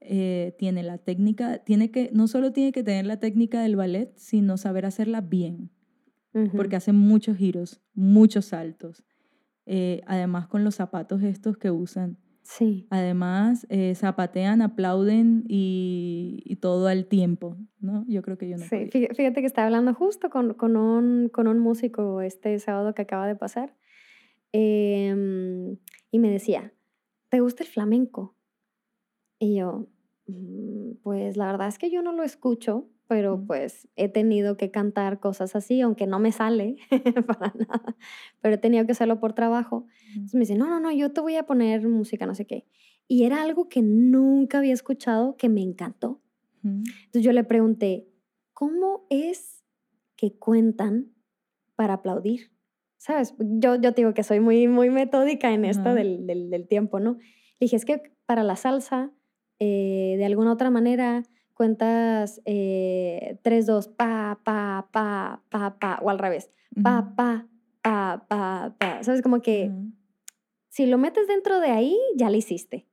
eh, 0.00 0.54
tiene 0.58 0.82
la 0.82 0.98
técnica, 0.98 1.58
tiene 1.58 1.90
que, 1.90 2.10
no 2.12 2.28
solo 2.28 2.52
tiene 2.52 2.72
que 2.72 2.82
tener 2.82 3.06
la 3.06 3.18
técnica 3.18 3.60
del 3.62 3.76
ballet, 3.76 4.12
sino 4.16 4.56
saber 4.56 4.86
hacerla 4.86 5.20
bien 5.20 5.70
porque 6.56 6.76
hacen 6.76 6.96
muchos 6.96 7.36
giros, 7.36 7.80
muchos 7.94 8.46
saltos. 8.46 9.04
Eh, 9.66 10.00
además 10.06 10.48
con 10.48 10.64
los 10.64 10.74
zapatos 10.74 11.22
estos 11.22 11.56
que 11.56 11.70
usan. 11.70 12.18
Sí. 12.42 12.86
Además, 12.90 13.66
eh, 13.70 13.94
zapatean, 13.94 14.62
aplauden 14.62 15.44
y, 15.48 16.58
todo 16.60 16.86
al 16.86 17.06
tiempo, 17.06 17.56
¿no? 17.80 18.04
Yo 18.06 18.22
creo 18.22 18.38
que 18.38 18.48
yo 18.48 18.56
no 18.56 18.64
Sí, 18.64 18.88
fíjate 18.88 19.40
que 19.40 19.46
estaba 19.46 19.66
hablando 19.66 19.94
justo 19.94 20.30
con, 20.30 20.54
con, 20.54 20.76
un, 20.76 21.28
con 21.28 21.48
un 21.48 21.58
músico 21.58 22.20
este 22.20 22.58
sábado 22.60 22.94
que 22.94 23.02
acaba 23.02 23.26
de 23.26 23.34
pasar 23.34 23.74
em, 24.52 25.76
y 26.10 26.18
me 26.20 26.30
decía, 26.30 26.72
¿te 27.30 27.40
gusta 27.40 27.64
el 27.64 27.68
flamenco? 27.68 28.36
Y 29.40 29.56
yo, 29.56 29.88
mm, 30.28 30.98
pues 31.02 31.36
la 31.36 31.46
verdad 31.46 31.68
es 31.68 31.78
que 31.78 31.90
yo 31.90 32.02
no 32.02 32.12
lo 32.12 32.22
escucho, 32.22 32.88
pero 33.12 33.44
pues 33.46 33.90
he 33.94 34.08
tenido 34.08 34.56
que 34.56 34.70
cantar 34.70 35.20
cosas 35.20 35.54
así, 35.54 35.82
aunque 35.82 36.06
no 36.06 36.18
me 36.18 36.32
sale 36.32 36.76
para 37.26 37.52
nada, 37.58 37.94
pero 38.40 38.54
he 38.54 38.58
tenido 38.58 38.86
que 38.86 38.92
hacerlo 38.92 39.20
por 39.20 39.34
trabajo. 39.34 39.86
Entonces 40.14 40.32
me 40.32 40.40
dice, 40.40 40.56
no, 40.56 40.66
no, 40.66 40.80
no, 40.80 40.90
yo 40.90 41.12
te 41.12 41.20
voy 41.20 41.36
a 41.36 41.42
poner 41.42 41.86
música, 41.86 42.24
no 42.24 42.34
sé 42.34 42.46
qué. 42.46 42.64
Y 43.08 43.24
era 43.24 43.42
algo 43.42 43.68
que 43.68 43.82
nunca 43.82 44.56
había 44.56 44.72
escuchado 44.72 45.36
que 45.36 45.50
me 45.50 45.60
encantó. 45.60 46.22
Entonces 46.64 47.22
yo 47.22 47.32
le 47.32 47.44
pregunté, 47.44 48.08
¿cómo 48.54 49.06
es 49.10 49.62
que 50.16 50.38
cuentan 50.38 51.12
para 51.76 51.92
aplaudir? 51.92 52.50
¿Sabes? 52.96 53.34
Yo, 53.38 53.74
yo 53.74 53.92
te 53.92 54.00
digo 54.00 54.14
que 54.14 54.22
soy 54.22 54.40
muy, 54.40 54.68
muy 54.68 54.88
metódica 54.88 55.52
en 55.52 55.66
esto 55.66 55.92
del, 55.92 56.26
del, 56.26 56.66
tiempo, 56.66 56.98
¿no? 56.98 57.18
Le 57.18 57.66
dije, 57.66 57.76
es 57.76 57.84
que 57.84 58.14
para 58.24 58.42
la 58.42 58.56
salsa, 58.56 59.12
eh, 59.58 60.14
de 60.16 60.24
alguna 60.24 60.50
otra 60.54 60.70
manera, 60.70 61.24
cuentas 61.54 62.40
eh, 62.44 63.38
3, 63.42 63.66
2, 63.66 63.88
pa, 63.88 64.40
pa, 64.44 64.88
pa, 64.92 65.42
pa, 65.48 65.78
pa, 65.78 65.98
o 66.02 66.10
al 66.10 66.18
revés, 66.18 66.50
pa, 66.82 67.14
pa, 67.16 67.46
pa, 67.82 68.24
pa, 68.28 68.74
pa. 68.78 69.02
¿Sabes? 69.02 69.22
Como 69.22 69.40
que 69.40 69.70
si 70.68 70.86
lo 70.86 70.98
metes 70.98 71.28
dentro 71.28 71.60
de 71.60 71.70
ahí, 71.70 71.98
ya 72.16 72.30
lo 72.30 72.36
hiciste. 72.36 72.86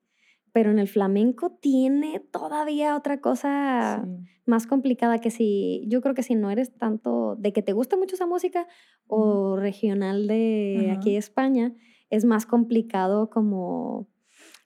Pero 0.51 0.71
en 0.71 0.79
el 0.79 0.87
flamenco 0.87 1.51
tiene 1.61 2.19
todavía 2.19 2.95
otra 2.95 3.21
cosa 3.21 4.03
más 4.45 4.67
complicada 4.67 5.19
que 5.19 5.29
si, 5.29 5.85
yo 5.87 6.01
creo 6.01 6.15
que 6.15 6.23
si 6.23 6.35
no 6.35 6.49
eres 6.49 6.75
tanto 6.75 7.35
de 7.35 7.53
que 7.53 7.61
te 7.61 7.71
gusta 7.71 7.95
mucho 7.95 8.15
esa 8.15 8.25
música 8.25 8.67
o 9.07 9.55
regional 9.55 10.27
de 10.27 10.93
aquí 10.97 11.11
de 11.11 11.17
España, 11.17 11.73
es 12.09 12.25
más 12.25 12.45
complicado 12.45 13.29
como 13.29 14.07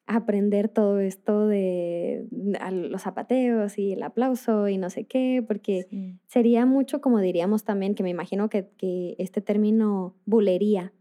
aprender 0.06 0.70
todo 0.70 1.00
esto 1.00 1.48
de 1.48 2.28
los 2.72 3.02
zapateos 3.02 3.78
y 3.78 3.94
el 3.94 4.04
aplauso 4.04 4.68
y 4.68 4.78
no 4.78 4.90
sé 4.90 5.06
qué, 5.06 5.44
porque 5.48 6.20
sería 6.28 6.66
mucho, 6.66 7.02
como 7.02 7.20
diríamos 7.20 7.64
también, 7.64 7.96
que 7.96 8.04
me 8.04 8.10
imagino 8.10 8.50
que, 8.50 8.70
que 8.78 9.16
este 9.18 9.42
término 9.42 10.16
bulería. 10.26 10.94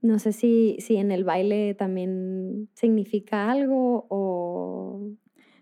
No 0.00 0.18
sé 0.18 0.32
si, 0.32 0.76
si 0.78 0.96
en 0.96 1.10
el 1.10 1.24
baile 1.24 1.74
también 1.74 2.68
significa 2.74 3.50
algo 3.50 4.06
o... 4.08 5.10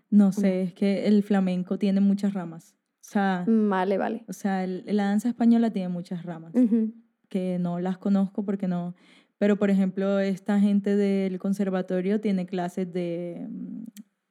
No 0.09 0.31
sé, 0.31 0.61
es 0.61 0.73
que 0.73 1.07
el 1.07 1.23
flamenco 1.23 1.77
tiene 1.77 1.99
muchas 1.99 2.33
ramas. 2.33 2.75
O 3.01 3.09
sea, 3.09 3.45
mm, 3.47 3.69
vale, 3.69 3.97
vale. 3.97 4.23
O 4.27 4.33
sea, 4.33 4.65
la 4.67 5.05
danza 5.05 5.29
española 5.29 5.71
tiene 5.71 5.89
muchas 5.89 6.23
ramas 6.23 6.53
que 7.29 7.59
no 7.59 7.79
las 7.79 7.97
conozco 7.97 8.45
porque 8.45 8.67
no, 8.67 8.95
pero, 9.37 9.57
por 9.57 9.69
ejemplo, 9.69 10.19
esta 10.19 10.59
gente 10.59 10.95
del 10.95 11.37
conservatorio 11.39 12.19
tiene 12.19 12.45
clases 12.45 12.91
de, 12.91 13.47
mm, 13.49 13.83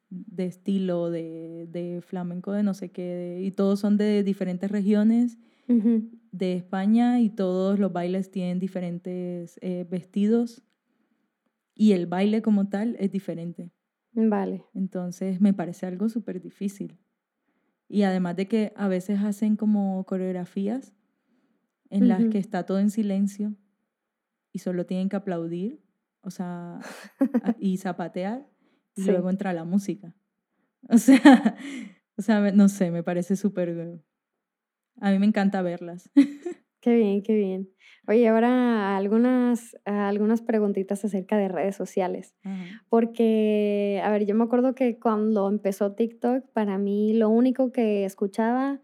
de 0.09 0.45
estilo, 0.45 1.09
de, 1.09 1.67
de, 1.69 2.01
flamenco, 2.01 2.51
de 2.51 2.63
no 2.63 2.73
sé 2.73 2.89
qué, 2.89 3.41
y 3.41 3.51
todos 3.51 3.79
son 3.79 3.97
de 3.97 4.23
diferentes 4.23 4.69
regiones 4.69 5.37
de 6.31 6.53
España 6.53 7.19
y 7.19 7.29
todos 7.29 7.77
los 7.77 7.91
bailes 7.91 8.31
tienen 8.31 8.57
diferentes 8.57 9.59
eh, 9.61 9.85
vestidos 9.89 10.63
y 11.75 11.91
el 11.91 12.05
baile 12.05 12.41
como 12.41 12.69
tal 12.69 12.95
es 12.99 13.11
diferente. 13.11 13.71
Vale. 14.13 14.63
Entonces 14.73 15.41
me 15.41 15.53
parece 15.53 15.85
algo 15.85 16.07
súper 16.07 16.41
difícil. 16.41 16.97
Y 17.89 18.03
además 18.03 18.37
de 18.37 18.47
que 18.47 18.71
a 18.77 18.87
veces 18.87 19.19
hacen 19.19 19.57
como 19.57 20.05
coreografías 20.05 20.93
en 21.89 22.07
las 22.07 22.25
que 22.25 22.37
está 22.37 22.65
todo 22.65 22.79
en 22.79 22.89
silencio 22.89 23.55
y 24.51 24.59
solo 24.59 24.85
tienen 24.85 25.09
que 25.09 25.15
aplaudir, 25.15 25.81
o 26.21 26.29
sea, 26.29 26.79
y 27.59 27.77
zapatear, 27.77 28.47
y 28.95 29.03
luego 29.03 29.29
entra 29.29 29.53
la 29.53 29.63
música. 29.63 30.13
O 30.89 30.99
sea, 30.99 31.57
o 32.17 32.21
sea, 32.21 32.51
no 32.51 32.69
sé, 32.69 32.91
me 32.91 33.03
parece 33.03 33.35
súper... 33.35 33.99
A 35.01 35.11
mí 35.11 35.19
me 35.19 35.25
encanta 35.25 35.61
verlas. 35.61 36.09
Qué 36.79 36.95
bien, 36.95 37.21
qué 37.23 37.35
bien. 37.35 37.69
Oye, 38.07 38.29
ahora 38.29 38.95
algunas, 38.95 39.75
algunas 39.83 40.41
preguntitas 40.41 41.03
acerca 41.03 41.35
de 41.35 41.49
redes 41.49 41.75
sociales. 41.75 42.35
Porque, 42.87 43.99
a 44.03 44.11
ver, 44.11 44.25
yo 44.25 44.35
me 44.35 44.45
acuerdo 44.45 44.75
que 44.75 44.97
cuando 44.97 45.49
empezó 45.49 45.95
TikTok, 45.95 46.45
para 46.53 46.77
mí 46.77 47.13
lo 47.13 47.29
único 47.29 47.71
que 47.71 48.05
escuchaba 48.05 48.79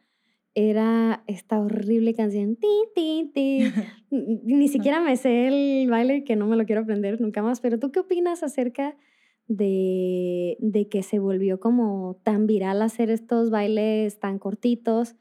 era 0.55 1.23
esta 1.27 1.59
horrible 1.59 2.13
canción. 2.13 2.57
Ni 4.11 4.67
siquiera 4.67 5.01
me 5.01 5.15
sé 5.17 5.47
el 5.47 5.89
baile, 5.89 6.23
que 6.23 6.35
no 6.35 6.47
me 6.47 6.55
lo 6.55 6.65
quiero 6.65 6.81
aprender 6.81 7.19
nunca 7.19 7.41
más, 7.41 7.61
pero 7.61 7.80
¿tú 7.80 7.91
qué 7.91 7.99
opinas 7.99 8.43
acerca 8.43 8.95
de, 9.47 10.57
de 10.59 10.88
que 10.88 11.03
se 11.03 11.19
volvió 11.19 11.59
como 11.59 12.19
tan 12.23 12.47
viral 12.47 12.81
hacer 12.81 13.09
estos 13.09 13.49
bailes 13.49 14.19
tan 14.19 14.39
cortitos? 14.39 15.15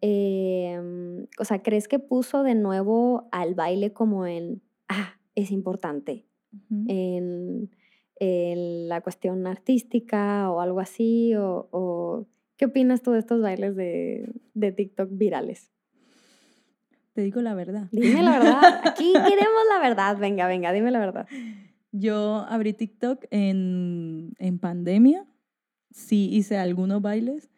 Em, 0.00 1.26
o 1.38 1.44
sea, 1.44 1.62
¿crees 1.62 1.88
que 1.88 1.98
puso 1.98 2.42
de 2.42 2.54
nuevo 2.54 3.28
al 3.32 3.54
baile 3.54 3.92
como 3.92 4.26
en, 4.26 4.62
ah, 4.88 5.18
es 5.34 5.50
importante? 5.50 6.26
en, 6.88 7.70
la 8.22 9.00
cuestión 9.00 9.46
artística 9.46 10.50
o 10.50 10.60
algo 10.60 10.80
así, 10.80 11.32
o 11.36 12.26
¿Qué 12.60 12.66
opinas 12.66 13.00
tú 13.00 13.12
de 13.12 13.20
estos 13.20 13.40
bailes 13.40 13.74
de, 13.74 14.34
de 14.52 14.70
TikTok 14.70 15.08
virales? 15.12 15.72
Te 17.14 17.22
digo 17.22 17.40
la 17.40 17.54
verdad. 17.54 17.88
Dime 17.90 18.22
la 18.22 18.38
verdad. 18.38 18.80
Aquí 18.84 19.12
queremos 19.14 19.62
la 19.70 19.80
verdad. 19.80 20.18
Venga, 20.18 20.46
venga, 20.46 20.70
dime 20.70 20.90
la 20.90 20.98
verdad. 20.98 21.26
Yo 21.90 22.44
abrí 22.50 22.74
TikTok 22.74 23.24
en, 23.30 24.34
en 24.38 24.58
pandemia. 24.58 25.24
Sí 25.90 26.28
hice 26.30 26.58
algunos 26.58 27.00
bailes. 27.00 27.48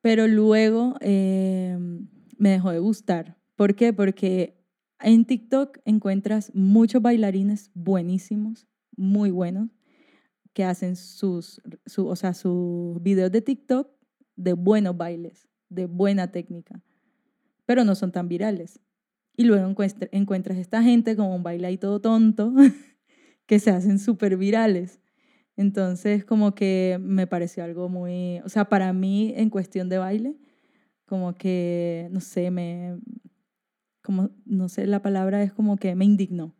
Pero 0.00 0.26
luego 0.26 0.94
eh, 1.02 1.76
me 2.38 2.48
dejó 2.48 2.70
de 2.70 2.78
gustar. 2.78 3.36
¿Por 3.56 3.74
qué? 3.74 3.92
Porque 3.92 4.56
en 5.00 5.26
TikTok 5.26 5.80
encuentras 5.84 6.50
muchos 6.54 7.02
bailarines 7.02 7.70
buenísimos, 7.74 8.66
muy 8.96 9.30
buenos, 9.30 9.68
que 10.52 10.64
hacen 10.64 10.96
sus, 10.96 11.60
o 11.96 12.16
sea, 12.16 12.34
sus 12.34 13.02
videos 13.02 13.32
de 13.32 13.40
TikTok 13.40 13.88
de 14.36 14.52
buenos 14.52 14.96
bailes, 14.96 15.48
de 15.68 15.86
buena 15.86 16.30
técnica, 16.30 16.82
pero 17.66 17.84
no 17.84 17.94
son 17.94 18.12
tan 18.12 18.28
virales. 18.28 18.80
Y 19.36 19.44
luego 19.44 19.74
encuentras 20.12 20.58
esta 20.58 20.82
gente 20.82 21.16
como 21.16 21.34
un 21.34 21.42
baile 21.42 21.68
ahí 21.68 21.78
todo 21.78 22.00
tonto, 22.00 22.52
que 23.46 23.58
se 23.58 23.70
hacen 23.70 23.98
súper 23.98 24.36
virales. 24.36 25.00
Entonces, 25.56 26.24
como 26.24 26.54
que 26.54 26.98
me 27.00 27.26
pareció 27.26 27.64
algo 27.64 27.88
muy, 27.88 28.40
o 28.44 28.48
sea, 28.48 28.68
para 28.68 28.92
mí 28.92 29.32
en 29.36 29.50
cuestión 29.50 29.88
de 29.88 29.98
baile, 29.98 30.36
como 31.06 31.34
que, 31.34 32.08
no 32.10 32.20
sé, 32.20 32.50
me, 32.50 32.98
como, 34.02 34.30
no 34.44 34.68
sé, 34.68 34.86
la 34.86 35.02
palabra 35.02 35.42
es 35.42 35.52
como 35.52 35.76
que 35.76 35.94
me 35.94 36.04
indignó. 36.04 36.54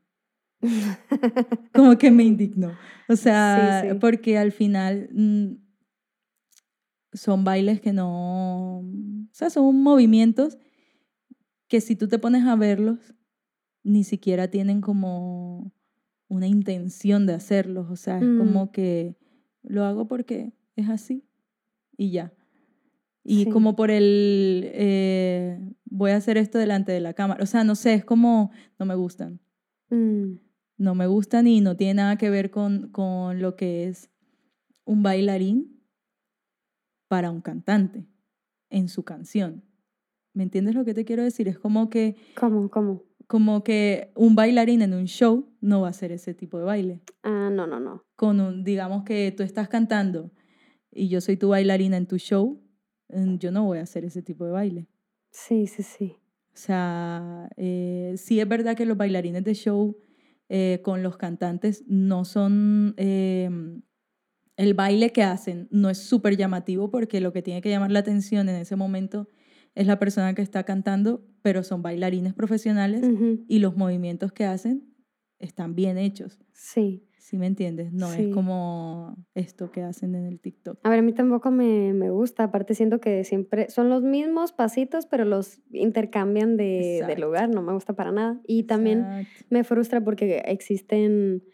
como 1.74 1.98
que 1.98 2.10
me 2.10 2.24
indignó. 2.24 2.72
O 3.08 3.16
sea, 3.16 3.96
porque 4.00 4.38
al 4.38 4.52
final 4.52 5.08
mm, 5.12 5.52
son 7.12 7.44
bailes 7.44 7.80
que 7.80 7.92
no, 7.92 8.78
o 8.78 8.84
sea, 9.32 9.50
son 9.50 9.82
movimientos 9.82 10.56
que 11.68 11.80
si 11.80 11.96
tú 11.96 12.08
te 12.08 12.18
pones 12.18 12.44
a 12.44 12.56
verlos, 12.56 13.14
ni 13.82 14.04
siquiera 14.04 14.48
tienen 14.48 14.80
como 14.80 15.72
una 16.28 16.46
intención 16.46 17.26
de 17.26 17.34
hacerlos, 17.34 17.90
o 17.90 17.96
sea, 17.96 18.18
es 18.18 18.24
Mm. 18.24 18.38
como 18.38 18.72
que 18.72 19.16
lo 19.62 19.84
hago 19.84 20.06
porque 20.08 20.52
es 20.76 20.88
así 20.88 21.26
y 21.96 22.10
ya. 22.10 22.32
Y 23.24 23.44
Sí. 23.44 23.50
como 23.50 23.76
por 23.76 23.90
el, 23.90 24.70
eh, 24.72 25.58
voy 25.84 26.10
a 26.12 26.16
hacer 26.16 26.36
esto 26.38 26.58
delante 26.58 26.92
de 26.92 27.00
la 27.00 27.14
cámara, 27.14 27.42
o 27.42 27.46
sea, 27.46 27.64
no 27.64 27.74
sé, 27.74 27.94
es 27.94 28.04
como, 28.04 28.50
no 28.78 28.86
me 28.86 28.94
gustan, 28.94 29.40
Mm, 29.90 30.38
no 30.82 30.94
me 30.94 31.06
gustan 31.06 31.46
y 31.46 31.60
no 31.60 31.76
tiene 31.76 31.94
nada 31.94 32.16
que 32.18 32.28
ver 32.28 32.50
con, 32.50 32.88
con 32.88 33.40
lo 33.40 33.56
que 33.56 33.86
es 33.86 34.10
un 34.84 35.02
bailarín 35.02 35.80
para 37.08 37.30
un 37.30 37.40
cantante 37.40 38.06
en 38.68 38.88
su 38.88 39.04
canción. 39.04 39.64
¿Me 40.34 40.42
entiendes 40.42 40.74
lo 40.74 40.84
que 40.84 40.94
te 40.94 41.04
quiero 41.04 41.22
decir? 41.22 41.46
Es 41.46 41.58
como 41.58 41.88
que, 41.88 42.16
¿Cómo? 42.34 42.68
¿Cómo? 42.68 43.04
como 43.26 43.62
que 43.62 44.12
un 44.16 44.34
bailarín 44.34 44.82
en 44.82 44.94
un 44.94 45.06
show 45.06 45.48
no 45.60 45.82
va 45.82 45.86
a 45.86 45.90
hacer 45.90 46.10
ese 46.10 46.34
tipo 46.34 46.58
de 46.58 46.64
baile. 46.64 47.00
Ah, 47.22 47.48
no, 47.52 47.66
no, 47.66 47.78
no. 47.78 48.04
Con 48.16 48.40
un, 48.40 48.64
digamos 48.64 49.04
que 49.04 49.32
tú 49.36 49.42
estás 49.42 49.68
cantando 49.68 50.32
y 50.90 51.08
yo 51.08 51.20
soy 51.20 51.36
tu 51.36 51.50
bailarina 51.50 51.96
en 51.96 52.06
tu 52.06 52.18
show, 52.18 52.60
yo 53.38 53.52
no 53.52 53.64
voy 53.64 53.78
a 53.78 53.82
hacer 53.82 54.04
ese 54.04 54.22
tipo 54.22 54.44
de 54.44 54.52
baile. 54.52 54.88
Sí, 55.30 55.66
sí, 55.66 55.82
sí. 55.82 56.16
O 56.54 56.56
sea, 56.56 57.48
eh, 57.56 58.14
sí 58.16 58.40
es 58.40 58.48
verdad 58.48 58.76
que 58.76 58.84
los 58.84 58.96
bailarines 58.96 59.44
de 59.44 59.54
show 59.54 59.96
eh, 60.54 60.80
con 60.82 61.02
los 61.02 61.16
cantantes 61.16 61.82
no 61.86 62.26
son... 62.26 62.92
eh, 62.98 63.48
el 64.58 64.74
baile 64.74 65.10
que 65.10 65.22
hacen 65.22 65.66
no 65.70 65.88
es 65.88 65.96
súper 65.98 66.36
llamativo 66.36 66.90
porque 66.90 67.20
lo 67.20 67.32
que 67.32 67.40
tiene 67.40 67.62
que 67.62 67.70
llamar 67.70 67.90
la 67.90 68.00
atención 68.00 68.50
en 68.50 68.56
ese 68.56 68.76
momento 68.76 69.28
es 69.74 69.86
la 69.86 69.98
persona 69.98 70.34
que 70.34 70.42
está 70.42 70.64
cantando, 70.64 71.26
pero 71.40 71.62
son 71.62 71.80
bailarines 71.80 72.34
profesionales 72.34 73.02
y 73.48 73.58
los 73.60 73.76
movimientos 73.76 74.30
que 74.30 74.44
hacen 74.44 74.94
están 75.38 75.74
bien 75.74 75.96
hechos. 75.96 76.38
Sí. 76.52 77.08
¿Sí 77.22 77.38
me 77.38 77.46
entiendes? 77.46 77.92
No 77.92 78.08
Sí. 78.08 78.22
es 78.24 78.34
como 78.34 79.14
esto 79.34 79.70
que 79.70 79.82
hacen 79.82 80.16
en 80.16 80.26
el 80.26 80.40
TikTok. 80.40 80.80
A 80.82 80.90
ver, 80.90 80.98
a 80.98 81.02
mí 81.02 81.12
tampoco 81.12 81.52
me, 81.52 81.92
me 81.92 82.10
gusta. 82.10 82.42
Aparte, 82.42 82.74
siento 82.74 83.00
que 83.00 83.22
siempre 83.22 83.70
son 83.70 83.88
los 83.88 84.02
mismos 84.02 84.50
pasitos, 84.52 85.06
pero 85.06 85.24
los 85.24 85.60
intercambian 85.70 86.56
de, 86.56 87.04
de 87.06 87.16
lugar. 87.16 87.48
No 87.48 87.62
me 87.62 87.72
gusta 87.74 87.92
para 87.94 88.10
nada. 88.10 88.40
Y 88.44 88.64
también 88.64 88.98
Exacto. 89.04 89.46
me 89.50 89.62
frustra 89.62 90.02
porque 90.02 90.42
existen 90.46 91.44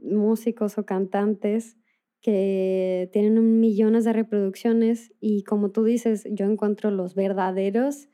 músicos 0.00 0.78
o 0.78 0.84
cantantes 0.84 1.76
que 2.20 3.08
tienen 3.12 3.60
millones 3.60 4.04
de 4.04 4.12
reproducciones 4.12 5.12
y 5.20 5.44
como 5.44 5.70
tú 5.70 5.84
dices, 5.84 6.26
yo 6.32 6.46
encuentro 6.46 6.90
los 6.90 7.14
verdaderos 7.14 8.08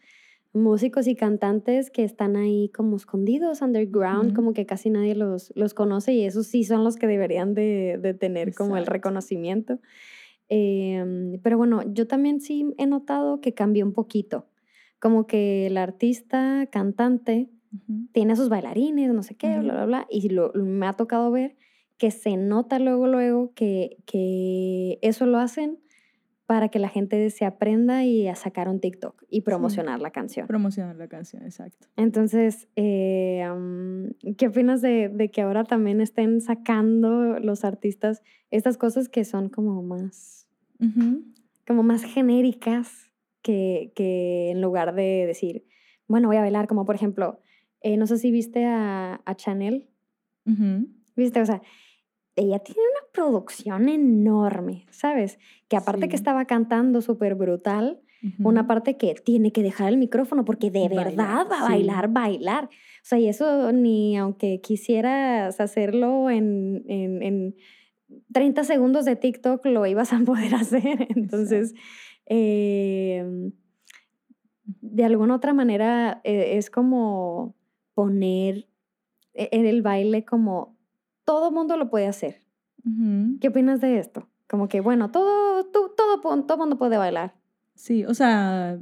músicos 0.55 1.09
y 1.09 1.17
cantantes 1.17 1.91
que 1.91 2.05
están 2.05 2.37
ahí 2.37 2.71
como 2.71 2.97
escondidos, 2.97 3.61
underground, 3.61 4.35
como 4.35 4.53
que 4.55 4.67
casi 4.67 4.89
nadie 4.89 5.15
los, 5.17 5.53
los 5.57 5.75
conoce 5.75 6.13
y 6.15 6.25
esos 6.25 6.47
sí 6.47 6.63
son 6.65 6.85
los 6.85 6.97
que 6.97 7.09
deberían 7.09 7.55
de, 7.55 7.99
de 8.01 8.15
tener 8.15 8.55
como 8.55 8.77
el 8.77 8.87
reconocimiento. 8.87 9.81
Em, 10.49 11.41
pero 11.43 11.59
bueno, 11.59 11.83
yo 11.93 12.07
también 12.07 12.41
sí 12.41 12.73
he 12.79 12.87
notado 12.87 13.41
que 13.41 13.53
cambió 13.53 13.85
un 13.85 13.93
poquito, 13.93 14.47
como 15.01 15.27
que 15.27 15.67
el 15.67 15.77
artista, 15.77 16.69
cantante, 16.71 17.51
Ujú. 17.73 18.07
tiene 18.13 18.35
a 18.35 18.37
sus 18.37 18.49
bailarines, 18.49 19.13
no 19.13 19.25
sé 19.25 19.35
qué, 19.37 19.49
bla, 19.59 19.59
Ujú. 19.59 19.73
bla, 19.73 19.87
bla, 19.87 20.07
y 20.09 20.29
lo, 20.29 20.53
me 20.55 20.87
ha 20.87 20.93
tocado 20.93 21.31
ver 21.33 21.57
que 21.99 22.13
se 22.13 22.37
nota 22.37 22.79
luego, 22.79 23.09
luego 23.09 23.53
que, 23.55 23.99
que 24.07 24.99
eso 25.03 25.27
lo 25.27 25.39
hacen 25.39 25.81
para 26.47 26.69
que 26.69 26.79
la 26.79 26.89
gente 26.89 27.31
se 27.31 27.47
aprenda 27.47 28.05
y 28.05 28.29
a 28.29 28.35
sacar 28.35 28.69
un 28.69 28.79
TikTok 28.79 29.25
y 29.31 29.41
promocionar 29.41 30.01
la 30.01 30.11
canción. 30.11 30.47
Promocionar 30.47 30.97
la 30.97 31.09
canción, 31.09 31.43
exacto. 31.43 31.89
Entonces, 31.97 32.69
eh, 32.77 33.43
am, 33.43 34.13
¿qué 34.37 34.49
opinas 34.49 34.83
de, 34.83 35.09
de 35.09 35.31
que 35.31 35.41
ahora 35.41 35.65
también 35.65 36.01
estén 36.03 36.41
sacando 36.43 37.39
los 37.41 37.65
artistas 37.65 38.23
estas 38.51 38.77
cosas 38.77 39.09
que 39.09 39.25
son 39.25 39.49
como 39.49 39.83
más, 39.83 40.47
Ujú. 40.81 41.25
como 41.67 41.83
más 41.83 42.05
genéricas 42.05 43.11
que, 43.43 43.93
que 43.97 44.51
en 44.51 44.61
lugar 44.61 44.95
de 44.95 45.25
decir, 45.27 45.65
bueno, 46.09 46.29
voy 46.29 46.37
a 46.37 46.41
bailar, 46.43 46.67
como 46.67 46.85
por 46.85 46.95
ejemplo, 46.95 47.41
eh, 47.81 47.97
no 47.97 48.07
sé 48.07 48.19
si 48.19 48.31
viste 48.31 48.67
a, 48.67 49.21
a 49.25 49.35
Chanel, 49.35 49.89
Ujú. 50.47 50.89
¿viste? 51.17 51.41
O 51.41 51.47
sea, 51.47 51.63
ella 52.37 52.59
tiene 52.59 52.81
una 52.81 53.13
producción 53.13 53.89
enorme, 53.89 54.87
¿sabes? 54.91 55.39
Que 55.69 55.77
aparte 55.77 56.09
que 56.09 56.17
estaba 56.17 56.45
cantando 56.47 57.01
súper 57.01 57.35
brutal, 57.35 58.01
una 58.39 58.67
parte 58.67 58.97
que 58.97 59.15
tiene 59.23 59.53
que 59.53 59.63
dejar 59.63 59.91
el 59.91 59.99
micrófono 59.99 60.47
porque 60.47 60.71
de 60.71 60.89
Bailar, 60.89 61.05
verdad 61.09 61.47
va 61.51 61.59
a 61.59 61.67
sí. 61.67 61.73
bailar, 61.73 62.09
bailar. 62.09 62.65
O 62.65 62.69
sea, 63.03 63.19
y 63.19 63.29
eso 63.29 63.71
ni 63.73 64.17
aunque 64.17 64.63
quisieras 64.63 65.61
hacerlo 65.61 66.31
en, 66.31 66.85
en, 66.89 67.23
en 67.23 67.55
30 68.33 68.65
segundos 68.65 69.05
de 69.05 69.17
TikTok 69.17 69.67
lo 69.67 69.85
ibas 69.85 70.15
a 70.15 70.21
poder 70.25 70.55
hacer. 70.55 71.07
Entonces, 71.15 71.75
eh, 72.25 73.51
de 74.65 75.05
alguna 75.05 75.35
otra 75.37 75.53
manera 75.53 76.23
eh, 76.25 76.57
es 76.57 76.71
como 76.71 77.55
poner 77.93 78.69
e- 79.35 79.51
en 79.53 79.67
el 79.67 79.83
baile 79.83 80.25
como 80.25 80.74
todo 81.25 81.51
mundo 81.51 81.77
lo 81.77 81.91
puede 81.91 82.07
hacer. 82.07 82.43
Ujú. 82.85 83.39
¿Qué 83.41 83.49
opinas 83.49 83.81
de 83.81 83.99
esto? 83.99 84.29
Como 84.49 84.69
que, 84.69 84.81
bueno, 84.81 85.11
todo, 85.11 85.65
tú- 85.65 85.93
todo, 85.97 86.21
pon- 86.21 86.47
todo 86.47 86.59
mundo 86.59 86.77
puede 86.79 86.99
bailar. 86.99 87.35
Sí, 87.75 88.05
o 88.05 88.15
sea, 88.15 88.79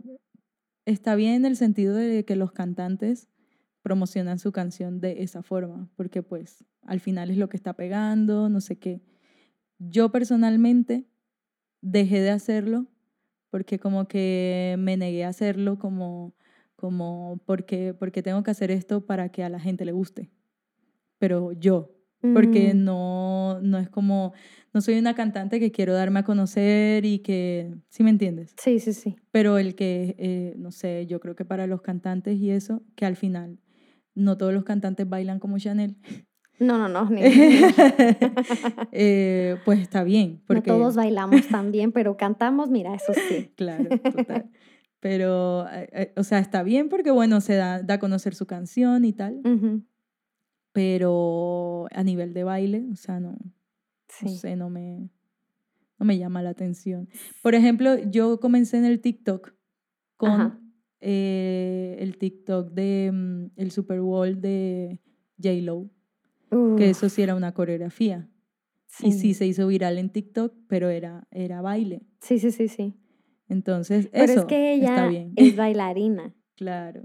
está 0.84 1.14
bien 1.14 1.34
en 1.34 1.44
el 1.46 1.56
sentido 1.56 1.94
de 1.94 2.24
que 2.24 2.36
los 2.36 2.52
cantantes 2.52 3.28
promocionan 3.82 4.38
su 4.38 4.52
canción 4.52 5.00
de 5.00 5.22
esa 5.22 5.42
forma, 5.42 5.88
porque 5.96 6.22
pues 6.22 6.64
al 6.82 7.00
final 7.00 7.30
es 7.30 7.36
lo 7.36 7.48
que 7.48 7.56
está 7.56 7.72
pegando, 7.74 8.48
no 8.48 8.60
sé 8.60 8.78
qué. 8.78 9.00
Yo 9.78 10.10
personalmente 10.10 11.06
dejé 11.80 12.20
de 12.20 12.30
hacerlo 12.30 12.86
porque 13.50 13.78
como 13.78 14.06
que 14.08 14.76
me 14.78 14.96
negué 14.96 15.24
a 15.24 15.28
hacerlo 15.28 15.78
como, 15.78 16.34
como 16.76 17.40
porque, 17.44 17.92
porque 17.94 18.22
tengo 18.22 18.42
que 18.42 18.50
hacer 18.50 18.70
esto 18.70 19.04
para 19.04 19.30
que 19.30 19.42
a 19.44 19.48
la 19.48 19.60
gente 19.60 19.84
le 19.84 19.92
guste. 19.92 20.30
Pero 21.18 21.52
yo, 21.52 21.91
porque 22.34 22.72
Mm, 22.74 22.84
no, 22.84 23.60
no 23.62 23.78
es 23.78 23.88
como, 23.88 24.32
no 24.72 24.80
soy 24.80 24.98
una 24.98 25.14
cantante 25.14 25.58
que 25.60 25.72
quiero 25.72 25.92
darme 25.94 26.20
a 26.20 26.24
conocer 26.24 27.04
y 27.04 27.18
que, 27.18 27.74
¿sí 27.88 28.02
me 28.02 28.10
entiendes? 28.10 28.54
Sí, 28.60 28.78
sí, 28.78 28.92
sí. 28.92 29.16
Pero 29.30 29.58
el 29.58 29.74
que, 29.74 30.14
eh, 30.18 30.54
no 30.58 30.70
sé, 30.70 31.06
yo 31.06 31.20
creo 31.20 31.34
que 31.34 31.44
para 31.44 31.66
los 31.66 31.82
cantantes 31.82 32.38
y 32.38 32.50
eso, 32.50 32.82
que 32.96 33.06
al 33.06 33.16
final 33.16 33.58
no 34.14 34.36
todos 34.36 34.52
los 34.52 34.64
cantantes 34.64 35.08
bailan 35.08 35.38
como 35.40 35.58
Chanel, 35.58 35.96
No, 36.58 36.78
no, 36.78 36.88
no. 36.88 37.04
ni- 37.10 37.22
eh, 38.92 39.56
pues 39.64 39.80
está 39.80 40.04
bien. 40.04 40.34
no 40.34 40.46
Porque, 40.46 40.68
todos 40.70 40.96
bailamos 40.96 41.48
tan 41.48 41.72
bien, 41.72 41.92
pero 41.92 42.16
cantamos, 42.16 42.70
mira, 42.70 42.94
eso 42.94 43.12
sí. 43.28 43.50
Claro, 43.56 43.88
total. 44.12 44.50
Pero, 45.00 45.66
eh, 45.68 45.88
eh, 45.92 46.12
o 46.16 46.22
sea, 46.22 46.38
está 46.38 46.62
bien 46.62 46.88
porque, 46.88 47.10
bueno, 47.10 47.40
se 47.40 47.54
da, 47.56 47.82
da 47.82 47.94
a 47.94 47.98
conocer 47.98 48.34
su 48.36 48.46
canción 48.46 49.04
y 49.04 49.12
tal, 49.12 49.40
Ujú, 49.44 49.82
pero 50.72 51.86
a 51.92 52.02
nivel 52.02 52.32
de 52.34 52.44
baile, 52.44 52.86
o 52.92 52.96
sea, 52.96 53.20
no, 53.20 53.30
no 53.32 53.52
Sí. 54.08 54.36
sé, 54.36 54.56
no 54.56 54.68
me, 54.70 55.10
no 55.98 56.04
me 56.06 56.18
llama 56.18 56.42
la 56.42 56.50
atención. 56.50 57.08
Por 57.42 57.54
ejemplo, 57.54 57.96
yo 58.10 58.40
comencé 58.40 58.76
en 58.78 58.84
el 58.84 59.00
TikTok 59.00 59.54
con 60.16 60.60
eh, 61.00 61.96
el 61.98 62.18
TikTok 62.18 62.72
de 62.72 63.10
mm, 63.12 63.46
el 63.56 63.70
Super 63.70 64.00
Bowl 64.00 64.40
de 64.40 65.00
J-Lo, 65.42 65.90
que 66.76 66.90
eso 66.90 67.08
sí 67.08 67.22
era 67.22 67.34
una 67.34 67.52
coreografía. 67.54 68.28
Y 69.00 69.12
sí 69.12 69.18
sí. 69.20 69.34
se 69.34 69.46
hizo 69.46 69.66
viral 69.66 69.96
en 69.98 70.10
TikTok, 70.10 70.54
pero 70.68 70.90
era, 70.90 71.26
era 71.30 71.62
baile. 71.62 72.02
Sí, 72.20 72.38
sí, 72.38 72.50
sí, 72.50 72.68
sí. 72.68 72.94
Entonces, 73.48 74.08
Pero 74.12 74.24
eso 74.24 74.40
es 74.40 74.44
que 74.46 74.74
está 74.74 75.06
ella 75.06 75.08
bien. 75.08 75.32
es 75.36 75.56
bailarina 75.56 76.34
Claro. 76.56 77.02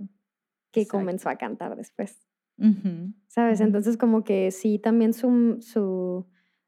que 0.71 0.81
Exacto. 0.81 0.97
comenzó 0.99 1.29
a 1.29 1.37
cantar 1.37 1.77
después, 1.77 2.26
¿sabes? 3.27 3.61
Entonces 3.61 3.97
como 3.97 4.23
que 4.23 4.51
sí, 4.51 4.79
también 4.79 5.13
su, 5.13 5.57
su, 5.61 6.27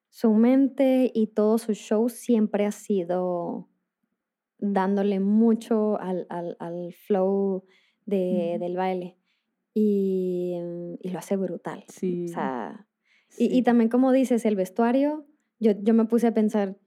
su 0.09 0.33
mente 0.33 1.11
y 1.13 1.27
todo 1.27 1.57
su 1.57 1.73
show 1.73 2.09
siempre 2.09 2.65
ha 2.65 2.71
sido 2.71 3.69
dándole 4.59 5.19
mucho 5.19 5.99
al, 5.99 6.27
al, 6.29 6.57
al 6.59 6.93
flow 6.93 7.65
de, 8.05 8.57
del 8.59 8.75
baile. 8.75 9.17
Y, 9.73 10.55
y 11.01 11.09
lo 11.09 11.19
hace 11.19 11.37
brutal. 11.37 11.85
O 11.87 11.91
Sí, 11.91 12.27
sea, 12.27 12.87
y, 13.37 13.55
y 13.57 13.61
también 13.63 13.89
como 13.89 14.11
dices, 14.11 14.45
el 14.45 14.55
vestuario, 14.55 15.25
yo, 15.59 15.73
yo 15.81 15.93
me 15.93 16.05
puse 16.05 16.27
a 16.27 16.33
pensar, 16.33 16.77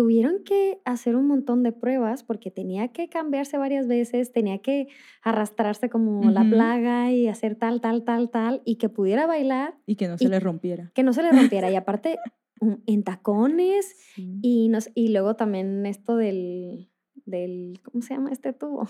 tuvieron 0.00 0.42
que 0.44 0.80
hacer 0.86 1.14
un 1.14 1.26
montón 1.26 1.62
de 1.62 1.72
pruebas 1.72 2.22
porque 2.24 2.50
tenía 2.50 2.88
que 2.88 3.10
cambiarse 3.10 3.58
varias 3.58 3.86
veces, 3.86 4.32
tenía 4.32 4.56
que 4.62 4.88
arrastrarse 5.22 5.90
como 5.90 6.30
la 6.30 6.42
plaga 6.48 7.12
y 7.12 7.28
hacer 7.28 7.54
tal, 7.54 7.82
tal, 7.82 8.02
tal, 8.04 8.30
tal, 8.30 8.62
y 8.64 8.76
que 8.76 8.88
pudiera 8.88 9.26
bailar 9.26 9.74
Y 9.84 9.96
que 9.96 10.08
no 10.08 10.16
se 10.16 10.24
y 10.24 10.28
le 10.28 10.40
rompiera. 10.40 10.90
que 10.94 11.02
no 11.02 11.12
se 11.12 11.22
le 11.22 11.30
rompiera. 11.32 11.70
Y 11.70 11.76
aparte, 11.82 12.16
en 12.86 13.02
tacones 13.04 13.94
Sí. 14.14 14.38
y, 14.40 14.68
nos, 14.70 14.88
y 14.94 15.08
luego 15.08 15.36
también 15.36 15.84
esto 15.84 16.16
del, 16.16 16.88
del, 17.26 17.78
¿cómo 17.84 18.00
se 18.00 18.14
llama 18.14 18.30
este 18.32 18.54
tubo? 18.54 18.88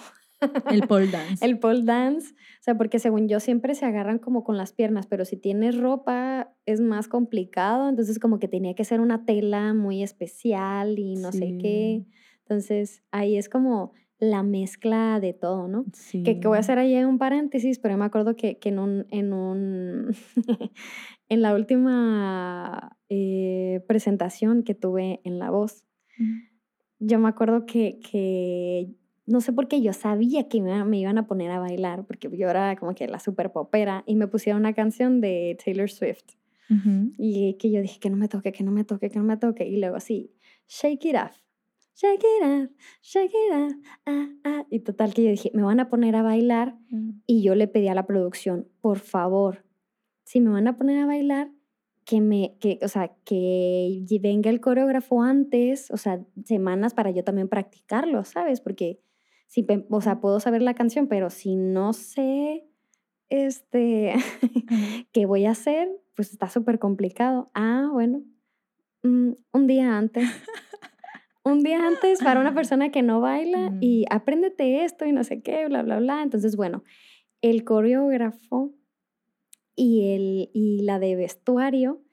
El 0.70 0.82
pole 0.88 1.08
dance. 1.08 1.44
el 1.44 1.58
pole 1.58 1.82
dance, 1.82 2.32
o 2.32 2.62
sea, 2.62 2.76
porque 2.76 2.98
según 2.98 3.28
yo 3.28 3.40
siempre 3.40 3.74
se 3.74 3.86
agarran 3.86 4.18
como 4.18 4.44
con 4.44 4.56
las 4.56 4.72
piernas, 4.72 5.06
pero 5.06 5.24
si 5.24 5.36
tienes 5.36 5.78
ropa 5.78 6.54
es 6.66 6.80
más 6.80 7.08
complicado, 7.08 7.88
entonces 7.88 8.18
como 8.18 8.38
que 8.38 8.48
tenía 8.48 8.74
que 8.74 8.84
ser 8.84 9.00
una 9.00 9.24
tela 9.24 9.74
muy 9.74 10.02
especial 10.02 10.98
y 10.98 11.16
no 11.16 11.32
sé 11.32 11.56
qué. 11.58 12.06
Entonces 12.44 13.02
ahí 13.10 13.36
es 13.36 13.48
como 13.48 13.92
la 14.20 14.42
mezcla 14.42 15.18
de 15.18 15.32
todo, 15.32 15.66
¿no? 15.66 15.86
Sí. 15.94 16.22
Que, 16.22 16.34
voy 16.44 16.56
a 16.56 16.60
hacer 16.60 16.78
ahí 16.78 16.94
un 17.02 17.18
paréntesis, 17.18 17.78
pero 17.78 17.96
me 17.96 18.04
acuerdo 18.04 18.36
que, 18.36 18.58
que 18.58 18.68
en 18.68 18.78
un, 18.78 19.06
en 19.10 19.32
un, 19.32 20.14
en 21.28 21.42
la 21.42 21.54
última 21.54 22.98
eh, 23.08 23.82
presentación 23.88 24.62
que 24.62 24.74
tuve 24.74 25.20
en 25.24 25.38
La 25.38 25.50
Voz, 25.50 25.84
yo 26.98 27.18
me 27.18 27.28
acuerdo 27.30 27.64
que, 27.64 27.98
que, 28.00 28.94
no 29.26 29.40
sé 29.40 29.52
por 29.52 29.68
qué 29.68 29.80
yo 29.80 29.92
sabía 29.92 30.48
que 30.48 30.60
me, 30.60 30.84
me, 30.84 30.98
iban 30.98 31.18
a 31.18 31.26
poner 31.26 31.50
a 31.50 31.60
bailar, 31.60 32.06
porque 32.06 32.28
yo 32.36 32.48
era 32.48 32.76
como 32.76 32.94
que 32.94 33.06
la 33.06 33.20
super 33.20 33.52
popera, 33.52 34.02
y 34.06 34.16
me 34.16 34.26
pusieron 34.26 34.60
una 34.60 34.72
canción 34.72 35.20
de 35.20 35.56
Taylor 35.62 35.90
Swift. 35.90 36.24
Y 37.18 37.54
que 37.54 37.72
yo 37.72 37.82
dije 37.82 37.98
que 37.98 38.10
no 38.10 38.16
me 38.16 38.28
toque, 38.28 38.52
que 38.52 38.62
no 38.62 38.70
me 38.70 38.84
toque, 38.84 39.10
que 39.10 39.18
no 39.18 39.24
me 39.24 39.36
toque. 39.36 39.66
Y 39.66 39.80
luego 39.80 39.96
así, 39.96 40.32
shake 40.68 41.04
it 41.06 41.16
off 41.16 41.42
shake 42.00 42.24
it 42.24 42.44
up, 42.44 42.70
shake 43.02 43.32
it 43.34 43.52
up, 43.52 43.82
ah, 44.06 44.28
ah. 44.44 44.66
Y 44.70 44.80
total 44.80 45.12
que 45.12 45.24
yo 45.24 45.30
dije, 45.30 45.50
me 45.54 45.62
van 45.62 45.80
a 45.80 45.88
poner 45.88 46.16
a 46.16 46.22
bailar. 46.22 46.78
Mm. 46.90 47.20
Y 47.26 47.42
yo 47.42 47.54
le 47.54 47.68
pedí 47.68 47.88
a 47.88 47.94
la 47.94 48.06
producción, 48.06 48.68
por 48.80 48.98
favor, 48.98 49.64
si 50.24 50.40
me 50.40 50.50
van 50.50 50.66
a 50.66 50.76
poner 50.76 50.98
a 50.98 51.06
bailar, 51.06 51.50
que 52.04 52.20
me, 52.20 52.56
que, 52.60 52.78
o 52.82 52.88
sea, 52.88 53.14
que 53.24 54.04
venga 54.20 54.50
el 54.50 54.60
coreógrafo 54.60 55.22
antes, 55.22 55.90
o 55.90 55.96
sea, 55.96 56.24
semanas 56.44 56.94
para 56.94 57.10
yo 57.10 57.22
también 57.22 57.48
practicarlo, 57.48 58.24
¿sabes? 58.24 58.60
Porque, 58.60 59.00
si, 59.50 59.66
o 59.90 60.00
sea, 60.00 60.20
puedo 60.20 60.38
saber 60.38 60.62
la 60.62 60.74
canción, 60.74 61.08
pero 61.08 61.28
si 61.28 61.56
no 61.56 61.92
sé, 61.92 62.68
este, 63.30 64.14
qué 65.12 65.26
voy 65.26 65.44
a 65.44 65.50
hacer, 65.50 65.88
pues 66.14 66.30
está 66.30 66.48
súper 66.48 66.78
complicado. 66.78 67.50
Ah, 67.52 67.88
bueno, 67.92 68.22
mm, 69.02 69.32
un 69.52 69.66
día 69.66 69.98
antes. 69.98 70.24
un 71.42 71.64
día 71.64 71.84
antes 71.84 72.22
para 72.22 72.40
una 72.40 72.54
persona 72.54 72.92
que 72.92 73.02
no 73.02 73.20
baila 73.20 73.76
y 73.80 74.04
apréndete 74.08 74.84
esto 74.84 75.04
y 75.04 75.10
no 75.10 75.24
sé 75.24 75.42
qué, 75.42 75.66
bla, 75.66 75.82
bla, 75.82 75.98
bla. 75.98 76.22
Entonces, 76.22 76.54
bueno, 76.54 76.84
el 77.40 77.64
coreógrafo 77.64 78.72
y, 79.74 80.12
el, 80.12 80.50
y 80.54 80.82
la 80.82 81.00
de 81.00 81.16
vestuario 81.16 82.04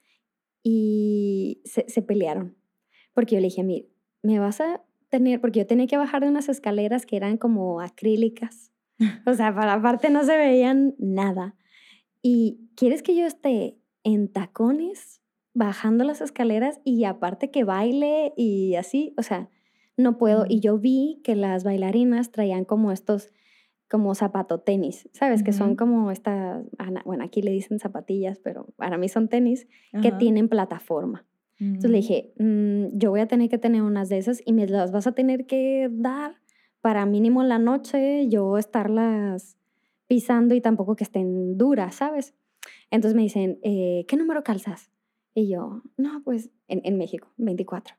y 0.64 1.62
se, 1.66 2.02
pelearon. 2.02 2.56
Porque 3.14 3.36
yo 3.36 3.40
le 3.40 3.46
dije, 3.46 3.62
mire, 3.62 3.88
me 4.22 4.40
vas 4.40 4.60
a 4.60 4.82
tener, 5.08 5.40
porque 5.40 5.60
yo 5.60 5.66
tenía 5.66 5.86
que 5.86 5.96
bajar 5.96 6.22
de 6.22 6.28
unas 6.28 6.48
escaleras 6.48 7.06
que 7.06 7.16
eran 7.16 7.36
como 7.36 7.80
acrílicas. 7.80 8.72
O 9.26 9.34
sea, 9.34 9.54
para 9.54 9.74
aparte 9.74 10.10
no 10.10 10.24
se 10.24 10.36
veían 10.36 10.96
nada. 10.98 11.54
Y 12.20 12.68
quieres 12.74 13.02
que 13.02 13.14
yo 13.14 13.26
esté 13.26 13.78
en 14.02 14.26
tacones 14.26 15.22
bajando 15.54 16.04
las 16.04 16.20
escaleras 16.20 16.80
y 16.84 17.04
aparte 17.04 17.50
que 17.50 17.64
baile 17.64 18.32
y 18.36 18.74
así, 18.74 19.14
o 19.16 19.22
sea, 19.22 19.50
no 19.96 20.18
puedo. 20.18 20.46
Y 20.48 20.60
yo 20.60 20.78
vi 20.78 21.20
que 21.24 21.34
las 21.34 21.64
bailarinas 21.64 22.30
traían 22.30 22.64
como 22.64 22.92
estos, 22.92 23.32
como 23.90 24.14
zapato 24.14 24.60
tenis, 24.60 25.08
¿sabes? 25.12 25.42
Que 25.42 25.52
son 25.52 25.76
como 25.76 26.10
estas, 26.10 26.64
bueno, 27.04 27.24
aquí 27.24 27.42
le 27.42 27.50
dicen 27.50 27.78
zapatillas, 27.78 28.38
pero 28.38 28.66
para 28.76 28.98
mí 28.98 29.08
son 29.08 29.28
tenis 29.28 29.66
que 30.02 30.12
tienen 30.12 30.48
plataforma. 30.48 31.26
Entonces 31.60 31.90
le 31.90 31.98
mm. 31.98 32.00
dije, 32.00 32.32
mm, 32.38 32.98
yo 32.98 33.10
voy 33.10 33.20
a 33.20 33.26
tener 33.26 33.48
que 33.48 33.58
tener 33.58 33.82
unas 33.82 34.08
de 34.08 34.18
esas 34.18 34.42
y 34.44 34.52
me 34.52 34.66
las 34.66 34.92
vas 34.92 35.06
a 35.06 35.12
tener 35.12 35.46
que 35.46 35.88
dar 35.90 36.36
para 36.80 37.04
mínimo 37.06 37.42
en 37.42 37.48
la 37.48 37.58
noche 37.58 38.28
yo 38.28 38.58
estarlas 38.58 39.56
pisando 40.06 40.54
y 40.54 40.60
tampoco 40.60 40.96
que 40.96 41.04
estén 41.04 41.58
duras, 41.58 41.96
¿sabes? 41.96 42.34
Entonces 42.90 43.16
me 43.16 43.22
dicen, 43.22 43.58
eh, 43.62 44.04
¿qué 44.08 44.16
número 44.16 44.42
calzas? 44.44 44.90
Y 45.34 45.48
yo, 45.48 45.82
no, 45.96 46.22
pues 46.24 46.50
en, 46.68 46.80
en 46.84 46.96
México, 46.96 47.28
24. 47.36 47.96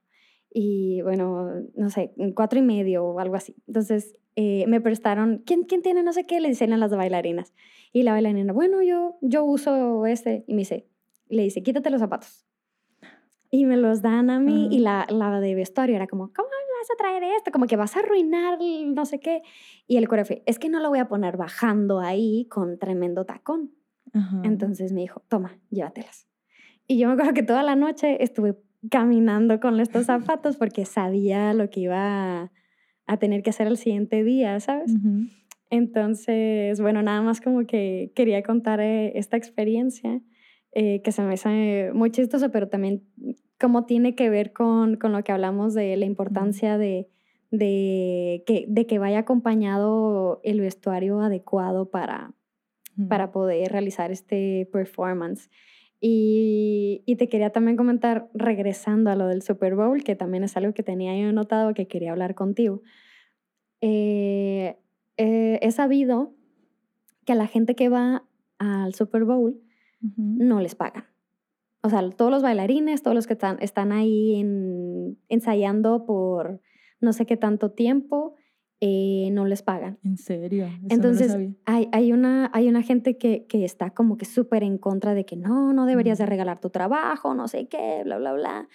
Y 0.52 1.02
bueno, 1.04 1.52
no 1.76 1.90
sé, 1.90 2.14
cuatro 2.36 2.60
y 2.60 2.62
medio 2.62 3.06
o 3.06 3.20
algo 3.20 3.36
así. 3.36 3.56
Entonces 3.68 4.16
eh, 4.36 4.66
me 4.68 4.82
prestaron, 4.82 5.44
¿quién, 5.46 5.64
¿quién 5.64 5.82
tiene 5.82 6.02
no 6.02 6.14
sé 6.14 6.26
qué? 6.26 6.40
Le 6.40 6.50
dicen 6.50 6.74
a 6.74 6.78
las 6.78 6.96
bailarinas. 6.96 7.54
Y 7.92 8.04
la 8.04 8.14
bailarina, 8.14 8.54
bueno, 8.54 8.82
yo, 8.82 9.18
yo 9.22 9.44
uso 9.44 10.06
este. 10.06 10.46
Y 10.48 10.54
me 10.54 10.60
dice, 10.60 10.88
le 11.28 11.44
dice, 11.44 11.62
quítate 11.62 11.90
los 11.90 12.00
zapatos. 12.00 12.49
Y 13.52 13.66
me 13.66 13.78
los 13.78 14.02
dan 14.02 14.30
a 14.30 14.40
mí. 14.40 14.68
Y 14.72 14.80
la, 14.80 15.06
la 15.10 15.40
de 15.40 15.56
vestuario 15.56 15.96
era 15.96 16.08
como, 16.08 16.32
¿cómo 16.34 16.50
vas 16.80 16.92
a 16.92 16.96
traer 16.98 17.24
esto? 17.24 17.52
Como 17.52 17.68
que 17.68 17.76
vas 17.76 17.96
a 17.96 18.00
arruinar 18.00 18.58
no 18.60 19.06
sé 19.06 19.20
qué. 19.20 19.42
Y 19.88 19.98
el 19.98 20.08
coreógrafo, 20.08 20.42
es 20.46 20.60
que 20.60 20.70
no 20.70 20.80
lo 20.80 20.90
voy 20.90 21.00
a 21.00 21.08
poner 21.08 21.38
bajando 21.38 22.00
ahí 22.00 22.48
con 22.50 22.78
tremendo 22.78 23.26
tacón. 23.26 23.72
Entonces 24.44 24.92
me 24.92 25.02
dijo, 25.02 25.22
toma, 25.28 25.60
llévatelas. 25.70 26.28
Y 26.88 26.98
yo 26.98 27.08
me 27.08 27.14
acuerdo 27.14 27.34
que 27.34 27.44
toda 27.44 27.62
la 27.62 27.76
noche 27.76 28.24
estuve 28.24 28.58
caminando 28.90 29.60
con 29.60 29.80
estos 29.80 30.06
zapatos 30.08 30.58
porque 30.58 30.86
sabía 30.86 31.54
lo 31.54 31.70
que 31.70 31.82
iba 31.82 32.52
a, 33.06 33.18
tener 33.18 33.44
que 33.44 33.52
hacer 33.52 33.68
el 33.68 33.78
siguiente 33.78 34.24
día, 34.24 34.60
¿sabes? 34.60 34.92
Entonces, 35.70 36.82
bueno, 36.82 37.04
nada 37.04 37.22
más 37.22 37.42
como 37.42 37.66
que 37.68 38.12
quería 38.16 38.42
contar 38.42 38.80
eh, 38.80 39.18
esta 39.18 39.38
experiencia 39.38 40.22
eh, 40.72 41.02
que 41.02 41.12
se 41.12 41.22
me 41.22 41.34
hace 41.34 41.92
muy 41.94 42.12
chistosa, 42.12 42.50
pero 42.50 42.70
también 42.70 43.04
cómo 43.60 43.86
tiene 43.86 44.16
que 44.16 44.30
ver 44.30 44.54
con, 44.54 44.98
con 44.98 45.12
lo 45.12 45.24
que 45.24 45.32
hablamos 45.32 45.74
de 45.74 45.98
la 45.98 46.06
importancia 46.06 46.78
de, 46.78 47.10
de, 47.52 48.44
que, 48.46 48.66
de 48.68 48.86
que 48.86 49.00
vaya 49.00 49.20
acompañado 49.20 50.40
el 50.44 50.62
vestuario 50.62 51.22
adecuado 51.22 51.90
para, 51.90 52.34
para 53.08 53.32
poder 53.32 53.72
realizar 53.72 54.12
este 54.12 54.68
performance. 54.72 55.50
Y, 56.02 57.04
te 57.18 57.28
quería 57.28 57.50
también 57.50 57.76
comentar, 57.76 58.30
regresando 58.34 59.10
a 59.10 59.16
lo 59.16 59.28
del 59.28 59.42
Super 59.42 59.76
Bowl, 59.76 60.04
que 60.04 60.16
también 60.16 60.44
es 60.44 60.56
algo 60.56 60.74
que 60.74 60.84
tenía 60.84 61.18
yo 61.18 61.32
notado 61.34 61.74
que 61.74 61.88
quería 61.88 62.12
hablar 62.12 62.36
contigo. 62.36 62.82
Eh, 63.82 64.78
eh, 65.18 65.60
he 65.62 65.72
sabido 65.72 66.34
que 67.26 67.34
a 67.34 67.36
la 67.36 67.48
gente 67.48 67.76
que 67.76 67.90
va 67.90 68.24
al 68.60 68.94
Super 68.94 69.26
Bowl 69.26 69.62
no 70.00 70.62
les 70.62 70.76
pagan. 70.76 71.06
O 71.82 71.90
sea, 71.90 72.08
todos 72.10 72.32
los 72.32 72.44
bailarines, 72.44 73.02
todos 73.02 73.16
los 73.16 73.28
que 73.28 73.34
están, 73.34 73.58
están 73.62 73.92
ahí 73.92 74.44
ensayando 75.30 76.06
por 76.06 76.62
no 77.00 77.14
sé 77.14 77.26
qué 77.26 77.38
tanto 77.38 77.72
tiempo, 77.72 78.36
eh, 78.82 79.30
no 79.32 79.46
les 79.46 79.62
pagan. 79.62 80.00
¿En 80.04 80.18
serio? 80.18 80.68
Entonces, 80.90 81.38
hay, 81.66 81.90
hay, 81.92 82.12
una, 82.12 82.50
hay 82.54 82.68
una 82.68 82.82
gente 82.82 83.18
que, 83.18 83.46
que 83.48 83.66
está 83.66 83.92
como 83.92 84.18
que 84.18 84.26
súper 84.26 84.64
en 84.64 84.78
contra 84.78 85.14
de 85.14 85.26
que 85.26 85.36
no, 85.36 85.74
no 85.74 85.86
deberías 85.86 86.18
de 86.18 86.26
regalar 86.26 86.60
tu 86.60 86.70
trabajo, 86.70 87.34
no 87.34 87.48
sé 87.48 87.68
qué, 87.68 88.02
bla, 88.04 88.18
bla, 88.18 88.34
bla. 88.34 88.70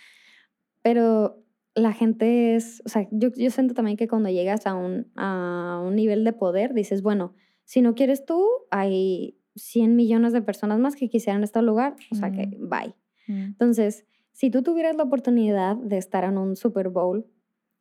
Pero 0.83 1.43
la 1.75 1.93
gente 1.93 2.55
es, 2.55 2.83
o 2.85 2.89
sea, 2.89 3.09
yo, 3.11 3.31
yo 3.37 3.51
siento 3.51 3.75
también 3.75 3.97
que 3.97 4.09
cuando 4.09 4.29
llegas 4.29 4.67
a 4.67 4.75
un, 4.75 5.11
a 5.17 5.83
un 5.85 5.97
nivel 5.97 6.25
de 6.25 6.33
poder, 6.33 6.75
dices, 6.75 7.03
bueno, 7.03 7.35
si 7.65 7.83
no 7.83 7.95
quieres 7.95 8.25
tú, 8.25 8.47
hay 8.71 9.39
100 9.57 9.97
millones 9.97 10.33
de 10.33 10.43
personas 10.43 10.79
más 10.79 10.97
que 10.97 11.09
quisieran 11.09 11.45
estar 11.45 11.63
lugar, 11.63 11.97
o 12.11 12.15
sea 12.15 12.31
que 12.31 12.57
bye. 12.59 12.95
Entonces, 13.27 14.05
si 14.33 14.51
tú 14.51 14.63
tuvieras 14.63 14.97
la 14.97 15.05
oportunidad 15.05 15.77
de 15.77 15.97
estar 15.97 16.25
en 16.25 16.39
un 16.39 16.57
Super 16.57 16.89
Bowl, 16.89 17.27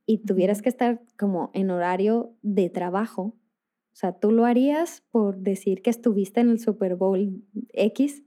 y 0.05 0.19
tuvieras 0.19 0.61
que 0.61 0.69
estar 0.69 1.01
como 1.17 1.51
en 1.53 1.71
horario 1.71 2.35
de 2.41 2.69
trabajo, 2.69 3.21
o 3.21 3.95
sea, 3.95 4.13
¿tú 4.13 4.31
lo 4.31 4.45
harías 4.45 5.03
por 5.11 5.37
decir 5.37 5.81
que 5.81 5.89
estuviste 5.89 6.41
en 6.41 6.49
el 6.49 6.59
Super 6.59 6.95
Bowl 6.95 7.43
X 7.73 8.23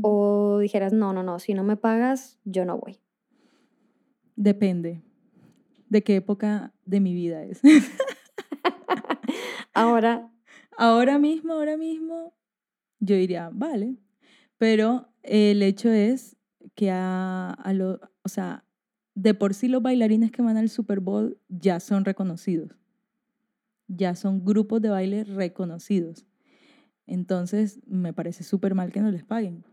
o 0.00 0.58
dijeras, 0.58 0.92
no, 0.92 1.12
no, 1.12 1.22
no, 1.22 1.38
si 1.38 1.54
no 1.54 1.62
me 1.62 1.76
pagas, 1.76 2.38
yo 2.44 2.64
no 2.64 2.78
voy? 2.78 3.00
Depende 4.36 5.02
de 5.88 6.02
qué 6.02 6.16
época 6.16 6.72
de 6.84 7.00
mi 7.00 7.14
vida 7.14 7.44
es. 7.44 7.60
ahora. 9.74 10.30
Ahora 10.76 11.20
mismo, 11.20 11.52
ahora 11.52 11.76
mismo, 11.76 12.34
yo 13.04 13.16
diría, 13.16 13.50
vale. 13.52 13.96
Pero 14.58 15.08
el 15.22 15.62
hecho 15.62 15.90
es 15.90 16.36
que 16.74 16.90
a, 16.90 17.50
a 17.50 17.72
lo, 17.72 18.00
o 18.22 18.28
sea, 18.28 18.64
de 19.14 19.34
por 19.34 19.54
sí 19.54 19.68
los 19.68 19.82
bailarines 19.82 20.30
que 20.30 20.42
van 20.42 20.56
al 20.56 20.68
Super 20.68 21.00
Bowl 21.00 21.38
ya 21.48 21.80
son 21.80 22.04
reconocidos. 22.04 22.70
Ya 23.86 24.14
son 24.14 24.44
grupos 24.44 24.80
de 24.80 24.88
baile 24.88 25.24
reconocidos. 25.24 26.24
Entonces, 27.06 27.80
me 27.86 28.12
parece 28.12 28.44
súper 28.44 28.74
mal 28.74 28.90
que 28.90 29.00
no 29.00 29.10
les 29.10 29.24
paguen, 29.24 29.64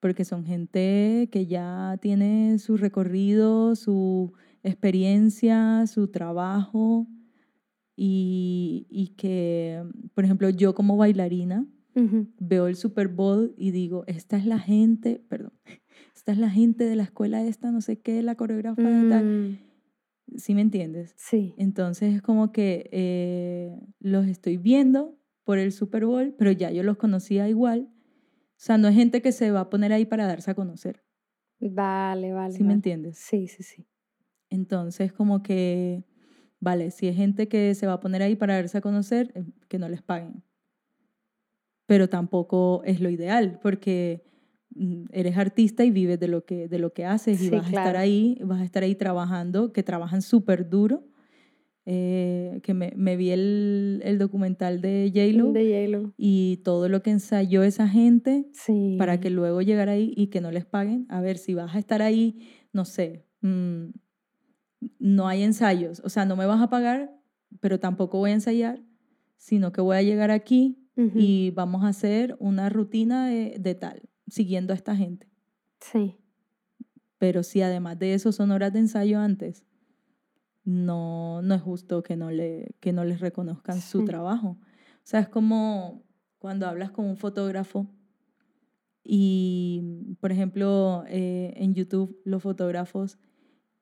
porque 0.00 0.24
son 0.24 0.44
gente 0.44 1.28
que 1.32 1.46
ya 1.46 1.98
tiene 2.00 2.58
su 2.58 2.76
recorrido, 2.76 3.74
su 3.74 4.34
experiencia, 4.62 5.86
su 5.86 6.08
trabajo, 6.08 7.06
y, 7.96 9.14
que, 9.16 9.82
por 10.14 10.24
ejemplo, 10.24 10.50
yo 10.50 10.74
como 10.74 10.96
bailarina 10.96 11.66
veo 12.38 12.66
el 12.66 12.76
Super 12.76 13.08
Bowl 13.08 13.54
y 13.56 13.70
digo, 13.70 14.04
esta 14.06 14.36
es 14.36 14.46
la 14.46 14.58
gente, 14.58 15.22
perdón, 15.28 15.52
esta 16.14 16.32
es 16.32 16.38
la 16.38 16.50
gente 16.50 16.84
de 16.84 16.96
la 16.96 17.04
escuela 17.04 17.42
esta, 17.42 17.70
no 17.70 17.80
sé 17.80 18.00
qué, 18.00 18.22
la 18.22 18.34
coreógrafa 18.34 18.82
tal. 18.82 19.24
Mm. 19.24 19.58
¿Sí 20.36 20.54
me 20.54 20.62
entiendes? 20.62 21.14
Sí. 21.16 21.54
Entonces 21.58 22.14
es 22.14 22.22
como 22.22 22.50
que 22.50 22.88
eh, 22.92 23.78
los 24.00 24.26
estoy 24.26 24.56
viendo 24.56 25.18
por 25.44 25.58
el 25.58 25.72
Super 25.72 26.06
Bowl, 26.06 26.34
pero 26.38 26.50
ya 26.50 26.70
yo 26.70 26.82
los 26.82 26.96
conocía 26.96 27.48
igual. 27.48 27.90
O 27.92 28.60
sea, 28.64 28.78
no 28.78 28.88
es 28.88 28.94
gente 28.94 29.20
que 29.20 29.32
se 29.32 29.50
va 29.50 29.60
a 29.60 29.70
poner 29.70 29.92
ahí 29.92 30.06
para 30.06 30.26
darse 30.26 30.50
a 30.50 30.54
conocer. 30.54 31.02
Vale, 31.60 32.32
vale. 32.32 32.54
¿Sí 32.54 32.64
me 32.64 32.72
entiendes? 32.72 33.18
Sí, 33.18 33.46
sí, 33.48 33.62
sí. 33.62 33.86
Entonces, 34.48 35.12
como 35.12 35.42
que, 35.42 36.04
vale, 36.60 36.90
si 36.90 37.08
es 37.08 37.16
gente 37.16 37.48
que 37.48 37.74
se 37.74 37.86
va 37.86 37.94
a 37.94 38.00
poner 38.00 38.22
ahí 38.22 38.36
para 38.36 38.54
darse 38.54 38.78
a 38.78 38.80
conocer, 38.80 39.32
eh, 39.34 39.44
que 39.68 39.78
no 39.78 39.88
les 39.88 40.02
paguen. 40.02 40.42
Pero 41.86 42.08
tampoco 42.08 42.82
es 42.84 43.00
lo 43.00 43.10
ideal, 43.10 43.58
porque 43.62 44.24
mm, 44.74 45.04
eres 45.12 45.36
artista 45.36 45.84
y 45.84 45.90
vives 45.90 46.18
de 46.18 46.28
lo 46.28 46.44
que, 46.44 46.68
de 46.68 46.78
lo 46.78 46.92
que 46.92 47.04
haces 47.04 47.40
y 47.42 47.50
vas 47.50 47.66
a 47.66 47.68
estar 47.68 47.96
ahí, 47.96 48.38
vas 48.42 48.60
a 48.60 48.64
estar 48.64 48.82
ahí 48.82 48.94
trabajando, 48.94 49.72
que 49.72 49.82
trabajan 49.82 50.22
súper 50.22 50.68
duro. 50.68 51.04
Eh, 51.86 52.60
que 52.62 52.72
me, 52.72 52.94
me, 52.96 53.14
vi 53.14 53.28
el, 53.28 54.00
el 54.04 54.18
documental 54.18 54.80
de 54.80 55.12
J-Lo. 55.14 55.52
De 55.52 55.64
Y 56.16 56.62
todo 56.64 56.88
lo 56.88 57.02
que 57.02 57.10
ensayó 57.10 57.62
esa 57.62 57.86
gente 57.88 58.46
para 58.96 59.20
que 59.20 59.28
luego 59.28 59.60
llegara 59.60 59.92
ahí 59.92 60.14
y 60.16 60.28
que 60.28 60.40
no 60.40 60.50
les 60.50 60.64
paguen. 60.64 61.04
A 61.10 61.20
ver, 61.20 61.36
si 61.36 61.52
vas 61.52 61.74
a 61.74 61.78
estar 61.78 62.00
ahí, 62.00 62.38
no 62.72 62.86
sé, 62.86 63.26
mm, 63.42 63.88
no 64.98 65.28
hay 65.28 65.42
ensayos. 65.42 66.00
O 66.04 66.08
sea, 66.08 66.24
no 66.24 66.36
me 66.36 66.46
vas 66.46 66.62
a 66.62 66.70
pagar, 66.70 67.14
pero 67.60 67.78
tampoco 67.78 68.18
voy 68.18 68.30
a 68.30 68.34
ensayar, 68.34 68.82
sino 69.36 69.72
que 69.72 69.80
voy 69.80 69.96
a 69.96 70.02
llegar 70.02 70.30
aquí 70.30 70.83
y 70.96 71.50
vamos 71.50 71.84
a 71.84 71.88
hacer 71.88 72.36
una 72.38 72.68
rutina 72.68 73.28
de, 73.28 73.56
de 73.58 73.74
tal, 73.74 74.02
siguiendo 74.28 74.72
a 74.72 74.76
esta 74.76 74.94
gente. 74.94 75.28
Sí. 75.80 76.16
Pero 77.18 77.42
si 77.42 77.62
además 77.62 77.98
de 77.98 78.14
eso 78.14 78.32
son 78.32 78.50
horas 78.50 78.72
de 78.72 78.80
ensayo 78.80 79.18
antes, 79.18 79.64
no, 80.64 81.42
no 81.42 81.54
es 81.54 81.62
justo 81.62 82.02
que 82.02 82.16
no, 82.16 82.30
le, 82.30 82.74
que 82.80 82.92
no 82.92 83.04
les 83.04 83.20
reconozcan 83.20 83.80
su 83.80 84.04
trabajo. 84.04 84.58
O 84.58 85.06
sea, 85.06 85.20
es 85.20 85.28
como 85.28 86.02
cuando 86.38 86.66
hablas 86.66 86.90
con 86.90 87.06
un 87.06 87.16
fotógrafo 87.16 87.86
y, 89.02 90.16
por 90.20 90.32
ejemplo, 90.32 91.04
eh, 91.08 91.52
en 91.56 91.74
YouTube 91.74 92.18
los 92.24 92.42
fotógrafos 92.42 93.18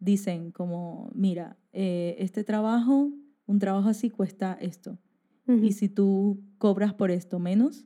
dicen 0.01 0.51
como, 0.51 1.10
mira, 1.14 1.56
eh, 1.72 2.16
este 2.18 2.43
trabajo, 2.43 3.10
un 3.47 3.59
trabajo 3.60 3.89
así 3.89 4.10
cuesta 4.10 4.59
esto. 4.60 4.98
Y 5.47 5.73
si 5.73 5.89
tú 5.89 6.40
cobras 6.59 6.94
por 6.94 7.10
esto 7.10 7.39
menos, 7.39 7.85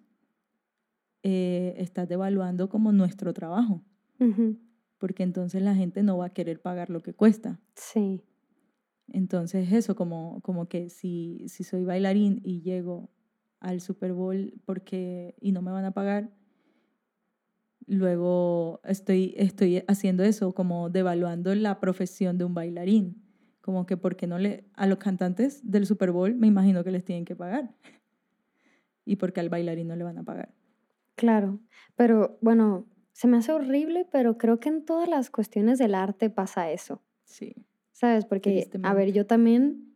eh, 1.23 1.75
estás 1.79 2.09
devaluando 2.09 2.69
como 2.69 2.93
nuestro 2.93 3.33
trabajo. 3.33 3.83
Porque 4.99 5.23
entonces 5.23 5.63
la 5.63 5.75
gente 5.75 6.03
no 6.03 6.19
va 6.19 6.27
a 6.27 6.33
querer 6.33 6.61
pagar 6.61 6.91
lo 6.91 7.03
que 7.03 7.15
cuesta. 7.15 7.61
Sí. 7.75 8.23
Entonces 9.09 9.73
eso, 9.73 9.97
como, 9.97 10.41
como 10.43 10.69
que 10.69 10.91
si, 10.91 11.45
si 11.49 11.65
soy 11.65 11.85
bailarín 11.85 12.41
y 12.45 12.61
llego 12.61 13.11
al 13.61 13.81
Super 13.81 14.13
Bowl 14.13 14.55
porque, 14.65 15.35
y 15.41 15.53
no 15.53 15.63
me 15.63 15.73
van 15.73 15.85
a 15.85 15.93
pagar, 15.93 16.31
luego 17.87 18.81
estoy, 18.85 19.35
estoy 19.37 19.83
haciendo 19.89 20.23
eso, 20.23 20.53
como 20.53 20.91
devaluando 20.91 21.55
la 21.55 21.81
profesión 21.81 22.39
de 22.39 22.45
un 22.45 22.55
bailarín. 22.55 23.26
Como 23.67 23.85
que 23.85 23.97
porque 23.97 24.29
no 24.29 24.39
le, 24.39 24.65
a 24.75 24.87
los 24.87 24.99
cantantes 24.99 25.61
del 25.69 25.87
Super 25.87 26.13
Bowl 26.13 26.37
me 26.37 26.47
imagino 26.47 26.85
que 26.85 26.93
les 26.93 27.05
tienen 27.05 27.25
que 27.27 27.37
pagar. 27.37 27.75
Y 29.09 29.17
porque 29.17 29.39
al 29.39 29.49
bailarín 29.49 29.87
no 29.87 29.95
le 29.95 30.03
van 30.03 30.19
a 30.19 30.25
pagar. 30.25 30.53
Claro, 31.15 31.61
pero 31.95 32.39
bueno, 32.41 32.87
se 33.13 33.29
me 33.29 33.37
hace 33.37 33.53
horrible, 33.53 34.05
pero 34.11 34.37
creo 34.37 34.59
que 34.59 34.69
en 34.69 34.85
todas 34.85 35.09
las 35.09 35.31
cuestiones 35.31 35.79
del 35.79 35.95
arte 35.95 36.29
pasa 36.29 36.73
eso. 36.73 37.01
Sí. 37.23 37.55
¿Sabes? 37.93 38.25
Porque, 38.25 38.69
a 38.83 38.95
ver, 38.95 39.13
yo 39.13 39.25
también 39.25 39.95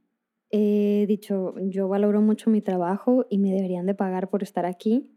he 0.50 1.06
dicho, 1.08 1.56
yo 1.58 1.88
valoro 1.88 2.22
mucho 2.22 2.50
mi 2.50 2.62
trabajo 2.62 3.26
y 3.28 3.38
me 3.38 3.52
deberían 3.52 3.84
de 3.86 3.94
pagar 3.94 4.30
por 4.30 4.44
estar 4.44 4.64
aquí, 4.64 5.10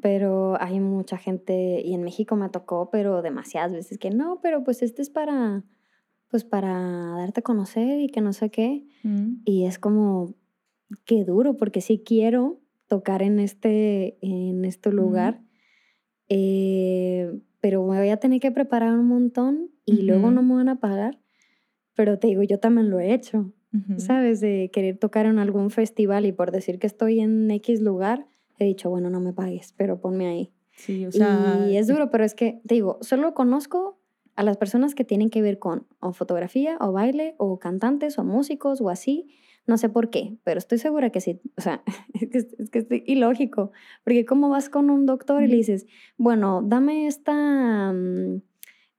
pero 0.00 0.56
hay 0.60 0.78
mucha 0.78 1.18
gente, 1.18 1.82
y 1.84 1.94
en 1.94 2.04
México 2.04 2.36
me 2.36 2.48
tocó, 2.50 2.88
pero 2.90 3.20
demasiadas 3.20 3.72
veces 3.72 3.98
que 3.98 4.10
no, 4.10 4.40
pero 4.40 4.62
pues 4.62 4.82
este 4.82 5.02
es 5.02 5.10
para, 5.10 5.64
pues 6.28 6.44
para 6.44 7.16
darte 7.16 7.40
a 7.40 7.42
conocer 7.42 8.00
y 8.00 8.08
que 8.08 8.20
no 8.20 8.32
sé 8.32 8.50
qué. 8.50 8.86
Mm. 9.02 9.42
Y 9.44 9.64
es 9.64 9.78
como, 9.78 10.34
qué 11.04 11.24
duro, 11.24 11.56
porque 11.56 11.80
sí 11.80 12.02
quiero 12.04 12.60
tocar 12.86 13.22
en 13.22 13.38
este, 13.38 14.18
en 14.22 14.64
este 14.64 14.90
lugar, 14.90 15.40
eh, 16.28 17.30
pero 17.60 17.86
me 17.86 17.98
voy 17.98 18.08
a 18.08 18.18
tener 18.18 18.40
que 18.40 18.50
preparar 18.50 18.94
un 18.94 19.06
montón 19.06 19.70
y 19.84 20.02
luego 20.02 20.30
no 20.30 20.42
me 20.42 20.54
van 20.54 20.68
a 20.68 20.80
pagar. 20.80 21.18
Pero 21.94 22.18
te 22.18 22.28
digo, 22.28 22.42
yo 22.42 22.58
también 22.58 22.90
lo 22.90 23.00
he 23.00 23.12
hecho, 23.12 23.52
¿sabes? 23.96 24.40
De 24.40 24.70
querer 24.72 24.98
tocar 24.98 25.26
en 25.26 25.38
algún 25.38 25.70
festival 25.70 26.26
y 26.26 26.32
por 26.32 26.52
decir 26.52 26.78
que 26.78 26.86
estoy 26.86 27.20
en 27.20 27.50
X 27.50 27.80
lugar, 27.80 28.26
he 28.58 28.64
dicho, 28.64 28.88
bueno, 28.88 29.10
no 29.10 29.20
me 29.20 29.32
pagues, 29.32 29.74
pero 29.76 30.00
ponme 30.00 30.28
ahí. 30.28 30.52
Sí, 30.76 31.04
o 31.06 31.12
sea... 31.12 31.66
Y 31.68 31.76
es 31.76 31.88
duro, 31.88 32.10
pero 32.10 32.24
es 32.24 32.34
que, 32.34 32.60
te 32.66 32.74
digo, 32.74 32.98
solo 33.00 33.34
conozco 33.34 33.97
a 34.38 34.44
las 34.44 34.56
personas 34.56 34.94
que 34.94 35.02
tienen 35.02 35.30
que 35.30 35.42
ver 35.42 35.58
con 35.58 35.88
o 35.98 36.12
fotografía 36.12 36.76
o 36.80 36.92
baile 36.92 37.34
o 37.38 37.58
cantantes 37.58 38.20
o 38.20 38.24
músicos 38.24 38.80
o 38.80 38.88
así. 38.88 39.26
No 39.66 39.76
sé 39.78 39.88
por 39.88 40.10
qué, 40.10 40.36
pero 40.44 40.58
estoy 40.58 40.78
segura 40.78 41.10
que 41.10 41.20
sí. 41.20 41.40
O 41.56 41.60
sea, 41.60 41.82
es 42.14 42.28
que 42.30 42.38
es, 42.38 42.70
que 42.70 42.78
es 42.78 42.86
ilógico. 43.06 43.72
Porque 44.04 44.24
¿cómo 44.24 44.48
vas 44.48 44.70
con 44.70 44.90
un 44.90 45.06
doctor 45.06 45.42
y 45.42 45.48
le 45.48 45.56
dices, 45.56 45.86
bueno, 46.16 46.62
dame 46.64 47.08
esta... 47.08 47.92
Mm, 47.92 48.42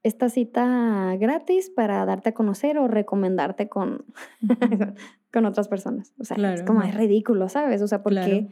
esta 0.02 0.30
cita 0.30 1.18
gratis 1.18 1.70
para 1.70 2.06
darte 2.06 2.30
a 2.30 2.34
conocer 2.34 2.78
o 2.78 2.88
recomendarte 2.88 3.68
con, 3.68 4.06
con 5.34 5.46
otras 5.46 5.68
personas. 5.68 6.14
O 6.18 6.24
sea, 6.24 6.38
es 6.54 6.64
como 6.64 6.84
es 6.84 6.96
ridículo, 6.96 7.50
¿sabes? 7.50 7.82
O 7.82 7.88
sea, 7.88 8.02
¿por, 8.02 8.16
qué, 8.16 8.48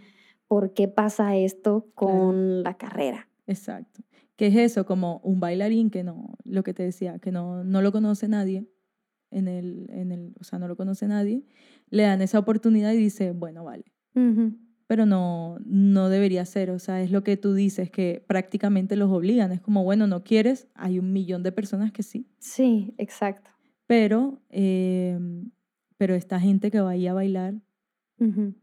¿por 0.50 0.74
qué 0.74 0.90
pasa 0.90 1.38
esto 1.38 1.88
con 1.96 2.64
la 2.64 2.74
carrera? 2.74 3.30
Exacto. 3.48 4.02
¿Qué 4.38 4.48
es 4.48 4.56
eso? 4.56 4.86
Como 4.86 5.20
un 5.24 5.42
bailarín 5.42 5.90
que 5.90 6.04
no, 6.04 6.36
lo 6.46 6.64
que 6.64 6.74
te 6.74 6.84
decía, 6.84 7.20
que 7.20 7.32
no, 7.32 7.66
no 7.66 7.82
lo 7.82 7.92
conoce 7.92 8.30
nadie, 8.30 8.66
en 9.30 9.50
el, 9.50 9.90
en 9.90 10.14
el, 10.14 10.36
o 10.40 10.46
sea, 10.46 10.58
no 10.58 10.70
lo 10.70 10.78
conoce 10.78 11.08
nadie, 11.08 11.44
le 11.90 12.04
dan 12.04 12.22
esa 12.22 12.40
oportunidad 12.40 12.94
y 12.94 12.98
dice, 12.98 13.32
bueno, 13.32 13.66
vale 13.66 13.84
pero 14.88 15.06
no, 15.06 15.58
no 15.66 16.10
debería 16.10 16.46
ser. 16.46 16.72
O 16.72 16.80
sea, 16.80 17.02
es 17.02 17.12
lo 17.12 17.24
que 17.24 17.38
tú 17.38 17.54
dices, 17.54 17.92
que 17.92 18.24
prácticamente 18.26 18.96
los 18.96 19.12
obligan. 19.12 19.52
Es 19.52 19.62
como, 19.62 19.84
bueno, 19.84 20.08
no 20.08 20.24
quieres, 20.24 20.68
hay 20.74 20.98
un 20.98 21.14
millón 21.14 21.44
de 21.44 21.52
personas 21.52 21.92
que 21.92 22.04
sí. 22.04 22.26
Sí, 22.40 22.94
exacto. 22.98 23.52
Pero, 23.86 24.42
em, 24.50 25.52
pero 25.98 26.16
esta 26.16 26.40
gente 26.40 26.72
que 26.72 26.80
va 26.80 26.92
ahí 26.92 27.08
a 27.08 27.14
bailar 27.14 27.56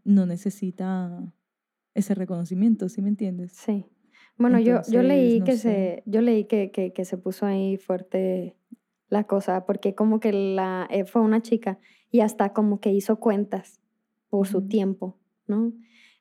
no 0.02 0.26
necesita 0.26 1.32
ese 1.94 2.14
reconocimiento, 2.16 2.88
¿sí 2.88 3.01
me 3.01 3.09
entiendes? 3.09 3.52
Sí. 3.52 3.86
Bueno, 4.36 4.59
yo, 4.59 4.81
yo 4.90 5.02
leí, 5.02 5.40
que, 5.43 5.56
se, 5.56 6.02
yo 6.06 6.20
leí 6.20 6.44
que, 6.44 6.70
que, 6.70 6.93
que, 6.93 7.05
se 7.05 7.16
puso 7.16 7.47
ahí 7.47 7.77
fuerte 7.77 8.56
la 9.09 9.24
cosa, 9.24 9.65
porque 9.65 9.94
como 9.94 10.19
que 10.19 10.32
la, 10.32 10.89
eh, 10.90 11.05
fue 11.05 11.23
una 11.23 11.40
chica 11.40 11.78
y 12.11 12.20
hasta 12.20 12.52
como 12.52 12.81
que 12.81 12.93
hizo 12.93 13.20
cuentas 13.20 13.81
por 14.28 14.48
su 14.48 14.66
tiempo, 14.66 15.16
¿no? 15.47 15.73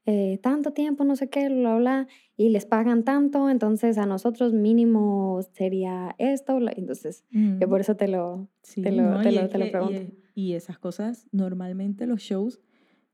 Eh, 0.05 0.37
tanto 0.43 0.73
tiempo, 0.73 1.05
no 1.05 1.15
sé 1.15 1.29
qué, 1.29 1.47
bla, 1.47 1.77
bla, 1.77 2.07
y 2.35 2.49
les 2.49 2.65
pagan 2.65 3.03
tanto, 3.03 3.49
entonces 3.49 3.97
a 3.97 4.05
nosotros 4.05 4.53
mínimo 4.53 5.41
sería 5.53 6.13
esto, 6.17 6.59
entonces 6.75 7.23
yo 7.31 7.69
por 7.69 7.79
eso 7.79 7.95
te 7.95 8.09
lo, 8.09 8.49
te 8.73 8.91
lo, 8.91 9.21
te, 9.21 9.31
lo, 9.31 9.71
pregunto. 9.71 10.01
Y, 10.35 10.53
esas 10.53 10.77
cosas, 10.77 11.27
normalmente 11.31 12.05
los 12.05 12.19
shows 12.19 12.61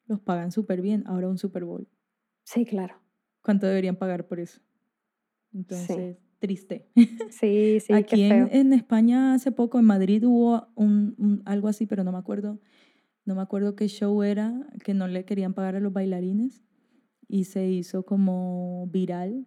los 0.07 0.19
pagan 0.19 0.51
súper 0.51 0.81
bien, 0.81 1.03
ahora 1.05 1.29
un 1.29 1.37
Super 1.37 1.63
Bowl. 1.63 1.87
Sí, 2.43 2.65
claro. 2.65 2.95
¿Cuánto 3.43 3.67
deberían 3.67 3.95
pagar 3.95 4.25
por 4.25 4.39
eso? 4.39 4.59
Entonces, 5.53 6.17
triste. 6.39 6.87
Sí, 7.29 7.79
sí. 7.79 7.93
Aquí 7.93 8.23
En, 8.23 8.49
en, 8.51 8.73
España 8.73 9.33
hace 9.33 9.51
poco, 9.51 9.79
en 9.79 9.85
Madrid 9.85 10.23
hubo 10.25 10.67
un, 10.75 11.41
algo 11.45 11.67
así, 11.67 11.85
pero 11.85 12.03
no 12.03 12.11
me 12.11 12.17
acuerdo, 12.17 12.59
no 13.25 13.35
me 13.35 13.41
acuerdo 13.41 13.75
qué 13.75 13.87
show 13.87 14.23
era, 14.23 14.67
que 14.83 14.93
no 14.93 15.07
le 15.07 15.25
querían 15.25 15.53
pagar 15.53 15.75
a 15.75 15.79
los 15.79 15.93
bailarines 15.93 16.63
y 17.27 17.43
se 17.43 17.69
hizo 17.69 18.03
como 18.03 18.87
viral 18.87 19.45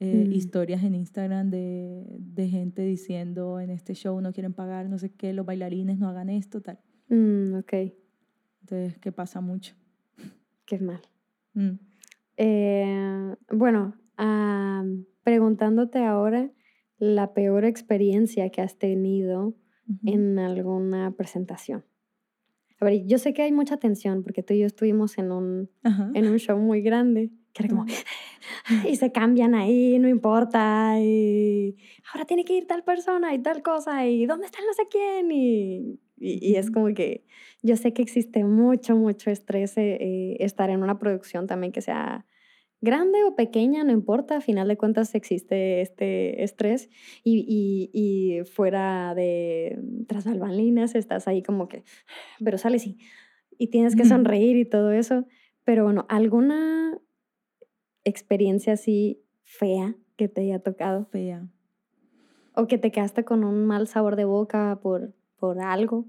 eh, 0.00 0.26
mm. 0.28 0.32
historias 0.32 0.84
en 0.84 0.94
Instagram 0.94 1.50
de, 1.50 2.04
de, 2.20 2.48
gente 2.48 2.82
diciendo 2.82 3.58
en 3.58 3.70
este 3.70 3.94
show 3.94 4.20
no 4.20 4.32
quieren 4.32 4.52
pagar, 4.52 4.88
no 4.88 4.98
sé 4.98 5.10
qué, 5.10 5.32
los 5.32 5.46
bailarines 5.46 5.98
no 5.98 6.08
hagan 6.08 6.28
esto, 6.28 6.60
tal. 6.60 6.78
Mm, 7.08 7.54
ok. 7.54 7.72
Entonces, 8.60 8.98
¿qué 8.98 9.10
pasa 9.12 9.40
mucho. 9.40 9.74
Qué 10.66 10.78
mal. 10.78 11.00
Mm. 11.54 11.78
Eh, 12.36 13.34
bueno, 13.50 13.94
preguntándote 15.28 16.02
ahora 16.04 16.50
la 16.96 17.34
peor 17.34 17.66
experiencia 17.66 18.48
que 18.48 18.62
has 18.62 18.78
tenido 18.78 19.54
en 20.06 20.38
alguna 20.38 21.14
presentación. 21.18 21.84
A 22.80 22.86
ver, 22.86 23.04
yo 23.04 23.18
sé 23.18 23.34
que 23.34 23.42
hay 23.42 23.52
mucha 23.52 23.76
tensión 23.76 24.22
porque 24.22 24.42
tú 24.42 24.54
y 24.54 24.60
yo 24.60 24.66
estuvimos 24.66 25.18
en 25.18 25.30
un, 25.30 25.70
en 26.14 26.28
un 26.28 26.38
show 26.38 26.58
muy 26.58 26.80
grande, 26.80 27.30
que 27.52 27.64
era 27.64 27.68
como, 27.68 27.84
y 28.88 28.96
se 28.96 29.12
cambian 29.12 29.54
ahí, 29.54 29.98
no 29.98 30.08
importa, 30.08 30.98
y 30.98 31.76
ahora 32.10 32.24
tiene 32.24 32.46
que 32.46 32.54
ir 32.54 32.66
tal 32.66 32.82
persona 32.82 33.34
y 33.34 33.38
tal 33.40 33.62
cosa, 33.62 34.06
y 34.06 34.24
dónde 34.24 34.46
está 34.46 34.60
no 34.66 34.72
sé 34.72 34.84
quién, 34.90 35.30
y 35.30 36.00
Y, 36.16 36.54
es 36.54 36.70
como 36.70 36.86
que 36.94 37.26
yo 37.62 37.76
sé 37.76 37.92
que 37.92 38.00
existe 38.00 38.44
mucho, 38.44 38.96
mucho 38.96 39.30
estrés 39.30 39.76
eh, 39.76 39.98
eh, 40.00 40.36
estar 40.40 40.70
en 40.70 40.82
una 40.82 40.98
producción 40.98 41.46
también 41.46 41.70
que 41.70 41.82
sea 41.82 42.24
grande 42.80 43.24
o 43.24 43.34
pequeña, 43.34 43.84
no 43.84 43.92
importa, 43.92 44.36
a 44.36 44.40
final 44.40 44.68
de 44.68 44.76
cuentas 44.76 45.14
existe 45.14 45.80
este 45.80 46.42
estrés 46.42 46.88
y, 47.24 47.90
y, 47.92 48.44
fuera 48.44 49.14
de 49.14 49.78
tras 50.06 50.24
balbalinas 50.24 50.94
estás 50.94 51.26
ahí 51.28 51.42
como 51.42 51.68
que, 51.68 51.84
pero 52.44 52.58
sale 52.58 52.78
sí, 52.78 52.98
y 53.58 53.68
tienes 53.68 53.96
que 53.96 54.04
sonreír 54.04 54.56
y 54.56 54.64
todo 54.64 54.92
eso, 54.92 55.26
pero 55.64 55.84
bueno, 55.84 56.06
¿alguna 56.08 56.98
experiencia 58.04 58.74
así 58.74 59.22
fea 59.42 59.94
que 60.16 60.28
te 60.28 60.42
haya 60.42 60.60
tocado? 60.60 61.04
Fea. 61.06 61.48
O 62.54 62.66
que 62.66 62.78
te 62.78 62.90
quedaste 62.90 63.24
con 63.24 63.44
un 63.44 63.66
mal 63.66 63.86
sabor 63.86 64.16
de 64.16 64.24
boca 64.24 64.78
por, 64.82 65.14
por 65.36 65.60
algo. 65.60 66.06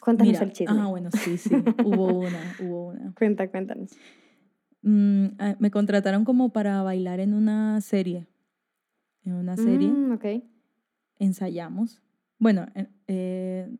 Cuéntanos 0.00 0.40
el 0.40 0.52
chisme. 0.52 0.76
Ah, 0.78 0.86
bueno, 0.86 1.10
sí, 1.12 1.38
sí. 1.38 1.54
hubo 1.84 2.18
una, 2.18 2.56
hubo 2.60 2.88
una. 2.88 3.14
Cuenta, 3.18 3.48
cuéntanos. 3.48 3.92
Mm, 4.82 5.26
ah, 5.38 5.56
me 5.58 5.70
contrataron 5.70 6.24
como 6.24 6.52
para 6.52 6.82
bailar 6.82 7.20
en 7.20 7.34
una 7.34 7.80
serie. 7.80 8.26
En 9.24 9.34
una 9.34 9.56
serie. 9.56 9.88
Mm, 9.88 10.12
ok. 10.12 10.24
Ensayamos. 11.18 12.02
Bueno, 12.38 12.66
eh, 13.06 13.76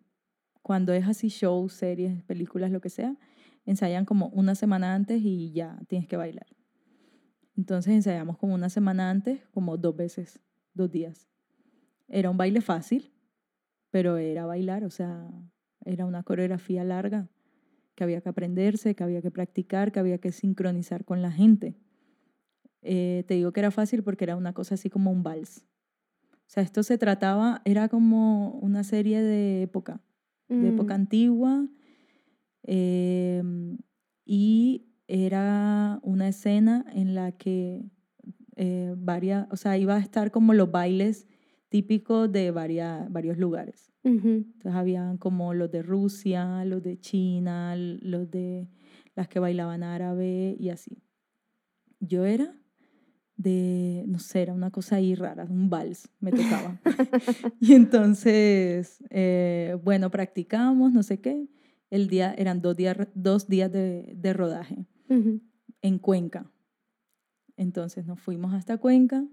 cuando 0.63 0.93
es 0.93 1.07
así 1.07 1.29
show, 1.29 1.69
series, 1.69 2.23
películas, 2.23 2.71
lo 2.71 2.81
que 2.81 2.89
sea, 2.89 3.17
ensayan 3.67 4.05
como 4.05 4.29
una 4.29 4.55
semana 4.55 4.95
antes 4.95 5.21
y 5.23 5.53
ya 5.53 5.79
tienes 5.89 6.09
que 6.09 6.17
bailar. 6.17 6.47
Entonces 7.57 7.93
ensayamos 7.93 8.39
como 8.39 8.55
una 8.55 8.71
semana 8.71 9.11
antes, 9.11 9.45
como 9.51 9.77
dos 9.77 9.97
veces, 9.97 10.41
dos 10.75 10.91
días. 10.91 11.29
Era 12.09 12.31
un 12.31 12.37
baile 12.37 12.61
fácil, 12.61 13.13
pero 13.91 14.17
era 14.17 14.47
bailar, 14.47 14.85
o 14.85 14.91
sea, 14.91 15.29
era 15.85 16.07
una 16.07 16.23
coreografía 16.23 16.85
larga 16.85 17.29
que 17.95 18.05
había 18.05 18.21
que 18.21 18.29
aprenderse, 18.29 18.95
que 18.95 19.05
había 19.05 19.23
que 19.23 19.31
practicar, 19.31 19.93
que 19.93 20.01
había 20.01 20.19
que 20.19 20.33
sincronizar 20.33 21.05
con 21.05 21.23
la 21.23 21.31
gente. 21.31 21.77
Eh, 22.83 23.25
te 23.29 23.35
digo 23.35 23.53
que 23.53 23.61
era 23.61 23.71
fácil 23.71 24.03
porque 24.03 24.25
era 24.25 24.37
una 24.37 24.53
cosa 24.53 24.75
así 24.75 24.91
como 24.91 25.11
un 25.11 25.23
vals. 25.23 25.65
O 26.33 26.55
sea, 26.55 26.63
esto 26.63 26.83
se 26.83 26.99
trataba, 26.99 27.63
era 27.65 27.89
como 27.89 28.51
una 28.59 28.85
serie 28.85 29.23
de 29.23 29.63
época, 29.63 30.03
de 30.49 30.69
época 30.69 30.93
mm. 30.93 31.01
antigua, 31.01 31.69
em, 32.65 33.79
y 34.27 34.87
era 35.07 35.99
una 36.03 36.29
escena 36.29 36.85
en 36.93 37.15
la 37.15 37.33
que 37.33 37.83
eh, 38.57 38.95
varias, 38.99 39.47
o 39.51 39.57
sea, 39.57 39.79
iba 39.79 39.97
a 39.97 40.01
estar 40.01 40.31
como 40.31 40.53
los 40.53 40.71
bailes 40.71 41.27
típico 41.71 42.29
de 42.29 42.51
varios 42.51 43.39
lugares. 43.39 43.92
Entonces 44.05 44.75
habían 44.75 45.17
como 45.17 45.55
los 45.55 45.71
de 45.71 45.83
Rusia, 45.83 46.65
los 46.65 46.83
de 46.83 46.99
China, 46.99 47.77
los 47.77 48.31
de 48.31 48.69
las 49.15 49.29
que 49.29 49.39
bailaban 49.39 49.83
árabe 49.83 50.57
y 50.59 50.71
así. 50.71 51.03
Yo 52.01 52.25
era 52.25 52.57
de, 53.37 54.05
no 54.09 54.19
sé, 54.19 54.43
era 54.43 54.55
una 54.55 54.71
cosa 54.71 54.97
ahí 54.97 55.15
rara, 55.15 55.45
un 55.49 55.71
vals, 55.71 56.09
me 56.21 56.33
tocaba. 56.33 56.81
y 57.61 57.75
entonces, 57.75 59.03
eh, 59.11 59.77
bueno, 59.83 60.11
practicamos, 60.11 60.93
no 60.93 61.03
sé 61.03 61.21
qué. 61.21 61.49
El 61.91 62.09
día, 62.09 62.35
eran 62.37 62.63
dos 62.63 62.77
días, 62.77 62.97
dos 63.15 63.49
días 63.49 63.71
de, 63.71 64.15
de 64.17 64.33
rodaje 64.33 64.87
en 65.83 65.99
Cuenca. 65.99 66.51
Entonces 67.57 68.07
nos 68.07 68.19
fuimos 68.19 68.55
hasta 68.55 68.79
Cuenca 68.79 69.25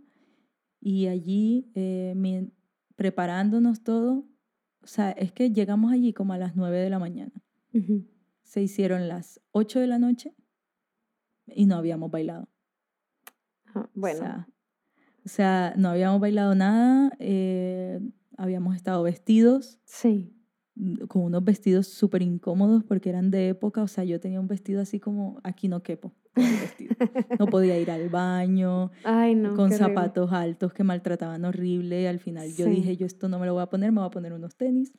y 0.82 1.08
allí, 1.08 1.72
eh, 1.76 2.52
preparándonos 2.96 3.84
todo, 3.84 4.29
o 4.82 4.88
sea, 4.88 5.12
es 5.12 5.32
que 5.32 5.52
llegamos 5.52 5.92
allí 5.92 6.14
como 6.14 6.34
a 6.34 6.38
las 6.38 6.56
9 6.56 6.78
de 6.80 6.90
la 6.90 7.00
mañana. 7.00 7.32
Se 8.44 8.62
hicieron 8.62 9.08
las 9.08 9.40
8 9.52 9.80
de 9.80 9.88
la 9.88 10.00
noche 10.00 10.34
y 11.48 11.66
no 11.66 11.76
habíamos 11.76 12.10
bailado. 12.10 12.50
Ah, 13.76 13.90
bueno. 13.94 14.48
O 15.26 15.30
sea, 15.30 15.74
no 15.78 15.90
habíamos 15.90 16.20
bailado 16.20 16.56
nada, 16.56 17.12
eh, 17.20 18.00
habíamos 18.38 18.76
estado 18.76 19.04
vestidos. 19.04 19.80
Sí 19.84 20.39
con 21.08 21.24
unos 21.24 21.44
vestidos 21.44 21.88
súper 21.88 22.22
incómodos 22.22 22.84
porque 22.84 23.10
eran 23.10 23.32
de 23.32 23.50
época, 23.50 23.84
o 23.84 23.88
sea, 23.88 24.04
yo 24.04 24.20
tenía 24.20 24.40
un 24.40 24.48
vestido 24.48 24.82
así 24.82 25.00
como, 25.00 25.40
aquí 25.44 25.68
no 25.68 25.84
quepo, 25.84 26.14
No 27.38 27.48
podía 27.48 27.78
ir 27.78 27.92
al 27.92 28.10
baño, 28.10 28.92
con 29.56 29.72
zapatos 29.72 30.32
altos 30.32 30.74
que 30.74 30.84
maltrataban 30.84 31.44
horrible. 31.44 32.08
Al 32.08 32.20
final 32.20 32.54
yo 32.56 32.66
dije, 32.66 32.96
yo 32.96 33.06
esto 33.06 33.28
no 33.28 33.40
me 33.40 33.46
lo 33.46 33.54
voy 33.54 33.64
a 33.64 33.68
poner, 33.68 33.92
me 33.92 34.00
voy 34.00 34.08
a 34.08 34.12
poner 34.12 34.34
unos 34.34 34.56
tenis. 34.56 34.94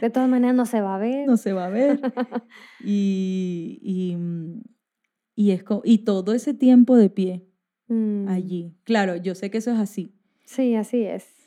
De 0.00 0.10
todas 0.10 0.28
maneras 0.28 0.56
no 0.56 0.66
se 0.66 0.80
va 0.80 0.96
a 0.96 0.98
ver. 0.98 1.26
No 1.26 1.36
se 1.36 1.52
va 1.52 1.66
a 1.66 1.70
ver. 1.70 2.00
y, 2.84 3.78
y, 3.82 4.16
y, 5.34 5.50
es 5.50 5.64
y 5.84 5.98
todo 5.98 6.32
ese 6.32 6.54
tiempo 6.54 6.96
de 6.96 7.10
pie 7.10 7.46
mm. 7.88 8.28
allí. 8.28 8.74
Claro, 8.84 9.16
yo 9.16 9.34
sé 9.34 9.50
que 9.50 9.58
eso 9.58 9.72
es 9.72 9.78
así. 9.78 10.14
Sí, 10.44 10.74
así 10.74 11.02
es 11.02 11.39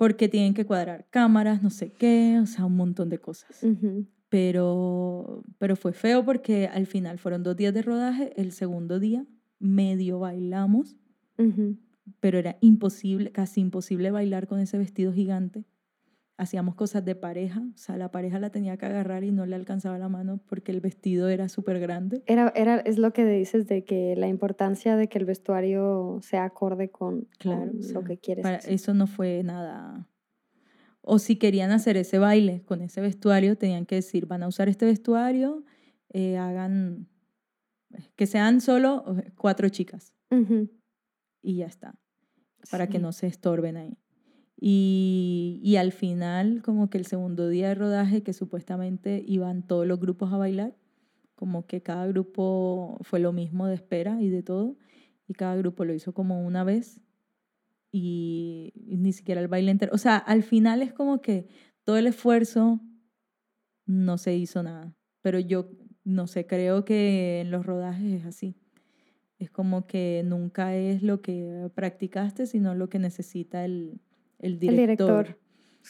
porque 0.00 0.30
tienen 0.30 0.54
que 0.54 0.64
cuadrar 0.64 1.04
cámaras, 1.10 1.62
no 1.62 1.68
sé 1.68 1.92
qué, 1.92 2.38
o 2.42 2.46
sea, 2.46 2.64
un 2.64 2.74
montón 2.74 3.10
de 3.10 3.18
cosas. 3.18 3.62
pero, 4.30 5.44
pero 5.58 5.76
fue 5.76 5.92
feo 5.92 6.24
porque 6.24 6.68
al 6.68 6.86
final 6.86 7.18
fueron 7.18 7.42
dos 7.42 7.54
días 7.54 7.74
de 7.74 7.82
rodaje, 7.82 8.32
el 8.40 8.52
segundo 8.52 8.98
día 8.98 9.26
medio 9.58 10.18
bailamos, 10.18 10.96
pero 12.18 12.38
era 12.38 12.56
imposible, 12.62 13.30
casi 13.30 13.60
imposible 13.60 14.10
bailar 14.10 14.46
con 14.46 14.58
ese 14.60 14.78
vestido 14.78 15.12
gigante 15.12 15.66
hacíamos 16.40 16.74
cosas 16.74 17.04
de 17.04 17.14
pareja, 17.14 17.60
o 17.60 17.76
sea, 17.76 17.98
la 17.98 18.10
pareja 18.10 18.38
la 18.38 18.48
tenía 18.48 18.78
que 18.78 18.86
agarrar 18.86 19.24
y 19.24 19.30
no 19.30 19.44
le 19.44 19.54
alcanzaba 19.56 19.98
la 19.98 20.08
mano 20.08 20.40
porque 20.48 20.72
el 20.72 20.80
vestido 20.80 21.28
era 21.28 21.50
súper 21.50 21.78
grande. 21.78 22.22
Era, 22.26 22.50
era, 22.56 22.78
es 22.78 22.96
lo 22.96 23.12
que 23.12 23.26
dices 23.26 23.66
de 23.66 23.84
que 23.84 24.16
la 24.16 24.26
importancia 24.26 24.96
de 24.96 25.08
que 25.08 25.18
el 25.18 25.26
vestuario 25.26 26.18
sea 26.22 26.44
acorde 26.44 26.90
con, 26.90 27.28
claro, 27.38 27.70
lo 27.92 28.04
que 28.04 28.16
quieres. 28.16 28.42
Para, 28.42 28.56
eso 28.56 28.94
no 28.94 29.06
fue 29.06 29.42
nada. 29.42 30.08
O 31.02 31.18
si 31.18 31.36
querían 31.36 31.72
hacer 31.72 31.98
ese 31.98 32.18
baile 32.18 32.62
con 32.62 32.80
ese 32.80 33.02
vestuario, 33.02 33.58
tenían 33.58 33.84
que 33.84 33.96
decir, 33.96 34.24
van 34.24 34.42
a 34.42 34.48
usar 34.48 34.70
este 34.70 34.86
vestuario, 34.86 35.62
eh, 36.08 36.38
hagan, 36.38 37.06
que 38.16 38.26
sean 38.26 38.62
solo 38.62 39.04
cuatro 39.36 39.68
chicas. 39.68 40.14
Y 41.42 41.56
ya 41.56 41.66
está, 41.66 41.98
para 42.70 42.86
que 42.86 42.98
no 42.98 43.12
se 43.12 43.26
estorben 43.26 43.76
ahí. 43.76 43.98
Y, 44.62 45.58
y, 45.62 45.76
al 45.76 45.90
final, 45.90 46.60
como 46.62 46.90
que 46.90 46.98
el 46.98 47.06
segundo 47.06 47.48
día 47.48 47.68
de 47.68 47.74
rodaje, 47.74 48.22
que 48.22 48.34
supuestamente 48.34 49.24
iban 49.26 49.62
todos 49.66 49.86
los 49.86 49.98
grupos 49.98 50.32
a 50.34 50.36
bailar, 50.36 50.76
como 51.34 51.66
que 51.66 51.80
cada 51.80 52.06
grupo 52.06 52.98
fue 53.00 53.20
lo 53.20 53.32
mismo 53.32 53.66
de 53.66 53.74
espera 53.74 54.20
y 54.20 54.28
de 54.28 54.42
todo, 54.42 54.76
y 55.26 55.32
cada 55.32 55.56
grupo 55.56 55.86
lo 55.86 55.94
hizo 55.94 56.12
como 56.12 56.46
una 56.46 56.64
vez 56.64 57.00
y, 57.92 58.72
ni 58.86 59.12
siquiera 59.12 59.40
el 59.40 59.48
baile 59.48 59.70
entero. 59.70 59.92
O 59.94 59.98
sea, 59.98 60.16
al 60.16 60.42
final 60.42 60.82
es 60.82 60.92
como 60.92 61.20
que 61.20 61.48
todo 61.84 61.96
el 61.96 62.06
esfuerzo 62.06 62.80
no 63.86 64.18
se 64.18 64.36
hizo 64.36 64.62
nada, 64.62 64.94
pero 65.22 65.38
yo 65.38 65.70
no 66.04 66.26
sé, 66.26 66.46
creo 66.46 66.84
que 66.84 67.40
en 67.40 67.50
los 67.50 67.64
rodajes 67.64 68.20
es 68.20 68.26
así. 68.26 68.56
Es 69.38 69.50
como 69.50 69.86
que 69.86 70.22
nunca 70.24 70.76
es 70.76 71.02
lo 71.02 71.22
que 71.22 71.70
practicaste, 71.74 72.46
sino 72.46 72.74
lo 72.74 72.88
que 72.90 72.98
necesita 72.98 73.64
el, 73.64 74.00
el 74.40 74.58
director, 74.58 75.38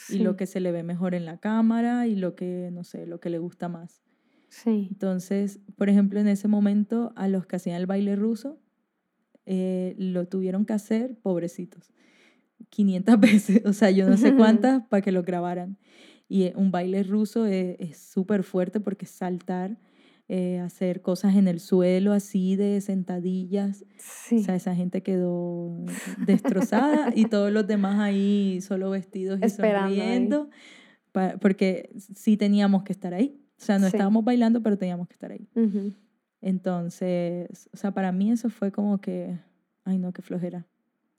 y 0.09 0.19
lo 0.19 0.37
que 0.37 0.47
se 0.47 0.61
le 0.61 0.73
ve 0.73 0.83
mejor 0.83 1.15
en 1.15 1.25
la 1.25 1.39
cámara 1.39 2.07
y 2.07 2.15
lo 2.15 2.35
que, 2.35 2.71
no 2.73 2.85
sé, 2.85 3.07
lo 3.07 3.21
que 3.21 3.31
le 3.31 3.39
gusta 3.39 3.69
más. 3.69 4.03
Sí. 4.49 4.89
Entonces, 4.91 5.61
por 5.77 5.89
ejemplo, 5.89 6.21
en 6.21 6.29
ese 6.29 6.49
momento 6.49 7.13
a 7.17 7.29
los 7.29 7.47
que 7.47 7.57
hacían 7.57 7.77
el 7.77 7.87
baile 7.87 8.17
ruso 8.17 8.61
eh, 9.47 9.95
lo 9.99 10.27
tuvieron 10.27 10.65
que 10.65 10.73
hacer, 10.73 11.17
pobrecitos, 11.23 11.93
500 12.69 13.21
veces, 13.21 13.63
o 13.65 13.73
sea, 13.73 13.91
yo 13.91 14.09
no 14.09 14.17
sé 14.17 14.35
cuántas 14.37 14.87
para 14.87 15.01
que 15.01 15.13
lo 15.13 15.23
grabaran. 15.23 15.79
Y 16.29 16.45
eh, 16.45 16.53
un 16.57 16.71
baile 16.71 17.03
ruso 17.03 17.47
es 17.47 17.99
súper 17.99 18.45
fuerte 18.45 18.79
porque 18.79 19.07
saltar 19.07 19.79
eh, 20.33 20.61
hacer 20.61 21.03
cosas 21.03 21.35
en 21.35 21.49
el 21.49 21.59
suelo 21.59 22.13
así 22.13 22.55
de 22.55 22.81
sentadillas. 22.81 23.85
O 24.31 24.39
sea, 24.39 24.55
esa 24.55 24.77
gente 24.77 25.03
quedó 25.03 25.85
destrozada 26.25 27.13
y 27.17 27.25
todos 27.25 27.51
los 27.51 27.67
demás 27.67 27.99
ahí 27.99 28.61
solo 28.61 28.91
vestidos 28.91 29.41
y 29.45 29.49
sonriendo. 29.51 30.49
porque 31.41 31.91
sí 32.15 32.37
teníamos 32.37 32.85
que 32.85 32.93
estar 32.93 33.13
ahí. 33.13 33.43
O 33.61 33.65
sea, 33.65 33.81
no 33.81 33.89
estábamos 33.89 34.25
bailando, 34.25 34.63
pero 34.63 34.79
teníamos 34.79 35.09
que 35.09 35.15
estar 35.15 35.33
ahí. 35.33 35.49
Entonces, 36.41 37.69
o 37.75 37.77
sea, 37.77 37.91
para 37.91 38.13
mí 38.13 38.31
eso 38.31 38.51
fue 38.51 38.71
como 38.71 39.01
que, 39.01 39.37
ay 39.83 39.99
no, 39.99 40.13
qué 40.13 40.23
flojera. 40.23 40.65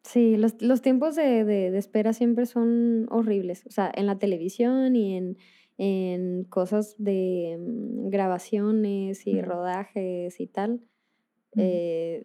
Sí, 0.04 0.38
los, 0.38 0.62
los 0.62 0.82
tiempos 0.82 1.18
de, 1.18 1.44
de, 1.44 1.70
de, 1.70 1.78
espera 1.78 2.14
siempre 2.14 2.46
son 2.46 3.08
horribles. 3.10 3.66
O 3.68 3.72
sea, 3.72 3.92
en 3.94 4.06
la 4.06 4.18
televisión 4.20 4.96
y 4.96 5.18
en, 5.18 5.38
en 5.84 6.44
cosas 6.44 6.94
de 6.99 7.58
mm, 7.60 8.10
grabaciones 8.10 9.26
y 9.26 9.41
rodajes 9.41 10.40
y 10.40 10.45
tal, 10.45 10.80
eh, 11.58 12.24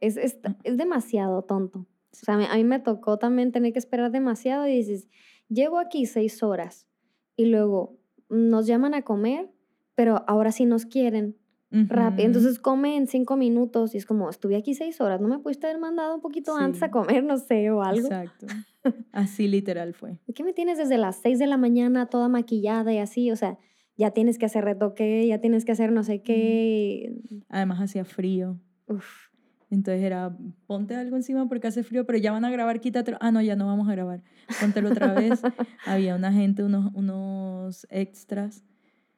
es, 0.00 0.16
es, 0.16 0.40
ah. 0.42 0.58
es, 0.64 0.76
demasiado 0.76 1.42
tonto. 1.42 1.86
O 2.12 2.16
sea, 2.16 2.34
a 2.34 2.56
mí 2.56 2.64
me 2.64 2.80
tocó 2.80 3.18
también 3.20 3.52
tener 3.52 3.72
que 3.72 3.78
esperar 3.78 4.10
demasiado 4.10 4.66
y 4.66 4.74
dices, 4.74 5.08
llevo 5.48 5.78
aquí 5.78 6.06
seis 6.06 6.42
horas 6.42 6.88
y 7.36 7.44
luego 7.44 8.00
nos 8.28 8.66
llaman 8.66 8.94
a 8.94 9.02
comer, 9.02 9.48
pero 9.94 10.24
ahora 10.26 10.50
sí 10.50 10.66
nos 10.66 10.84
quieren 10.84 11.36
rápido. 11.72 12.26
Entonces 12.26 12.58
come 12.58 12.96
en 12.96 13.06
cinco 13.06 13.36
minutos 13.36 13.94
y 13.94 13.98
es 13.98 14.06
como, 14.06 14.28
estuve 14.30 14.56
aquí 14.56 14.74
seis 14.74 15.00
horas, 15.00 15.20
¿no 15.20 15.28
me 15.28 15.38
pudiste 15.38 15.66
haber 15.66 15.80
mandado 15.80 16.14
un 16.14 16.20
poquito 16.20 16.56
antes 16.56 16.82
a 16.82 16.90
comer, 16.90 17.24
no 17.24 17.38
sé, 17.38 17.70
o 17.70 17.82
algo? 17.82 18.06
Exacto. 18.06 18.46
Así 19.12 19.48
literal 19.48 19.94
fue. 19.94 20.18
¿Qué 20.34 20.44
me 20.44 20.52
tienes 20.52 20.78
desde 20.78 20.98
las 20.98 21.16
seis 21.16 21.38
de 21.38 21.46
la 21.46 21.56
mañana 21.56 22.06
toda 22.06 22.28
maquillada 22.28 22.92
y 22.92 22.98
así? 22.98 23.30
O 23.30 23.36
sea, 23.36 23.58
ya 23.96 24.10
tienes 24.10 24.38
que 24.38 24.46
hacer 24.46 24.64
retoque, 24.64 25.26
ya 25.26 25.40
tienes 25.40 25.64
que 25.64 25.72
hacer 25.72 25.92
no 25.92 26.02
sé 26.02 26.22
qué. 26.22 27.14
Además 27.48 27.80
hacía 27.80 28.04
frío. 28.04 28.58
Uf. 28.88 29.32
Entonces 29.70 30.02
era, 30.02 30.36
ponte 30.66 30.94
algo 30.94 31.16
encima 31.16 31.48
porque 31.48 31.68
hace 31.68 31.82
frío, 31.82 32.04
pero 32.04 32.18
ya 32.18 32.30
van 32.30 32.44
a 32.44 32.50
grabar, 32.50 32.80
quítatelo. 32.80 33.16
Ah, 33.20 33.32
no, 33.32 33.40
ya 33.40 33.56
no 33.56 33.66
vamos 33.66 33.88
a 33.88 33.92
grabar. 33.92 34.22
Póntelo 34.60 34.90
otra 34.90 35.14
vez. 35.14 35.40
Había 35.86 36.14
una 36.14 36.30
gente, 36.30 36.62
unos, 36.62 36.92
unos 36.94 37.86
extras 37.88 38.64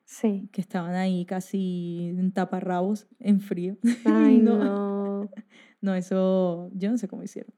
Sí. 0.05 0.49
Que 0.53 0.61
estaban 0.61 0.95
ahí 0.95 1.25
casi 1.25 2.13
en 2.17 2.33
taparrabos, 2.33 3.07
en 3.19 3.41
frío. 3.41 3.77
Ay, 4.05 4.39
no. 4.39 5.29
no. 5.81 5.95
eso 5.95 6.71
yo 6.75 6.91
no 6.91 6.99
sé 6.99 7.09
cómo 7.09 7.23
hicieron. 7.23 7.55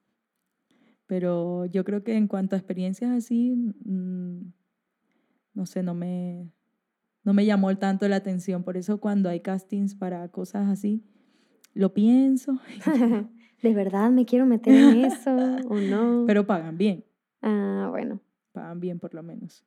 Pero 1.06 1.66
yo 1.66 1.84
creo 1.84 2.02
que 2.02 2.16
en 2.16 2.26
cuanto 2.26 2.56
a 2.56 2.58
experiencias 2.58 3.10
así, 3.12 3.54
mm, 3.84 4.52
no 5.54 5.66
sé, 5.66 5.82
no 5.82 5.94
me, 5.94 6.50
no 7.22 7.32
me 7.32 7.46
llamó 7.46 7.76
tanto 7.78 8.08
la 8.08 8.16
atención. 8.16 8.64
Por 8.64 8.76
eso 8.76 8.98
cuando 8.98 9.28
hay 9.28 9.40
castings 9.40 9.94
para 9.94 10.28
cosas 10.28 10.68
así, 10.68 11.04
lo 11.74 11.94
pienso. 11.94 12.58
¿De 13.62 13.74
verdad 13.74 14.10
me 14.10 14.26
quiero 14.26 14.46
meter 14.46 14.74
en 14.74 15.04
eso 15.04 15.34
o 15.68 15.76
no? 15.76 16.24
Pero 16.26 16.46
pagan 16.46 16.76
bien. 16.76 17.04
Ah, 17.42 17.88
bueno. 17.90 18.20
Pagan 18.52 18.80
bien 18.80 18.98
por 18.98 19.14
lo 19.14 19.22
menos. 19.22 19.64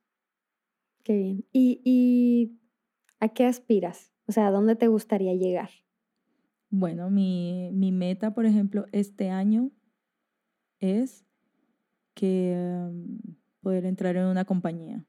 Qué 1.02 1.16
bien. 1.16 1.44
¿Y, 1.52 1.80
y 1.84 2.60
¿A 3.20 3.28
qué 3.28 3.44
aspiras? 3.44 4.10
O 4.26 4.32
sea, 4.32 4.46
¿a 4.46 4.50
dónde 4.50 4.76
te 4.76 4.88
gustaría 4.88 5.34
llegar? 5.34 5.68
Bueno, 6.70 7.10
mi, 7.10 7.70
meta, 7.72 8.32
por 8.32 8.46
ejemplo, 8.46 8.86
este 8.92 9.28
año 9.28 9.70
es 10.78 11.26
que 12.14 12.88
mm, 12.90 13.32
poder 13.60 13.84
entrar 13.84 14.16
en 14.16 14.24
una 14.24 14.46
compañía. 14.46 15.04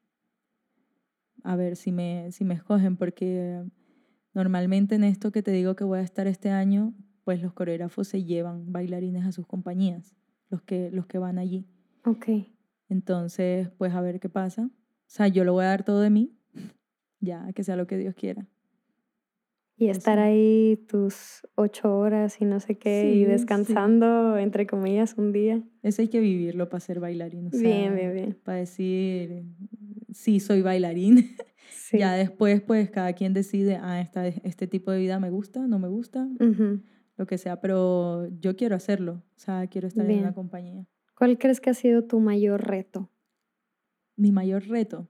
A 1.44 1.56
ver 1.56 1.78
si 1.78 1.92
me, 1.94 2.32
si 2.32 2.44
me 2.44 2.54
escogen, 2.54 2.98
porque 2.98 3.64
normalmente 4.34 4.96
en 4.96 5.06
esto 5.06 5.32
que 5.32 5.42
te 5.42 5.52
digo 5.52 5.76
que 5.76 5.86
voy 5.86 6.00
a 6.00 6.04
estar 6.04 6.28
este 6.28 6.50
año, 6.50 6.94
pues 7.24 7.42
los 7.42 7.54
coreógrafos 7.54 8.10
se 8.10 8.26
llevan 8.26 8.74
bailarines 8.74 9.26
a 9.26 9.32
sus 9.32 9.48
compañías, 9.48 10.16
los 10.50 10.62
que, 10.64 10.92
los 10.92 11.06
que 11.06 11.18
van 11.18 11.38
allí. 11.38 11.66
Ok. 12.06 12.28
Entonces, 12.90 13.70
pues 13.78 13.94
a 13.94 14.02
ver 14.02 14.20
qué 14.20 14.28
pasa. 14.28 14.64
O 14.64 15.14
sea, 15.14 15.28
yo 15.30 15.46
lo 15.46 15.54
voy 15.54 15.64
a 15.64 15.70
dar 15.70 15.86
todo 15.86 16.02
de 16.02 16.10
mí, 16.10 16.36
ya, 17.22 17.52
que 17.53 17.64
sea 17.64 17.76
lo 17.76 17.88
que 17.88 17.98
Dios 17.98 18.15
quiera. 18.15 18.48
Y 19.77 19.89
estar 19.89 20.19
ahí 20.19 20.77
tus 20.88 21.48
ocho 21.56 21.98
horas 21.98 22.39
y 22.39 22.45
no 22.45 22.60
sé 22.60 22.77
qué, 22.77 23.15
y 23.15 23.23
descansando, 23.23 24.38
entre 24.38 24.68
comillas, 24.68 25.15
un 25.18 25.31
día. 25.31 25.64
Eso 25.81 26.03
hay 26.03 26.07
que 26.07 26.19
vivirlo 26.19 26.69
para 26.69 26.81
ser 26.81 26.99
bailarín. 26.99 27.49
bien, 27.49 27.95
bien, 27.95 28.14
bien. 28.14 28.38
Para 28.43 28.60
decir, 28.60 29.43
sí, 30.11 30.39
soy 30.39 30.61
bailarín. 30.61 31.35
Ya 31.93 32.14
después, 32.14 32.61
pues, 32.61 32.89
cada 32.89 33.11
quien 33.14 33.34
decide, 33.34 33.77
ah, 33.81 33.99
esta, 33.99 34.26
este 34.27 34.65
tipo 34.65 34.91
de 34.91 34.99
vida 34.99 35.19
me 35.19 35.30
gusta, 35.30 35.68
no 35.68 35.77
me 35.77 35.89
gusta, 35.89 36.26
lo 37.18 37.26
que 37.27 37.38
sea, 37.38 37.60
pero 37.60 38.30
yo 38.39 38.56
quiero 38.56 38.76
hacerlo. 38.76 39.23
O 39.35 39.39
sea, 39.39 39.68
quiero 39.68 39.89
estar 39.89 40.10
en 40.10 40.19
una 40.19 40.34
compañía. 40.34 40.85
¿Cuál 41.15 41.38
crees 41.38 41.60
que 41.60 41.69
ha 41.69 41.73
sido 41.73 42.06
tu 42.06 42.19
mayor 42.22 42.65
reto? 42.65 43.10
Mi 44.15 44.31
mayor 44.31 44.68
reto 44.68 45.10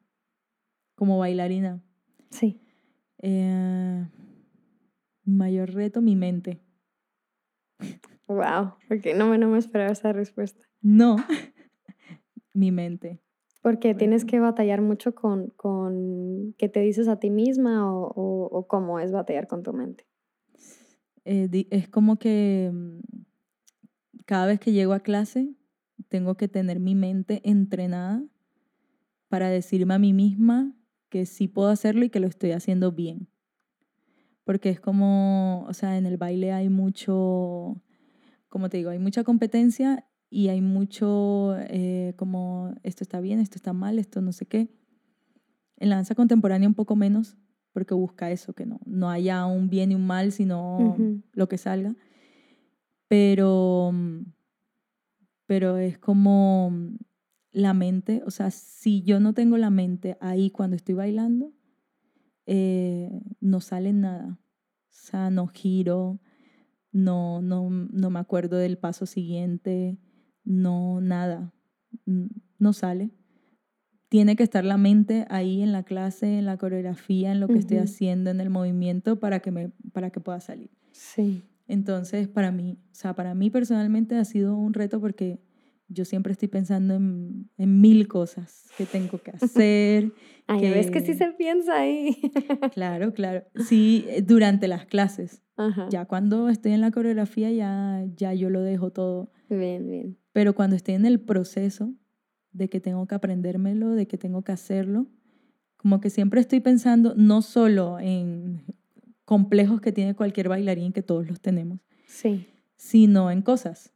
como 0.95 1.17
bailarina. 1.17 1.81
Sí. 2.31 2.59
Eh, 3.19 4.07
mayor 5.25 5.71
reto, 5.71 6.01
mi 6.01 6.15
mente. 6.15 6.61
Wow, 8.27 8.75
porque 8.87 9.13
no, 9.13 9.37
no 9.37 9.49
me 9.49 9.59
esperaba 9.59 9.91
esa 9.91 10.13
respuesta. 10.13 10.61
No, 10.81 11.17
mi 12.53 12.71
mente. 12.71 13.21
Porque 13.61 13.93
tienes 13.93 14.25
que 14.25 14.39
batallar 14.39 14.81
mucho 14.81 15.13
con, 15.13 15.49
con 15.51 16.55
qué 16.57 16.67
te 16.67 16.79
dices 16.79 17.07
a 17.07 17.19
ti 17.19 17.29
misma 17.29 17.93
o, 17.93 18.07
o, 18.07 18.67
cómo 18.67 18.99
es 18.99 19.11
batallar 19.11 19.47
con 19.47 19.61
tu 19.61 19.71
mente. 19.71 20.07
Eh, 21.25 21.67
es 21.69 21.87
como 21.87 22.17
que 22.17 22.71
mm, 22.73 23.01
cada 24.25 24.47
vez 24.47 24.59
que 24.59 24.71
llego 24.71 24.93
a 24.93 25.01
clase 25.01 25.53
tengo 26.07 26.35
que 26.35 26.47
tener 26.47 26.79
mi 26.79 26.95
mente 26.95 27.41
entrenada 27.43 28.23
para 29.27 29.49
decirme 29.49 29.93
a 29.93 29.99
mí 29.99 30.13
misma 30.13 30.73
que 31.11 31.25
sí 31.25 31.49
puedo 31.49 31.67
hacerlo 31.67 32.05
y 32.05 32.09
que 32.09 32.21
lo 32.21 32.27
estoy 32.27 32.53
haciendo 32.53 32.93
bien. 32.93 33.27
Porque 34.45 34.69
es 34.69 34.79
como, 34.79 35.65
o 35.67 35.73
sea, 35.73 35.97
en 35.97 36.07
el 36.07 36.17
baile 36.17 36.53
hay 36.53 36.69
mucho, 36.69 37.79
como 38.47 38.69
te 38.69 38.77
digo, 38.77 38.89
hay 38.89 38.97
mucha 38.97 39.23
competencia 39.23 40.07
y 40.29 40.47
hay 40.47 40.61
mucho 40.61 41.57
eh, 41.67 42.13
como 42.15 42.73
esto 42.81 43.03
está 43.03 43.19
bien, 43.19 43.39
esto 43.39 43.57
está 43.57 43.73
mal, 43.73 43.99
esto 43.99 44.21
no 44.21 44.31
sé 44.31 44.45
qué. 44.47 44.69
En 45.77 45.89
la 45.89 45.97
danza 45.97 46.15
contemporánea 46.15 46.69
un 46.69 46.75
poco 46.75 46.95
menos, 46.95 47.37
porque 47.73 47.93
busca 47.93 48.31
eso, 48.31 48.53
que 48.53 48.65
no, 48.65 48.79
no 48.85 49.09
haya 49.09 49.45
un 49.45 49.69
bien 49.69 49.91
y 49.91 49.95
un 49.95 50.07
mal, 50.07 50.31
sino 50.31 50.95
lo 51.33 51.49
que 51.49 51.57
salga. 51.57 51.93
Pero, 53.09 53.93
pero 55.45 55.77
es 55.77 55.97
como 55.97 56.71
la 57.51 57.73
mente, 57.73 58.23
o 58.25 58.31
sea, 58.31 58.51
si 58.51 59.01
yo 59.03 59.19
no 59.19 59.33
tengo 59.33 59.57
la 59.57 59.69
mente 59.69 60.17
ahí 60.21 60.49
cuando 60.49 60.75
estoy 60.75 60.95
bailando, 60.95 61.53
eh, 62.45 63.21
no 63.39 63.59
sale 63.59 63.93
nada. 63.93 64.39
O 64.89 64.93
sea, 64.93 65.29
no 65.29 65.47
giro, 65.47 66.19
no, 66.91 67.41
no, 67.41 67.69
no 67.69 68.09
me 68.09 68.19
acuerdo 68.19 68.57
del 68.57 68.77
paso 68.77 69.05
siguiente, 69.05 69.97
no, 70.43 71.01
nada, 71.01 71.53
no 72.57 72.73
sale. 72.73 73.11
Tiene 74.09 74.35
que 74.35 74.43
estar 74.43 74.65
la 74.65 74.77
mente 74.77 75.25
ahí 75.29 75.61
en 75.61 75.71
la 75.71 75.83
clase, 75.83 76.37
en 76.37 76.45
la 76.45 76.57
coreografía, 76.57 77.31
en 77.31 77.39
lo 77.39 77.47
que 77.47 77.57
estoy 77.57 77.77
haciendo, 77.77 78.29
en 78.29 78.41
el 78.41 78.49
movimiento 78.49 79.19
para 79.19 79.39
que, 79.39 79.51
me, 79.51 79.69
para 79.93 80.09
que 80.09 80.19
pueda 80.19 80.41
salir. 80.41 80.69
Sí. 80.91 81.43
Entonces, 81.67 82.27
para 82.27 82.51
mí, 82.51 82.77
o 82.91 82.95
sea, 82.95 83.15
para 83.15 83.33
mí 83.33 83.49
personalmente 83.49 84.17
ha 84.17 84.25
sido 84.25 84.57
un 84.57 84.73
reto 84.73 84.99
porque 84.99 85.39
yo 85.91 86.05
siempre 86.05 86.31
estoy 86.31 86.47
pensando 86.47 86.95
en, 86.95 87.49
en 87.57 87.81
mil 87.81 88.07
cosas 88.07 88.65
que 88.77 88.85
tengo 88.85 89.17
que 89.17 89.31
hacer. 89.31 90.11
Ay, 90.47 90.61
que... 90.61 90.69
ves 90.71 90.91
que 90.91 91.01
sí 91.01 91.13
se 91.13 91.27
piensa 91.33 91.79
ahí. 91.79 92.17
claro, 92.73 93.13
claro. 93.13 93.43
Sí, 93.67 94.05
eh, 94.07 94.21
durante 94.21 94.67
las 94.67 94.85
clases. 94.85 95.41
Ya 95.91 96.05
cuando 96.05 96.49
estoy 96.49 96.71
en 96.71 96.81
la 96.81 96.89
coreografía 96.89 97.51
ya, 97.51 98.03
ya 98.15 98.33
yo 98.33 98.49
lo 98.49 98.61
dejo 98.61 98.91
todo. 98.91 99.31
Bien, 99.47 99.87
bien. 99.87 100.17
Pero 100.33 100.55
cuando 100.55 100.75
estoy 100.75 100.95
en 100.95 101.05
el 101.05 101.19
proceso 101.19 101.93
de 102.51 102.67
que 102.67 102.79
tengo 102.79 103.05
que 103.05 103.13
aprendérmelo, 103.13 103.91
de 103.91 104.07
que 104.07 104.17
tengo 104.17 104.41
que 104.41 104.53
hacerlo, 104.53 105.05
como 105.77 106.01
que 106.01 106.09
siempre 106.09 106.41
estoy 106.41 106.61
pensando 106.61 107.13
no 107.15 107.43
solo 107.43 107.99
en 107.99 108.63
complejos 109.23 109.81
que 109.81 109.91
tiene 109.91 110.15
cualquier 110.15 110.49
bailarín, 110.49 110.93
que 110.93 111.03
todos 111.03 111.27
los 111.27 111.39
tenemos, 111.39 111.79
sí. 112.07 112.47
sino 112.75 113.29
en 113.29 113.43
cosas 113.43 113.93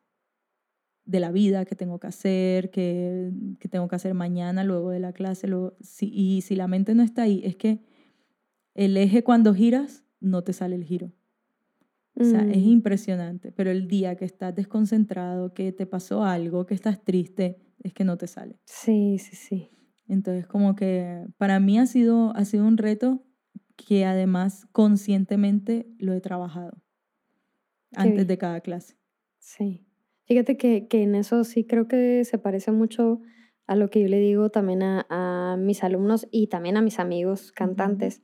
de 1.06 1.20
la 1.20 1.32
vida 1.32 1.66
que 1.66 1.76
tengo 1.76 2.00
que 2.00 2.08
hacer, 2.08 2.72
que, 2.72 3.32
que 3.60 3.68
tengo 3.68 3.88
que 3.88 3.96
hacer 3.96 4.14
mañana 4.14 4.64
luego 4.64 4.90
de 4.90 5.00
la 5.00 5.14
clase. 5.14 5.48
Luego, 5.48 5.76
si, 5.82 6.08
y 6.08 6.42
si 6.42 6.56
la 6.56 6.68
mente 6.68 6.96
no 6.96 7.04
está 7.04 7.24
ahí, 7.24 7.42
es 7.44 7.56
que 7.56 7.82
el 8.74 8.98
eje 8.98 9.24
cuando 9.24 9.54
giras 9.54 10.04
no 10.20 10.44
te 10.44 10.54
sale 10.54 10.76
el 10.76 10.84
giro. 10.84 11.12
O 12.18 12.24
sea, 12.24 12.42
es 12.42 12.64
mm. 12.64 12.70
impresionante, 12.70 13.52
pero 13.52 13.72
el 13.72 13.90
día 13.90 14.16
que 14.16 14.24
estás 14.24 14.56
desconcentrado, 14.56 15.54
que 15.54 15.74
te 15.74 15.86
pasó 15.86 16.24
algo, 16.24 16.66
que 16.66 16.74
estás 16.74 17.04
triste, 17.04 17.58
es 17.84 17.94
que 17.94 18.06
no 18.06 18.18
te 18.18 18.28
sale. 18.28 18.58
Sí, 18.66 19.18
sí, 19.20 19.36
sí. 19.36 19.70
Entonces, 20.08 20.48
como 20.48 20.76
que 20.76 21.26
para 21.38 21.60
mí 21.60 21.78
ha 21.78 21.86
sido, 21.86 22.34
ha 22.36 22.46
sido 22.46 22.66
un 22.66 22.78
reto 22.78 23.26
que 23.76 24.06
además 24.06 24.66
conscientemente 24.72 25.88
lo 25.98 26.14
he 26.14 26.22
trabajado 26.22 26.82
antes 27.94 28.26
de 28.28 28.38
cada 28.38 28.62
clase. 28.62 28.98
Sí. 29.40 29.86
Fíjate 30.26 30.58
que, 30.58 30.88
que, 30.88 31.04
en 31.04 31.16
eso 31.16 31.44
sí 31.44 31.66
creo 31.66 31.88
que 31.88 32.24
se 32.26 32.38
parece 32.38 32.72
mucho 32.72 33.22
a 33.68 33.76
lo 33.76 33.90
que 33.90 34.02
yo 34.02 34.08
le 34.08 34.20
digo 34.20 34.50
también 34.50 34.84
a, 34.84 35.06
a 35.10 35.58
mis 35.58 35.84
alumnos 35.84 36.28
y 36.32 36.48
también 36.48 36.78
a 36.78 36.82
mis 36.82 37.00
amigos 37.00 37.52
cantantes. 37.52 38.22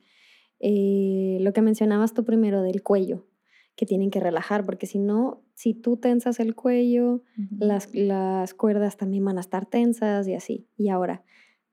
Eh, 0.64 1.38
lo 1.40 1.52
que 1.52 1.60
mencionabas 1.60 2.14
tú 2.14 2.24
primero 2.24 2.62
del 2.62 2.82
cuello, 2.82 3.26
que 3.74 3.84
tienen 3.86 4.10
que 4.10 4.20
relajar, 4.20 4.64
porque 4.64 4.86
si 4.86 4.98
no, 4.98 5.42
si 5.54 5.74
tú 5.74 5.96
tensas 5.96 6.38
el 6.38 6.54
cuello, 6.54 7.22
las, 7.58 7.92
las, 7.94 8.54
cuerdas 8.54 8.96
también 8.96 9.24
van 9.24 9.38
a 9.38 9.40
estar 9.40 9.66
tensas 9.66 10.28
y 10.28 10.34
así. 10.34 10.68
Y 10.76 10.88
ahora, 10.88 11.24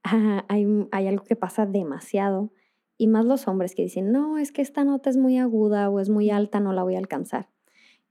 hay, 0.47 0.65
hay 0.91 1.07
algo 1.07 1.23
que 1.23 1.35
pasa 1.35 1.65
demasiado, 1.67 2.51
y 2.97 3.07
más 3.07 3.25
los 3.25 3.47
hombres 3.47 3.75
que 3.75 3.83
dicen, 3.83 4.11
no, 4.11 4.37
es 4.37 4.51
que 4.51 4.61
esta 4.61 4.83
nota 4.83 5.09
es 5.09 5.15
muy 5.15 5.37
aguda 5.37 5.89
o 5.89 6.01
es 6.01 6.09
muy 6.09 6.31
alta, 6.31 6.59
no 6.59 6.73
la 6.73 6.83
voy 6.83 6.95
a 6.95 6.99
alcanzar. 6.99 7.47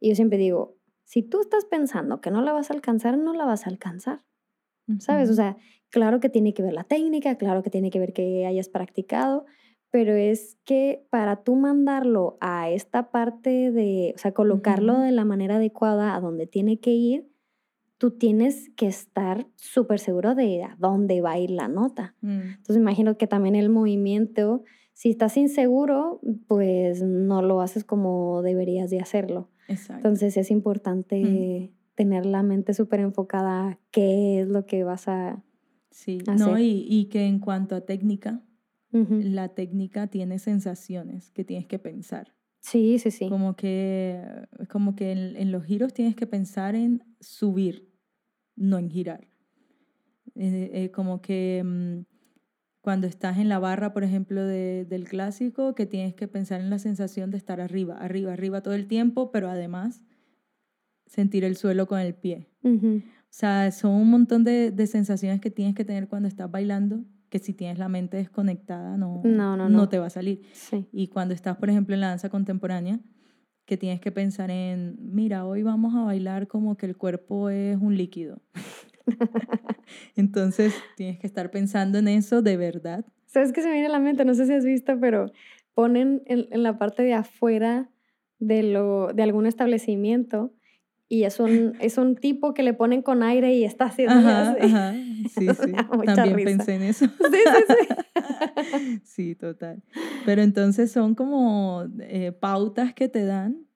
Y 0.00 0.08
yo 0.08 0.14
siempre 0.14 0.38
digo, 0.38 0.77
si 1.08 1.22
tú 1.22 1.40
estás 1.40 1.64
pensando 1.64 2.20
que 2.20 2.30
no 2.30 2.42
la 2.42 2.52
vas 2.52 2.70
a 2.70 2.74
alcanzar, 2.74 3.16
no 3.16 3.32
la 3.32 3.46
vas 3.46 3.66
a 3.66 3.70
alcanzar. 3.70 4.24
¿sabes? 4.98 5.30
O 5.30 5.34
sea, 5.34 5.56
claro 5.88 6.20
que 6.20 6.28
tiene 6.28 6.52
que 6.52 6.62
ver 6.62 6.74
la 6.74 6.84
técnica, 6.84 7.36
claro 7.36 7.62
que 7.62 7.70
tiene 7.70 7.90
que 7.90 7.98
ver 7.98 8.12
que 8.12 8.44
hayas 8.44 8.68
practicado, 8.68 9.46
pero 9.90 10.14
es 10.14 10.58
que 10.66 11.06
para 11.10 11.44
tú 11.44 11.56
mandarlo 11.56 12.36
a 12.42 12.68
esta 12.68 13.10
parte 13.10 13.70
de, 13.70 14.12
o 14.14 14.18
sea, 14.18 14.32
colocarlo 14.32 14.98
de 14.98 15.12
la 15.12 15.24
manera 15.24 15.56
adecuada 15.56 16.14
a 16.14 16.20
donde 16.20 16.46
tiene 16.46 16.78
que 16.78 16.90
ir, 16.90 17.30
tú 17.96 18.10
tienes 18.10 18.70
que 18.76 18.86
estar 18.86 19.46
súper 19.56 20.00
seguro 20.00 20.34
de 20.34 20.62
a 20.62 20.76
dónde 20.78 21.22
va 21.22 21.32
a 21.32 21.38
ir 21.38 21.50
la 21.50 21.68
nota. 21.68 22.16
Mm. 22.20 22.40
Entonces 22.56 22.76
imagino 22.76 23.16
que 23.16 23.26
también 23.26 23.56
el 23.56 23.70
movimiento, 23.70 24.62
si 24.92 25.08
estás 25.08 25.38
inseguro, 25.38 26.20
pues 26.46 27.02
no 27.02 27.40
lo 27.40 27.62
haces 27.62 27.84
como 27.84 28.42
deberías 28.42 28.90
de 28.90 29.00
hacerlo. 29.00 29.50
Entonces 29.68 30.36
es 30.36 30.50
importante 30.50 31.22
mm. 31.22 31.94
tener 31.94 32.26
la 32.26 32.42
mente 32.42 32.74
súper 32.74 33.00
enfocada 33.00 33.68
a 33.68 33.78
qué 33.90 34.40
es 34.40 34.48
lo 34.48 34.66
que 34.66 34.82
vas 34.82 35.08
a... 35.08 35.42
Sí, 35.90 36.18
no, 36.38 36.58
y, 36.58 36.86
y 36.88 37.06
que 37.06 37.26
en 37.26 37.38
cuanto 37.38 37.74
a 37.74 37.80
técnica, 37.80 38.42
la 38.90 39.48
técnica 39.48 40.06
tiene 40.06 40.38
sensaciones 40.38 41.30
que 41.30 41.44
tienes 41.44 41.66
que 41.66 41.78
pensar. 41.78 42.34
Sí, 42.60 42.98
sí, 42.98 43.10
sí. 43.10 43.28
Como 43.28 43.54
que, 43.54 44.22
como 44.70 44.94
que 44.94 45.12
en, 45.12 45.52
los 45.52 45.64
giros 45.64 45.92
tienes 45.92 46.16
que 46.16 46.26
pensar 46.26 46.74
en 46.74 47.02
subir, 47.20 47.92
no 48.56 48.78
en 48.78 48.90
girar. 48.90 49.28
Eh, 50.34 50.70
eh, 50.72 50.90
como 50.90 51.20
que 51.20 51.62
mm, 51.64 52.07
cuando 52.88 53.06
estás 53.06 53.36
en 53.36 53.50
la 53.50 53.58
barra, 53.58 53.92
por 53.92 54.02
ejemplo, 54.02 54.42
del 54.46 55.04
clásico, 55.06 55.74
que 55.74 55.84
tienes 55.84 56.14
que 56.14 56.26
pensar 56.26 56.62
en 56.62 56.70
la 56.70 56.78
sensación 56.78 57.30
de 57.30 57.36
estar 57.36 57.60
arriba, 57.60 57.98
arriba, 57.98 58.32
arriba 58.32 58.62
todo 58.62 58.72
el 58.72 58.86
tiempo, 58.86 59.30
pero 59.30 59.50
además 59.50 60.02
sentir 61.04 61.44
el 61.44 61.56
suelo 61.56 61.86
con 61.86 61.98
el 62.00 62.14
pie. 62.14 62.48
O 62.64 63.02
sea, 63.28 63.70
son 63.72 63.90
un 63.90 64.08
montón 64.08 64.42
de, 64.42 64.70
de 64.70 64.86
sensaciones 64.86 65.38
que 65.38 65.50
tienes 65.50 65.74
que 65.74 65.84
tener 65.84 66.08
cuando 66.08 66.28
estás 66.28 66.50
bailando 66.50 67.04
que 67.28 67.38
si 67.40 67.52
tienes 67.52 67.78
la 67.78 67.90
mente 67.90 68.16
desconectada 68.16 68.96
no, 68.96 69.20
no, 69.22 69.54
no, 69.58 69.68
no. 69.68 69.88
te 69.90 69.98
va 69.98 70.06
a 70.06 70.10
salir. 70.10 70.40
Y 70.90 71.08
cuando 71.08 71.34
estás, 71.34 71.58
por 71.58 71.68
ejemplo, 71.68 71.94
en 71.94 72.00
la 72.00 72.08
danza 72.08 72.30
contemporánea, 72.30 73.00
que 73.66 73.76
tienes 73.76 74.00
que 74.00 74.12
pensar 74.12 74.50
en, 74.50 74.96
mira, 74.98 75.44
hoy 75.44 75.62
vamos 75.62 75.94
a 75.94 76.04
bailar 76.04 76.48
como 76.48 76.78
que 76.78 76.86
el 76.86 76.96
cuerpo 76.96 77.50
es 77.50 77.76
un 77.76 77.98
líquido. 77.98 78.40
Entonces 80.16 80.74
tienes 80.96 81.18
que 81.18 81.26
estar 81.26 81.50
pensando 81.50 81.98
en 81.98 82.08
eso 82.08 82.42
de 82.42 82.56
verdad. 82.56 83.04
¿Sabes 83.26 83.52
qué 83.52 83.62
se 83.62 83.68
me 83.68 83.74
viene 83.74 83.88
a 83.88 83.92
la 83.92 84.00
mente? 84.00 84.24
No 84.24 84.34
sé 84.34 84.46
si 84.46 84.52
has 84.52 84.64
visto, 84.64 84.98
pero 85.00 85.30
ponen 85.74 86.22
en, 86.26 86.48
en 86.50 86.62
la 86.62 86.78
parte 86.78 87.02
de 87.02 87.14
afuera 87.14 87.90
de, 88.38 88.62
lo, 88.62 89.12
de 89.12 89.22
algún 89.22 89.46
establecimiento 89.46 90.52
y 91.08 91.24
es 91.24 91.40
un, 91.40 91.74
es 91.80 91.98
un 91.98 92.16
tipo 92.16 92.54
que 92.54 92.62
le 92.62 92.74
ponen 92.74 93.02
con 93.02 93.22
aire 93.22 93.54
y 93.54 93.64
está 93.64 93.86
haciendo 93.86 94.14
ajá, 94.14 94.56
Ajá. 94.60 94.94
Sí, 95.30 95.46
sí. 95.64 95.72
También 96.04 96.44
pensé 96.44 96.74
en 96.74 96.82
eso. 96.82 97.06
Sí, 97.06 97.12
sí, 97.32 97.74
sí. 97.74 99.00
sí, 99.04 99.34
total. 99.34 99.82
Pero 100.24 100.42
entonces 100.42 100.92
son 100.92 101.14
como 101.14 101.84
eh, 102.00 102.32
pautas 102.32 102.94
que 102.94 103.08
te 103.08 103.24
dan 103.24 103.66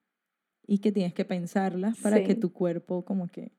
y 0.66 0.78
que 0.78 0.92
tienes 0.92 1.14
que 1.14 1.24
pensarlas 1.24 1.98
para 1.98 2.22
que 2.22 2.34
tu 2.34 2.52
cuerpo 2.52 3.04
como 3.04 3.28
que... 3.28 3.52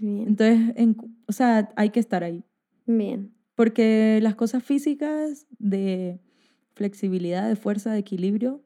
Bien. 0.00 0.28
Entonces, 0.28 0.96
o 1.26 1.32
sea, 1.32 1.72
hay 1.76 1.90
que 1.90 2.00
estar 2.00 2.24
ahí. 2.24 2.44
Bien. 2.86 3.32
Porque 3.54 4.18
las 4.22 4.34
cosas 4.34 4.62
físicas 4.62 5.46
de 5.58 6.20
flexibilidad, 6.74 7.48
de 7.48 7.56
fuerza, 7.56 7.92
de 7.92 7.98
equilibrio, 7.98 8.62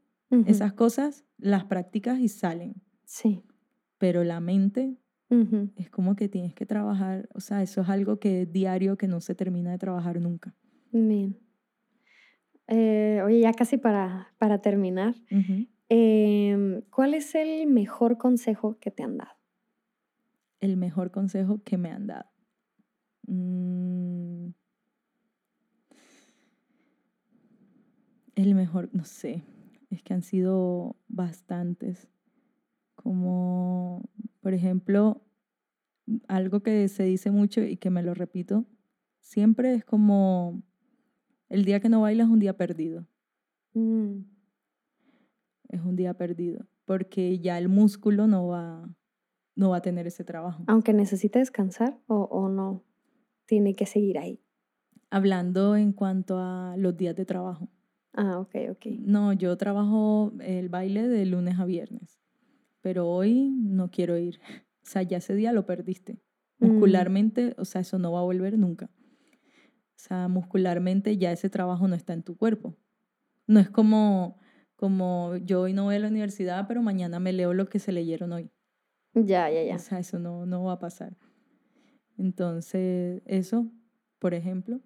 esas 0.47 0.73
cosas 0.73 1.25
las 1.39 1.65
practicas 1.65 2.21
y 2.21 2.29
salen. 2.29 2.75
Sí 3.05 3.43
pero 4.01 4.25
la 4.25 4.41
mente 4.41 4.97
es 5.77 5.91
como 5.91 6.17
que 6.17 6.29
tienes 6.29 6.55
que 6.55 6.67
trabajar, 6.67 7.29
o 7.35 7.41
sea, 7.41 7.63
eso 7.63 7.83
es 7.83 7.89
algo 7.89 8.19
que 8.19 8.43
es 8.43 8.53
diario, 8.53 8.97
que 8.97 9.07
no 9.07 9.21
se 9.21 9.37
termina 9.37 9.71
de 9.71 9.79
trabajar 9.79 10.19
nunca. 10.21 10.57
Bien. 10.91 11.39
Eh, 12.67 13.21
oye, 13.25 13.41
ya 13.41 13.53
casi 13.53 13.77
para, 13.77 14.33
para 14.39 14.61
terminar, 14.61 15.15
em, 15.89 16.81
¿cuál 16.91 17.15
es 17.15 17.35
el 17.37 17.69
mejor 17.69 18.17
consejo 18.17 18.79
que 18.81 18.91
te 18.91 19.05
han 19.05 19.19
dado? 19.19 19.39
El 20.61 20.77
mejor 20.77 21.11
consejo 21.11 21.63
que 21.63 21.79
me 21.79 21.91
han 21.91 22.07
dado. 22.07 22.31
Mm. 23.27 24.51
El 28.35 28.55
mejor, 28.55 28.89
no 28.93 29.05
sé, 29.05 29.43
es 29.91 30.03
que 30.03 30.15
han 30.15 30.23
sido 30.23 30.97
bastantes 31.09 32.09
como 32.95 34.03
por 34.41 34.55
ejemplo, 34.55 35.23
algo 36.29 36.63
que 36.63 36.89
se 36.89 37.05
dice 37.05 37.31
mucho 37.31 37.63
y 37.63 37.77
que 37.77 37.91
me 37.91 38.03
lo 38.03 38.15
repito, 38.15 38.67
siempre 39.21 39.75
es 39.75 39.85
como 39.85 40.63
el 41.49 41.65
día 41.65 41.81
que 41.81 41.89
no 41.89 42.01
bailas 42.01 42.27
es 42.27 42.33
un 42.33 42.41
día 42.41 42.57
perdido. 42.57 43.07
Mm. 43.75 44.23
Es 45.69 45.81
un 45.83 45.95
día 45.95 46.15
perdido, 46.15 46.67
porque 46.85 47.39
ya 47.39 47.59
el 47.59 47.69
músculo 47.69 48.27
no 48.27 48.49
va, 48.49 48.89
no 49.61 49.71
va 49.71 49.77
a 49.77 49.83
tener 49.83 50.07
ese 50.07 50.25
trabajo. 50.25 50.65
Aunque 50.67 50.93
necesite 50.93 51.39
descansar 51.39 51.99
o, 52.07 52.23
o 52.25 52.49
no, 52.49 52.83
tiene 53.47 53.75
que 53.75 53.87
seguir 53.87 54.19
ahí. 54.19 54.41
Hablando 55.11 55.77
en 55.77 55.93
cuanto 55.93 56.39
a 56.39 56.75
los 56.77 56.97
días 56.97 57.15
de 57.15 57.25
trabajo. 57.25 57.69
Ah, 58.13 58.39
ok, 58.39 58.55
ok. 58.71 58.87
No, 58.99 59.33
yo 59.33 59.57
trabajo 59.57 60.33
el 60.41 60.69
baile 60.69 61.07
de 61.07 61.27
lunes 61.27 61.59
a 61.59 61.65
viernes 61.65 62.21
pero 62.81 63.09
hoy 63.09 63.51
no 63.51 63.91
quiero 63.91 64.19
ir. 64.19 64.41
O 64.83 64.87
sea, 64.93 65.03
ya 65.03 65.19
ese 65.19 65.35
día 65.37 65.53
lo 65.53 65.67
perdiste. 65.67 66.21
Mm. 66.59 66.67
Muscularmente, 66.67 67.55
o 67.59 67.67
sea, 67.67 67.83
eso 67.83 67.99
no 67.99 68.13
va 68.13 68.21
a 68.21 68.25
volver 68.25 68.59
nunca. 68.59 68.87
O 68.87 69.97
sea, 69.97 70.27
muscularmente 70.27 71.17
ya 71.19 71.31
ese 71.31 71.51
trabajo 71.51 71.87
no 71.87 71.95
está 71.95 72.15
en 72.15 72.23
tu 72.23 72.37
cuerpo. 72.37 72.77
No 73.47 73.61
es 73.61 73.69
como, 73.69 74.39
como 74.75 75.37
yo 75.37 75.61
hoy 75.61 75.75
no 75.75 75.85
voy 75.85 75.97
a 75.97 75.99
la 75.99 76.09
universidad, 76.09 76.67
pero 76.67 76.83
mañana 76.83 77.21
me 77.21 77.35
leo 77.35 77.53
lo 77.53 77.69
que 77.69 77.79
se 77.79 77.93
leyeron 77.93 78.33
hoy. 78.33 78.51
Ya, 79.15 79.51
ya, 79.51 79.63
ya. 79.63 79.77
O 79.77 79.79
sea, 79.79 79.99
eso 79.99 80.19
no, 80.19 80.47
no 80.47 80.65
va 80.65 80.75
a 80.75 80.79
pasar. 80.79 81.17
Entonces, 82.19 83.23
eso, 83.27 83.71
por 84.19 84.35
ejemplo, 84.35 84.81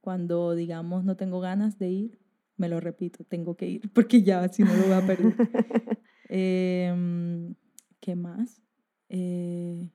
cuando 0.00 0.54
digamos 0.54 1.04
no 1.04 1.16
tengo 1.16 1.40
ganas 1.40 1.78
de 1.78 1.88
ir, 1.90 2.18
me 2.56 2.68
lo 2.68 2.80
repito, 2.80 3.24
tengo 3.24 3.56
que 3.56 3.68
ir, 3.68 3.82
porque 3.94 4.22
ya 4.22 4.46
si 4.48 4.62
no 4.62 4.74
lo 4.74 4.82
voy 4.82 4.92
a 4.92 5.06
perder. 5.06 5.34
Em, 6.34 7.54
¿Qué 8.00 8.16
más? 8.16 8.62
Eh, 9.10 9.86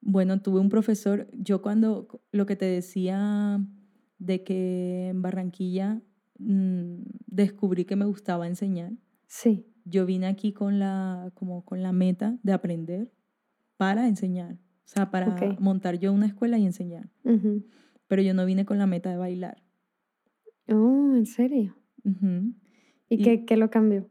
bueno, 0.00 0.42
tuve 0.42 0.58
un 0.58 0.68
profesor, 0.68 1.28
yo 1.32 1.62
cuando 1.62 2.08
lo 2.32 2.44
que 2.44 2.56
te 2.56 2.64
decía 2.64 3.64
de 4.18 4.42
que 4.42 5.08
en 5.10 5.22
Barranquilla 5.22 6.02
mm, 6.38 7.02
descubrí 7.26 7.84
que 7.84 7.94
me 7.94 8.04
gustaba 8.04 8.48
enseñar. 8.48 8.92
Sí. 9.28 9.71
Yo 9.84 10.06
vine 10.06 10.26
aquí 10.26 10.52
con 10.52 10.78
la, 10.78 11.30
como 11.34 11.64
con 11.64 11.82
la 11.82 11.92
meta 11.92 12.38
de 12.42 12.52
aprender 12.52 13.12
para 13.76 14.06
enseñar, 14.06 14.54
o 14.54 14.86
sea, 14.86 15.10
para 15.10 15.36
montar 15.58 15.98
yo 15.98 16.12
una 16.12 16.26
escuela 16.26 16.58
y 16.58 16.66
enseñar. 16.66 17.10
Pero 18.06 18.22
yo 18.22 18.34
no 18.34 18.44
vine 18.44 18.64
con 18.64 18.78
la 18.78 18.86
meta 18.86 19.10
de 19.10 19.16
bailar. 19.16 19.62
Oh, 20.68 21.14
¿en 21.16 21.26
serio? 21.26 21.76
¿Y, 23.08 23.22
qué, 23.22 23.44
qué 23.44 23.56
lo 23.56 23.70
cambió? 23.70 24.08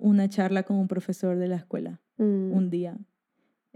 una 0.00 0.28
charla 0.28 0.64
con 0.64 0.76
un 0.76 0.88
profesor 0.88 1.36
de 1.36 1.46
la 1.46 1.56
escuela 1.56 2.00
mm. 2.16 2.52
un 2.52 2.70
día 2.70 2.98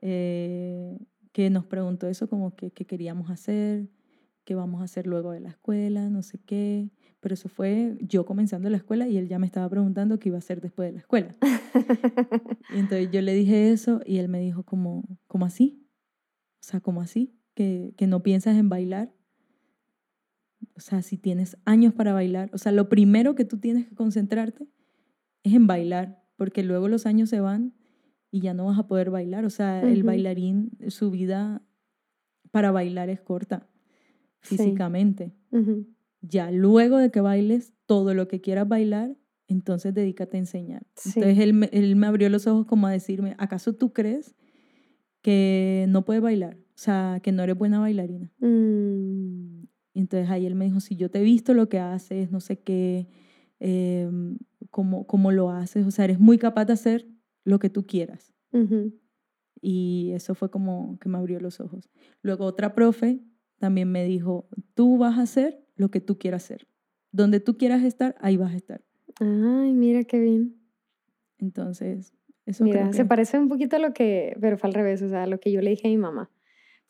eh, 0.01 0.99
que 1.33 1.51
nos 1.51 1.67
preguntó 1.67 2.09
eso 2.09 2.29
como 2.29 2.55
que 2.57 2.71
qué 2.71 2.85
queríamos 2.85 3.31
hacer, 3.31 3.89
qué 4.45 4.55
vamos 4.55 4.81
a 4.81 4.85
hacer 4.85 5.07
luego 5.07 5.33
de 5.33 5.41
la 5.41 5.51
escuela, 5.51 6.09
no 6.09 6.23
sé 6.23 6.39
qué. 6.39 6.91
Pero 7.25 7.33
eso 7.33 7.49
fue 7.49 7.97
yo 8.03 8.27
comenzando 8.27 8.69
la 8.69 8.77
escuela 8.77 9.09
y 9.09 9.17
él 9.17 9.29
ya 9.29 9.39
me 9.39 9.47
estaba 9.47 9.67
preguntando 9.71 10.19
qué 10.19 10.29
iba 10.29 10.37
a 10.37 10.41
hacer 10.41 10.61
después 10.61 10.89
de 10.89 10.93
la 10.93 10.99
escuela. 10.99 11.35
y 12.75 12.79
entonces 12.79 13.11
yo 13.11 13.23
le 13.23 13.33
dije 13.33 13.73
eso 13.73 14.03
y 14.05 14.19
él 14.19 14.29
me 14.29 14.41
dijo 14.41 14.63
como, 14.63 15.05
¿cómo 15.27 15.47
así? 15.47 15.89
O 16.61 16.67
sea, 16.67 16.81
¿cómo 16.81 17.01
así? 17.01 17.35
¿Que, 17.55 17.95
que 17.97 18.07
no 18.07 18.23
piensas 18.23 18.59
en 18.59 18.69
bailar? 18.69 19.15
O 20.77 20.81
sea, 20.81 21.01
si 21.01 21.17
tienes 21.17 21.57
años 21.65 21.95
para 21.95 22.13
bailar, 22.13 22.51
o 22.53 22.59
sea, 22.59 22.73
lo 22.73 22.91
primero 22.91 23.35
que 23.35 23.47
tú 23.47 23.57
tienes 23.57 23.89
que 23.89 23.95
concentrarte 23.95 24.69
es 25.45 25.55
en 25.55 25.67
bailar, 25.67 26.23
porque 26.37 26.63
luego 26.63 26.89
los 26.89 27.07
años 27.07 27.31
se 27.31 27.41
van 27.41 27.73
y 28.31 28.41
ya 28.41 28.53
no 28.53 28.67
vas 28.67 28.79
a 28.79 28.87
poder 28.87 29.09
bailar. 29.09 29.47
O 29.47 29.51
sea, 29.51 29.81
el 29.81 30.03
bailarín, 30.03 30.73
su 30.89 31.11
vida 31.11 31.63
para 32.51 32.71
bailar 32.71 33.09
es 33.09 33.23
corta 33.23 33.67
físicamente. 34.41 35.33
Ya 36.27 36.51
luego 36.51 36.99
de 36.99 37.11
que 37.11 37.21
bailes 37.21 37.75
todo 37.87 38.15
lo 38.15 38.29
que 38.29 38.41
quieras 38.41 38.67
bailar, 38.67 39.17
entonces 39.47 39.93
dedícate 39.93 40.39
a 40.39 40.41
enseñar. 40.41 40.87
Entonces 41.05 41.39
él, 41.39 41.69
él, 41.71 41.97
me 41.97 42.07
abrió 42.07 42.31
los 42.31 42.47
ojos 42.47 42.67
como 42.67 42.87
a 42.87 42.93
decirme, 42.93 43.35
¿acaso 43.39 43.75
tú 43.75 43.93
crees 43.93 44.35
que 45.21 45.87
no 45.89 46.05
puedes 46.05 46.23
bailar? 46.23 46.57
O 46.57 46.79
sea, 46.79 47.21
que 47.23 47.31
no 47.31 47.43
eres 47.43 47.57
buena 47.57 47.79
bailarina. 47.79 48.33
Mm. 48.39 49.65
Y 49.95 50.01
entonces 50.01 50.29
ahí 50.31 50.47
él 50.47 50.55
me 50.55 50.65
dijo, 50.65 50.81
si 50.81 50.97
yo 50.97 51.11
te 51.11 51.21
he 51.21 51.23
visto 51.23 51.55
lo 51.55 51.69
que 51.69 51.79
haces, 51.79 52.31
no 52.33 52.41
sé 52.41 52.59
qué, 52.59 53.07
eh, 53.61 54.11
cómo, 54.71 55.33
lo 55.33 55.51
haces, 55.51 55.87
o 55.87 55.91
sea, 55.91 56.05
eres 56.05 56.19
muy 56.19 56.37
capaz 56.37 56.65
de 56.65 56.73
hacer 56.73 57.09
lo 57.45 57.59
que 57.59 57.71
tú 57.71 57.87
quieras. 57.87 58.35
Y 59.61 60.11
eso 60.15 60.35
fue 60.35 60.51
como 60.51 60.99
que 61.01 61.09
me 61.09 61.19
abrió 61.19 61.41
los 61.41 61.59
ojos. 61.59 61.91
Luego 62.23 62.45
otra 62.45 62.75
profe 62.75 63.25
también 63.59 63.91
me 63.91 64.05
dijo, 64.05 64.49
tú 64.75 64.99
vas 64.99 65.19
a 65.19 65.23
hacer 65.23 65.64
lo 65.77 65.91
que 65.91 66.01
tú 66.01 66.19
quieras 66.19 66.45
hacer. 66.45 66.67
Donde 67.13 67.41
tú 67.41 67.57
quieras 67.57 67.83
estar, 67.83 68.17
ahí 68.21 68.37
vas 68.37 68.53
a 68.53 68.57
estar. 68.57 68.85
Ay, 69.21 69.73
mira 69.73 70.05
qué 70.05 70.19
bien. 70.19 70.57
Entonces, 71.39 72.13
eso 72.47 72.65
Mira, 72.65 72.81
creo 72.81 72.93
se 72.93 73.03
que... 73.03 73.09
parece 73.09 73.39
un 73.39 73.49
poquito 73.49 73.77
a 73.77 73.79
lo 73.79 73.93
que, 73.93 74.37
pero 74.41 74.59
fue 74.59 74.69
al 74.69 74.75
revés, 74.75 75.03
o 75.03 75.09
sea, 75.09 75.25
a 75.25 75.27
lo 75.27 75.39
que 75.41 75.53
yo 75.53 75.61
le 75.61 75.71
dije 75.71 75.89
a 75.89 75.91
mi 75.91 75.97
mamá. 75.97 76.31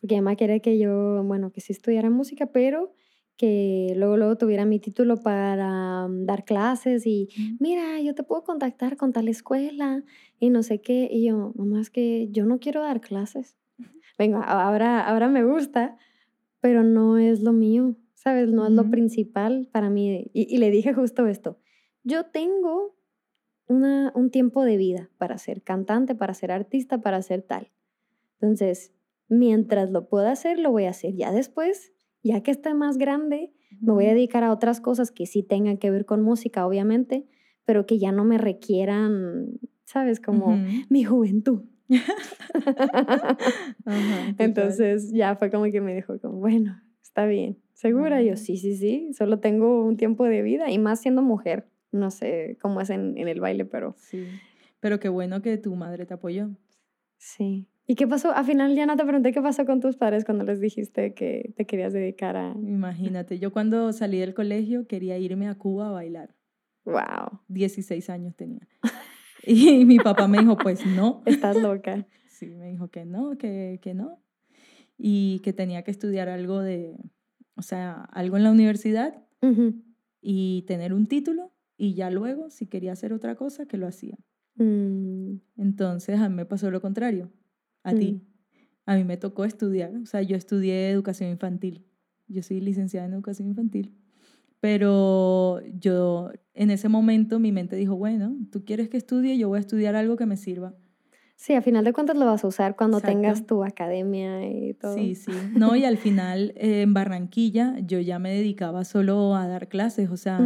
Porque 0.01 0.15
mi 0.15 0.21
mamá 0.21 0.35
quería 0.35 0.59
que 0.59 0.77
yo, 0.77 1.23
bueno, 1.23 1.51
que 1.51 1.61
sí 1.61 1.73
estudiara 1.73 2.09
música, 2.09 2.47
pero 2.47 2.93
que 3.37 3.93
luego, 3.97 4.17
luego 4.17 4.37
tuviera 4.37 4.65
mi 4.65 4.79
título 4.79 5.17
para 5.17 6.07
mm, 6.07 6.25
dar 6.25 6.45
clases 6.45 7.05
y, 7.05 7.29
mira, 7.59 7.99
yo 8.01 8.15
te 8.15 8.23
puedo 8.23 8.43
contactar 8.43 8.97
con 8.97 9.11
tal 9.11 9.27
escuela 9.27 10.03
y 10.39 10.49
no 10.49 10.63
sé 10.63 10.81
qué. 10.81 11.09
Y 11.11 11.25
yo, 11.25 11.53
mamá, 11.55 11.81
es 11.81 11.89
que 11.89 12.29
yo 12.31 12.45
no 12.45 12.59
quiero 12.59 12.81
dar 12.81 13.01
clases. 13.01 13.57
Venga, 14.17 14.41
ahora, 14.41 15.05
ahora 15.05 15.27
me 15.27 15.43
gusta, 15.43 15.97
pero 16.61 16.83
no 16.83 17.17
es 17.17 17.41
lo 17.41 17.51
mío, 17.51 17.97
¿sabes? 18.25 18.49
No 18.49 18.65
es 18.65 18.71
lo 18.71 18.89
principal 18.89 19.69
para 19.71 19.91
mí. 19.91 20.31
Y, 20.33 20.53
y 20.53 20.57
le 20.57 20.71
dije 20.71 20.95
justo 20.95 21.27
esto. 21.27 21.59
Yo 22.03 22.25
tengo 22.25 22.97
una, 23.67 24.11
un 24.15 24.31
tiempo 24.31 24.65
de 24.65 24.77
vida 24.77 25.11
para 25.19 25.37
ser 25.37 25.61
cantante, 25.61 26.15
para 26.15 26.33
ser 26.33 26.51
artista, 26.51 27.01
para 27.01 27.21
ser 27.21 27.43
tal. 27.43 27.71
Entonces, 28.41 28.95
mientras 29.29 29.91
lo 29.91 30.09
pueda 30.09 30.31
hacer, 30.31 30.57
lo 30.57 30.71
voy 30.71 30.85
a 30.85 30.89
hacer. 30.89 31.13
Ya 31.15 31.31
después, 31.31 31.93
ya 32.23 32.41
que 32.41 32.49
esté 32.49 32.73
más 32.73 32.97
grande, 32.97 33.53
me 33.79 33.93
voy 33.93 34.07
a 34.07 34.15
dedicar 34.15 34.43
a 34.43 34.51
otras 34.51 34.81
cosas 34.81 35.11
que 35.11 35.27
sí 35.27 35.43
tengan 35.43 35.77
que 35.77 35.91
ver 35.91 36.05
con 36.05 36.23
música, 36.23 36.65
obviamente, 36.65 37.27
pero 37.63 37.85
que 37.85 37.99
ya 37.99 38.11
no 38.11 38.25
me 38.25 38.39
requieran, 38.39 39.59
¿sabes? 39.83 40.19
Como 40.19 40.57
mi 40.89 41.03
juventud. 41.03 41.65
Entonces 44.39 45.11
ya 45.13 45.35
fue 45.35 45.51
como 45.51 45.65
que 45.65 45.81
me 45.81 45.93
dijo, 45.93 46.19
como, 46.19 46.39
bueno, 46.39 46.81
está 47.03 47.27
bien, 47.27 47.59
¿segura? 47.75 48.23
Y 48.23 48.27
yo, 48.27 48.33
Ah, 48.33 48.37
sí, 48.37 48.57
sí, 48.57 48.75
sí, 48.75 49.13
solo 49.13 49.39
tengo 49.39 49.85
un 49.85 49.97
tiempo 49.97 50.25
de 50.25 50.41
vida 50.41 50.71
y 50.71 50.79
más 50.79 50.99
siendo 51.01 51.21
mujer. 51.21 51.67
No 51.91 52.09
sé 52.09 52.57
cómo 52.59 52.81
es 52.81 52.89
en, 52.89 53.15
en 53.17 53.27
el 53.27 53.39
baile, 53.39 53.65
pero 53.65 53.93
sí. 53.99 54.25
Pero 54.79 54.99
qué 54.99 55.09
bueno 55.09 55.41
que 55.43 55.57
tu 55.57 55.75
madre 55.75 56.05
te 56.07 56.15
apoyó. 56.15 56.49
sí. 57.17 57.67
¿Y 57.87 57.93
qué 57.93 58.07
pasó? 58.07 58.31
Al 58.33 58.45
final 58.45 58.75
ya 58.75 58.87
no 58.87 58.95
te 58.97 59.03
pregunté 59.03 59.31
qué 59.31 59.43
pasó 59.43 59.63
con 59.67 59.79
tus 59.79 59.95
padres 59.95 60.25
cuando 60.25 60.43
les 60.43 60.59
dijiste 60.59 61.13
que 61.13 61.53
te 61.55 61.65
querías 61.67 61.93
dedicar 61.93 62.35
a... 62.35 62.53
Imagínate, 62.53 63.37
yo 63.37 63.51
cuando 63.53 63.93
salí 63.93 64.17
del 64.17 64.33
colegio 64.33 64.87
quería 64.87 65.19
irme 65.19 65.47
a 65.47 65.53
Cuba 65.53 65.89
a 65.89 65.91
bailar. 65.91 66.33
Wow, 66.85 67.41
16 67.47 68.09
años 68.09 68.35
tenía. 68.35 68.67
Y 69.47 69.85
mi 69.85 69.97
papá 69.99 70.27
me 70.27 70.39
dijo, 70.39 70.57
pues 70.57 70.83
no. 70.87 71.21
estás 71.27 71.55
loca. 71.61 72.07
Sí, 72.27 72.47
me 72.47 72.71
dijo 72.71 72.87
que 72.87 73.05
no, 73.05 73.37
que, 73.37 73.79
que 73.83 73.93
no. 73.93 74.19
Y 74.97 75.39
que 75.43 75.53
tenía 75.53 75.83
que 75.83 75.91
estudiar 75.91 76.27
algo 76.29 76.61
de, 76.61 76.95
o 77.55 77.61
sea, 77.61 78.01
algo 78.11 78.37
en 78.37 78.43
la 78.43 78.51
universidad 78.51 79.23
y 80.21 80.63
tener 80.67 80.93
un 80.93 81.05
título 81.07 81.51
y 81.77 81.93
ya 81.93 82.09
luego, 82.09 82.49
si 82.49 82.67
quería 82.67 82.93
hacer 82.93 83.13
otra 83.13 83.35
cosa, 83.35 83.65
que 83.67 83.77
lo 83.77 83.87
hacía. 83.87 84.17
Mm, 84.55 85.35
Entonces 85.57 86.19
a 86.19 86.29
mí 86.29 86.35
me 86.35 86.45
pasó 86.45 86.71
lo 86.71 86.81
contrario, 86.81 87.31
a 87.83 87.93
Mm. 87.93 87.97
ti. 87.99 88.21
A 88.85 88.95
mí 88.95 89.03
me 89.03 89.17
tocó 89.17 89.45
estudiar, 89.45 89.95
o 89.97 90.05
sea, 90.05 90.21
yo 90.21 90.35
estudié 90.37 90.89
educación 90.89 91.29
infantil. 91.29 91.85
Yo 92.27 92.41
soy 92.43 92.59
licenciada 92.61 93.07
en 93.07 93.13
educación 93.13 93.47
infantil. 93.49 93.95
Pero 94.59 95.61
yo 95.79 96.31
en 96.53 96.71
ese 96.71 96.89
momento 96.89 97.39
mi 97.39 97.51
mente 97.51 97.75
dijo, 97.75 97.95
bueno, 97.95 98.35
tú 98.51 98.63
quieres 98.65 98.89
que 98.89 98.97
estudie, 98.97 99.37
yo 99.37 99.47
voy 99.49 99.57
a 99.57 99.59
estudiar 99.61 99.95
algo 99.95 100.15
que 100.17 100.25
me 100.25 100.37
sirva. 100.37 100.75
Sí, 101.45 101.53
a 101.53 101.61
final 101.61 101.85
de 101.85 101.93
cuentas 101.93 102.17
lo 102.17 102.25
vas 102.25 102.43
a 102.43 102.47
usar 102.47 102.75
cuando 102.75 103.01
tengas 103.01 103.45
tu 103.45 103.63
academia 103.63 104.49
y 104.49 104.73
todo. 104.73 104.95
Sí, 104.95 105.13
sí. 105.13 105.31
No, 105.55 105.75
y 105.75 105.85
al 105.85 105.97
final 105.97 106.55
eh, 106.55 106.81
en 106.81 106.95
Barranquilla 106.95 107.77
yo 107.85 107.99
ya 107.99 108.17
me 108.17 108.31
dedicaba 108.31 108.83
solo 108.83 109.35
a 109.35 109.47
dar 109.47 109.67
clases, 109.67 110.09
o 110.09 110.17
sea, 110.17 110.39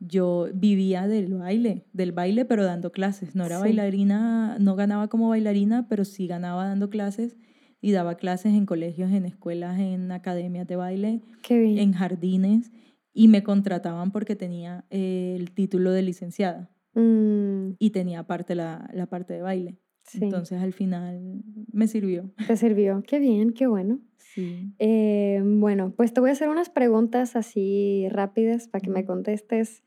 yo 0.00 0.48
vivía 0.52 1.06
del 1.06 1.32
baile, 1.34 1.84
del 1.92 2.10
baile 2.10 2.44
pero 2.44 2.64
dando 2.64 2.90
clases. 2.90 3.36
No 3.36 3.44
era 3.44 3.58
Sí. 3.58 3.62
bailarina, 3.62 4.56
no 4.58 4.74
ganaba 4.74 5.06
como 5.06 5.28
bailarina, 5.28 5.86
pero 5.88 6.04
sí 6.04 6.26
ganaba 6.26 6.66
dando 6.66 6.90
clases 6.90 7.36
y 7.80 7.92
daba 7.92 8.16
clases 8.16 8.52
en 8.54 8.66
colegios, 8.66 9.12
en 9.12 9.26
escuelas, 9.26 9.78
en 9.78 10.10
academias 10.10 10.66
de 10.66 10.74
baile, 10.74 11.22
Qué 11.44 11.56
bien. 11.60 11.78
en 11.78 11.92
jardines 11.92 12.72
y 13.12 13.28
me 13.28 13.44
contrataban 13.44 14.10
porque 14.10 14.34
tenía 14.34 14.86
eh, 14.90 15.36
el 15.38 15.52
título 15.52 15.92
de 15.92 16.02
licenciada 16.02 16.68
Mm, 16.94 17.76
y 17.78 17.90
tenía 17.90 18.20
aparte 18.20 18.54
la, 18.54 18.88
la 18.94 19.06
parte 19.06 19.34
de 19.34 19.42
baile. 19.42 19.78
Sí, 20.06 20.18
Entonces 20.22 20.62
al 20.62 20.72
final 20.72 21.42
me 21.72 21.88
sirvió. 21.88 22.30
te 22.46 22.56
sirvió. 22.56 23.02
Qué 23.06 23.18
bien, 23.18 23.52
qué 23.52 23.66
bueno. 23.66 23.98
Sí. 24.18 24.72
Eh, 24.78 25.40
bueno, 25.44 25.92
pues 25.96 26.12
te 26.12 26.20
voy 26.20 26.30
a 26.30 26.34
hacer 26.34 26.48
unas 26.48 26.68
preguntas 26.68 27.36
así 27.36 28.06
rápidas 28.10 28.68
para 28.68 28.82
que 28.82 28.90
me 28.90 29.04
contestes 29.04 29.82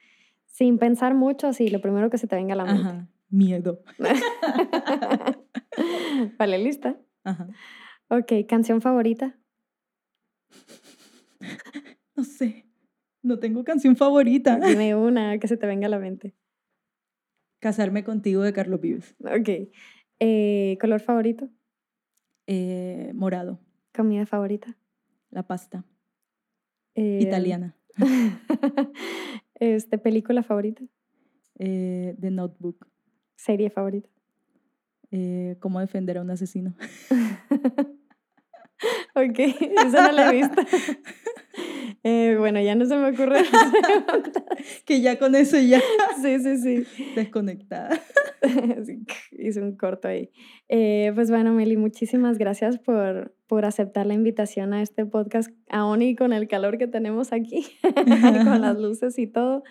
sin 0.45 0.77
pensar 0.79 1.13
mucho, 1.15 1.47
así 1.47 1.69
lo 1.69 1.81
primero 1.81 2.09
que 2.09 2.17
se 2.17 2.27
te 2.27 2.35
venga 2.35 2.53
a 2.53 2.57
la 2.57 2.65
mente. 2.65 2.81
Ajá, 2.81 3.07
miedo. 3.29 3.81
vale, 6.39 6.57
lista. 6.57 6.97
Ajá. 7.23 7.47
Ok, 8.09 8.33
canción 8.47 8.81
favorita. 8.81 9.37
No 12.15 12.25
sé, 12.25 12.65
no 13.23 13.39
tengo 13.39 13.63
canción 13.63 13.95
favorita. 13.95 14.59
Dime 14.59 14.93
una 15.07 15.37
que 15.39 15.47
se 15.47 15.55
te 15.55 15.65
venga 15.67 15.87
a 15.87 15.89
la 15.89 15.99
mente. 15.99 16.35
Casarme 17.59 18.03
contigo 18.03 18.41
de 18.41 18.51
Carlos 18.51 18.81
Vives. 18.81 19.15
Ok. 19.19 19.69
Eh, 20.19 20.77
color 20.81 20.99
favorito. 21.01 21.49
Eh, 22.47 23.11
morado, 23.13 23.59
Comida 23.93 24.25
favorita. 24.25 24.75
la 25.31 25.43
pasta, 25.43 25.83
Eh, 26.95 27.19
italiana. 27.21 27.75
este, 29.55 29.97
película 29.97 30.41
favorita. 30.43 30.83
Eh, 31.59 32.15
The 32.19 32.31
Notebook. 32.31 32.87
Serie 33.35 33.69
favorita. 33.69 34.09
Eh, 35.11 35.55
cómo 35.59 35.79
defender 35.79 36.17
a 36.17 36.21
un 36.21 36.31
asesino. 36.31 36.73
Ok, 39.13 39.37
esa 39.39 40.07
no 40.07 40.11
la 40.13 40.29
he 40.29 40.35
visto. 40.35 40.61
Eh, 42.03 42.35
bueno, 42.39 42.61
ya 42.61 42.75
no 42.75 42.85
se 42.85 42.95
me 42.95 43.09
ocurre. 43.09 43.41
que 44.85 45.01
ya 45.01 45.19
con 45.19 45.35
eso 45.35 45.59
ya 45.59 45.81
sí, 46.21 46.39
sí, 46.39 46.57
sí. 46.57 46.85
desconectada. 47.15 47.99
Sí, 48.85 49.05
Hice 49.37 49.61
un 49.61 49.75
corto 49.75 50.07
ahí. 50.07 50.31
Eh, 50.69 51.11
pues 51.13 51.29
bueno, 51.29 51.51
Meli, 51.51 51.75
muchísimas 51.75 52.37
gracias 52.37 52.79
por, 52.79 53.35
por 53.47 53.65
aceptar 53.65 54.05
la 54.05 54.13
invitación 54.13 54.73
a 54.73 54.81
este 54.81 55.05
podcast, 55.05 55.51
aún 55.69 56.01
y 56.01 56.15
con 56.15 56.31
el 56.31 56.47
calor 56.47 56.77
que 56.77 56.87
tenemos 56.87 57.33
aquí, 57.33 57.65
con 58.45 58.61
las 58.61 58.79
luces 58.79 59.19
y 59.19 59.27
todo. 59.27 59.63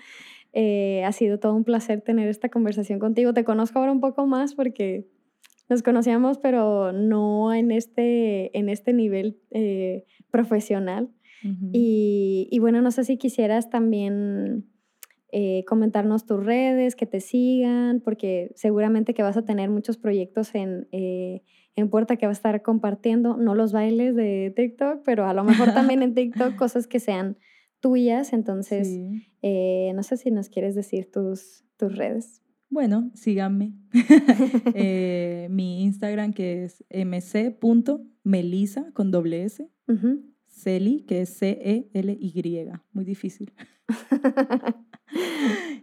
Eh, 0.53 1.05
ha 1.05 1.13
sido 1.13 1.39
todo 1.39 1.55
un 1.55 1.65
placer 1.65 2.01
tener 2.01 2.29
esta 2.29 2.49
conversación 2.49 2.99
contigo. 2.99 3.33
Te 3.33 3.45
conozco 3.45 3.79
ahora 3.79 3.93
un 3.93 4.01
poco 4.01 4.27
más 4.27 4.55
porque 4.55 5.07
nos 5.69 5.83
conocíamos, 5.83 6.39
pero 6.39 6.93
no 6.93 7.53
en 7.53 7.71
este, 7.71 8.57
en 8.59 8.69
este 8.69 8.93
nivel 8.93 9.39
eh, 9.51 10.05
profesional. 10.31 11.11
Y, 11.73 12.49
y 12.51 12.59
bueno, 12.59 12.83
no 12.83 12.91
sé 12.91 13.05
si 13.05 13.17
quisieras 13.17 13.71
también 13.71 14.67
eh, 15.31 15.65
comentarnos 15.67 16.27
tus 16.27 16.45
redes, 16.45 16.97
que 16.97 17.07
te 17.07 17.21
sigan, 17.21 18.01
porque 18.01 18.51
seguramente 18.57 19.15
que 19.15 19.23
vas 19.23 19.37
a 19.37 19.45
tener 19.45 19.71
muchos 19.71 19.99
proyectos 19.99 20.55
en, 20.55 20.89
eh, 20.93 21.43
en 21.77 21.91
puerta 21.91 22.17
que 22.17 22.27
vas 22.27 22.39
a 22.39 22.41
estar 22.41 22.63
compartiendo, 22.63 23.37
no 23.37 23.55
los 23.55 23.73
bailes 23.73 24.17
de 24.17 24.53
TikTok, 24.57 25.03
pero 25.05 25.27
a 25.27 25.35
lo 25.35 25.45
mejor 25.45 25.73
también 25.75 26.03
en 26.03 26.15
TikTok 26.15 26.57
cosas 26.57 26.87
que 26.87 26.99
sean 26.99 27.37
tuyas. 27.81 28.33
Entonces, 28.33 28.89
Sí. 28.89 29.27
eh, 29.43 29.93
no 29.95 30.03
sé 30.03 30.17
si 30.17 30.31
nos 30.31 30.49
quieres 30.49 30.75
decir 30.75 31.11
tus, 31.13 31.65
tus 31.77 31.95
redes. 31.97 32.43
Bueno, 32.71 33.11
síganme. 33.15 33.73
Eh, 34.75 35.49
mi 35.51 35.83
Instagram 35.85 36.33
que 36.33 36.65
es 36.65 36.85
mc.melisa 36.91 38.91
con 38.93 39.11
doble 39.11 39.45
S. 39.45 39.69
Ujú. 39.89 40.23
Celi, 40.63 41.05
que 41.07 41.23
es 41.23 41.31
C-E-L-Y. 41.39 42.71
Muy 42.93 43.05
difícil. 43.05 43.53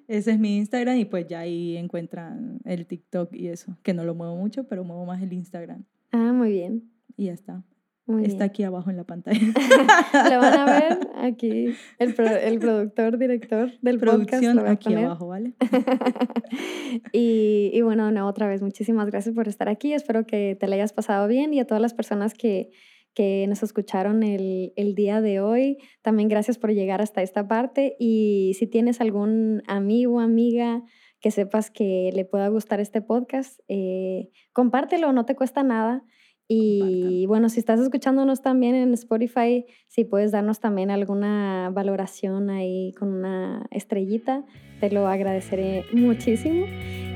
Ese 0.07 0.31
es 0.31 0.39
mi 0.39 0.57
Instagram 0.57 0.97
y 0.97 1.06
pues 1.06 1.26
ya 1.27 1.39
ahí 1.39 1.76
encuentran 1.77 2.60
el 2.64 2.85
TikTok 2.85 3.34
y 3.35 3.47
eso, 3.47 3.77
que 3.81 3.93
no 3.93 4.03
lo 4.03 4.14
muevo 4.14 4.35
mucho, 4.35 4.68
pero 4.68 4.84
muevo 4.84 5.06
más 5.06 5.22
el 5.22 5.34
Instagram. 5.34 5.84
ah, 6.11 6.31
muy 6.34 6.52
bien. 6.52 6.91
Y 7.18 7.26
ya 7.26 7.34
está. 7.34 7.64
Muy 8.07 8.22
está 8.23 8.38
bien. 8.43 8.49
aquí 8.52 8.64
abajo 8.64 8.91
en 8.91 8.97
la 8.97 9.03
pantalla. 9.03 9.39
Lo 10.30 10.39
van 10.39 10.60
a 10.60 10.65
ver 10.65 10.99
aquí, 11.15 11.73
el, 11.97 12.14
pro- 12.14 12.27
el 12.38 12.60
productor, 12.60 13.18
director 13.18 13.72
del 13.81 13.97
podcast. 13.97 14.30
Producción 14.30 14.60
a 14.60 14.69
aquí 14.69 14.93
abajo, 14.93 15.27
¿vale? 15.30 15.53
y, 17.11 17.72
y 17.73 17.81
bueno, 17.81 18.11
no, 18.11 18.27
otra 18.27 18.47
vez, 18.47 18.61
muchísimas 18.61 19.07
gracias 19.10 19.34
por 19.34 19.47
estar 19.47 19.69
aquí. 19.69 19.93
Espero 19.93 20.27
que 20.27 20.56
te 20.60 20.68
la 20.68 20.76
hayas 20.76 20.93
pasado 20.93 21.27
bien 21.27 21.52
y 21.56 21.60
a 21.60 21.65
todas 21.65 21.81
las 21.81 21.95
personas 21.95 22.35
que, 22.35 22.69
que 23.16 23.48
nos 23.48 23.64
escucharon 23.64 24.22
el, 24.22 24.74
el 24.76 24.94
día 24.94 25.22
de 25.22 25.40
hoy, 25.40 25.78
también 26.04 26.30
gracias 26.30 26.60
por 26.60 26.72
llegar 26.74 27.02
hasta 27.02 27.24
esta 27.24 27.48
parte. 27.48 27.96
Y 27.98 28.54
si 28.60 28.68
tienes 28.68 29.02
algún 29.02 29.64
amigo, 29.66 30.20
amiga 30.20 30.84
que 31.26 31.32
sepas 31.32 31.72
que 31.72 32.12
le 32.14 32.24
pueda 32.24 32.50
gustar 32.50 32.80
este 32.80 33.02
podcast. 33.02 33.60
Eh, 33.68 34.30
compártelo, 34.54 35.12
no 35.12 35.26
te 35.26 35.36
cuesta 35.36 35.64
nada. 35.64 36.04
Y 36.48 37.26
bueno, 37.26 37.50
si 37.50 37.60
estás 37.60 37.80
escuchándonos 37.80 38.44
también 38.44 38.76
en 38.76 38.94
Spotify, 38.94 39.66
si 39.88 40.04
puedes 40.04 40.32
darnos 40.32 40.60
también 40.60 40.92
alguna 40.92 41.72
valoración 41.74 42.52
ahí 42.52 42.92
con 43.00 43.12
una 43.12 43.66
estrellita, 43.72 44.46
te 44.80 44.92
lo 44.92 45.08
agradeceré 45.08 45.86
muchísimo. 45.94 46.68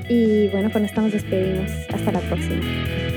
Y 0.08 0.48
bueno, 0.48 0.72
con 0.72 0.84
esto 0.84 1.00
nos 1.02 1.12
despedimos. 1.12 1.70
Hasta 1.92 2.10
la 2.10 2.20
próxima. 2.20 3.09